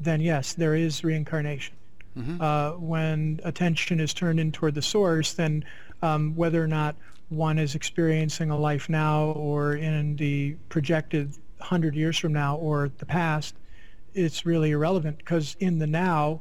then 0.00 0.20
yes, 0.20 0.52
there 0.52 0.74
is 0.74 1.02
reincarnation. 1.02 1.74
Mhm. 2.18 2.40
Uh, 2.40 2.72
when 2.78 3.40
attention 3.44 4.00
is 4.00 4.12
turned 4.12 4.38
in 4.40 4.52
toward 4.52 4.74
the 4.74 4.82
source, 4.82 5.32
then 5.32 5.64
um, 6.02 6.34
whether 6.36 6.62
or 6.62 6.66
not 6.66 6.94
one 7.30 7.58
is 7.58 7.74
experiencing 7.74 8.50
a 8.50 8.56
life 8.58 8.88
now 8.88 9.26
or 9.32 9.74
in 9.76 10.16
the 10.16 10.56
projected 10.68 11.32
hundred 11.60 11.94
years 11.94 12.18
from 12.18 12.32
now 12.32 12.56
or 12.56 12.90
the 12.98 13.06
past, 13.06 13.54
it's 14.14 14.44
really 14.44 14.72
irrelevant 14.72 15.16
because 15.18 15.56
in 15.60 15.78
the 15.78 15.86
now, 15.86 16.40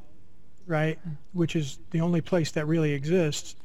right, 0.67 0.99
which 1.33 1.55
is 1.55 1.79
the 1.91 2.01
only 2.01 2.21
place 2.21 2.51
that 2.51 2.65
really 2.67 2.93
exists, 2.93 3.55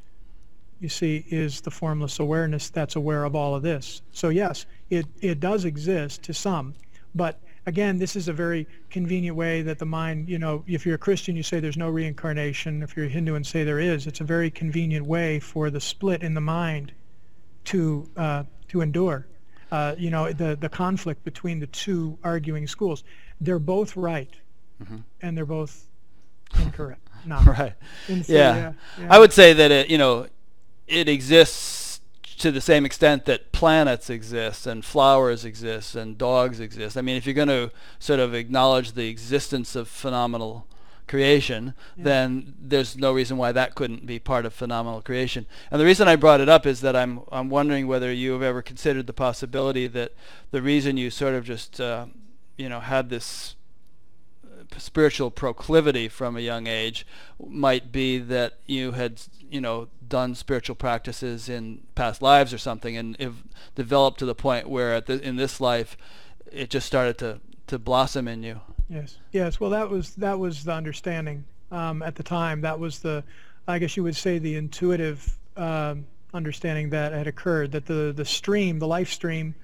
you 0.81 0.89
see, 0.89 1.24
is 1.29 1.61
the 1.61 1.70
formless 1.70 2.19
awareness 2.19 2.70
that's 2.70 2.97
aware 2.97 3.24
of 3.24 3.35
all 3.35 3.55
of 3.55 3.62
this. 3.62 4.03
So 4.12 4.29
yes, 4.31 4.66
it, 4.91 5.07
it 5.20 5.41
does 5.41 5.65
exist 5.65 6.23
to 6.24 6.33
some, 6.35 6.74
but 7.15 7.39
again, 7.66 7.99
this 7.99 8.16
is 8.16 8.29
a 8.29 8.33
very 8.33 8.66
convenient 8.91 9.37
way 9.37 9.62
that 9.62 9.79
the 9.79 9.87
mind, 9.87 10.29
you 10.29 10.39
know, 10.39 10.65
if 10.66 10.85
you're 10.87 10.97
a 10.97 10.99
Christian, 10.99 11.37
you 11.37 11.43
say 11.43 11.61
there's 11.61 11.77
no 11.77 11.89
reincarnation. 11.91 12.83
If 12.83 12.97
you're 12.97 13.07
a 13.07 13.09
Hindu 13.09 13.35
and 13.35 13.47
say 13.47 13.62
there 13.65 13.79
is, 13.79 14.07
it's 14.07 14.20
a 14.20 14.24
very 14.24 14.51
convenient 14.51 15.07
way 15.07 15.39
for 15.39 15.70
the 15.70 15.81
split 15.81 16.23
in 16.23 16.35
the 16.35 16.41
mind 16.41 16.93
to 17.66 18.09
uh, 18.16 18.45
to 18.69 18.81
endure. 18.81 19.27
Uh, 19.70 19.95
you 19.97 20.11
know, 20.11 20.33
the 20.33 20.57
the 20.57 20.69
conflict 20.69 21.24
between 21.24 21.61
the 21.61 21.66
two 21.69 22.19
arguing 22.24 22.66
schools. 22.66 23.05
They're 23.41 23.59
both 23.61 23.97
right, 23.97 24.31
Mhm. 24.83 25.05
and 25.20 25.37
they're 25.37 25.47
both 25.47 25.87
incorrect. 26.61 27.01
No. 27.24 27.39
Right. 27.47 27.74
So, 28.07 28.15
Yeah. 28.27 28.73
yeah. 28.99 29.07
I 29.09 29.19
would 29.19 29.33
say 29.33 29.53
that 29.53 29.70
it, 29.70 29.91
you 29.91 29.99
know, 29.99 30.27
it 30.89 31.09
exists 31.09 32.01
to 32.39 32.51
the 32.51 32.61
same 32.61 32.85
extent 32.85 33.24
that 33.27 33.53
planets 33.53 34.11
exist 34.11 34.66
and 34.66 34.85
flowers 34.85 35.45
exist 35.45 35.95
and 35.95 36.19
dogs 36.19 36.59
exist. 36.59 36.97
I 36.97 37.01
mean, 37.03 37.16
if 37.16 37.24
you're 37.24 37.35
going 37.35 37.47
to 37.49 37.70
sort 38.01 38.19
of 38.19 38.35
acknowledge 38.35 38.93
the 38.93 39.09
existence 39.09 39.77
of 39.77 39.87
phenomenal 39.87 40.66
creation, 41.07 41.74
Yeah. 41.97 42.05
then 42.05 42.55
there's 42.61 42.97
no 42.97 43.12
reason 43.12 43.37
why 43.37 43.53
that 43.53 43.74
couldn't 43.77 44.07
be 44.07 44.19
part 44.19 44.45
of 44.45 44.53
phenomenal 44.53 45.03
creation. 45.03 45.47
And 45.70 45.81
the 45.81 45.85
reason 45.85 46.09
I 46.09 46.16
brought 46.16 46.41
it 46.41 46.49
up 46.49 46.66
is 46.66 46.81
that 46.81 46.97
I'm 46.97 47.20
I'm 47.31 47.49
wondering 47.51 47.87
whether 47.87 48.12
you 48.12 48.33
have 48.33 48.43
ever 48.43 48.62
considered 48.62 49.07
the 49.07 49.12
possibility 49.12 49.87
that 49.89 50.12
the 50.51 50.62
reason 50.62 50.97
you 50.97 51.11
sort 51.11 51.35
of 51.35 51.45
just 51.45 51.81
uh, 51.81 52.07
you 52.57 52.69
know 52.69 52.81
had 52.81 53.09
this 53.11 53.55
spiritual 54.78 55.31
proclivity 55.31 56.09
from 56.09 56.36
a 56.36 56.40
young 56.40 56.66
age 56.66 57.07
might 57.44 57.93
be 57.93 58.19
that 58.19 58.55
you 58.66 58.93
had 58.93 59.20
you 59.51 59.61
know 59.61 59.89
done 60.09 60.35
spiritual 60.35 60.74
practices 60.74 61.49
in 61.49 61.81
past 61.94 62.23
lives 62.23 62.53
or 62.53 62.59
something 62.59 62.97
and 62.97 63.16
have 63.19 63.43
developed 63.74 64.19
to 64.19 64.27
the 64.27 64.35
point 64.35 64.69
where 64.69 65.01
the, 65.01 65.20
in 65.23 65.36
this 65.36 65.61
life 65.61 65.97
it 66.51 66.70
just 66.70 66.86
started 66.86 67.19
to 67.19 67.40
to 67.66 67.78
blossom 67.78 68.28
in 68.28 68.43
you 68.43 68.61
Yes. 68.93 69.19
Yes. 69.32 69.59
Well, 69.59 69.70
that 69.70 69.89
was 69.89 70.15
that 70.16 70.39
was 70.39 70.65
the 70.65 70.73
understanding 70.73 71.44
um, 71.70 72.03
at 72.03 72.15
the 72.15 72.23
time. 72.23 72.61
That 72.61 72.78
was 72.78 72.99
the, 72.99 73.24
I 73.66 73.78
guess 73.78 73.97
you 73.97 74.03
would 74.03 74.16
say, 74.16 74.39
the 74.39 74.57
intuitive 74.57 75.39
um, 75.57 76.07
understanding 76.35 76.90
that 76.90 77.12
had 77.12 77.27
occurred. 77.27 77.73
That 77.73 77.86
the 77.86 78.12
the 78.15 78.24
stream, 78.24 78.78
the 78.78 78.86
life 78.86 79.11
stream, 79.11 79.55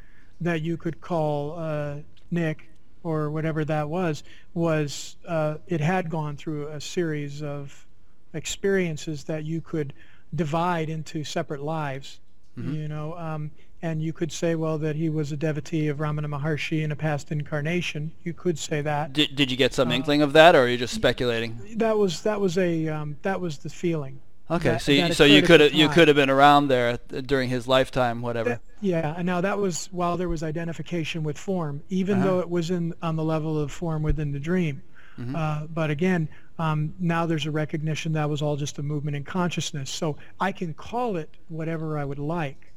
that 0.40 0.62
you 0.62 0.78
could 0.78 1.02
call 1.02 1.58
uh, 1.58 1.96
Nick 2.30 2.70
or 3.08 3.30
whatever 3.30 3.64
that 3.64 3.88
was, 3.88 4.22
was 4.54 5.16
uh, 5.26 5.54
it 5.66 5.80
had 5.80 6.10
gone 6.10 6.36
through 6.36 6.68
a 6.68 6.80
series 6.80 7.42
of 7.42 7.86
experiences 8.34 9.24
that 9.24 9.44
you 9.44 9.60
could 9.60 9.92
divide 10.34 10.90
into 10.90 11.24
separate 11.24 11.62
lives. 11.62 12.20
Mhm. 12.58 12.74
You 12.74 12.88
know, 12.88 13.16
um, 13.16 13.50
and 13.80 14.02
you 14.02 14.12
could 14.12 14.32
say, 14.32 14.56
well, 14.56 14.76
that 14.78 14.96
he 14.96 15.08
was 15.08 15.30
a 15.32 15.36
devotee 15.36 15.86
of 15.88 15.98
Ramana 15.98 16.26
Maharshi 16.26 16.82
in 16.82 16.90
a 16.92 16.96
past 16.96 17.30
incarnation. 17.30 18.10
You 18.24 18.32
could 18.34 18.58
say 18.58 18.82
that. 18.82 19.12
did, 19.12 19.36
did 19.36 19.50
you 19.50 19.56
get 19.56 19.72
some 19.72 19.90
Uh, 19.90 19.94
inkling 19.94 20.20
of 20.20 20.32
that 20.32 20.54
or 20.56 20.64
are 20.64 20.68
you 20.68 20.76
just 20.76 20.94
speculating 20.94 21.56
That 21.76 21.96
was 21.96 22.22
that 22.22 22.40
was 22.40 22.58
a 22.58 22.88
um, 22.88 23.16
that 23.22 23.40
was 23.40 23.58
the 23.58 23.70
feeling. 23.70 24.20
Okay 24.50 24.70
that- 24.70 24.82
so 24.82 24.92
you, 24.92 25.12
so 25.12 25.24
you 25.24 25.42
could 25.42 25.60
have 25.60 25.72
you 25.72 25.88
could 25.88 26.08
have 26.08 26.16
been 26.16 26.30
around 26.30 26.68
there 26.68 26.98
during 27.26 27.48
his 27.48 27.66
lifetime 27.68 28.22
whatever 28.22 28.50
That- 28.50 28.60
yeah, 28.80 29.14
and 29.16 29.26
now 29.26 29.40
that 29.40 29.58
was 29.58 29.88
while 29.92 30.16
there 30.16 30.28
was 30.28 30.42
identification 30.42 31.22
with 31.24 31.36
form, 31.36 31.82
even 31.88 32.18
Uh-huh. 32.18 32.26
though 32.26 32.40
it 32.40 32.48
was 32.48 32.70
in 32.70 32.94
on 33.02 33.16
the 33.16 33.24
level 33.24 33.58
of 33.58 33.72
form 33.72 34.02
within 34.02 34.32
the 34.32 34.38
dream. 34.40 34.82
Mhm. 35.18 35.34
Uh, 35.34 35.66
but 35.66 35.90
again, 35.90 36.28
um, 36.60 36.94
now 37.00 37.26
there's 37.26 37.44
a 37.46 37.50
recognition 37.50 38.12
that 38.12 38.30
was 38.30 38.40
all 38.40 38.56
just 38.56 38.78
a 38.78 38.82
movement 38.82 39.16
in 39.16 39.24
consciousness. 39.24 39.90
So 39.90 40.16
I 40.40 40.52
can 40.52 40.74
call 40.74 41.16
it 41.16 41.28
whatever 41.48 41.98
I 41.98 42.04
would 42.04 42.20
like, 42.20 42.72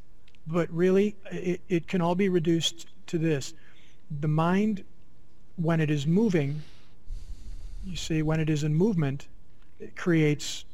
but 0.47 0.67
really 0.71 1.15
it, 1.31 1.61
it 1.69 1.87
can 1.87 2.01
all 2.01 2.15
be 2.15 2.29
reduced 2.29 2.87
to 3.07 3.19
this: 3.19 3.53
the 4.19 4.27
mind, 4.27 4.83
when 5.57 5.79
it 5.79 5.91
is 5.91 6.07
moving, 6.07 6.63
you 7.85 7.95
see, 7.95 8.23
when 8.23 8.39
it 8.39 8.49
is 8.49 8.63
in 8.63 8.73
movement, 8.73 9.27
it 9.79 9.95
creates 9.95 10.65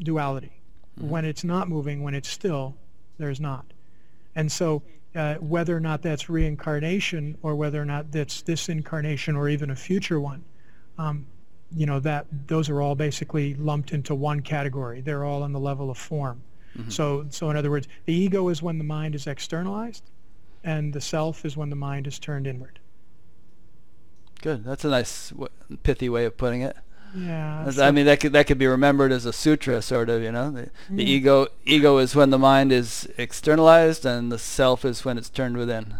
duality. 0.00 0.60
Mhm. 1.00 1.08
When 1.08 1.24
it's 1.24 1.44
not 1.44 1.68
moving, 1.68 2.02
when 2.02 2.14
it's 2.14 2.28
still, 2.28 2.76
there's 3.18 3.40
not. 3.40 3.64
And 4.34 4.50
so 4.50 4.82
uh, 5.14 5.36
whether 5.36 5.76
or 5.76 5.80
not 5.80 6.02
that's 6.02 6.28
reincarnation 6.28 7.38
or 7.42 7.54
whether 7.54 7.80
or 7.80 7.84
not 7.84 8.10
that's 8.10 8.42
this 8.42 8.68
incarnation 8.68 9.36
or 9.36 9.48
even 9.48 9.70
a 9.70 9.76
future 9.76 10.18
one, 10.20 10.42
um, 10.98 11.24
you 11.76 11.86
know, 11.86 12.00
that 12.00 12.26
those 12.48 12.68
are 12.68 12.80
all 12.82 12.94
basically 12.96 13.54
lumped 13.54 13.92
into 13.92 14.14
one 14.14 14.40
category. 14.40 15.00
They're 15.00 15.24
all 15.24 15.42
on 15.44 15.52
the 15.52 15.60
level 15.60 15.88
of 15.90 15.98
form. 15.98 16.42
Mhm. 16.76 16.90
So, 16.90 17.26
so 17.30 17.50
in 17.50 17.56
other 17.56 17.70
words, 17.70 17.86
the 18.06 18.12
ego 18.12 18.48
is 18.48 18.60
when 18.62 18.78
the 18.78 18.84
mind 18.84 19.14
is 19.14 19.28
externalized, 19.28 20.10
and 20.64 20.92
the 20.92 21.00
self 21.00 21.44
is 21.44 21.56
when 21.56 21.70
the 21.70 21.76
mind 21.76 22.06
is 22.08 22.18
turned 22.18 22.46
inward. 22.46 22.80
good 24.42 24.62
that's 24.62 24.84
a 24.84 24.88
nice 24.88 25.32
pithy 25.84 26.08
way 26.10 26.26
of 26.26 26.36
putting 26.36 26.60
it 26.60 26.76
Yeah. 27.16 27.70
I 27.80 27.90
mean, 27.90 28.06
that 28.06 28.20
could 28.20 28.32
that 28.32 28.46
could 28.46 28.58
be 28.58 28.66
remembered 28.66 29.12
as 29.12 29.24
a 29.24 29.32
sutra, 29.32 29.80
sort 29.82 30.08
of. 30.10 30.22
You 30.22 30.32
know, 30.32 30.50
the, 30.50 30.70
the 30.90 31.04
Yeah. 31.04 31.16
ego 31.16 31.46
ego 31.64 31.98
is 31.98 32.14
when 32.16 32.30
the 32.30 32.38
mind 32.38 32.72
is 32.72 33.08
externalized, 33.18 34.04
and 34.04 34.32
the 34.32 34.38
self 34.38 34.84
is 34.84 35.04
when 35.04 35.16
it's 35.18 35.30
turned 35.30 35.56
within. 35.56 35.94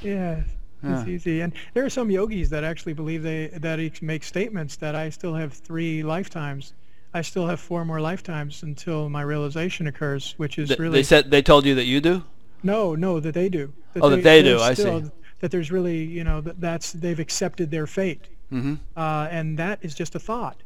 Yeah, 0.00 0.42
it's 0.82 1.06
Yeah. 1.06 1.06
easy. 1.06 1.40
And 1.40 1.52
there 1.72 1.84
are 1.84 1.90
some 1.90 2.10
yogis 2.10 2.50
that 2.50 2.62
actually 2.62 2.92
believe 2.92 3.22
they 3.22 3.48
that 3.48 4.02
make 4.02 4.22
statements 4.22 4.76
that 4.76 4.94
I 4.94 5.10
still 5.10 5.34
have 5.34 5.52
three 5.52 6.02
lifetimes. 6.02 6.72
I 7.12 7.22
still 7.22 7.46
have 7.46 7.60
four 7.60 7.84
more 7.84 8.00
lifetimes 8.00 8.62
until 8.62 9.08
my 9.08 9.22
realization 9.22 9.86
occurs, 9.86 10.34
which 10.36 10.58
is 10.58 10.68
Th- 10.68 10.78
really 10.80 10.98
They 10.98 11.02
said 11.04 11.30
they 11.30 11.42
told 11.42 11.64
you 11.64 11.74
that 11.76 11.84
you 11.86 12.00
do. 12.00 12.24
no, 12.62 12.94
no, 12.94 13.20
that 13.20 13.34
they 13.34 13.48
do. 13.48 13.72
Oh, 14.00 14.08
that 14.10 14.22
they 14.24 14.42
do, 14.42 14.58
I 14.60 14.74
see. 14.74 15.04
That 15.40 15.50
there's 15.50 15.70
really, 15.70 16.02
you 16.04 16.24
know, 16.24 16.40
that 16.40 16.60
that's 16.60 16.92
they've 16.92 17.18
accepted 17.20 17.70
their 17.70 17.86
fate, 17.86 18.28
Mm-hmm. 18.52 18.74
uh, 18.96 19.28
and 19.30 19.58
that 19.58 19.78
is 19.82 19.94
just 19.94 20.14
a 20.14 20.18
thought. 20.18 20.56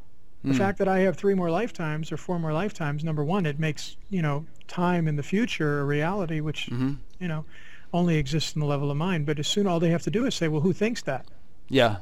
The 0.44 0.54
fact 0.54 0.78
that 0.78 0.86
I 0.88 1.00
have 1.00 1.16
three 1.16 1.34
more 1.34 1.50
lifetimes 1.50 2.12
or 2.12 2.16
four 2.16 2.38
more 2.38 2.52
lifetimes, 2.52 3.02
number 3.02 3.24
one, 3.24 3.44
it 3.44 3.58
makes 3.58 3.96
you 4.08 4.22
know 4.22 4.46
time 4.68 5.08
in 5.08 5.16
the 5.16 5.22
future 5.22 5.80
a 5.80 5.84
reality, 5.84 6.40
which 6.40 6.66
Mm-hmm. 6.70 6.92
you 7.18 7.28
know 7.28 7.44
only 7.92 8.16
exists 8.18 8.54
in 8.54 8.60
the 8.60 8.66
level 8.66 8.90
of 8.90 8.96
mind. 8.96 9.26
But 9.26 9.38
as 9.38 9.48
soon 9.48 9.66
all 9.66 9.80
they 9.80 9.90
have 9.90 10.02
to 10.02 10.10
do 10.10 10.26
is 10.26 10.34
say, 10.34 10.46
well, 10.48 10.60
who 10.60 10.72
thinks 10.72 11.02
that? 11.02 11.26
Yeah. 11.68 11.96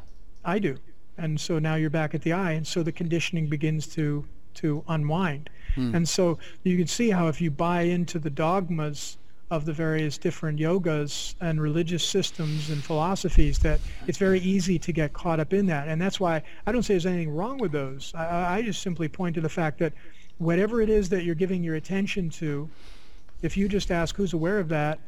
I 0.44 0.59
do. 0.59 0.77
And 1.16 1.40
so 1.40 1.59
now 1.59 1.77
you're 1.77 1.90
back 1.90 2.15
at 2.15 2.23
the 2.23 2.32
I, 2.35 2.53
and 2.53 2.66
so 2.66 2.82
the 2.82 2.93
conditioning 2.93 3.48
begins 3.48 3.86
to 3.94 4.24
to 4.55 4.85
unwind. 4.86 5.48
Hmm. 5.74 5.94
And 5.94 6.09
so 6.09 6.39
you 6.62 6.77
can 6.77 6.86
see 6.86 7.11
how 7.11 7.28
if 7.28 7.40
you 7.40 7.51
buy 7.51 7.82
into 7.82 8.19
the 8.19 8.31
dogmas 8.31 9.16
of 9.51 9.64
the 9.64 9.73
various 9.73 10.18
different 10.18 10.59
yogas 10.59 11.35
and 11.40 11.60
religious 11.60 12.05
systems 12.05 12.70
and 12.70 12.82
philosophies, 12.82 13.59
that 13.60 13.78
it's 14.09 14.18
very 14.18 14.40
easy 14.40 14.78
to 14.78 14.93
get 14.93 15.12
caught 15.12 15.39
up 15.39 15.52
in 15.52 15.66
that. 15.66 15.86
And 15.86 16.01
that's 16.02 16.18
why 16.18 16.43
I 16.66 16.73
don't 16.73 16.82
say 16.82 16.94
there's 16.94 17.06
anything 17.06 17.31
wrong 17.31 17.59
with 17.59 17.70
those. 17.70 18.12
I- 18.14 18.59
I, 18.59 18.62
just 18.62 18.82
simply 18.82 19.09
point 19.09 19.35
to 19.36 19.40
the 19.40 19.48
fact 19.48 19.78
that 19.78 19.93
whatever 20.39 20.81
it 20.81 20.90
is 20.90 21.09
that 21.10 21.23
you're 21.23 21.36
giving 21.36 21.62
your 21.62 21.77
attention 21.77 22.28
to, 22.31 22.68
if 23.43 23.56
you 23.56 23.68
just 23.68 23.93
ask 23.93 24.16
who's 24.16 24.32
aware 24.32 24.59
of 24.59 24.68
that, 24.70 24.98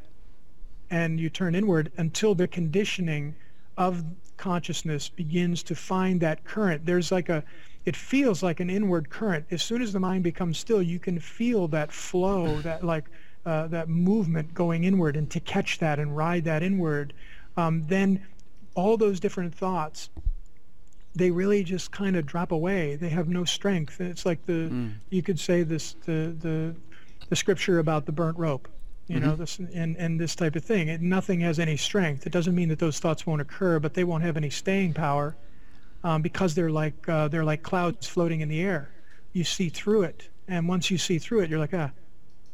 and 0.90 1.20
you 1.20 1.28
turn 1.28 1.54
inward 1.54 1.92
until 1.98 2.34
the 2.34 2.48
conditioning 2.48 3.34
of 3.76 4.02
consciousness 4.36 5.08
begins 5.08 5.62
to 5.64 5.74
find 5.74 6.20
that 6.20 6.44
current, 6.44 6.86
there's 6.86 7.10
like 7.12 7.28
a, 7.28 7.44
it 7.84 7.96
feels 7.96 8.42
like 8.42 8.60
an 8.60 8.70
inward 8.70 9.10
current. 9.10 9.44
As 9.50 9.62
soon 9.62 9.82
as 9.82 9.92
the 9.92 10.00
mind 10.00 10.22
becomes 10.24 10.58
still, 10.58 10.80
you 10.80 10.98
can 10.98 11.18
feel 11.18 11.68
that 11.68 11.92
flow, 11.92 12.60
that 12.62 12.84
like 12.84 13.04
uh, 13.46 13.66
that 13.68 13.88
movement 13.88 14.54
going 14.54 14.84
inward, 14.84 15.16
and 15.16 15.30
to 15.30 15.40
catch 15.40 15.78
that 15.78 15.98
and 15.98 16.16
ride 16.16 16.44
that 16.44 16.62
inward, 16.62 17.12
um, 17.56 17.84
then 17.86 18.24
all 18.74 18.96
those 18.96 19.20
different 19.20 19.54
thoughts 19.54 20.10
they 21.18 21.30
really 21.30 21.64
just 21.64 21.90
kind 21.90 22.16
of 22.16 22.24
drop 22.26 22.52
away. 22.52 22.94
They 22.94 23.08
have 23.08 23.28
no 23.28 23.44
strength. 23.44 24.00
It's 24.00 24.24
like 24.24 24.44
the 24.46 24.70
mm. 24.70 24.92
you 25.10 25.22
could 25.22 25.38
say 25.38 25.64
this 25.64 25.96
the 26.04 26.34
the 26.38 26.74
the 27.28 27.36
scripture 27.36 27.80
about 27.80 28.06
the 28.06 28.12
burnt 28.12 28.38
rope, 28.38 28.68
you 29.08 29.16
mm-hmm. 29.16 29.26
know, 29.26 29.36
this 29.36 29.58
and 29.58 29.96
and 29.96 30.18
this 30.18 30.34
type 30.34 30.54
of 30.54 30.64
thing. 30.64 30.88
It, 30.88 31.02
nothing 31.02 31.40
has 31.40 31.58
any 31.58 31.76
strength. 31.76 32.26
It 32.26 32.32
doesn't 32.32 32.54
mean 32.54 32.68
that 32.68 32.78
those 32.78 33.00
thoughts 33.00 33.26
won't 33.26 33.40
occur, 33.40 33.80
but 33.80 33.94
they 33.94 34.04
won't 34.04 34.22
have 34.22 34.36
any 34.36 34.50
staying 34.50 34.94
power 34.94 35.36
um, 36.04 36.22
because 36.22 36.54
they're 36.54 36.70
like 36.70 37.08
uh, 37.08 37.28
they're 37.28 37.44
like 37.44 37.62
clouds 37.62 38.06
floating 38.06 38.40
in 38.40 38.48
the 38.48 38.60
air. 38.60 38.90
You 39.32 39.44
see 39.44 39.68
through 39.68 40.02
it, 40.02 40.28
and 40.46 40.68
once 40.68 40.90
you 40.90 40.98
see 40.98 41.18
through 41.18 41.40
it, 41.40 41.50
you're 41.50 41.58
like 41.58 41.74
ah, 41.74 41.90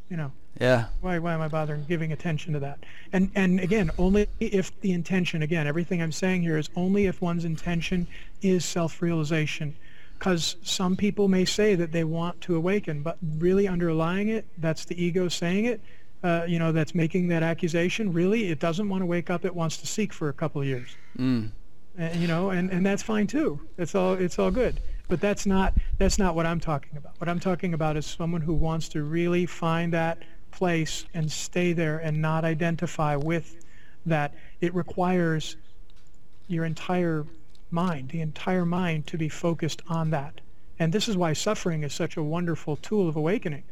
you 0.09 0.16
know, 0.16 0.32
yeah. 0.60 0.86
Why 1.01 1.18
why 1.18 1.35
am 1.35 1.40
I 1.40 1.48
bothering 1.48 1.85
giving 1.85 2.12
attention 2.12 2.52
to 2.52 2.60
that? 2.60 2.78
And 3.12 3.31
and 3.35 3.60
again, 3.60 3.90
only 3.98 4.28
if 4.40 4.78
the 4.81 4.93
intention 4.93 5.43
again, 5.43 5.66
everything 5.66 6.02
I'm 6.02 6.12
saying 6.12 6.43
here 6.43 6.59
is 6.59 6.70
only 6.76 7.06
if 7.06 7.20
one's 7.20 7.44
intention 7.44 8.06
is 8.43 8.64
self-realization. 8.64 9.74
Because 10.18 10.56
some 10.62 10.97
people 10.97 11.28
may 11.28 11.44
say 11.44 11.74
that 11.74 11.93
they 11.93 12.05
want 12.05 12.40
to 12.43 12.56
awaken, 12.56 13.02
but 13.02 13.18
really 13.39 13.68
underlying 13.68 14.28
it, 14.28 14.47
that's 14.59 14.85
the 14.85 15.02
ego 15.02 15.28
saying 15.28 15.66
it. 15.66 15.81
Uh, 16.22 16.44
you 16.48 16.59
know, 16.59 16.72
that's 16.72 16.94
making 16.94 17.28
that 17.28 17.43
accusation. 17.43 18.12
Really, 18.12 18.48
it 18.48 18.59
doesn't 18.59 18.89
want 18.89 19.02
to 19.02 19.06
wake 19.06 19.28
up. 19.28 19.44
It 19.44 19.55
wants 19.55 19.76
to 19.78 19.86
seek 19.86 20.12
for 20.12 20.31
a 20.31 20.32
couple 20.32 20.62
of 20.62 20.66
years. 20.66 20.97
Mm. 21.18 21.51
And, 21.98 22.20
you 22.20 22.26
know, 22.26 22.51
and, 22.51 22.70
and 22.70 22.86
that's 22.86 23.02
fine 23.02 23.26
too. 23.26 23.60
It's 23.76 23.94
all 23.94 24.14
it's 24.14 24.39
all 24.39 24.51
good. 24.51 24.81
But 25.09 25.20
that's 25.20 25.44
not 25.44 25.74
that's 25.98 26.18
not 26.18 26.35
what 26.35 26.47
I'm 26.47 26.60
talking 26.60 26.97
about. 26.97 27.12
What 27.18 27.28
I'm 27.28 27.40
talking 27.40 27.74
about 27.74 27.97
is 27.97 28.06
someone 28.06 28.40
who 28.40 28.55
wants 28.55 28.89
to 28.90 29.02
really 29.02 29.44
find 29.44 29.93
that 29.93 30.22
place 30.55 31.05
and 31.12 31.31
stay 31.31 31.72
there 31.72 31.98
and 31.98 32.22
not 32.22 32.44
identify 32.44 33.16
with 33.16 33.64
that. 34.06 34.35
It 34.60 34.74
requires 34.74 35.56
your 36.47 36.64
entire 36.64 37.26
mind, 37.70 38.10
the 38.10 38.20
entire 38.20 38.64
mind 38.64 39.06
to 39.09 39.18
be 39.18 39.28
focused 39.28 39.82
on 39.89 40.10
that. 40.10 40.40
And 40.78 40.93
this 40.93 41.09
is 41.09 41.16
why 41.16 41.32
suffering 41.32 41.82
is 41.82 41.93
such 41.93 42.16
a 42.16 42.22
wonderful 42.22 42.76
tool 42.76 43.09
of 43.09 43.16
awakening. 43.16 43.64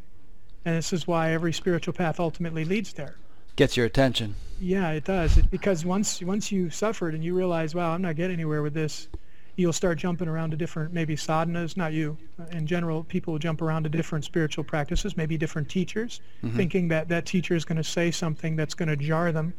And 0.64 0.76
this 0.76 0.92
is 0.92 1.06
why 1.06 1.32
every 1.32 1.52
spiritual 1.52 1.94
path 1.94 2.20
ultimately 2.20 2.64
leads 2.64 2.92
there. 2.92 3.16
Gets 3.56 3.76
your 3.76 3.86
attention. 3.86 4.34
Yeah, 4.60 4.90
it 4.90 5.04
does. 5.04 5.36
It, 5.36 5.50
because 5.50 5.84
once 5.84 6.22
once 6.22 6.50
you 6.50 6.70
suffered 6.70 7.14
and 7.14 7.22
you 7.22 7.34
realize, 7.34 7.74
wow, 7.74 7.92
I'm 7.92 8.02
not 8.02 8.16
getting 8.16 8.34
anywhere 8.34 8.62
with 8.62 8.74
this, 8.74 9.09
you'll 9.56 9.72
start 9.72 9.98
jumping 9.98 10.28
around 10.28 10.50
to 10.50 10.56
different 10.56 10.92
maybe 10.92 11.14
sadhanas 11.14 11.76
not 11.76 11.92
you 11.92 12.16
in 12.52 12.66
general 12.66 13.04
people 13.04 13.38
jump 13.38 13.60
around 13.60 13.82
to 13.82 13.88
different 13.88 14.24
spiritual 14.24 14.64
practices 14.64 15.16
maybe 15.16 15.36
different 15.36 15.68
teachers 15.68 16.20
mm-hmm. 16.42 16.56
thinking 16.56 16.88
that 16.88 17.08
that 17.08 17.26
teacher 17.26 17.54
is 17.54 17.64
going 17.64 17.76
to 17.76 17.84
say 17.84 18.10
something 18.10 18.56
that's 18.56 18.74
going 18.74 18.88
to 18.88 18.96
jar 18.96 19.32
them 19.32 19.52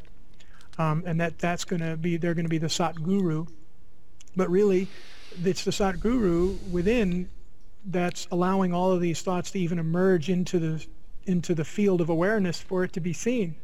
um, 0.78 1.04
and 1.06 1.20
that 1.20 1.38
that's 1.40 1.64
going 1.64 1.82
to 1.82 1.96
be 1.98 2.18
they're 2.18 2.34
going 2.34 2.46
to 2.46 2.50
be 2.50 2.58
the 2.58 2.70
sat 2.70 2.96
guru 3.04 3.46
but 4.36 4.50
really 4.50 4.88
it's 5.44 5.64
the 5.64 5.72
sat 5.72 6.00
guru 6.00 6.58
within 6.72 7.30
that's 7.86 8.28
allowing 8.32 8.74
all 8.74 8.92
of 8.92 9.02
these 9.02 9.22
thoughts 9.22 9.52
to 9.52 9.60
even 9.60 9.78
emerge 9.78 10.30
into 10.30 10.60
the 10.60 10.86
into 11.26 11.54
the 11.54 11.66
field 11.66 12.02
of 12.02 12.10
awareness 12.10 12.60
for 12.60 12.84
it 12.84 12.94
to 12.94 13.00
be 13.00 13.14
seen 13.14 13.56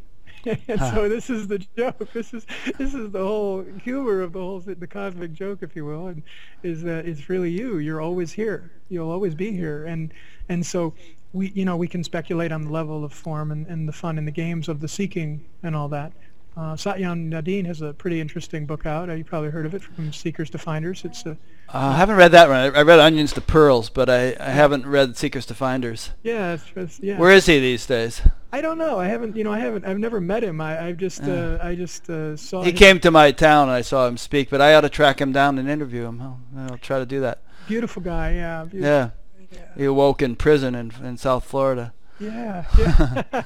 and 0.68 0.80
huh. 0.80 0.96
so 0.96 1.10
this 1.10 1.30
is 1.30 1.48
the 1.48 1.60
joke. 1.78 1.96
This 2.14 2.34
is 2.34 2.46
this 2.78 2.94
is 2.94 3.12
the 3.12 3.20
whole 3.20 3.64
humor 3.84 4.22
of 4.22 4.34
the 4.34 4.40
whole 4.40 4.60
the 4.60 4.88
cosmic 4.88 5.34
joke, 5.34 5.60
if 5.62 5.76
you 5.76 5.86
will, 5.86 6.08
and 6.08 6.24
is 6.64 6.82
that 6.84 7.06
it's 7.06 7.30
really 7.30 7.52
you. 7.52 7.78
You're 7.78 8.02
always 8.02 8.32
here. 8.32 8.72
You'll 8.90 9.12
always 9.12 9.36
be 9.36 9.52
here, 9.52 9.86
and 9.86 10.14
and 10.48 10.66
so 10.66 10.94
we 11.34 11.50
you 11.50 11.66
know 11.66 11.76
we 11.76 11.88
can 11.88 12.04
speculate 12.04 12.52
on 12.52 12.64
the 12.64 12.72
level 12.72 13.04
of 13.04 13.14
form 13.14 13.52
and, 13.52 13.68
and 13.68 13.88
the 13.88 13.94
fun 13.94 14.18
and 14.18 14.28
the 14.28 14.32
games 14.32 14.70
of 14.70 14.80
the 14.80 14.88
seeking 14.88 15.46
and 15.64 15.76
all 15.76 15.90
that. 15.90 16.14
Uh, 16.60 16.76
Satyam 16.76 17.32
Nadeen 17.32 17.66
has 17.68 17.82
a 17.82 17.94
pretty 17.94 18.20
interesting 18.20 18.66
book 18.66 18.86
out. 18.86 19.10
Uh, 19.10 19.14
you 19.14 19.24
probably 19.24 19.50
heard 19.50 19.66
of 19.66 19.74
it 19.74 19.82
from 19.82 20.12
Seekers 20.12 20.50
to 20.50 20.58
Finders. 20.58 21.06
It's 21.06 21.26
a 21.26 21.30
uh, 21.30 21.36
I 21.72 21.96
haven't 21.96 22.18
read 22.18 22.34
that 22.34 22.50
one. 22.50 22.76
I 22.76 22.82
read 22.82 23.00
Onions 23.00 23.32
to 23.34 23.42
Pearls, 23.42 23.90
but 23.90 24.10
I, 24.10 24.36
I 24.42 24.50
haven't 24.50 24.86
read 24.86 25.16
Seekers 25.16 25.46
to 25.46 25.54
Finders. 25.54 26.12
Yeah, 26.22 26.56
it's, 26.56 26.66
it's, 26.76 27.00
yeah. 27.00 27.18
Where 27.18 27.32
is 27.32 27.46
he 27.46 27.62
these 27.62 27.86
days? 27.86 28.22
I 28.52 28.60
don't 28.60 28.78
know. 28.78 29.00
I 29.00 29.08
haven't. 29.08 29.38
You 29.38 29.46
know, 29.46 29.54
I 29.54 29.60
haven't. 29.60 29.86
I've 29.86 30.00
never 30.00 30.20
met 30.20 30.44
him. 30.44 30.60
I, 30.60 30.88
I've 30.88 30.98
just. 30.98 31.24
Uh, 31.24 31.60
I 31.64 31.76
just 31.76 32.10
uh, 32.10 32.36
saw. 32.36 32.62
He 32.62 32.74
came 32.74 33.00
to 33.00 33.12
my 33.12 33.32
town 33.32 33.70
and 33.70 33.78
I 33.78 33.82
saw 33.82 34.06
him 34.06 34.18
speak, 34.18 34.50
but 34.50 34.60
I 34.60 34.74
ought 34.74 34.82
to 34.82 34.90
track 34.90 35.22
him 35.22 35.32
down 35.32 35.60
and 35.60 35.70
interview 35.70 36.08
him. 36.08 36.22
I'll, 36.22 36.40
I'll 36.58 36.78
try 36.78 37.00
to 37.00 37.06
do 37.06 37.22
that. 37.22 37.42
Beautiful 37.70 38.02
guy. 38.02 38.34
Yeah. 38.34 38.66
Beautiful. 38.66 38.90
Yeah. 38.90 39.10
yeah. 39.54 39.60
He 39.78 39.86
awoke 39.86 40.22
in 40.22 40.36
prison 40.36 40.76
in 40.76 40.92
in 41.02 41.16
South 41.16 41.46
Florida. 41.46 41.94
Yeah. 42.20 42.66
yeah. 42.78 43.44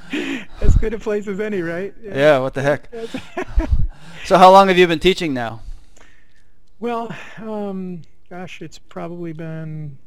as 0.61 0.75
good 0.75 0.93
a 0.93 0.99
place 0.99 1.27
as 1.27 1.39
any, 1.39 1.61
right? 1.61 1.93
Yeah. 2.01 2.17
yeah 2.17 2.39
what 2.39 2.53
the 2.53 2.61
heck? 2.61 2.89
so 4.25 4.37
how 4.37 4.51
long 4.51 4.67
have 4.67 4.77
you 4.77 4.87
been 4.87 4.99
teaching 4.99 5.33
now? 5.33 5.61
Well, 6.79 7.15
um, 7.37 8.01
gosh, 8.29 8.61
it's 8.61 8.79
probably 8.79 9.31
been. 9.31 9.97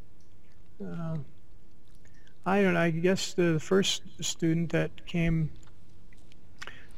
Uh, 0.85 1.17
I 2.45 2.63
don't. 2.63 2.77
I 2.77 2.91
guess 2.91 3.33
the 3.33 3.59
first 3.61 4.03
student 4.21 4.73
that 4.73 5.07
came. 5.07 5.51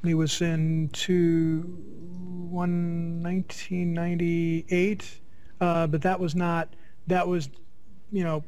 He 0.04 0.14
was 0.14 0.40
in 0.40 0.90
two, 0.92 1.60
one, 2.50 3.22
1998, 3.22 5.20
uh, 5.60 5.86
but 5.88 6.02
that 6.02 6.20
was 6.20 6.34
not. 6.34 6.72
That 7.08 7.26
was, 7.26 7.48
you 8.12 8.22
know, 8.24 8.44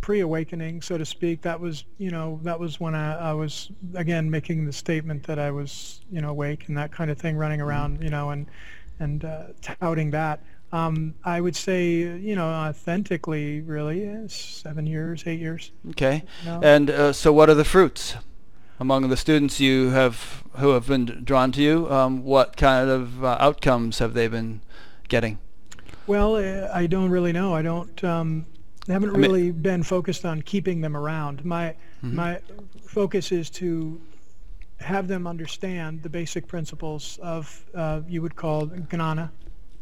pre-awakening, 0.00 0.82
so 0.82 0.98
to 0.98 1.04
speak. 1.04 1.42
That 1.42 1.60
was, 1.60 1.84
you 1.98 2.10
know, 2.10 2.40
that 2.42 2.58
was 2.58 2.80
when 2.80 2.94
I, 2.94 3.30
I 3.30 3.32
was 3.32 3.70
again 3.94 4.30
making 4.30 4.66
the 4.66 4.72
statement 4.72 5.24
that 5.26 5.38
I 5.38 5.50
was, 5.50 6.00
you 6.10 6.20
know, 6.20 6.30
awake 6.30 6.68
and 6.68 6.76
that 6.76 6.92
kind 6.92 7.10
of 7.10 7.18
thing, 7.18 7.36
running 7.36 7.60
around, 7.60 8.02
you 8.02 8.10
know, 8.10 8.30
and 8.30 8.46
and 9.00 9.24
uh, 9.24 9.44
touting 9.62 10.10
that. 10.10 10.40
Um, 10.70 11.14
I 11.24 11.40
would 11.40 11.56
say, 11.56 11.92
you 11.94 12.36
know, 12.36 12.46
authentically, 12.46 13.62
really, 13.62 14.28
seven 14.28 14.86
years, 14.86 15.22
eight 15.26 15.40
years. 15.40 15.72
Okay. 15.90 16.24
You 16.44 16.50
know? 16.50 16.60
And 16.62 16.90
uh, 16.90 17.12
so, 17.12 17.32
what 17.32 17.48
are 17.48 17.54
the 17.54 17.64
fruits 17.64 18.16
among 18.78 19.08
the 19.08 19.16
students 19.16 19.60
you 19.60 19.90
have 19.90 20.44
who 20.56 20.70
have 20.70 20.86
been 20.86 21.24
drawn 21.24 21.52
to 21.52 21.62
you? 21.62 21.90
Um, 21.90 22.22
what 22.22 22.56
kind 22.56 22.90
of 22.90 23.24
uh, 23.24 23.38
outcomes 23.40 23.98
have 23.98 24.12
they 24.12 24.28
been 24.28 24.60
getting? 25.08 25.38
Well, 26.06 26.36
uh, 26.36 26.68
I 26.72 26.86
don't 26.86 27.10
really 27.10 27.32
know. 27.32 27.54
I 27.54 27.62
don't. 27.62 28.04
Um, 28.04 28.46
I 28.88 28.92
haven't 28.92 29.12
really 29.12 29.48
I 29.48 29.52
mean, 29.52 29.62
been 29.62 29.82
focused 29.82 30.24
on 30.24 30.42
keeping 30.42 30.80
them 30.80 30.96
around. 30.96 31.44
My 31.44 31.74
mm-hmm. 32.02 32.16
my 32.16 32.40
focus 32.86 33.32
is 33.32 33.50
to 33.50 34.00
have 34.80 35.08
them 35.08 35.26
understand 35.26 36.02
the 36.02 36.08
basic 36.08 36.46
principles 36.46 37.18
of 37.22 37.64
uh, 37.74 38.00
you 38.08 38.22
would 38.22 38.36
call 38.36 38.66
gnana, 38.66 39.30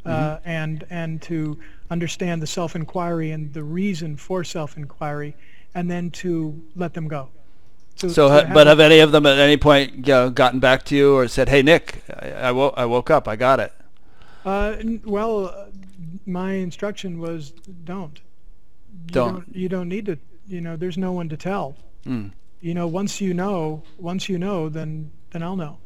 uh, 0.05 0.11
mm-hmm. 0.11 0.49
and 0.49 0.85
and 0.91 1.23
to 1.23 1.59
understand 1.91 2.43
the 2.43 2.47
self-inquiry 2.47 3.31
and 3.31 3.53
the 3.53 3.63
reason 3.63 4.17
for 4.17 4.43
self-inquiry, 4.43 5.37
and 5.75 5.91
then 5.91 6.11
to 6.11 6.61
let 6.75 6.95
them 6.95 7.07
go. 7.07 7.29
So, 7.95 8.09
so 8.09 8.29
ha- 8.29 8.51
but 8.53 8.67
have 8.67 8.81
any 8.81 8.99
of 8.99 9.13
them 9.13 9.25
at 9.25 9.39
any 9.39 9.57
point 9.57 9.95
you 10.07 10.13
know, 10.13 10.31
gotten 10.31 10.61
back 10.61 10.83
to 10.87 10.97
you 10.97 11.15
or 11.15 11.29
said, 11.29 11.49
"Hey, 11.49 11.63
Nick, 11.63 12.03
I, 12.11 12.33
I, 12.33 12.53
wo- 12.53 12.75
I 12.77 12.85
woke 12.87 13.11
up, 13.11 13.29
I 13.29 13.37
got 13.37 13.61
it"? 13.61 13.73
Uh, 14.45 14.77
n- 14.79 15.03
well, 15.05 15.47
uh, 15.47 15.67
my 16.27 16.53
instruction 16.53 17.19
was 17.21 17.53
don't. 17.85 18.21
You 19.07 19.13
don't. 19.13 19.33
don't. 19.33 19.57
You 19.57 19.69
don't 19.69 19.89
need 19.89 20.07
to. 20.07 20.19
You 20.49 20.61
know, 20.61 20.77
there's 20.77 20.99
no 20.99 21.13
one 21.13 21.29
to 21.31 21.37
tell. 21.37 21.77
Mm. 22.05 22.33
You 22.61 22.75
know, 22.75 22.87
once 22.87 23.21
you 23.21 23.35
know, 23.35 23.83
once 23.99 24.29
you 24.29 24.39
know, 24.39 24.69
then 24.69 25.11
then 25.31 25.43
I'll 25.43 25.57
know. 25.57 25.79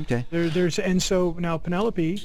Okay. 0.00 0.24
There, 0.30 0.48
there's 0.48 0.78
and 0.78 1.02
so 1.02 1.36
now 1.38 1.58
Penelope 1.58 2.22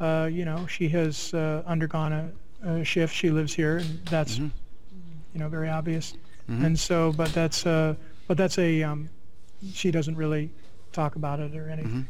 uh, 0.00 0.28
you 0.30 0.44
know, 0.44 0.66
she 0.66 0.88
has 0.88 1.32
uh, 1.34 1.62
undergone 1.66 2.12
a, 2.12 2.68
a, 2.68 2.84
shift. 2.84 3.14
She 3.14 3.30
lives 3.30 3.54
here, 3.54 3.78
and 3.78 4.04
that's, 4.06 4.36
mm-hmm. 4.36 4.48
you 5.32 5.40
know, 5.40 5.48
very 5.48 5.68
obvious. 5.68 6.16
Mm-hmm. 6.50 6.64
And 6.64 6.78
so, 6.78 7.12
but 7.12 7.32
that's, 7.32 7.64
uh, 7.64 7.94
but 8.26 8.36
that's 8.36 8.58
a, 8.58 8.82
um, 8.82 9.08
she 9.72 9.90
doesn't 9.90 10.16
really 10.16 10.50
talk 10.92 11.16
about 11.16 11.40
it 11.40 11.54
or 11.54 11.68
anything. 11.70 12.08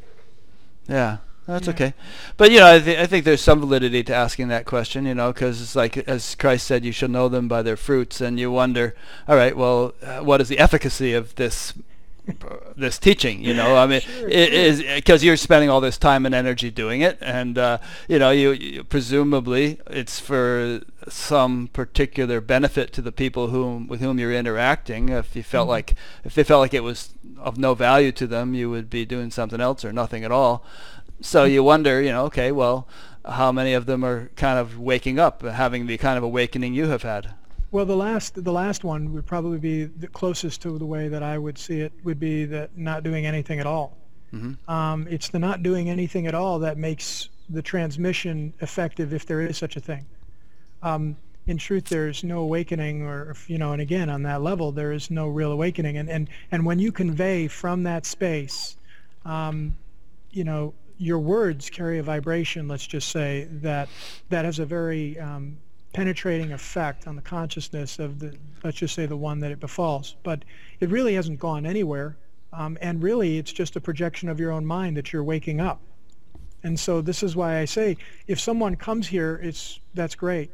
Mm-hmm. 0.88 0.92
Yeah. 0.92 1.18
That's 1.46 1.66
yeah. 1.66 1.74
okay, 1.74 1.94
but 2.36 2.50
you 2.50 2.58
know 2.58 2.74
I, 2.74 2.80
th- 2.80 2.98
I 2.98 3.06
think 3.06 3.24
there's 3.24 3.42
some 3.42 3.60
validity 3.60 4.02
to 4.04 4.14
asking 4.14 4.48
that 4.48 4.64
question, 4.64 5.04
you 5.04 5.14
know, 5.14 5.32
because 5.32 5.60
it's 5.60 5.76
like 5.76 5.98
as 5.98 6.34
Christ 6.34 6.66
said, 6.66 6.84
you 6.84 6.92
shall 6.92 7.10
know 7.10 7.28
them 7.28 7.48
by 7.48 7.60
their 7.62 7.76
fruits, 7.76 8.20
and 8.20 8.40
you 8.40 8.50
wonder, 8.50 8.94
all 9.28 9.36
right, 9.36 9.56
well, 9.56 9.92
uh, 10.02 10.20
what 10.20 10.40
is 10.40 10.48
the 10.48 10.58
efficacy 10.58 11.12
of 11.12 11.34
this 11.34 11.74
this 12.76 12.98
teaching 12.98 13.44
you 13.44 13.52
know 13.52 13.76
i 13.76 13.86
mean 13.86 14.00
sure, 14.00 14.28
it 14.28 14.50
sure. 14.50 14.58
is 14.58 14.82
because 14.96 15.22
you're 15.22 15.36
spending 15.36 15.68
all 15.68 15.80
this 15.80 15.98
time 15.98 16.24
and 16.24 16.34
energy 16.34 16.70
doing 16.70 17.02
it 17.02 17.18
and 17.20 17.58
uh, 17.58 17.78
you 18.08 18.18
know 18.18 18.30
you, 18.30 18.52
you, 18.52 18.84
presumably 18.84 19.78
it's 19.88 20.18
for 20.18 20.80
some 21.08 21.68
particular 21.68 22.40
benefit 22.40 22.92
to 22.92 23.02
the 23.02 23.12
people 23.12 23.48
whom 23.48 23.86
with 23.86 24.00
whom 24.00 24.18
you're 24.18 24.32
interacting 24.32 25.10
if 25.10 25.36
you 25.36 25.42
felt 25.42 25.64
mm-hmm. 25.64 25.72
like 25.72 25.94
if 26.24 26.34
they 26.34 26.44
felt 26.44 26.60
like 26.60 26.74
it 26.74 26.82
was 26.82 27.12
of 27.38 27.58
no 27.58 27.74
value 27.74 28.12
to 28.12 28.26
them 28.26 28.54
you 28.54 28.70
would 28.70 28.88
be 28.88 29.04
doing 29.04 29.30
something 29.30 29.60
else 29.60 29.84
or 29.84 29.92
nothing 29.92 30.24
at 30.24 30.32
all 30.32 30.64
so 31.24 31.44
you 31.44 31.62
wonder 31.62 32.00
you 32.00 32.12
know 32.12 32.24
okay 32.26 32.52
well 32.52 32.86
how 33.24 33.52
many 33.52 33.72
of 33.72 33.86
them 33.86 34.04
are 34.04 34.28
kind 34.36 34.58
of 34.58 34.78
waking 34.78 35.18
up, 35.18 35.42
having 35.42 35.86
the 35.86 35.96
kind 35.96 36.18
of 36.18 36.24
awakening 36.24 36.74
you 36.74 36.88
have 36.88 37.02
had? 37.02 37.34
Well, 37.70 37.86
the 37.86 37.96
last 37.96 38.44
the 38.44 38.52
last 38.52 38.84
one 38.84 39.12
would 39.14 39.26
probably 39.26 39.58
be 39.58 39.84
the 39.84 40.06
closest 40.06 40.62
to 40.62 40.78
the 40.78 40.86
way 40.86 41.08
that 41.08 41.22
I 41.22 41.38
would 41.38 41.58
see 41.58 41.80
it 41.80 41.92
would 42.04 42.20
be 42.20 42.44
that 42.46 42.76
not 42.76 43.02
doing 43.02 43.26
anything 43.26 43.58
at 43.58 43.66
all. 43.66 43.96
Mm-hmm. 44.32 44.70
Um, 44.70 45.06
it's 45.08 45.28
the 45.28 45.38
not 45.38 45.62
doing 45.62 45.90
anything 45.90 46.26
at 46.26 46.34
all 46.34 46.58
that 46.60 46.76
makes 46.76 47.30
the 47.48 47.62
transmission 47.62 48.52
effective, 48.60 49.12
if 49.12 49.26
there 49.26 49.40
is 49.40 49.58
such 49.58 49.76
a 49.76 49.80
thing. 49.80 50.06
Um, 50.82 51.16
in 51.46 51.58
truth, 51.58 51.86
there's 51.86 52.24
no 52.24 52.40
awakening, 52.40 53.02
or 53.02 53.34
you 53.48 53.58
know, 53.58 53.72
and 53.72 53.82
again, 53.82 54.08
on 54.08 54.22
that 54.22 54.40
level, 54.42 54.70
there 54.70 54.92
is 54.92 55.10
no 55.10 55.28
real 55.28 55.50
awakening. 55.50 55.96
And 55.96 56.08
and 56.08 56.28
and 56.52 56.64
when 56.64 56.78
you 56.78 56.92
convey 56.92 57.48
from 57.48 57.82
that 57.84 58.06
space, 58.06 58.76
um, 59.24 59.74
you 60.30 60.44
know, 60.44 60.74
your 61.04 61.18
words 61.18 61.70
carry 61.70 61.98
a 61.98 62.02
vibration. 62.02 62.68
Let's 62.68 62.86
just 62.86 63.10
say 63.10 63.46
that 63.62 63.88
that 64.30 64.44
has 64.44 64.58
a 64.58 64.66
very 64.66 65.18
um, 65.18 65.56
penetrating 65.92 66.52
effect 66.52 67.06
on 67.06 67.16
the 67.16 67.22
consciousness 67.22 67.98
of 67.98 68.18
the, 68.18 68.36
let's 68.62 68.78
just 68.78 68.94
say, 68.94 69.06
the 69.06 69.16
one 69.16 69.40
that 69.40 69.50
it 69.50 69.60
befalls. 69.60 70.16
But 70.22 70.44
it 70.80 70.90
really 70.90 71.14
hasn't 71.14 71.38
gone 71.38 71.66
anywhere, 71.66 72.16
um, 72.52 72.78
and 72.80 73.02
really, 73.02 73.38
it's 73.38 73.52
just 73.52 73.76
a 73.76 73.80
projection 73.80 74.28
of 74.28 74.38
your 74.40 74.52
own 74.52 74.64
mind 74.64 74.96
that 74.96 75.12
you're 75.12 75.24
waking 75.24 75.60
up. 75.60 75.80
And 76.62 76.78
so 76.80 77.00
this 77.00 77.22
is 77.22 77.36
why 77.36 77.58
I 77.58 77.66
say, 77.66 77.96
if 78.26 78.40
someone 78.40 78.74
comes 78.76 79.06
here, 79.06 79.40
it's 79.42 79.80
that's 79.94 80.14
great 80.14 80.50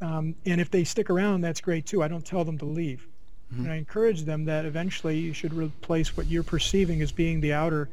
um, 0.00 0.34
and 0.44 0.60
if 0.60 0.70
they 0.70 0.84
stick 0.84 1.10
around, 1.10 1.40
that's 1.40 1.60
great 1.60 1.86
too. 1.86 2.02
I 2.02 2.08
don't 2.08 2.24
tell 2.24 2.44
them 2.44 2.58
to 2.58 2.64
leave. 2.64 3.06
Mm-hmm. 3.52 3.64
And 3.64 3.72
I 3.72 3.76
encourage 3.76 4.22
them 4.22 4.44
that 4.46 4.64
eventually 4.64 5.18
you 5.18 5.32
should 5.32 5.54
replace 5.54 6.16
what 6.16 6.26
you're 6.26 6.42
perceiving 6.42 7.00
as 7.00 7.12
being 7.12 7.40
the 7.40 7.52
outer, 7.52 7.88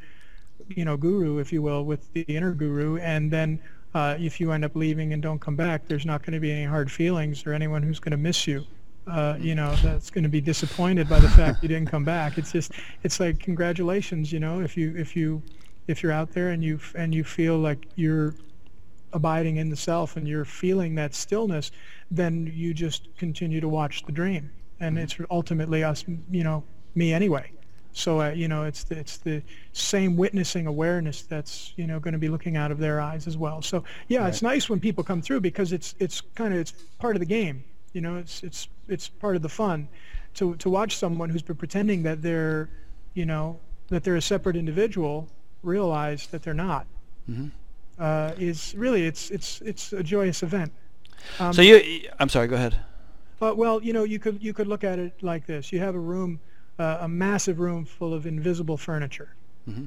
you 0.70 0.86
know, 0.86 0.98
guru, 0.98 1.40
if 1.40 1.52
you 1.54 1.62
will, 1.62 1.86
with 1.86 2.12
the 2.14 2.22
inner 2.22 2.52
guru. 2.52 2.98
And 2.98 3.32
then 3.32 3.60
uh, 3.94 4.18
if 4.20 4.40
you 4.40 4.52
end 4.52 4.66
up 4.66 4.76
leaving 4.76 5.14
and 5.14 5.22
don't 5.22 5.40
come 5.40 5.56
back, 5.56 5.88
there's 5.88 6.06
not 6.06 6.22
going 6.22 6.34
to 6.34 6.40
be 6.40 6.52
any 6.52 6.66
hard 6.66 6.92
feelings 6.92 7.46
or 7.46 7.54
anyone 7.54 7.84
who's 7.84 8.00
going 8.00 8.12
to 8.12 8.18
miss 8.18 8.48
you. 8.48 8.66
Uh, 9.06 9.36
you 9.40 9.54
know, 9.54 9.76
that's 9.84 10.10
going 10.10 10.24
to 10.24 10.30
be 10.30 10.40
disappointed 10.40 11.10
by 11.10 11.20
the 11.20 11.30
fact 11.30 11.62
you 11.62 11.68
didn't 11.68 11.90
come 11.90 12.06
back. 12.06 12.38
It's 12.38 12.54
just, 12.54 12.72
it's 13.04 13.20
like 13.20 13.40
congratulations, 13.40 14.32
you 14.32 14.40
know, 14.40 14.62
if 14.62 14.78
you 14.78 14.96
if 14.96 15.16
you 15.16 15.44
if 15.88 16.02
you're 16.02 16.14
out 16.14 16.32
there 16.32 16.52
and 16.52 16.64
you 16.64 16.80
and 16.96 17.14
you 17.14 17.24
feel 17.24 17.58
like 17.58 17.86
you're 17.96 18.34
abiding 19.12 19.58
in 19.58 19.70
the 19.70 19.76
self 19.76 20.16
and 20.16 20.28
you're 20.28 20.46
feeling 20.46 20.96
that 20.96 21.14
stillness, 21.14 21.72
then 22.10 22.52
you 22.54 22.74
just 22.74 23.10
continue 23.18 23.60
to 23.62 23.68
watch 23.68 24.06
the 24.06 24.12
dream. 24.12 24.50
And 24.80 24.96
mm-hmm. 24.96 25.04
it's 25.04 25.18
ultimately 25.30 25.84
us, 25.84 26.06
you 26.32 26.44
know, 26.44 26.64
me 26.96 27.14
anyway. 27.14 27.52
So, 27.94 28.22
uh, 28.22 28.30
you 28.32 28.48
know, 28.48 28.64
it's 28.64 28.84
the, 28.84 28.98
it's 28.98 29.18
the 29.18 29.42
same 29.72 30.18
witnessing 30.18 30.68
awareness 30.68 31.22
that's, 31.22 31.74
you 31.76 31.88
know, 31.88 32.00
going 32.00 32.14
to 32.14 32.20
be 32.20 32.30
looking 32.30 32.58
out 32.58 32.72
of 32.72 32.80
their 32.80 33.00
eyes 33.00 33.28
as 33.28 33.38
well. 33.38 33.62
So, 33.62 33.84
yeah, 34.08 34.20
right. 34.20 34.30
it's 34.30 34.42
nice 34.42 34.70
when 34.70 34.80
people 34.80 35.04
come 35.04 35.22
through 35.22 35.42
because 35.42 35.72
it's, 35.72 35.96
it's 36.00 36.22
kind 36.36 36.54
of, 36.54 36.60
it's 36.60 36.72
part 37.00 37.16
of 37.16 37.20
the 37.20 37.26
game. 37.26 37.64
You 37.94 38.02
know, 38.02 38.18
it's, 38.18 38.44
it's, 38.44 38.68
it's 38.88 39.08
part 39.08 39.36
of 39.36 39.42
the 39.42 39.50
fun 39.50 39.88
to, 40.36 40.56
to 40.56 40.70
watch 40.70 40.98
someone 40.98 41.30
who's 41.30 41.44
been 41.44 41.56
pretending 41.56 42.04
that 42.04 42.22
they're, 42.22 42.70
you 43.14 43.26
know, 43.26 43.60
that 43.90 44.04
they're 44.04 44.16
a 44.16 44.22
separate 44.22 44.56
individual 44.56 45.28
realize 45.62 46.28
that 46.28 46.42
they're 46.44 46.54
not. 46.54 46.88
Mm-hmm 47.30 47.50
uh, 48.00 48.32
is 48.38 48.74
really 48.76 49.06
it's 49.06 49.30
it's 49.30 49.62
it's 49.62 49.94
a 49.94 50.04
joyous 50.04 50.44
event. 50.44 50.72
Um, 51.40 51.54
so 51.54 51.62
you, 51.62 52.10
I'm 52.20 52.30
sorry. 52.30 52.48
Go 52.48 52.56
ahead. 52.56 52.78
Uh, 53.42 53.54
well, 53.56 53.82
you 53.84 53.94
know, 53.94 54.04
you 54.04 54.20
could 54.20 54.42
you 54.42 54.54
could 54.54 54.68
look 54.68 54.84
at 54.84 55.00
it 55.00 55.22
like 55.22 55.46
this: 55.46 55.72
you 55.72 55.80
have 55.80 55.96
a 55.96 56.00
room, 56.00 56.40
uh, 56.80 56.98
a 57.02 57.08
massive 57.08 57.60
room 57.60 57.86
full 57.86 58.14
of 58.14 58.26
invisible 58.26 58.78
furniture, 58.78 59.36
mm-hmm. 59.70 59.86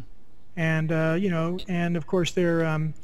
and 0.56 0.92
uh, 0.92 1.16
you 1.18 1.30
know, 1.30 1.58
and 1.68 1.96
of 1.96 2.06
course 2.06 2.32
they're 2.32 2.64
um, 2.64 2.94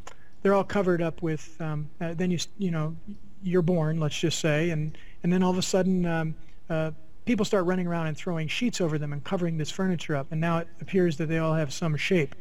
they're 0.43 0.55
all 0.55 0.65
covered 0.65 1.03
up 1.03 1.23
with. 1.23 1.61
Um, 1.61 1.89
uh, 2.01 2.15
then 2.15 2.31
you 2.31 2.39
you 2.59 2.71
know, 2.71 2.97
you're 3.43 3.63
born, 3.63 4.01
let's 4.01 4.19
just 4.19 4.39
say, 4.39 4.71
and 4.71 4.97
and 5.23 5.33
then 5.33 5.43
all 5.43 5.51
of 5.51 5.59
a 5.59 5.63
sudden. 5.63 6.07
Um, 6.07 6.35
uh, 6.71 6.91
people 7.25 7.45
start 7.45 7.65
running 7.67 7.87
around 7.87 8.09
and 8.09 8.17
throwing 8.17 8.49
sheets 8.49 8.81
over 8.81 8.99
them 8.99 9.13
and 9.13 9.23
covering 9.23 9.57
this 9.57 9.71
furniture 9.71 10.17
up, 10.17 10.33
and 10.33 10.41
now 10.41 10.59
it 10.59 10.67
appears 10.81 11.19
that 11.19 11.27
they 11.27 11.39
all 11.39 11.55
have 11.55 11.73
some 11.73 11.97
shape 11.97 12.35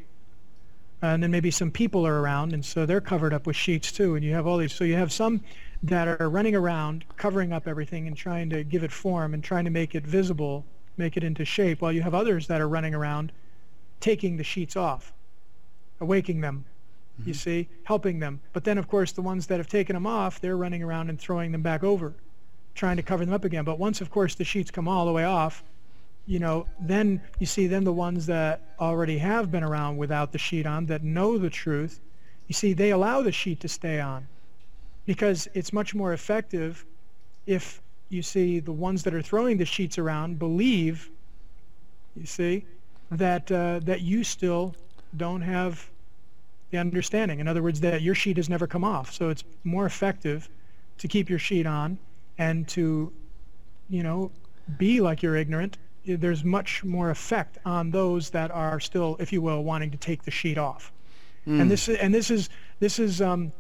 and 1.01 1.23
then 1.23 1.31
maybe 1.31 1.49
some 1.49 1.71
people 1.71 2.05
are 2.05 2.21
around, 2.21 2.53
and 2.53 2.63
so 2.63 2.85
they're 2.85 3.01
covered 3.01 3.33
up 3.33 3.47
with 3.47 3.55
sheets 3.55 3.91
too. 3.91 4.15
And 4.15 4.23
you 4.23 4.33
have 4.33 4.45
all 4.45 4.57
these. 4.57 4.73
So 4.73 4.83
you 4.83 4.95
have 4.95 5.11
some 5.11 5.41
that 5.83 6.07
are 6.07 6.29
running 6.29 6.55
around, 6.55 7.05
covering 7.17 7.51
up 7.51 7.67
everything 7.67 8.07
and 8.07 8.15
trying 8.15 8.49
to 8.51 8.63
give 8.63 8.83
it 8.83 8.91
form 8.91 9.33
and 9.33 9.43
trying 9.43 9.65
to 9.65 9.71
make 9.71 9.95
it 9.95 10.05
visible, 10.05 10.63
make 11.01 11.17
it 11.17 11.23
into 11.23 11.43
shape, 11.43 11.81
while 11.81 11.91
you 11.91 12.01
have 12.03 12.13
others 12.13 12.47
that 12.47 12.61
are 12.61 12.69
running 12.69 12.93
around, 12.93 13.31
taking 13.99 14.37
the 14.37 14.43
sheets 14.43 14.75
off, 14.75 15.13
awaking 15.99 16.41
them. 16.41 16.63
Mm-hmm. 17.19 17.27
You 17.27 17.33
see, 17.33 17.69
helping 17.83 18.19
them. 18.19 18.39
But 18.53 18.63
then, 18.63 18.77
of 18.77 18.87
course, 18.87 19.11
the 19.11 19.21
ones 19.21 19.47
that 19.47 19.57
have 19.57 19.67
taken 19.67 19.95
them 19.95 20.07
off, 20.07 20.39
they're 20.39 20.57
running 20.57 20.83
around 20.83 21.09
and 21.09 21.19
throwing 21.19 21.51
them 21.51 21.61
back 21.61 21.83
over, 21.83 22.13
trying 22.75 22.97
to 22.97 23.03
cover 23.03 23.25
them 23.25 23.33
up 23.33 23.43
again. 23.43 23.65
But 23.65 23.79
once, 23.79 23.99
of 23.99 24.09
course, 24.11 24.35
the 24.35 24.45
sheets 24.45 24.71
come 24.71 24.87
all 24.87 25.05
the 25.05 25.11
way 25.11 25.25
off, 25.25 25.63
you 26.27 26.39
know, 26.39 26.67
then 26.79 27.21
you 27.39 27.45
see 27.45 27.67
then 27.67 27.83
the 27.83 27.93
ones 27.93 28.25
that 28.27 28.61
already 28.79 29.17
have 29.17 29.51
been 29.51 29.63
around 29.63 29.97
without 29.97 30.31
the 30.31 30.37
sheet 30.37 30.65
on 30.65 30.85
that 30.85 31.03
know 31.03 31.37
the 31.37 31.49
truth, 31.49 31.99
you 32.47 32.53
see 32.53 32.73
they 32.73 32.91
allow 32.91 33.21
the 33.21 33.31
sheet 33.31 33.59
to 33.61 33.67
stay 33.67 33.99
on 33.99 34.27
because 35.05 35.49
it's 35.53 35.73
much 35.73 35.95
more 35.95 36.13
effective 36.13 36.85
if 37.47 37.81
you 38.11 38.21
see 38.21 38.59
the 38.59 38.71
ones 38.71 39.03
that 39.03 39.13
are 39.13 39.21
throwing 39.21 39.57
the 39.57 39.65
sheets 39.65 39.97
around 39.97 40.37
believe, 40.37 41.09
you 42.15 42.25
see, 42.25 42.65
that 43.11 43.51
uh, 43.51 43.79
that 43.83 44.01
you 44.01 44.23
still 44.23 44.75
don't 45.17 45.41
have 45.41 45.89
the 46.69 46.77
understanding. 46.77 47.39
In 47.39 47.47
other 47.47 47.63
words, 47.63 47.79
that 47.81 48.01
your 48.01 48.15
sheet 48.15 48.37
has 48.37 48.49
never 48.49 48.67
come 48.67 48.83
off. 48.83 49.11
So 49.11 49.29
it's 49.29 49.43
more 49.63 49.85
effective 49.85 50.49
to 50.99 51.07
keep 51.07 51.29
your 51.29 51.39
sheet 51.39 51.65
on 51.65 51.97
and 52.37 52.67
to, 52.69 53.11
you 53.89 54.03
know, 54.03 54.31
be 54.77 55.01
like 55.01 55.21
you're 55.21 55.35
ignorant 55.35 55.77
there's 56.05 56.43
much 56.43 56.83
more 56.83 57.09
effect 57.09 57.57
on 57.65 57.91
those 57.91 58.29
that 58.31 58.51
are 58.51 58.79
still, 58.79 59.17
if 59.19 59.31
you 59.31 59.41
will, 59.41 59.63
wanting 59.63 59.91
to 59.91 59.97
take 59.97 60.23
the 60.23 60.31
sheet 60.31 60.57
off. 60.57 60.91
Mm. 61.47 61.61
And 61.61 61.71
this 61.71 61.89
and 61.89 62.13
this 62.13 62.31
is 62.31 62.49
this 62.79 62.99
is 62.99 63.21
um, 63.21 63.51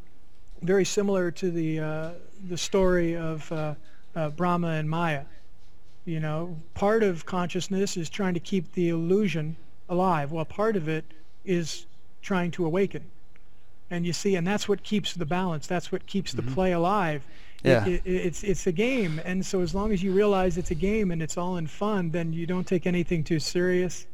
very 0.61 0.85
similar 0.85 1.31
to 1.31 1.51
the 1.51 1.79
uh, 1.79 2.09
the 2.47 2.57
story 2.57 3.15
of 3.15 3.51
uh, 3.51 3.75
uh, 4.15 4.29
Brahma 4.29 4.69
and 4.69 4.89
Maya. 4.89 5.23
You 6.05 6.19
know, 6.19 6.57
part 6.73 7.03
of 7.03 7.25
consciousness 7.25 7.95
is 7.95 8.09
trying 8.09 8.33
to 8.33 8.39
keep 8.39 8.73
the 8.73 8.89
illusion 8.89 9.55
alive, 9.87 10.31
while 10.31 10.45
part 10.45 10.75
of 10.75 10.87
it 10.87 11.05
is 11.45 11.85
trying 12.21 12.51
to 12.51 12.65
awaken. 12.65 13.03
And 13.89 14.05
you 14.05 14.13
see, 14.13 14.35
and 14.35 14.47
that's 14.47 14.67
what 14.67 14.83
keeps 14.83 15.13
the 15.13 15.25
balance. 15.25 15.67
That's 15.67 15.91
what 15.91 16.07
keeps 16.07 16.33
mm-hmm. 16.33 16.47
the 16.47 16.53
play 16.53 16.71
alive 16.71 17.23
yeah. 17.63 17.85
It, 17.85 18.01
it, 18.05 18.11
it's 18.11 18.43
it's 18.43 18.67
a 18.67 18.71
game, 18.71 19.21
and 19.23 19.45
so 19.45 19.61
as 19.61 19.75
long 19.75 19.91
as 19.91 20.01
you 20.01 20.11
realize 20.13 20.57
it's 20.57 20.71
a 20.71 20.75
game 20.75 21.11
and 21.11 21.21
it's 21.21 21.37
all 21.37 21.57
in 21.57 21.67
fun, 21.67 22.09
then 22.09 22.33
you 22.33 22.47
don't 22.47 22.65
take 22.65 22.87
anything 22.87 23.23
too 23.23 23.39
serious, 23.39 24.07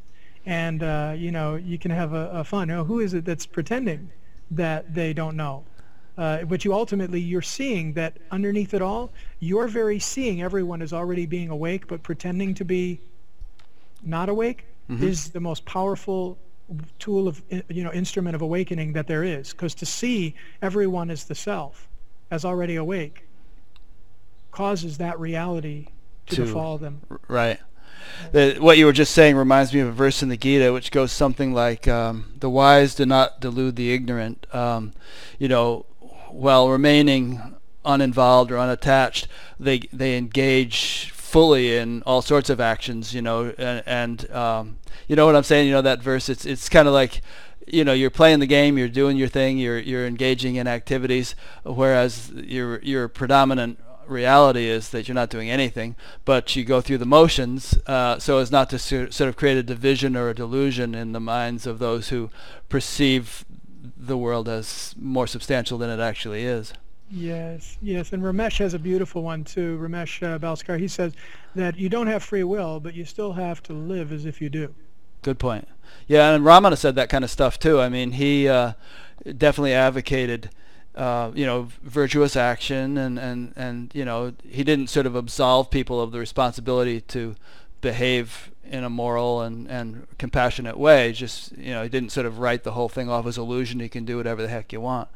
and 0.44 0.82
uh, 0.82 1.14
you 1.16 1.30
know 1.30 1.56
you 1.56 1.78
can 1.78 1.90
have 1.90 2.12
a, 2.12 2.30
a 2.30 2.44
fun. 2.44 2.68
You 2.68 2.76
know, 2.76 2.84
who 2.84 3.00
is 3.00 3.14
it 3.14 3.24
that's 3.24 3.46
pretending 3.46 4.10
that 4.50 4.94
they 4.94 5.12
don't 5.12 5.36
know? 5.36 5.64
Uh, 6.18 6.42
but 6.44 6.64
you 6.64 6.74
ultimately 6.74 7.20
you're 7.20 7.40
seeing 7.40 7.92
that 7.92 8.16
underneath 8.32 8.74
it 8.74 8.82
all, 8.82 9.12
you're 9.38 9.68
very 9.68 10.00
seeing 10.00 10.42
everyone 10.42 10.82
is 10.82 10.92
already 10.92 11.26
being 11.26 11.48
awake, 11.48 11.86
but 11.86 12.02
pretending 12.02 12.52
to 12.54 12.64
be 12.64 13.00
not 14.02 14.28
awake 14.28 14.64
mm-hmm. 14.90 15.04
is 15.04 15.28
the 15.28 15.38
most 15.38 15.64
powerful 15.64 16.36
tool 16.98 17.28
of 17.28 17.40
you 17.68 17.84
know 17.84 17.92
instrument 17.92 18.34
of 18.34 18.42
awakening 18.42 18.92
that 18.94 19.06
there 19.06 19.22
is. 19.22 19.52
Because 19.52 19.76
to 19.76 19.86
see 19.86 20.34
everyone 20.60 21.08
as 21.08 21.24
the 21.24 21.36
self, 21.36 21.88
as 22.32 22.44
already 22.44 22.74
awake, 22.74 23.24
causes 24.50 24.98
that 24.98 25.18
reality 25.20 25.86
to, 26.26 26.36
to 26.36 26.42
befall 26.42 26.78
them. 26.78 27.00
Right. 27.28 27.60
The, 28.32 28.56
what 28.58 28.78
you 28.78 28.86
were 28.86 28.92
just 28.92 29.12
saying 29.12 29.36
reminds 29.36 29.72
me 29.72 29.80
of 29.80 29.88
a 29.88 29.92
verse 29.92 30.22
in 30.22 30.28
the 30.30 30.36
Gita 30.36 30.72
which 30.72 30.90
goes 30.90 31.12
something 31.12 31.54
like, 31.54 31.86
um, 31.86 32.32
"The 32.40 32.50
wise 32.50 32.96
do 32.96 33.06
not 33.06 33.40
delude 33.40 33.76
the 33.76 33.92
ignorant." 33.92 34.46
Um, 34.52 34.92
you 35.38 35.46
know, 35.46 35.86
while 36.30 36.68
remaining 36.68 37.56
uninvolved 37.84 38.50
or 38.50 38.58
unattached, 38.58 39.28
they 39.58 39.80
they 39.92 40.16
engage 40.16 41.10
fully 41.10 41.76
in 41.76 42.02
all 42.02 42.22
sorts 42.22 42.50
of 42.50 42.60
actions. 42.60 43.14
You 43.14 43.22
know, 43.22 43.54
and, 43.58 43.82
and 43.86 44.30
um, 44.30 44.78
you 45.06 45.16
know 45.16 45.26
what 45.26 45.36
I'm 45.36 45.42
saying. 45.42 45.66
You 45.66 45.72
know 45.72 45.82
that 45.82 46.02
verse. 46.02 46.28
It's 46.28 46.44
it's 46.46 46.68
kind 46.68 46.88
of 46.88 46.94
like 46.94 47.20
you 47.66 47.84
know 47.84 47.92
you're 47.92 48.10
playing 48.10 48.38
the 48.38 48.46
game 48.46 48.78
you're 48.78 48.88
doing 48.88 49.18
your 49.18 49.28
thing 49.28 49.58
you're 49.58 49.78
you're 49.78 50.06
engaging 50.06 50.56
in 50.56 50.66
activities 50.66 51.34
whereas 51.64 52.30
your 52.30 52.80
your 52.80 53.08
predominant 53.08 53.78
reality 54.08 54.66
is 54.66 54.90
that 54.90 55.06
you're 55.06 55.14
not 55.14 55.30
doing 55.30 55.50
anything, 55.50 55.96
but 56.24 56.56
you 56.56 56.64
go 56.64 56.80
through 56.80 56.98
the 56.98 57.06
motions 57.06 57.78
uh, 57.86 58.18
so 58.18 58.38
as 58.38 58.50
not 58.50 58.70
to 58.70 58.78
sort 58.78 59.20
of 59.20 59.36
create 59.36 59.58
a 59.58 59.62
division 59.62 60.16
or 60.16 60.30
a 60.30 60.34
delusion 60.34 60.94
in 60.94 61.12
the 61.12 61.20
minds 61.20 61.66
of 61.66 61.78
those 61.78 62.08
who 62.08 62.30
perceive 62.68 63.44
the 63.96 64.16
world 64.16 64.48
as 64.48 64.94
more 64.98 65.26
substantial 65.26 65.78
than 65.78 65.90
it 65.90 66.02
actually 66.02 66.44
is. 66.44 66.72
Yes, 67.10 67.78
yes, 67.80 68.12
and 68.12 68.22
Ramesh 68.22 68.58
has 68.58 68.74
a 68.74 68.78
beautiful 68.78 69.22
one 69.22 69.42
too. 69.42 69.78
Ramesh 69.80 70.22
uh, 70.22 70.38
Balsekar, 70.38 70.78
he 70.78 70.88
says 70.88 71.14
that 71.54 71.78
you 71.78 71.88
don't 71.88 72.06
have 72.06 72.22
free 72.22 72.42
will, 72.42 72.80
but 72.80 72.94
you 72.94 73.04
still 73.04 73.32
have 73.32 73.62
to 73.64 73.72
live 73.72 74.12
as 74.12 74.26
if 74.26 74.42
you 74.42 74.50
do. 74.50 74.74
Good 75.22 75.38
point. 75.38 75.66
Yeah, 76.06 76.34
and 76.34 76.44
Ramana 76.44 76.76
said 76.76 76.94
that 76.96 77.08
kind 77.08 77.24
of 77.24 77.30
stuff 77.30 77.58
too. 77.58 77.80
I 77.80 77.88
mean, 77.88 78.12
he 78.12 78.46
uh, 78.46 78.74
definitely 79.36 79.72
advocated 79.72 80.50
uh, 80.98 81.30
you 81.32 81.46
know, 81.46 81.68
virtuous 81.82 82.34
action, 82.34 82.98
and, 82.98 83.20
and, 83.20 83.52
and 83.54 83.90
you 83.94 84.04
know, 84.04 84.34
he 84.46 84.64
didn't 84.64 84.90
sort 84.90 85.06
of 85.06 85.14
absolve 85.14 85.70
people 85.70 86.00
of 86.00 86.10
the 86.10 86.18
responsibility 86.18 87.00
to 87.00 87.36
behave 87.80 88.50
in 88.68 88.84
a 88.84 88.90
moral 88.90 89.42
and, 89.42 89.68
and 89.68 90.06
compassionate 90.18 90.78
way. 90.78 91.12
Just 91.12 91.56
you 91.56 91.72
know, 91.72 91.82
he 91.82 91.88
didn't 91.88 92.10
sort 92.10 92.26
of 92.26 92.38
write 92.38 92.64
the 92.64 92.72
whole 92.72 92.88
thing 92.88 93.08
off 93.08 93.26
as 93.26 93.38
illusion. 93.38 93.80
He 93.80 93.88
can 93.88 94.04
do 94.04 94.16
whatever 94.16 94.42
the 94.42 94.48
heck 94.48 94.72
you 94.72 94.80
want. 94.80 95.08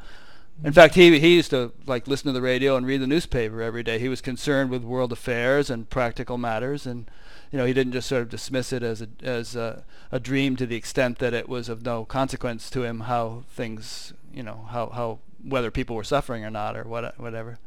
In 0.65 0.73
fact, 0.73 0.95
he 0.95 1.19
he 1.19 1.35
used 1.35 1.51
to 1.51 1.73
like 1.87 2.07
listen 2.07 2.27
to 2.27 2.33
the 2.33 2.43
radio 2.43 2.77
and 2.77 2.87
read 2.87 3.01
the 3.01 3.07
newspaper 3.07 3.63
every 3.63 3.83
day. 3.83 3.99
He 3.99 4.09
was 4.09 4.21
concerned 4.21 4.71
with 4.71 4.85
world 4.85 5.13
affairs 5.13 5.71
and 5.71 5.91
practical 5.91 6.39
matters, 6.39 6.87
and 6.87 7.11
you 7.51 7.59
know, 7.59 7.65
he 7.65 7.73
didn't 7.73 7.93
just 7.93 8.09
sort 8.09 8.23
of 8.23 8.29
dismiss 8.29 8.73
it 8.73 8.83
as 8.83 9.03
a 9.03 9.09
as 9.23 9.57
a, 9.57 9.85
a 10.13 10.21
dream 10.21 10.57
to 10.57 10.67
the 10.67 10.77
extent 10.77 11.19
that 11.19 11.35
it 11.35 11.49
was 11.49 11.69
of 11.69 11.85
no 11.85 12.05
consequence 12.05 12.71
to 12.71 12.85
him 12.85 13.01
how 13.01 13.43
things, 13.51 14.13
you 14.33 14.43
know, 14.43 14.67
how 14.71 14.89
how 14.91 15.19
whether 15.43 15.71
people 15.71 15.97
were 15.97 16.05
suffering 16.05 16.45
or 16.45 16.51
not 16.51 16.77
or 16.77 16.85
what 16.85 17.19
whatever. 17.19 17.59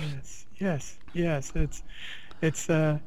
Yes, 0.00 0.46
yes, 0.56 0.98
yes. 1.12 1.52
It's 1.54 1.82
it's 2.40 2.70
uh, 2.70 2.98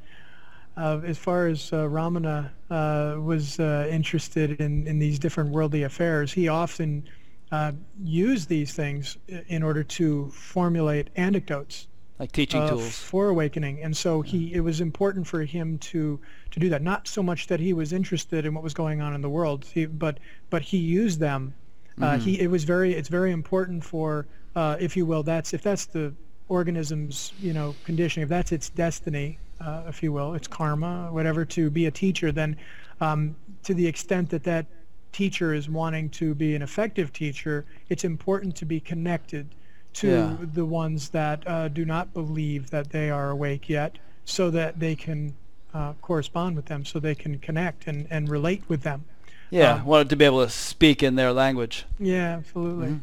uh, 0.77 1.01
as 1.03 1.17
far 1.17 1.47
as 1.47 1.71
uh, 1.73 1.87
Ramana 1.87 2.51
uh, 2.69 3.19
was 3.21 3.59
uh, 3.59 3.87
interested 3.89 4.59
in 4.61 4.87
in 4.87 4.99
these 4.99 5.19
different 5.19 5.51
worldly 5.51 5.83
affairs, 5.83 6.31
he 6.33 6.47
often 6.47 7.07
uh, 7.51 7.73
used 8.01 8.49
these 8.49 8.73
things 8.73 9.17
in 9.47 9.63
order 9.63 9.83
to 9.83 10.29
formulate 10.31 11.09
anecdotes 11.15 11.87
like 12.19 12.31
teaching 12.31 12.63
tools. 12.63 13.03
for 13.03 13.29
awakening. 13.29 13.81
And 13.83 13.95
so 13.95 14.21
he 14.21 14.53
it 14.53 14.61
was 14.61 14.81
important 14.81 15.27
for 15.27 15.43
him 15.43 15.77
to 15.79 16.19
to 16.51 16.59
do 16.59 16.69
that. 16.69 16.81
Not 16.81 17.07
so 17.07 17.21
much 17.23 17.47
that 17.47 17.59
he 17.59 17.73
was 17.73 17.91
interested 17.93 18.45
in 18.45 18.53
what 18.53 18.63
was 18.63 18.73
going 18.73 19.01
on 19.01 19.13
in 19.13 19.21
the 19.21 19.29
world 19.29 19.65
he, 19.65 19.85
but 19.85 20.19
but 20.49 20.61
he 20.61 20.77
used 20.77 21.19
them. 21.19 21.55
Uh, 22.01 22.17
Mm-hmm. 22.17 22.17
he 22.17 22.39
it 22.41 22.47
was 22.47 22.63
very 22.63 22.93
it's 22.93 23.09
very 23.09 23.31
important 23.31 23.83
for 23.83 24.27
uh, 24.55 24.77
if 24.79 24.95
you 24.97 25.05
will 25.05 25.23
that's 25.23 25.53
if 25.53 25.61
that's 25.61 25.85
the 25.87 26.15
organism's 26.47 27.33
you 27.39 27.53
know 27.53 27.77
conditioning 27.83 28.23
if 28.23 28.29
that's 28.29 28.51
its 28.51 28.69
destiny 28.69 29.39
uh, 29.65 29.83
if 29.87 30.01
you 30.03 30.11
will 30.11 30.33
its 30.33 30.47
karma 30.47 31.07
whatever 31.11 31.45
to 31.45 31.69
be 31.69 31.85
a 31.85 31.91
teacher 31.91 32.31
then 32.31 32.55
um, 32.99 33.35
to 33.63 33.73
the 33.73 33.85
extent 33.87 34.29
that 34.29 34.43
that 34.43 34.65
teacher 35.11 35.53
is 35.53 35.69
wanting 35.69 36.09
to 36.09 36.33
be 36.33 36.55
an 36.55 36.61
effective 36.61 37.11
teacher 37.13 37.65
it's 37.89 38.03
important 38.03 38.55
to 38.55 38.65
be 38.65 38.79
connected 38.79 39.47
to 39.93 40.07
Yeah. 40.07 40.45
the 40.53 40.65
ones 40.65 41.09
that 41.09 41.45
uh, 41.47 41.67
do 41.67 41.83
not 41.85 42.13
believe 42.13 42.69
that 42.69 42.89
they 42.91 43.09
are 43.09 43.31
awake 43.31 43.67
yet 43.69 43.97
so 44.23 44.49
that 44.51 44.79
they 44.79 44.95
can 44.95 45.33
uh, 45.73 45.93
correspond 46.01 46.55
with 46.55 46.65
them 46.65 46.85
so 46.85 46.99
they 46.99 47.15
can 47.15 47.39
connect 47.39 47.87
and, 47.87 48.07
and 48.09 48.29
relate 48.29 48.63
with 48.67 48.83
them 48.83 49.03
yeah 49.49 49.73
um, 49.73 49.85
wanted 49.85 50.09
to 50.09 50.15
be 50.15 50.25
able 50.25 50.43
to 50.45 50.49
speak 50.51 51.03
in 51.03 51.15
their 51.15 51.33
language 51.33 51.85
yeah 51.99 52.37
absolutely 52.37 52.87
Mhm. 52.87 53.01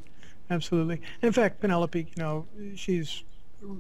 absolutely 0.50 1.00
in 1.22 1.32
fact 1.32 1.60
penelope 1.60 1.98
you 2.00 2.22
know 2.22 2.46
she's 2.74 3.22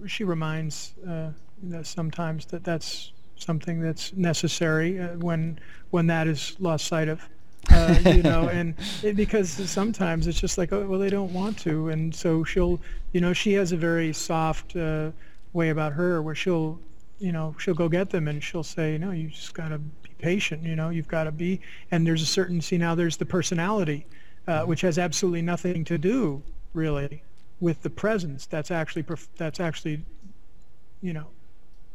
she 0.06 0.24
reminds 0.24 0.92
uh, 1.08 1.30
you 1.62 1.70
know, 1.70 1.82
sometimes 1.82 2.46
that 2.46 2.64
that's 2.64 3.12
something 3.36 3.80
that's 3.80 4.12
necessary 4.14 5.00
uh, 5.00 5.08
when 5.18 5.58
when 5.90 6.06
that 6.06 6.26
is 6.26 6.56
lost 6.58 6.86
sight 6.86 7.08
of 7.08 7.26
uh, 7.70 7.98
you 8.06 8.22
know 8.22 8.48
and 8.52 8.74
it, 9.02 9.16
because 9.16 9.50
sometimes 9.50 10.26
it's 10.26 10.40
just 10.40 10.58
like 10.58 10.72
oh 10.72 10.86
well 10.86 10.98
they 10.98 11.10
don't 11.10 11.32
want 11.32 11.58
to 11.58 11.88
and 11.88 12.14
so 12.14 12.44
she'll 12.44 12.80
you 13.12 13.20
know 13.20 13.32
she 13.32 13.52
has 13.52 13.72
a 13.72 13.76
very 13.76 14.12
soft 14.12 14.76
uh, 14.76 15.10
way 15.52 15.70
about 15.70 15.92
her 15.92 16.22
where 16.22 16.34
she'll 16.34 16.78
you 17.18 17.32
know 17.32 17.54
she'll 17.58 17.74
go 17.74 17.88
get 17.88 18.10
them 18.10 18.28
and 18.28 18.42
she'll 18.42 18.62
say 18.62 18.98
no 18.98 19.10
you 19.10 19.28
just 19.28 19.54
got 19.54 19.68
to 19.68 19.78
be 19.78 20.10
patient 20.18 20.62
you 20.62 20.76
know 20.76 20.88
you've 20.88 21.08
got 21.08 21.24
to 21.24 21.32
be 21.32 21.60
and 21.90 22.06
there's 22.06 22.22
a 22.22 22.26
certain 22.26 22.60
see 22.60 22.78
now 22.78 22.94
there's 22.94 23.16
the 23.16 23.26
personality 23.26 24.06
uh, 24.46 24.62
which 24.62 24.80
has 24.80 24.98
absolutely 24.98 25.42
nothing 25.42 25.84
to 25.84 25.98
do 25.98 26.42
really 26.74 27.22
with 27.60 27.82
the 27.82 27.90
presence 27.90 28.46
that's 28.46 28.70
actually 28.70 29.02
perf- 29.02 29.28
that's 29.36 29.60
actually 29.60 30.04
you 31.02 31.12
know 31.12 31.26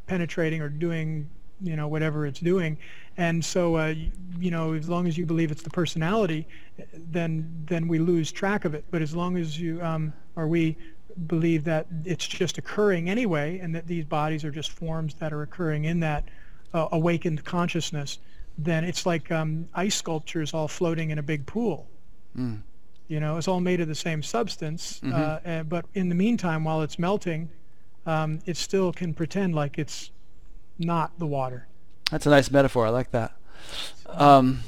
penetrating 0.08 0.62
or 0.62 0.70
doing 0.70 1.30
you 1.62 1.76
know 1.76 1.88
whatever 1.88 2.26
it's 2.26 2.40
doing 2.40 2.78
and 3.18 3.44
so 3.44 3.76
uh, 3.78 3.94
you 4.38 4.52
know 4.52 4.74
as 4.74 4.90
long 4.90 5.08
as 5.08 5.18
you 5.18 5.26
believe 5.26 5.52
it's 5.52 5.62
the 5.64 5.70
personality 5.70 6.46
then 7.12 7.50
then 7.66 7.88
we 7.88 8.00
lose 8.00 8.32
track 8.32 8.66
of 8.66 8.74
it 8.74 8.84
but 8.92 9.02
as 9.02 9.16
long 9.16 9.38
as 9.38 9.60
you 9.60 9.82
um, 9.82 10.12
or 10.36 10.48
we 10.48 10.76
believe 11.28 11.64
that 11.64 11.86
it's 12.06 12.28
just 12.28 12.58
occurring 12.58 13.10
anyway 13.10 13.60
and 13.60 13.74
that 13.76 13.86
these 13.88 14.04
bodies 14.04 14.44
are 14.44 14.52
just 14.52 14.72
forms 14.72 15.14
that 15.16 15.32
are 15.32 15.44
occurring 15.44 15.86
in 15.86 16.00
that 16.00 16.24
uh, 16.74 16.88
awakened 16.92 17.44
consciousness 17.46 18.20
then 18.58 18.84
it's 18.84 19.06
like 19.06 19.32
um, 19.32 19.68
ice 19.74 19.96
sculptures 19.96 20.54
all 20.54 20.68
floating 20.68 21.12
in 21.12 21.20
a 21.20 21.24
big 21.24 21.46
pool 21.46 21.88
Mm. 22.36 22.62
you 23.08 23.20
know 23.20 23.38
it's 23.38 23.48
all 23.48 23.62
made 23.62 23.80
of 23.80 23.88
the 23.88 23.94
same 23.96 24.24
substance 24.24 25.00
Mhm. 25.04 25.14
uh, 25.14 25.48
uh, 25.48 25.64
but 25.64 25.86
in 25.94 26.10
the 26.10 26.16
meantime 26.16 26.64
while 26.64 26.82
it's 26.82 26.98
melting 26.98 27.48
um, 28.06 28.40
it 28.46 28.58
still 28.58 28.92
can 28.92 29.14
pretend 29.14 29.56
like 29.56 29.78
it's 29.78 30.12
not 30.78 31.18
the 31.20 31.28
water 31.28 31.68
That's 32.12 32.26
a 32.26 32.30
nice 32.30 32.52
metaphor. 32.52 32.88
I 32.88 32.90
like 32.90 33.12
that. 33.12 33.34
Um, 34.08 34.62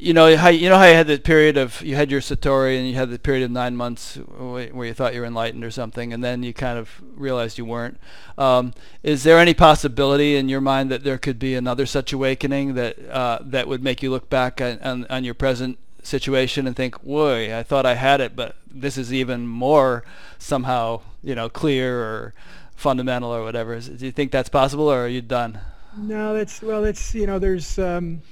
you 0.00 0.14
know 0.14 0.36
how 0.36 0.48
you 0.48 0.68
know 0.68 0.78
how 0.78 0.84
you 0.84 0.94
had 0.94 1.08
the 1.08 1.18
period 1.18 1.56
of 1.56 1.82
you 1.82 1.96
had 1.96 2.08
your 2.08 2.20
satori 2.20 2.78
and 2.78 2.88
you 2.88 2.94
had 2.94 3.10
the 3.10 3.18
period 3.18 3.42
of 3.42 3.50
nine 3.50 3.74
months 3.74 4.14
where 4.16 4.86
you 4.86 4.94
thought 4.94 5.12
you 5.12 5.20
were 5.20 5.26
enlightened 5.26 5.64
or 5.64 5.72
something, 5.72 6.12
and 6.12 6.22
then 6.22 6.44
you 6.44 6.54
kind 6.54 6.78
of 6.78 7.02
realized 7.16 7.58
you 7.58 7.64
weren't. 7.64 7.98
Um, 8.38 8.74
is 9.02 9.24
there 9.24 9.38
any 9.38 9.54
possibility 9.54 10.36
in 10.36 10.48
your 10.48 10.60
mind 10.60 10.90
that 10.92 11.02
there 11.02 11.18
could 11.18 11.40
be 11.40 11.56
another 11.56 11.84
such 11.84 12.12
awakening 12.12 12.74
that 12.74 12.96
uh, 13.10 13.38
that 13.42 13.66
would 13.66 13.82
make 13.82 14.00
you 14.00 14.10
look 14.10 14.30
back 14.30 14.60
on, 14.60 14.78
on, 14.80 15.06
on 15.10 15.24
your 15.24 15.34
present 15.34 15.78
situation 16.04 16.68
and 16.68 16.76
think, 16.76 16.94
"Whoa, 17.02 17.58
I 17.58 17.64
thought 17.64 17.84
I 17.84 17.94
had 17.94 18.20
it, 18.20 18.36
but 18.36 18.54
this 18.70 18.96
is 18.96 19.12
even 19.12 19.48
more 19.48 20.04
somehow 20.38 21.00
you 21.22 21.34
know 21.34 21.48
clear 21.48 22.00
or 22.00 22.34
fundamental 22.76 23.30
or 23.30 23.42
whatever." 23.42 23.78
Do 23.80 24.04
you 24.06 24.12
think 24.12 24.32
that's 24.32 24.48
possible, 24.48 24.90
or 24.90 25.04
are 25.04 25.08
you 25.08 25.22
done? 25.22 25.58
No, 25.96 26.34
that's 26.34 26.62
well. 26.62 26.84
It's 26.84 27.14
you 27.14 27.26
know, 27.26 27.38
there's. 27.38 27.78
Um, 27.78 28.22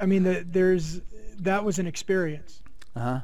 I 0.00 0.06
mean, 0.06 0.22
the, 0.22 0.46
there's 0.48 1.00
that 1.40 1.64
was 1.64 1.78
an 1.78 1.86
experience, 1.86 2.62
Uh 2.96 3.00
huh. 3.00 3.20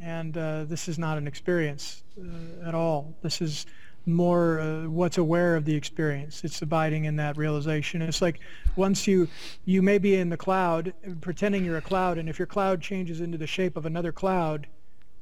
and 0.00 0.36
uh, 0.36 0.64
this 0.64 0.88
is 0.88 0.98
not 0.98 1.18
an 1.18 1.26
experience 1.26 2.02
uh, 2.20 2.68
at 2.68 2.74
all. 2.74 3.14
This 3.22 3.40
is 3.40 3.66
more 4.04 4.60
uh, 4.60 4.88
what's 4.88 5.16
aware 5.18 5.54
of 5.56 5.64
the 5.64 5.74
experience. 5.74 6.42
It's 6.44 6.60
abiding 6.60 7.04
in 7.04 7.16
that 7.16 7.36
realization. 7.36 8.02
It's 8.02 8.20
like 8.20 8.40
once 8.76 9.06
you 9.06 9.28
you 9.64 9.80
may 9.82 9.98
be 9.98 10.16
in 10.16 10.28
the 10.28 10.36
cloud, 10.36 10.92
pretending 11.20 11.64
you're 11.64 11.76
a 11.78 11.82
cloud, 11.82 12.18
and 12.18 12.28
if 12.28 12.38
your 12.38 12.46
cloud 12.46 12.80
changes 12.80 13.20
into 13.20 13.38
the 13.38 13.46
shape 13.46 13.76
of 13.76 13.86
another 13.86 14.12
cloud, 14.12 14.66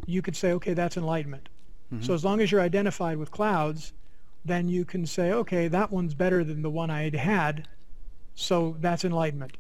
you 0.06 0.22
could 0.22 0.34
say, 0.36 0.52
okay, 0.52 0.74
that's 0.74 0.96
enlightenment. 0.96 1.48
So 2.00 2.14
as 2.14 2.24
long 2.24 2.40
as 2.40 2.52
you're 2.52 2.60
identified 2.60 3.16
with 3.18 3.32
clouds, 3.32 3.92
then 4.44 4.68
you 4.68 4.84
can 4.84 5.04
say, 5.06 5.32
okay, 5.32 5.66
that 5.68 5.90
one's 5.90 6.14
better 6.14 6.44
than 6.44 6.62
the 6.62 6.70
one 6.70 6.88
I 6.88 7.02
had 7.02 7.16
had, 7.16 7.68
so 8.36 8.76
that's 8.80 9.04
enlightenment. 9.04 9.56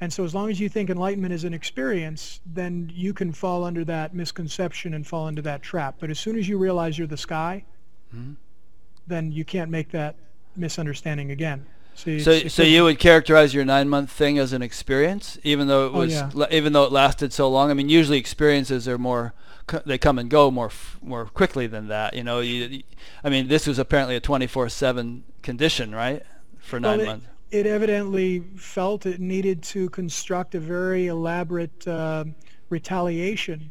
And 0.00 0.12
so 0.12 0.24
as 0.24 0.34
long 0.34 0.50
as 0.50 0.58
you 0.58 0.68
think 0.68 0.88
enlightenment 0.90 1.34
is 1.34 1.44
an 1.44 1.52
experience, 1.54 2.40
then 2.46 2.90
you 2.94 3.12
can 3.12 3.30
fall 3.32 3.62
under 3.62 3.84
that 3.84 4.14
misconception 4.14 4.94
and 4.94 5.06
fall 5.06 5.28
into 5.28 5.42
that 5.42 5.62
trap. 5.62 5.96
But 6.00 6.10
as 6.10 6.18
soon 6.18 6.38
as 6.38 6.48
you 6.48 6.56
realize 6.58 6.98
you're 6.98 7.06
the 7.06 7.16
sky, 7.16 7.64
Mhm. 8.14 8.36
then 9.06 9.30
you 9.30 9.44
can't 9.44 9.70
make 9.70 9.90
that 9.90 10.16
misunderstanding 10.56 11.30
again. 11.30 11.66
So, 11.94 12.10
it's- 12.10 12.24
so 12.24 12.30
it's- 12.32 12.58
you 12.58 12.82
would 12.84 12.98
characterize 12.98 13.54
your 13.54 13.64
nine-month 13.64 14.10
thing 14.10 14.38
as 14.38 14.52
an 14.52 14.62
experience, 14.62 15.38
even 15.44 15.68
though 15.68 15.86
it 15.86 15.90
Oh, 15.94 15.98
was, 15.98 16.12
yeah. 16.12 16.30
even 16.50 16.72
though 16.72 16.84
it 16.84 16.90
lasted 16.90 17.32
so 17.32 17.48
long. 17.48 17.70
I 17.70 17.74
mean, 17.74 17.88
usually 17.88 18.18
experiences 18.18 18.88
are 18.88 18.98
more, 18.98 19.32
they 19.86 19.98
come 19.98 20.18
and 20.18 20.28
go 20.30 20.50
more, 20.50 20.70
more 21.02 21.26
quickly 21.26 21.66
than 21.66 21.88
that. 21.88 22.14
You 22.14 22.24
know, 22.24 22.40
you, 22.40 22.82
I 23.22 23.30
mean, 23.30 23.48
this 23.48 23.66
was 23.66 23.78
apparently 23.78 24.16
a 24.16 24.20
24/7 24.20 25.22
condition, 25.42 25.94
right, 25.94 26.22
for 26.58 26.78
Well, 26.80 26.92
nine 26.92 27.00
it- 27.00 27.06
months. 27.06 27.26
it 27.50 27.66
evidently 27.66 28.40
felt 28.56 29.06
it 29.06 29.20
needed 29.20 29.62
to 29.64 29.88
construct 29.90 30.54
a 30.54 30.60
very 30.60 31.06
elaborate 31.06 31.86
uh, 31.86 32.24
retaliation 32.70 33.70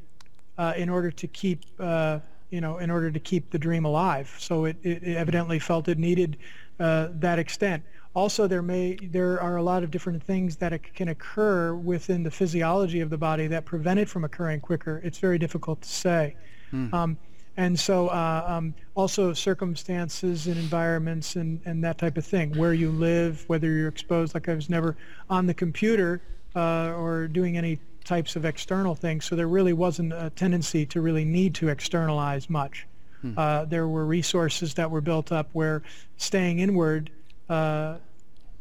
uh, 0.58 0.74
in 0.78 0.90
order 0.90 1.12
to 1.12 1.28
keep, 1.28 1.62
uh, 1.80 2.20
you 2.50 2.62
know, 2.62 2.78
in 2.78 2.90
order 2.92 3.12
to 3.12 3.20
keep 3.20 3.50
the 3.52 3.60
dream 3.60 3.86
alive. 3.86 4.34
So 4.40 4.66
it, 4.66 4.78
it 4.84 5.04
it 5.04 5.18
evidently 5.18 5.60
felt 5.60 5.88
it 5.88 5.98
needed 5.98 6.38
uh, 6.80 7.10
that 7.20 7.40
extent. 7.40 7.84
Also, 8.16 8.48
there 8.48 8.62
may 8.62 8.96
there 8.96 9.42
are 9.42 9.58
a 9.58 9.64
lot 9.64 9.84
of 9.84 9.90
different 9.90 10.22
things 10.24 10.56
that 10.58 10.72
can 10.94 11.08
occur 11.08 11.74
within 11.74 12.22
the 12.24 12.32
physiology 12.32 13.02
of 13.02 13.10
the 13.10 13.18
body 13.18 13.48
that 13.48 13.66
prevent 13.66 14.00
it 14.00 14.08
from 14.08 14.24
occurring 14.24 14.60
quicker. 14.60 15.02
It's 15.04 15.18
very 15.18 15.40
difficult 15.40 15.82
to 15.82 15.90
say. 15.90 16.36
Hmm. 16.70 16.94
Um, 16.94 17.18
and 17.58 17.80
so 17.80 18.08
uh, 18.08 18.46
um, 18.48 18.74
also 18.96 19.34
circumstances 19.34 20.48
and 20.48 20.58
environments 20.58 21.36
and, 21.36 21.60
and 21.66 21.84
that 21.84 21.98
type 21.98 22.18
of 22.18 22.26
thing, 22.26 22.56
where 22.58 22.74
you 22.74 22.90
live, 22.90 23.44
whether 23.48 23.70
you're 23.70 23.88
exposed, 23.88 24.34
like 24.34 24.50
I 24.50 24.56
was 24.56 24.70
never 24.70 24.96
on 25.30 25.46
the 25.46 25.54
computer 25.54 26.22
uh, 26.56 26.94
or 26.96 27.28
doing 27.28 27.58
any 27.58 27.80
types 28.04 28.36
of 28.36 28.46
external 28.46 28.96
things, 28.96 29.26
so 29.26 29.36
there 29.36 29.48
really 29.48 29.74
wasn't 29.74 30.14
a 30.14 30.30
tendency 30.32 30.86
to 30.88 31.02
really 31.02 31.26
need 31.26 31.56
to 31.56 31.70
externalize 31.70 32.50
much. 32.50 32.88
Hmm. 33.22 33.34
Uh, 33.38 33.66
there 33.66 33.88
were 33.88 34.06
resources 34.06 34.74
that 34.74 34.90
were 34.90 35.02
built 35.02 35.32
up 35.32 35.50
where 35.54 35.84
staying 36.18 36.60
inward, 36.60 37.12
uh, 37.54 37.98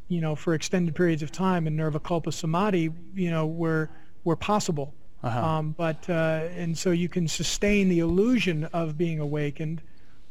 you 0.09 0.21
know, 0.21 0.35
for 0.37 0.53
extended 0.53 0.95
periods 0.95 1.23
of 1.23 1.33
time 1.33 1.67
in 1.67 1.77
nirvikalpa 1.77 2.33
samadhi, 2.33 2.91
you 3.15 3.31
know, 3.31 3.47
were 3.47 3.89
were 4.25 4.37
possible. 4.37 4.95
Uh-huh. 5.23 5.41
Um, 5.41 5.75
but 5.79 6.09
uh, 6.11 6.49
and 6.63 6.77
so 6.77 6.91
you 6.91 7.09
can 7.09 7.27
sustain 7.27 7.89
the 7.89 8.01
illusion 8.01 8.65
of 8.81 8.99
being 8.99 9.21
awakened 9.21 9.81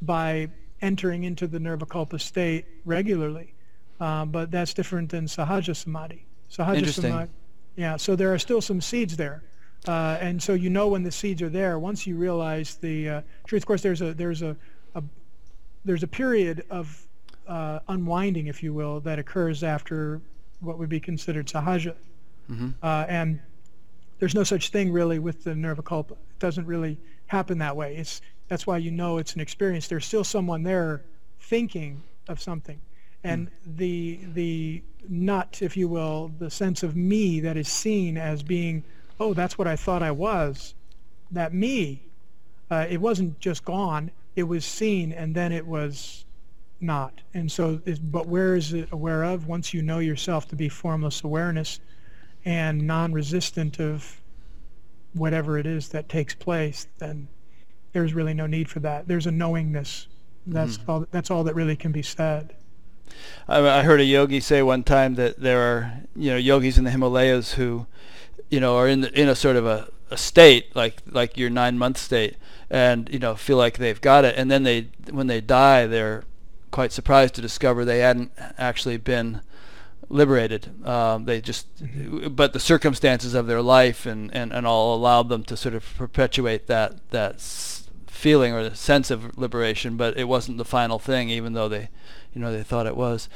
by 0.02 0.50
entering 0.82 1.24
into 1.24 1.48
the 1.48 1.60
nirvikalpa 1.60 2.20
state 2.20 2.66
regularly. 2.86 3.54
Um, 4.00 4.32
but 4.32 4.52
that's 4.52 4.74
different 4.74 5.10
than 5.10 5.26
sahaja 5.26 5.76
samadhi. 5.76 6.26
Sahaja 6.50 6.78
Interesting. 6.78 7.12
samadhi. 7.12 7.32
Yeah. 7.76 7.98
So 7.98 8.16
there 8.16 8.34
are 8.34 8.40
still 8.40 8.62
some 8.62 8.82
seeds 8.82 9.16
there. 9.18 9.44
Uh, 9.88 10.18
and 10.22 10.42
so 10.42 10.54
you 10.54 10.70
know 10.70 10.88
when 10.90 11.04
the 11.04 11.12
seeds 11.12 11.42
are 11.42 11.50
there 11.50 11.80
once 11.80 12.06
you 12.06 12.16
realize 12.16 12.76
the 12.76 13.10
uh, 13.10 13.22
truth. 13.48 13.64
Of 13.64 13.68
course, 13.68 13.82
there's 13.82 14.02
a 14.02 14.14
there's 14.14 14.44
a, 14.44 14.56
a 14.94 15.02
there's 15.86 16.04
a 16.04 16.08
period 16.22 16.66
of 16.70 17.08
uh, 17.52 17.80
unwinding, 17.90 18.48
if 18.48 18.64
you 18.64 18.73
will, 18.73 19.02
that 19.02 19.19
occurs 19.19 19.61
after 19.64 20.22
what 20.61 20.78
would 20.80 20.90
be 20.90 20.99
considered 20.99 21.48
sahaja, 21.48 21.95
Mm-hmm. 22.49 22.69
uh, 22.84 23.06
and 23.07 23.40
there's 24.19 24.36
no 24.36 24.44
such 24.44 24.69
thing 24.69 24.91
really 24.91 25.19
with 25.19 25.44
the 25.44 25.52
nirvikalpa. 25.52 26.11
It 26.11 26.40
doesn't 26.40 26.65
really 26.65 26.98
happen 27.28 27.60
that 27.60 27.76
way. 27.76 27.95
It's 27.95 28.22
that's 28.49 28.68
why 28.68 28.78
you 28.78 28.91
know 28.91 29.19
it's 29.19 29.36
an 29.36 29.41
experience. 29.41 29.88
There's 29.88 30.06
still 30.06 30.23
someone 30.23 30.64
there 30.64 31.03
thinking 31.40 32.03
of 32.28 32.41
something, 32.41 32.80
and 33.23 33.49
the 33.78 34.19
the 34.34 34.84
nut, 35.07 35.60
if 35.61 35.78
you 35.78 35.88
will, 35.88 36.32
the 36.40 36.49
sense 36.49 36.84
of 36.84 36.95
me 36.95 37.40
that 37.41 37.56
is 37.57 37.69
seen 37.69 38.18
as 38.18 38.44
being, 38.44 38.84
oh, 39.19 39.34
that's 39.34 39.57
what 39.57 39.68
I 39.68 39.76
thought 39.76 40.03
I 40.03 40.11
was. 40.11 40.73
That 41.32 41.53
me, 41.53 42.02
uh, 42.69 42.88
it 42.90 42.99
wasn't 42.99 43.40
just 43.40 43.64
gone. 43.64 44.11
It 44.36 44.44
was 44.44 44.65
seen, 44.65 45.14
and 45.14 45.36
then 45.36 45.52
it 45.52 45.65
was 45.65 46.26
not. 46.82 47.22
And 47.34 47.52
so, 47.52 47.82
is, 47.86 47.99
but 47.99 48.28
where 48.28 48.56
is 48.56 48.74
it 48.74 48.90
aware 48.91 49.24
of? 49.24 49.48
Once 49.48 49.74
you 49.74 49.82
know 49.82 49.99
yourself 49.99 50.48
to 50.49 50.56
be 50.56 50.70
formless 50.70 51.24
awareness 51.24 51.80
and 52.45 52.86
non-resistant 52.86 53.80
of 53.80 54.20
whatever 55.14 55.58
it 55.58 55.66
is 55.66 55.90
that 55.90 56.10
takes 56.10 56.34
place, 56.34 56.88
then 56.98 57.28
there's 57.94 58.14
really 58.14 58.34
no 58.34 58.48
need 58.48 58.70
for 58.70 58.80
that. 58.80 59.08
There's 59.08 59.28
a 59.28 59.32
knowingness. 59.32 60.08
That's 60.48 60.78
mm-hmm. 60.78 60.91
all. 60.91 61.06
That's 61.12 61.30
all 61.30 61.44
that 61.44 61.56
really 61.56 61.76
can 61.76 61.91
be 61.91 62.02
said. 62.02 62.56
I, 63.48 63.60
I 63.60 63.84
heard 63.84 63.99
a 63.99 64.06
yogi 64.06 64.40
say 64.40 64.62
one 64.62 64.84
time 64.84 65.16
that 65.16 65.40
there 65.40 65.62
are 65.62 65.94
you 66.16 66.32
know 66.32 66.38
yogis 66.38 66.78
in 66.78 66.84
the 66.84 66.91
Himalayas 66.91 67.53
who 67.53 67.86
you 68.49 68.60
know 68.60 68.78
are 68.78 68.88
in 68.88 69.02
the, 69.02 69.20
in 69.20 69.30
a 69.30 69.36
sort 69.36 69.56
of 69.56 69.66
a, 69.66 69.90
a 70.10 70.18
state 70.18 70.76
like 70.76 71.02
like 71.06 71.38
your 71.38 71.49
nine 71.49 71.78
month 71.78 71.98
state 71.98 72.38
and 72.70 73.10
you 73.12 73.20
know 73.20 73.36
feel 73.36 73.58
like 73.58 73.78
they've 73.78 74.02
got 74.02 74.26
it 74.26 74.36
and 74.38 74.49
then 74.49 74.64
they 74.64 74.88
when 75.12 75.28
they 75.28 75.41
die 75.41 75.86
they're 75.86 76.24
quite 76.72 76.91
surprised 76.91 77.35
to 77.35 77.41
discover 77.41 77.85
they 77.85 77.99
hadn't 77.99 78.31
actually 78.57 78.98
been 78.98 79.41
liberated. 80.10 80.85
Um, 80.85 81.26
they 81.26 81.41
just 81.41 81.68
but 82.31 82.53
the 82.53 82.60
circumstances 82.60 83.34
of 83.34 83.48
their 83.48 83.61
life 83.61 84.06
and, 84.06 84.34
and, 84.34 84.52
and 84.52 84.65
all 84.68 84.95
allowed 84.95 85.30
them 85.30 85.43
to 85.45 85.57
sort 85.57 85.76
of 85.76 85.85
perpetuate 85.98 86.68
that 86.68 87.10
that 87.11 87.41
feeling 88.07 88.53
or 88.53 88.69
the 88.69 88.76
sense 88.76 89.10
of 89.10 89.35
liberation 89.38 89.98
but 89.98 90.15
it 90.15 90.26
wasn't 90.26 90.57
the 90.57 90.65
final 90.65 90.99
thing 90.99 91.30
even 91.30 91.53
though 91.53 91.68
they 91.68 91.89
you 92.34 92.41
know 92.41 92.52
they 92.52 92.64
thought 92.64 92.85
it 92.88 92.98
was. 92.98 93.30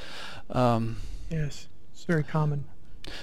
Um, 0.50 0.98
Yes, 1.30 1.68
it's 1.92 2.04
very 2.04 2.24
common. 2.24 2.66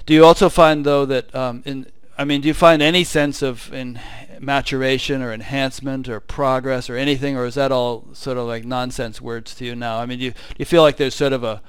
do 0.07 0.15
you 0.15 0.25
also 0.25 0.49
find 0.49 0.85
though 0.85 1.07
that 1.07 1.33
um, 1.35 1.63
in 1.65 1.87
I 2.19 2.25
mean, 2.25 2.41
do 2.43 2.49
you 2.49 2.55
find 2.55 2.83
any 2.83 3.05
sense 3.05 3.43
of 3.43 3.73
in 3.73 3.99
maturation 4.39 5.23
or 5.23 5.33
enhancement 5.33 6.09
or 6.09 6.21
progress 6.21 6.91
or 6.91 6.97
anything, 6.97 7.37
or 7.37 7.47
is 7.47 7.55
that 7.55 7.73
all 7.73 8.07
sort 8.13 8.37
of 8.37 8.47
like 8.47 8.65
nonsense 8.65 9.21
words 9.21 9.55
to 9.57 9.65
you 9.65 9.75
now? 9.75 9.99
I 9.99 10.07
mean, 10.07 10.19
do 10.19 10.27
you, 10.27 10.31
do 10.33 10.57
you 10.59 10.65
feel 10.65 10.83
like 10.83 10.97
there's 10.97 11.15
sort 11.15 11.33
of 11.33 11.43
a 11.45 11.63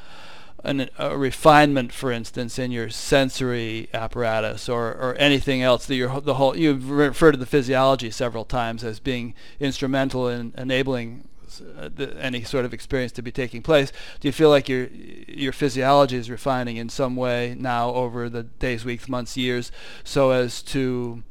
an, 0.63 0.89
a 0.97 1.17
refinement, 1.17 1.91
for 1.91 2.11
instance, 2.11 2.57
in 2.57 2.71
your 2.71 2.89
sensory 2.89 3.89
apparatus 3.93 4.69
or, 4.69 4.93
or 4.93 5.15
anything 5.15 5.61
else 5.61 5.85
that 5.85 5.95
your 5.95 6.21
the 6.21 6.35
whole 6.35 6.57
you've 6.57 6.89
referred 6.89 7.33
to 7.33 7.37
the 7.37 7.45
physiology 7.45 8.09
several 8.09 8.45
times 8.45 8.83
as 8.83 8.99
being 8.99 9.33
instrumental 9.59 10.27
in 10.27 10.53
enabling 10.57 11.27
uh, 11.61 11.89
the, 11.93 12.15
any 12.19 12.43
sort 12.43 12.65
of 12.65 12.73
experience 12.73 13.11
to 13.13 13.21
be 13.21 13.31
taking 13.31 13.61
place. 13.61 13.91
Do 14.19 14.27
you 14.27 14.31
feel 14.31 14.49
like 14.49 14.67
your 14.69 14.87
your 15.27 15.53
physiology 15.53 16.17
is 16.17 16.29
refining 16.29 16.77
in 16.77 16.89
some 16.89 17.15
way 17.15 17.55
now 17.57 17.89
over 17.93 18.29
the 18.29 18.43
days, 18.43 18.85
weeks, 18.85 19.07
months, 19.09 19.37
years, 19.37 19.71
so 20.03 20.31
as 20.31 20.61
to 20.63 21.23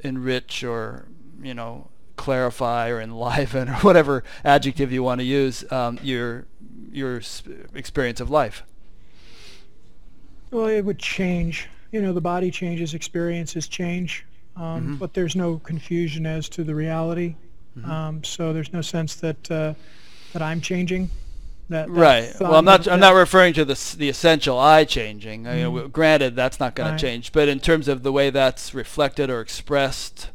enrich 0.00 0.64
or 0.64 1.06
you 1.42 1.54
know 1.54 1.88
clarify 2.16 2.88
or 2.90 3.00
enliven 3.00 3.68
or 3.70 3.74
whatever 3.76 4.22
adjective 4.44 4.92
you 4.92 5.02
want 5.02 5.20
to 5.20 5.24
use 5.24 5.64
um, 5.72 5.98
your 6.02 6.46
your 6.92 7.20
experience 7.74 8.20
of 8.20 8.30
life? 8.30 8.62
Well, 10.50 10.66
it 10.66 10.82
would 10.84 10.98
change. 10.98 11.68
You 11.92 12.02
know, 12.02 12.12
the 12.12 12.20
body 12.20 12.50
changes, 12.50 12.94
experiences 12.94 13.68
change, 13.68 14.24
um, 14.56 14.96
Mhm. 14.96 14.98
but 14.98 15.14
there's 15.14 15.34
no 15.36 15.58
confusion 15.58 16.26
as 16.26 16.48
to 16.50 16.64
the 16.64 16.74
reality. 16.74 17.36
Mhm. 17.78 17.88
Um, 17.88 18.24
so 18.24 18.52
there's 18.52 18.72
no 18.72 18.82
sense 18.82 19.14
that 19.16 19.50
uh, 19.50 19.74
that 20.32 20.42
I'm 20.42 20.60
changing. 20.60 21.10
That, 21.68 21.86
that 21.86 21.92
Right. 21.92 22.32
Well, 22.40 22.56
I'm 22.56 22.64
not. 22.64 22.84
that- 22.84 22.92
I'm 22.92 23.00
not 23.00 23.14
referring 23.14 23.54
to 23.54 23.64
the 23.64 23.78
the 23.96 24.08
essential 24.08 24.58
I 24.58 24.84
changing. 24.84 25.46
I 25.46 25.64
mean, 25.64 25.88
granted, 25.88 26.34
that's 26.34 26.58
not 26.58 26.74
going 26.74 26.90
Right. 26.90 26.98
to 26.98 27.04
change. 27.06 27.30
But 27.32 27.48
in 27.48 27.60
terms 27.60 27.86
of 27.88 28.02
the 28.02 28.10
way 28.12 28.30
that's 28.30 28.74
reflected 28.74 29.30
or 29.30 29.40
expressed 29.40 30.30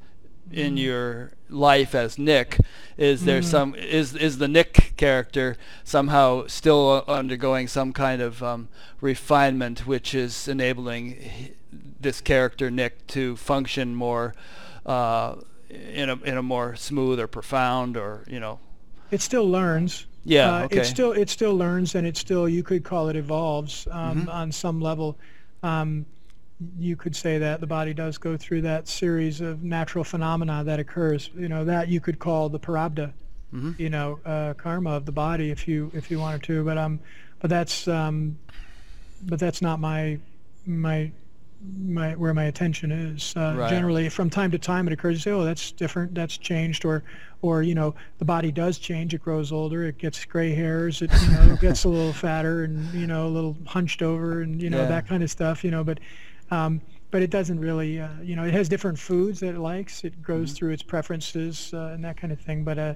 in 0.51 0.75
Mhm. 0.75 0.79
your 0.81 1.31
life 1.49 1.93
as 1.93 2.17
Nick, 2.17 2.57
is 2.97 3.25
there 3.25 3.41
Mhm. 3.41 3.45
some 3.45 3.75
is 3.75 4.15
is 4.15 4.37
the 4.37 4.47
Nick 4.47 4.93
character 4.95 5.57
somehow 5.83 6.47
still 6.47 7.03
undergoing 7.07 7.67
some 7.67 7.91
kind 7.91 8.21
of 8.21 8.41
um, 8.41 8.69
refinement, 9.01 9.85
which 9.85 10.15
is 10.15 10.47
enabling 10.47 11.53
this 11.99 12.21
character 12.21 12.71
Nick 12.71 13.05
to 13.07 13.35
function 13.35 13.93
more 13.95 14.33
uh, 14.85 15.35
in 15.69 16.09
a 16.09 16.15
in 16.23 16.37
a 16.37 16.41
more 16.43 16.75
smooth 16.75 17.19
or 17.19 17.27
profound 17.27 17.97
or 17.97 18.23
you 18.27 18.39
know 18.39 18.59
it 19.11 19.21
still 19.21 19.49
learns. 19.49 20.07
yeah 20.23 20.57
uh, 20.61 20.63
okay 20.65 20.77
It 20.77 20.85
still 20.85 21.11
it 21.11 21.29
still 21.29 21.55
learns, 21.55 21.95
and 21.95 22.05
it 22.07 22.17
still 22.17 22.47
you 22.49 22.63
could 22.63 22.83
call 22.83 23.09
it 23.09 23.15
evolves 23.15 23.87
um, 23.91 24.25
Mhm. 24.25 24.33
on 24.33 24.51
some 24.51 24.81
level. 24.81 25.17
Um, 25.63 26.05
you 26.79 26.95
could 26.95 27.15
say 27.15 27.37
that 27.37 27.59
the 27.59 27.67
body 27.67 27.93
does 27.93 28.17
go 28.17 28.37
through 28.37 28.61
that 28.61 28.87
series 28.87 29.41
of 29.41 29.61
natural 29.63 30.03
phenomena 30.03 30.63
that 30.63 30.79
occurs. 30.79 31.29
You 31.35 31.49
know 31.49 31.65
that 31.65 31.87
you 31.89 31.99
could 31.99 32.17
call 32.19 32.49
the 32.49 32.59
prarabdha. 32.59 33.11
hmm 33.51 33.71
you 33.77 33.89
know 33.89 34.19
uh, 34.25 34.53
karma 34.55 34.91
of 34.91 35.05
the 35.05 35.11
body 35.11 35.51
if 35.51 35.67
you 35.67 35.91
if 35.93 36.09
you 36.11 36.19
wanted 36.19 36.41
to 36.43 36.63
but 36.63 36.77
um 36.77 36.99
but 37.39 37.49
that's 37.49 37.87
um 37.87 38.37
but 39.23 39.39
that's 39.39 39.61
not 39.61 39.79
my 39.79 40.17
my 40.65 41.11
my 41.77 42.15
where 42.15 42.33
my 42.33 42.45
attention 42.45 42.91
is 42.91 43.35
uh, 43.35 43.55
Right. 43.55 43.69
generally 43.69 44.09
from 44.09 44.29
time 44.29 44.51
to 44.51 44.59
time 44.59 44.87
it 44.87 44.93
occurs 44.93 45.17
to 45.17 45.21
say 45.21 45.31
oh 45.31 45.43
that's 45.43 45.71
different 45.71 46.13
that's 46.15 46.37
changed 46.37 46.85
or 46.85 47.03
or 47.41 47.61
you 47.63 47.75
know 47.75 47.95
the 48.17 48.25
body 48.25 48.51
does 48.51 48.77
change 48.79 49.13
it 49.13 49.21
grows 49.21 49.51
older 49.51 49.83
it 49.83 49.97
gets 49.97 50.23
gray 50.25 50.53
hairs 50.53 51.01
it 51.01 51.11
you 51.19 51.29
know 51.29 51.55
gets 51.55 51.83
a 51.83 51.89
little 51.89 52.13
fatter 52.25 52.63
and 52.63 52.93
you 52.93 53.07
know 53.07 53.27
a 53.27 53.29
little 53.29 53.57
hunched 53.65 54.01
over 54.01 54.41
and 54.41 54.61
you 54.61 54.69
know 54.69 54.79
Yeah. 54.79 54.85
that 54.85 55.07
kind 55.07 55.23
of 55.23 55.31
stuff 55.31 55.63
you 55.63 55.71
know 55.71 55.83
but 55.83 55.99
um 56.51 56.81
but 57.11 57.21
it 57.21 57.29
doesn't 57.29 57.59
really 57.59 57.99
uh, 57.99 58.09
you 58.21 58.35
know 58.35 58.43
it 58.43 58.53
has 58.53 58.67
different 58.69 58.99
foods 58.99 59.39
that 59.39 59.55
it 59.55 59.59
likes 59.59 60.03
it 60.03 60.21
grows 60.21 60.51
Mhm. 60.51 60.55
through 60.55 60.71
its 60.71 60.83
preferences 60.83 61.71
uh, 61.73 61.91
and 61.93 62.03
that 62.03 62.17
kind 62.17 62.31
of 62.33 62.39
thing 62.39 62.63
but 62.63 62.77
uh 62.77 62.93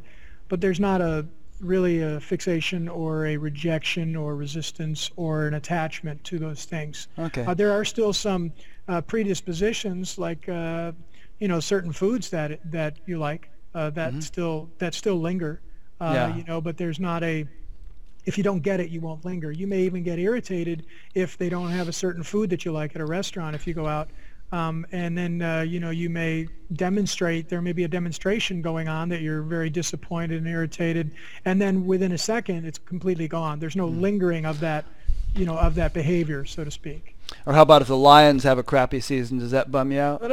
but 0.47 0.61
there's 0.61 0.79
not 0.79 1.01
a 1.01 1.25
really 1.59 2.01
a 2.01 2.19
fixation 2.19 2.87
or 2.87 3.25
a 3.27 3.37
rejection 3.37 4.15
or 4.15 4.35
resistance 4.35 5.09
or 5.15 5.47
an 5.47 5.53
attachment 5.55 6.23
to 6.25 6.39
those 6.39 6.65
things. 6.65 7.07
okay 7.17 7.43
Uh, 7.45 7.53
there 7.53 7.71
are 7.71 7.85
still 7.85 8.13
some 8.13 8.53
uh, 8.87 9.01
predispositions, 9.01 10.17
like 10.17 10.47
uh, 10.49 10.91
you 11.39 11.47
know 11.47 11.59
certain 11.59 11.91
foods 11.91 12.29
that 12.29 12.59
that 12.71 12.99
you 13.05 13.17
like 13.19 13.49
uh, 13.73 13.89
that 13.91 14.13
Mhm. 14.15 14.21
still 14.21 14.71
that 14.79 14.93
still 14.93 15.19
linger. 15.19 15.61
Uh, 15.99 16.13
Yeah. 16.13 16.27
You 16.29 16.43
know, 16.47 16.61
but 16.61 16.77
there's 16.77 16.99
not 16.99 17.23
a 17.23 17.45
if 18.25 18.37
you 18.37 18.43
don't 18.43 18.61
get 18.61 18.79
it, 18.79 18.89
you 18.89 19.01
won't 19.01 19.25
linger. 19.25 19.51
You 19.51 19.65
may 19.67 19.81
even 19.83 20.03
get 20.03 20.19
irritated 20.19 20.85
if 21.15 21.37
they 21.37 21.49
don't 21.49 21.71
have 21.71 21.87
a 21.87 21.93
certain 21.93 22.21
food 22.23 22.49
that 22.51 22.65
you 22.65 22.71
like 22.71 22.95
at 22.95 23.01
a 23.01 23.05
restaurant 23.05 23.55
if 23.55 23.65
you 23.65 23.73
go 23.73 23.87
out. 23.87 24.11
Um, 24.51 24.85
and 24.91 25.15
then 25.17 25.41
uh, 25.41 25.61
you 25.61 25.79
know 25.79 25.91
you 25.91 26.09
may 26.09 26.47
demonstrate. 26.73 27.49
There 27.49 27.61
may 27.61 27.71
be 27.73 27.83
a 27.83 27.87
demonstration 27.87 28.61
going 28.63 28.87
on 28.87 29.09
that 29.09 29.21
you're 29.21 29.43
very 29.43 29.69
disappointed 29.69 30.39
and 30.39 30.47
irritated, 30.47 31.11
and 31.45 31.61
then 31.61 31.85
within 31.85 32.11
a 32.13 32.17
second 32.17 32.65
it's 32.65 32.79
completely 32.79 33.27
gone. 33.27 33.59
There's 33.59 33.75
no 33.75 33.87
Mm. 33.87 34.01
lingering 34.01 34.45
of 34.45 34.59
that, 34.61 34.85
you 35.35 35.45
know, 35.45 35.55
of 35.57 35.75
that 35.75 35.93
behavior, 35.93 36.45
so 36.45 36.63
to 36.63 36.71
speak. 36.71 37.15
Or 37.45 37.53
how 37.53 37.61
about 37.61 37.83
if 37.83 37.87
the 37.89 37.95
Lions 37.95 38.41
have 38.43 38.57
a 38.57 38.63
crappy 38.63 38.99
season? 39.01 39.37
Does 39.37 39.51
that 39.51 39.71
bum 39.71 39.91
you 39.91 39.99
out? 39.99 40.19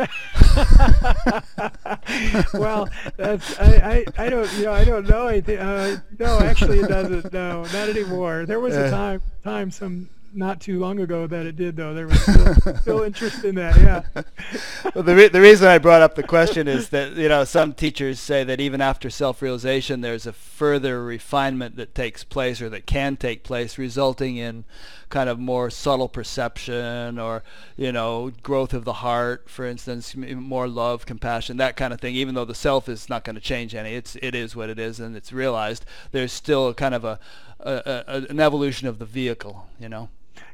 well, 2.55 2.89
that's 3.17 3.59
I, 3.61 4.05
I, 4.19 4.25
I 4.25 4.29
don't 4.31 4.51
you 4.55 4.65
know 4.65 4.73
I 4.73 4.85
don't 4.85 5.09
know 5.09 5.41
thi- 5.41 5.59
uh, 5.59 5.97
no 6.19 6.41
actually 6.41 6.81
it 6.81 6.89
doesn't 6.89 7.33
no 7.33 7.63
not 7.65 7.89
anymore. 7.91 8.47
There 8.47 8.61
was 8.61 8.75
a 8.77 8.91
time 8.91 9.23
time 9.45 9.71
some 9.71 10.09
not 10.37 10.61
too 10.61 10.79
long 10.79 11.01
ago 11.01 11.27
that 11.27 11.47
it 11.47 11.57
did, 11.57 11.77
though. 11.77 11.95
There 11.95 12.07
was 12.07 12.21
still, 12.21 12.55
still 12.81 13.03
interest 13.03 13.45
in 13.45 13.55
that. 13.57 13.77
Yeah. 13.77 14.03
well, 14.95 15.03
the 15.03 15.15
re- 15.15 15.29
the 15.29 15.41
reason 15.41 15.67
I 15.67 15.79
brought 15.79 16.03
up 16.03 16.15
the 16.15 16.23
question 16.23 16.69
is 16.69 16.91
that 16.91 17.13
you 17.15 17.29
know 17.29 17.45
some 17.45 17.73
teachers 17.73 18.21
say 18.21 18.45
that 18.45 18.61
even 18.61 18.81
after 18.81 19.11
self-realization, 19.11 20.03
there's 20.03 20.27
a 20.27 20.33
further 20.33 21.03
refinement 21.03 21.77
that 21.77 21.95
takes 21.95 22.23
place 22.25 22.61
or 22.61 22.69
that 22.69 22.87
can 22.87 23.17
take 23.17 23.43
place, 23.43 23.79
resulting 23.79 24.37
in 24.37 24.65
kind 25.09 25.29
of 25.29 25.39
more 25.39 25.71
subtle 25.71 26.09
perception 26.09 27.19
or 27.19 27.43
you 27.77 27.93
know 27.93 28.33
growth 28.43 28.75
of 28.75 28.85
the 28.85 28.95
heart, 28.95 29.49
for 29.49 29.65
instance, 29.65 30.15
more 30.17 30.69
love, 30.69 31.07
compassion, 31.07 31.57
that 31.57 31.77
kind 31.77 31.93
of 31.93 32.01
thing. 32.01 32.15
Even 32.15 32.35
though 32.35 32.45
the 32.45 32.55
self 32.55 32.89
is 32.89 33.09
not 33.09 33.25
going 33.25 33.37
to 33.37 33.41
change 33.41 33.75
any, 33.75 33.95
it's 33.95 34.17
it 34.23 34.35
is 34.35 34.55
what 34.55 34.69
it 34.69 34.79
is, 34.79 35.01
and 35.01 35.17
it's 35.17 35.33
realized. 35.33 35.85
There's 36.13 36.33
still 36.33 36.75
kind 36.75 36.95
of 36.95 37.05
a, 37.05 37.19
a, 37.61 38.05
a 38.07 38.27
an 38.29 38.41
evolution 38.41 38.89
of 38.89 38.99
the 38.99 39.07
vehicle, 39.07 39.67
you 39.81 39.89
know. 39.89 40.09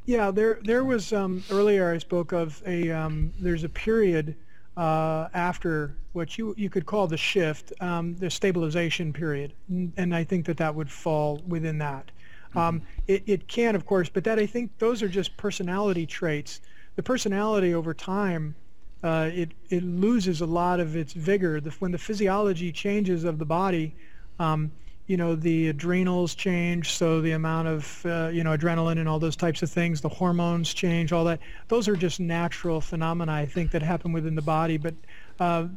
Yeah, 0.05 0.31
there 0.31 0.59
there 0.63 0.83
was 0.83 1.13
um, 1.13 1.43
earlier 1.49 1.91
I 1.91 1.97
spoke 1.97 2.31
of 2.31 2.61
a 2.65 2.91
um, 2.91 3.33
there's 3.39 3.63
a 3.63 3.69
period 3.69 4.35
uh, 4.77 5.27
after 5.33 5.95
what 6.13 6.37
you 6.37 6.53
you 6.57 6.69
could 6.69 6.85
call 6.85 7.07
the 7.07 7.17
shift, 7.17 7.73
um, 7.81 8.15
the 8.15 8.29
stabilization 8.29 9.13
period, 9.13 9.53
and 9.97 10.15
I 10.15 10.23
think 10.23 10.45
that 10.45 10.57
that 10.57 10.73
would 10.73 10.91
fall 10.91 11.41
within 11.47 11.77
that. 11.79 12.11
Um, 12.55 12.81
mm-hmm. 12.81 12.87
it, 13.07 13.23
it 13.25 13.47
can, 13.47 13.75
of 13.75 13.85
course, 13.85 14.09
but 14.09 14.23
that 14.25 14.37
I 14.37 14.45
think 14.45 14.77
those 14.77 15.01
are 15.01 15.07
just 15.07 15.35
personality 15.37 16.05
traits. 16.05 16.61
The 16.95 17.03
personality 17.03 17.73
over 17.73 17.93
time, 17.93 18.55
uh, 19.03 19.31
it 19.33 19.51
it 19.69 19.83
loses 19.83 20.41
a 20.41 20.45
lot 20.45 20.79
of 20.79 20.95
its 20.95 21.13
vigor. 21.13 21.59
The, 21.59 21.71
when 21.79 21.91
the 21.91 21.97
physiology 21.97 22.71
changes 22.71 23.23
of 23.23 23.39
the 23.39 23.45
body, 23.45 23.95
um, 24.39 24.71
you 25.07 25.17
know, 25.17 25.35
the 25.35 25.69
adrenals 25.69 26.33
change, 26.33 26.91
so 26.91 27.19
the 27.19 27.31
amount 27.31 27.67
of 27.67 28.05
uh, 28.05 28.29
you 28.31 28.43
know 28.43 28.55
adrenaline 28.57 28.99
and 28.99 29.07
all 29.07 29.19
those 29.19 29.35
types 29.35 29.61
of 29.61 29.69
things, 29.69 30.01
the 30.01 30.09
hormones 30.09 30.73
change, 30.73 31.11
all 31.11 31.25
that. 31.25 31.39
Those 31.67 31.87
are 31.87 31.95
just 31.95 32.19
natural 32.19 32.81
phenomena 32.81 33.31
I 33.31 33.45
think 33.45 33.71
that 33.71 33.81
happen 33.81 34.11
within 34.11 34.35
the 34.35 34.41
body, 34.41 34.77
but. 34.77 34.95
Uh, 35.39 35.67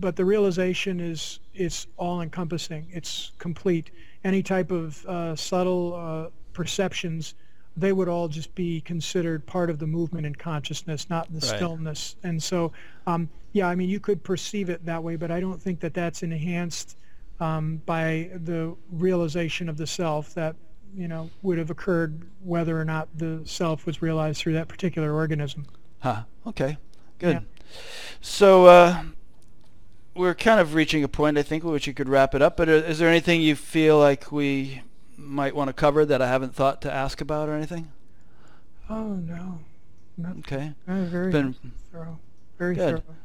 but 0.00 0.16
the 0.16 0.24
realization 0.24 0.98
is 0.98 1.38
it's 1.54 1.86
all 1.96 2.20
encompassing. 2.20 2.88
It's 2.90 3.30
complete 3.38 3.92
any 4.24 4.42
type 4.42 4.70
of 4.70 5.04
uh, 5.06 5.36
subtle 5.36 5.94
uh, 5.94 6.30
perceptions, 6.52 7.34
they 7.76 7.92
would 7.92 8.08
all 8.08 8.26
just 8.26 8.52
be 8.54 8.80
considered 8.80 9.46
part 9.46 9.70
of 9.70 9.78
the 9.78 9.86
movement 9.86 10.26
and 10.26 10.36
consciousness, 10.36 11.08
not 11.08 11.28
the 11.32 11.38
right. 11.46 11.56
stillness. 11.56 12.16
And 12.24 12.42
so, 12.42 12.72
um, 13.06 13.28
yeah, 13.52 13.68
I 13.68 13.76
mean, 13.76 13.88
you 13.88 14.00
could 14.00 14.24
perceive 14.24 14.68
it 14.68 14.84
that 14.84 15.02
way, 15.02 15.14
but 15.14 15.30
I 15.30 15.38
don't 15.38 15.62
think 15.62 15.78
that 15.80 15.94
that's 15.94 16.24
enhanced 16.24 16.96
um, 17.40 17.82
by 17.86 18.30
the 18.34 18.76
realization 18.90 19.68
of 19.68 19.76
the 19.76 19.86
self 19.86 20.34
that 20.34 20.56
you 20.94 21.08
know 21.08 21.30
would 21.42 21.58
have 21.58 21.70
occurred 21.70 22.22
whether 22.42 22.80
or 22.80 22.84
not 22.84 23.08
the 23.14 23.42
self 23.44 23.86
was 23.86 24.02
realized 24.02 24.40
through 24.40 24.54
that 24.54 24.68
particular 24.68 25.14
organism. 25.14 25.66
Huh. 26.00 26.22
Okay. 26.46 26.78
Good. 27.18 27.34
Yeah. 27.34 27.40
So. 28.20 28.66
Uh, 28.66 29.02
we're 30.14 30.34
kind 30.34 30.58
of 30.58 30.74
reaching 30.74 31.04
a 31.04 31.08
point, 31.08 31.38
I 31.38 31.42
think, 31.42 31.62
which 31.62 31.86
you 31.86 31.94
could 31.94 32.08
wrap 32.08 32.34
it 32.34 32.42
up. 32.42 32.56
But 32.56 32.68
is 32.68 32.98
there 32.98 33.08
anything 33.08 33.40
you 33.40 33.54
feel 33.54 34.00
like 34.00 34.32
we 34.32 34.82
might 35.16 35.54
want 35.54 35.68
to 35.68 35.72
cover 35.72 36.04
that 36.04 36.20
I 36.20 36.26
haven't 36.26 36.54
thought 36.54 36.82
to 36.82 36.92
ask 36.92 37.20
about 37.20 37.48
or 37.48 37.54
anything? 37.54 37.90
Oh 38.90 39.14
no. 39.14 39.60
Not, 40.16 40.38
okay. 40.38 40.74
very 40.86 41.30
Been, 41.30 41.54
thorough. 41.92 42.18
Very 42.58 42.74
good. 42.74 43.02
thorough. 43.04 43.16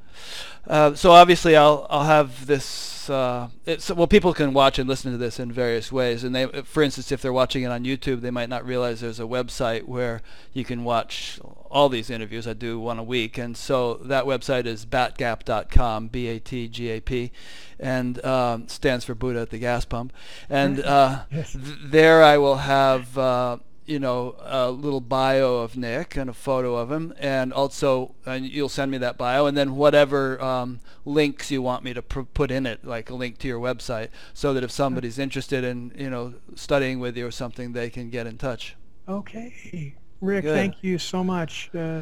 Uh, 0.68 0.96
so 0.96 1.12
obviously, 1.12 1.56
I'll 1.56 1.86
I'll 1.90 2.06
have 2.06 2.46
this. 2.46 3.10
Uh, 3.10 3.50
well, 3.96 4.08
people 4.08 4.34
can 4.34 4.54
watch 4.54 4.80
and 4.80 4.88
listen 4.88 5.12
to 5.12 5.18
this 5.18 5.38
in 5.38 5.52
various 5.52 5.92
ways. 5.92 6.24
And 6.24 6.34
they, 6.34 6.46
for 6.64 6.82
instance, 6.82 7.12
if 7.12 7.22
they're 7.22 7.34
watching 7.34 7.64
it 7.64 7.68
on 7.68 7.84
YouTube, 7.84 8.22
they 8.22 8.32
might 8.32 8.48
not 8.48 8.66
realize 8.66 9.02
there's 9.02 9.20
a 9.20 9.24
website 9.24 9.84
where 9.84 10.22
you 10.54 10.64
can 10.64 10.86
watch 10.86 11.38
all 11.70 11.90
these 11.90 12.10
interviews. 12.10 12.48
I 12.48 12.54
do 12.54 12.80
one 12.80 13.00
a 13.00 13.04
week, 13.04 13.38
and 13.38 13.58
so 13.58 13.96
that 13.96 14.24
website 14.24 14.66
is 14.66 14.86
batgap.com, 14.86 16.08
B-A-T-G-A-P, 16.08 17.32
and 17.78 18.24
um, 18.24 18.70
stands 18.70 19.04
for 19.04 19.16
Buddha 19.16 19.42
at 19.42 19.50
the 19.50 19.60
gas 19.60 19.84
pump. 19.84 20.14
And 20.50 20.80
uh, 20.86 21.24
yes. 21.30 21.52
th- 21.52 21.64
there 21.84 22.24
I 22.24 22.38
will 22.38 22.58
have. 22.58 23.18
You 23.86 24.00
know, 24.00 24.36
a 24.40 24.72
little 24.72 25.02
bio 25.02 25.56
of 25.58 25.76
Nick 25.76 26.16
and 26.16 26.30
a 26.30 26.34
photo 26.34 26.76
of 26.78 26.92
him, 26.92 27.14
and 27.20 27.52
also, 27.52 28.16
and 28.26 28.46
you'll 28.46 28.70
send 28.70 28.92
me 28.92 28.98
that 29.00 29.18
bio, 29.18 29.46
and 29.46 29.58
then 29.58 29.76
whatever 29.76 30.42
um, 30.42 30.80
links 31.06 31.52
you 31.52 31.62
want 31.62 31.84
me 31.84 31.94
to 31.94 32.02
pr- 32.02 32.22
put 32.22 32.50
in 32.50 32.66
it, 32.66 32.86
like 32.86 33.10
a 33.10 33.14
link 33.14 33.40
to 33.40 33.48
your 33.48 33.60
website, 33.60 34.08
so 34.34 34.54
that 34.54 34.64
if 34.64 34.72
somebody's 34.72 35.20
interested 35.20 35.64
in, 35.66 35.92
you 35.98 36.10
know, 36.10 36.34
studying 36.56 37.00
with 37.00 37.18
you 37.18 37.28
or 37.28 37.32
something, 37.32 37.74
they 37.74 37.90
can 37.90 38.10
get 38.10 38.26
in 38.26 38.38
touch. 38.38 38.76
Okay, 39.10 39.96
Rick, 40.22 40.44
Good. 40.46 40.56
thank 40.56 40.76
you 40.82 40.98
so 40.98 41.24
much. 41.24 41.70
Uh, 41.76 42.02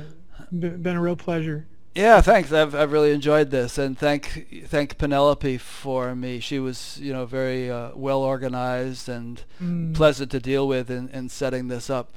been 0.51 0.95
a 0.95 1.01
real 1.01 1.15
pleasure. 1.15 1.65
Yeah, 1.93 2.21
thanks. 2.21 2.53
I've 2.53 2.73
I've 2.73 2.91
really 2.91 3.11
enjoyed 3.11 3.51
this, 3.51 3.77
and 3.77 3.97
thank 3.97 4.65
thank 4.67 4.97
Penelope 4.97 5.57
for 5.57 6.15
me. 6.15 6.39
She 6.39 6.57
was 6.57 6.97
you 7.01 7.11
know 7.11 7.25
very 7.25 7.69
uh, 7.69 7.91
well 7.95 8.21
organized 8.21 9.09
and 9.09 9.43
mm. 9.61 9.93
pleasant 9.93 10.31
to 10.31 10.39
deal 10.39 10.67
with 10.67 10.89
in, 10.89 11.09
in 11.09 11.27
setting 11.27 11.67
this 11.67 11.89
up. 11.89 12.11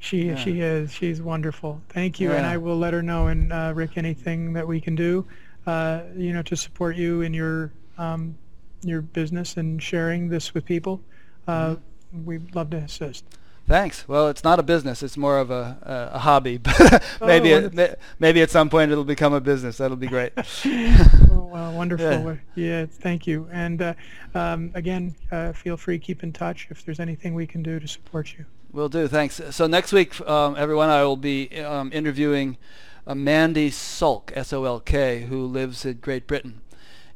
She 0.00 0.28
yeah. 0.28 0.36
she 0.36 0.60
is. 0.60 0.90
She's 0.90 1.20
wonderful. 1.20 1.82
Thank 1.90 2.18
you, 2.18 2.30
yeah. 2.30 2.36
and 2.36 2.46
I 2.46 2.56
will 2.56 2.78
let 2.78 2.94
her 2.94 3.02
know. 3.02 3.26
And 3.26 3.52
uh, 3.52 3.72
Rick, 3.74 3.98
anything 3.98 4.54
that 4.54 4.66
we 4.66 4.80
can 4.80 4.94
do, 4.94 5.26
uh, 5.66 6.04
you 6.16 6.32
know, 6.32 6.42
to 6.42 6.56
support 6.56 6.96
you 6.96 7.20
in 7.20 7.34
your 7.34 7.72
um, 7.98 8.34
your 8.80 9.02
business 9.02 9.58
and 9.58 9.82
sharing 9.82 10.30
this 10.30 10.54
with 10.54 10.64
people, 10.64 11.02
mm. 11.46 11.78
we'd 12.24 12.54
love 12.54 12.70
to 12.70 12.78
assist. 12.78 13.24
Thanks. 13.66 14.06
Well, 14.06 14.28
it's 14.28 14.44
not 14.44 14.58
a 14.58 14.62
business; 14.62 15.02
it's 15.02 15.16
more 15.16 15.38
of 15.38 15.50
a 15.50 15.78
a, 15.82 16.16
a 16.16 16.18
hobby. 16.18 16.58
But 16.58 17.02
maybe 17.20 17.54
oh, 17.54 17.70
it, 17.72 17.98
maybe 18.18 18.42
at 18.42 18.50
some 18.50 18.68
point 18.68 18.92
it'll 18.92 19.04
become 19.04 19.32
a 19.32 19.40
business. 19.40 19.78
That'll 19.78 19.96
be 19.96 20.06
great. 20.06 20.32
oh, 20.36 21.48
well, 21.50 21.72
wonderful. 21.72 22.06
Yeah. 22.06 22.36
yeah. 22.54 22.86
thank 22.86 23.26
you. 23.26 23.48
And 23.50 23.80
uh, 23.80 23.94
um, 24.34 24.70
again, 24.74 25.14
uh, 25.32 25.52
feel 25.52 25.76
free 25.76 25.98
keep 25.98 26.22
in 26.22 26.32
touch 26.32 26.66
if 26.70 26.84
there's 26.84 27.00
anything 27.00 27.34
we 27.34 27.46
can 27.46 27.62
do 27.62 27.80
to 27.80 27.88
support 27.88 28.34
you. 28.36 28.44
Will 28.72 28.88
do. 28.88 29.08
Thanks. 29.08 29.40
So 29.50 29.66
next 29.66 29.92
week, 29.92 30.20
um, 30.28 30.56
everyone, 30.58 30.90
I 30.90 31.04
will 31.04 31.16
be 31.16 31.62
um, 31.62 31.90
interviewing 31.92 32.58
uh, 33.06 33.14
Mandi 33.14 33.70
Solk, 33.70 34.32
S-O-L-K, 34.34 35.26
who 35.28 35.46
lives 35.46 35.84
in 35.84 35.98
Great 35.98 36.26
Britain, 36.26 36.60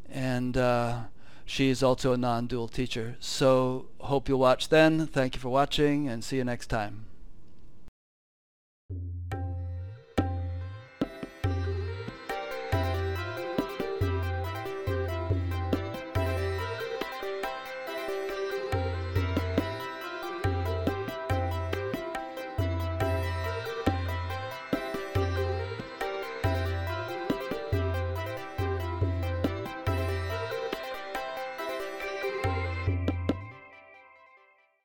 and 0.08 0.56
uh, 0.56 1.00
she 1.48 1.70
is 1.70 1.82
also 1.82 2.12
a 2.12 2.18
non-dual 2.18 2.68
teacher. 2.68 3.16
So 3.20 3.86
hope 4.00 4.28
you'll 4.28 4.38
watch 4.38 4.68
then. 4.68 5.06
Thank 5.06 5.34
you 5.34 5.40
for 5.40 5.48
watching 5.48 6.06
and 6.06 6.22
see 6.22 6.36
you 6.36 6.44
next 6.44 6.66
time. 6.66 7.07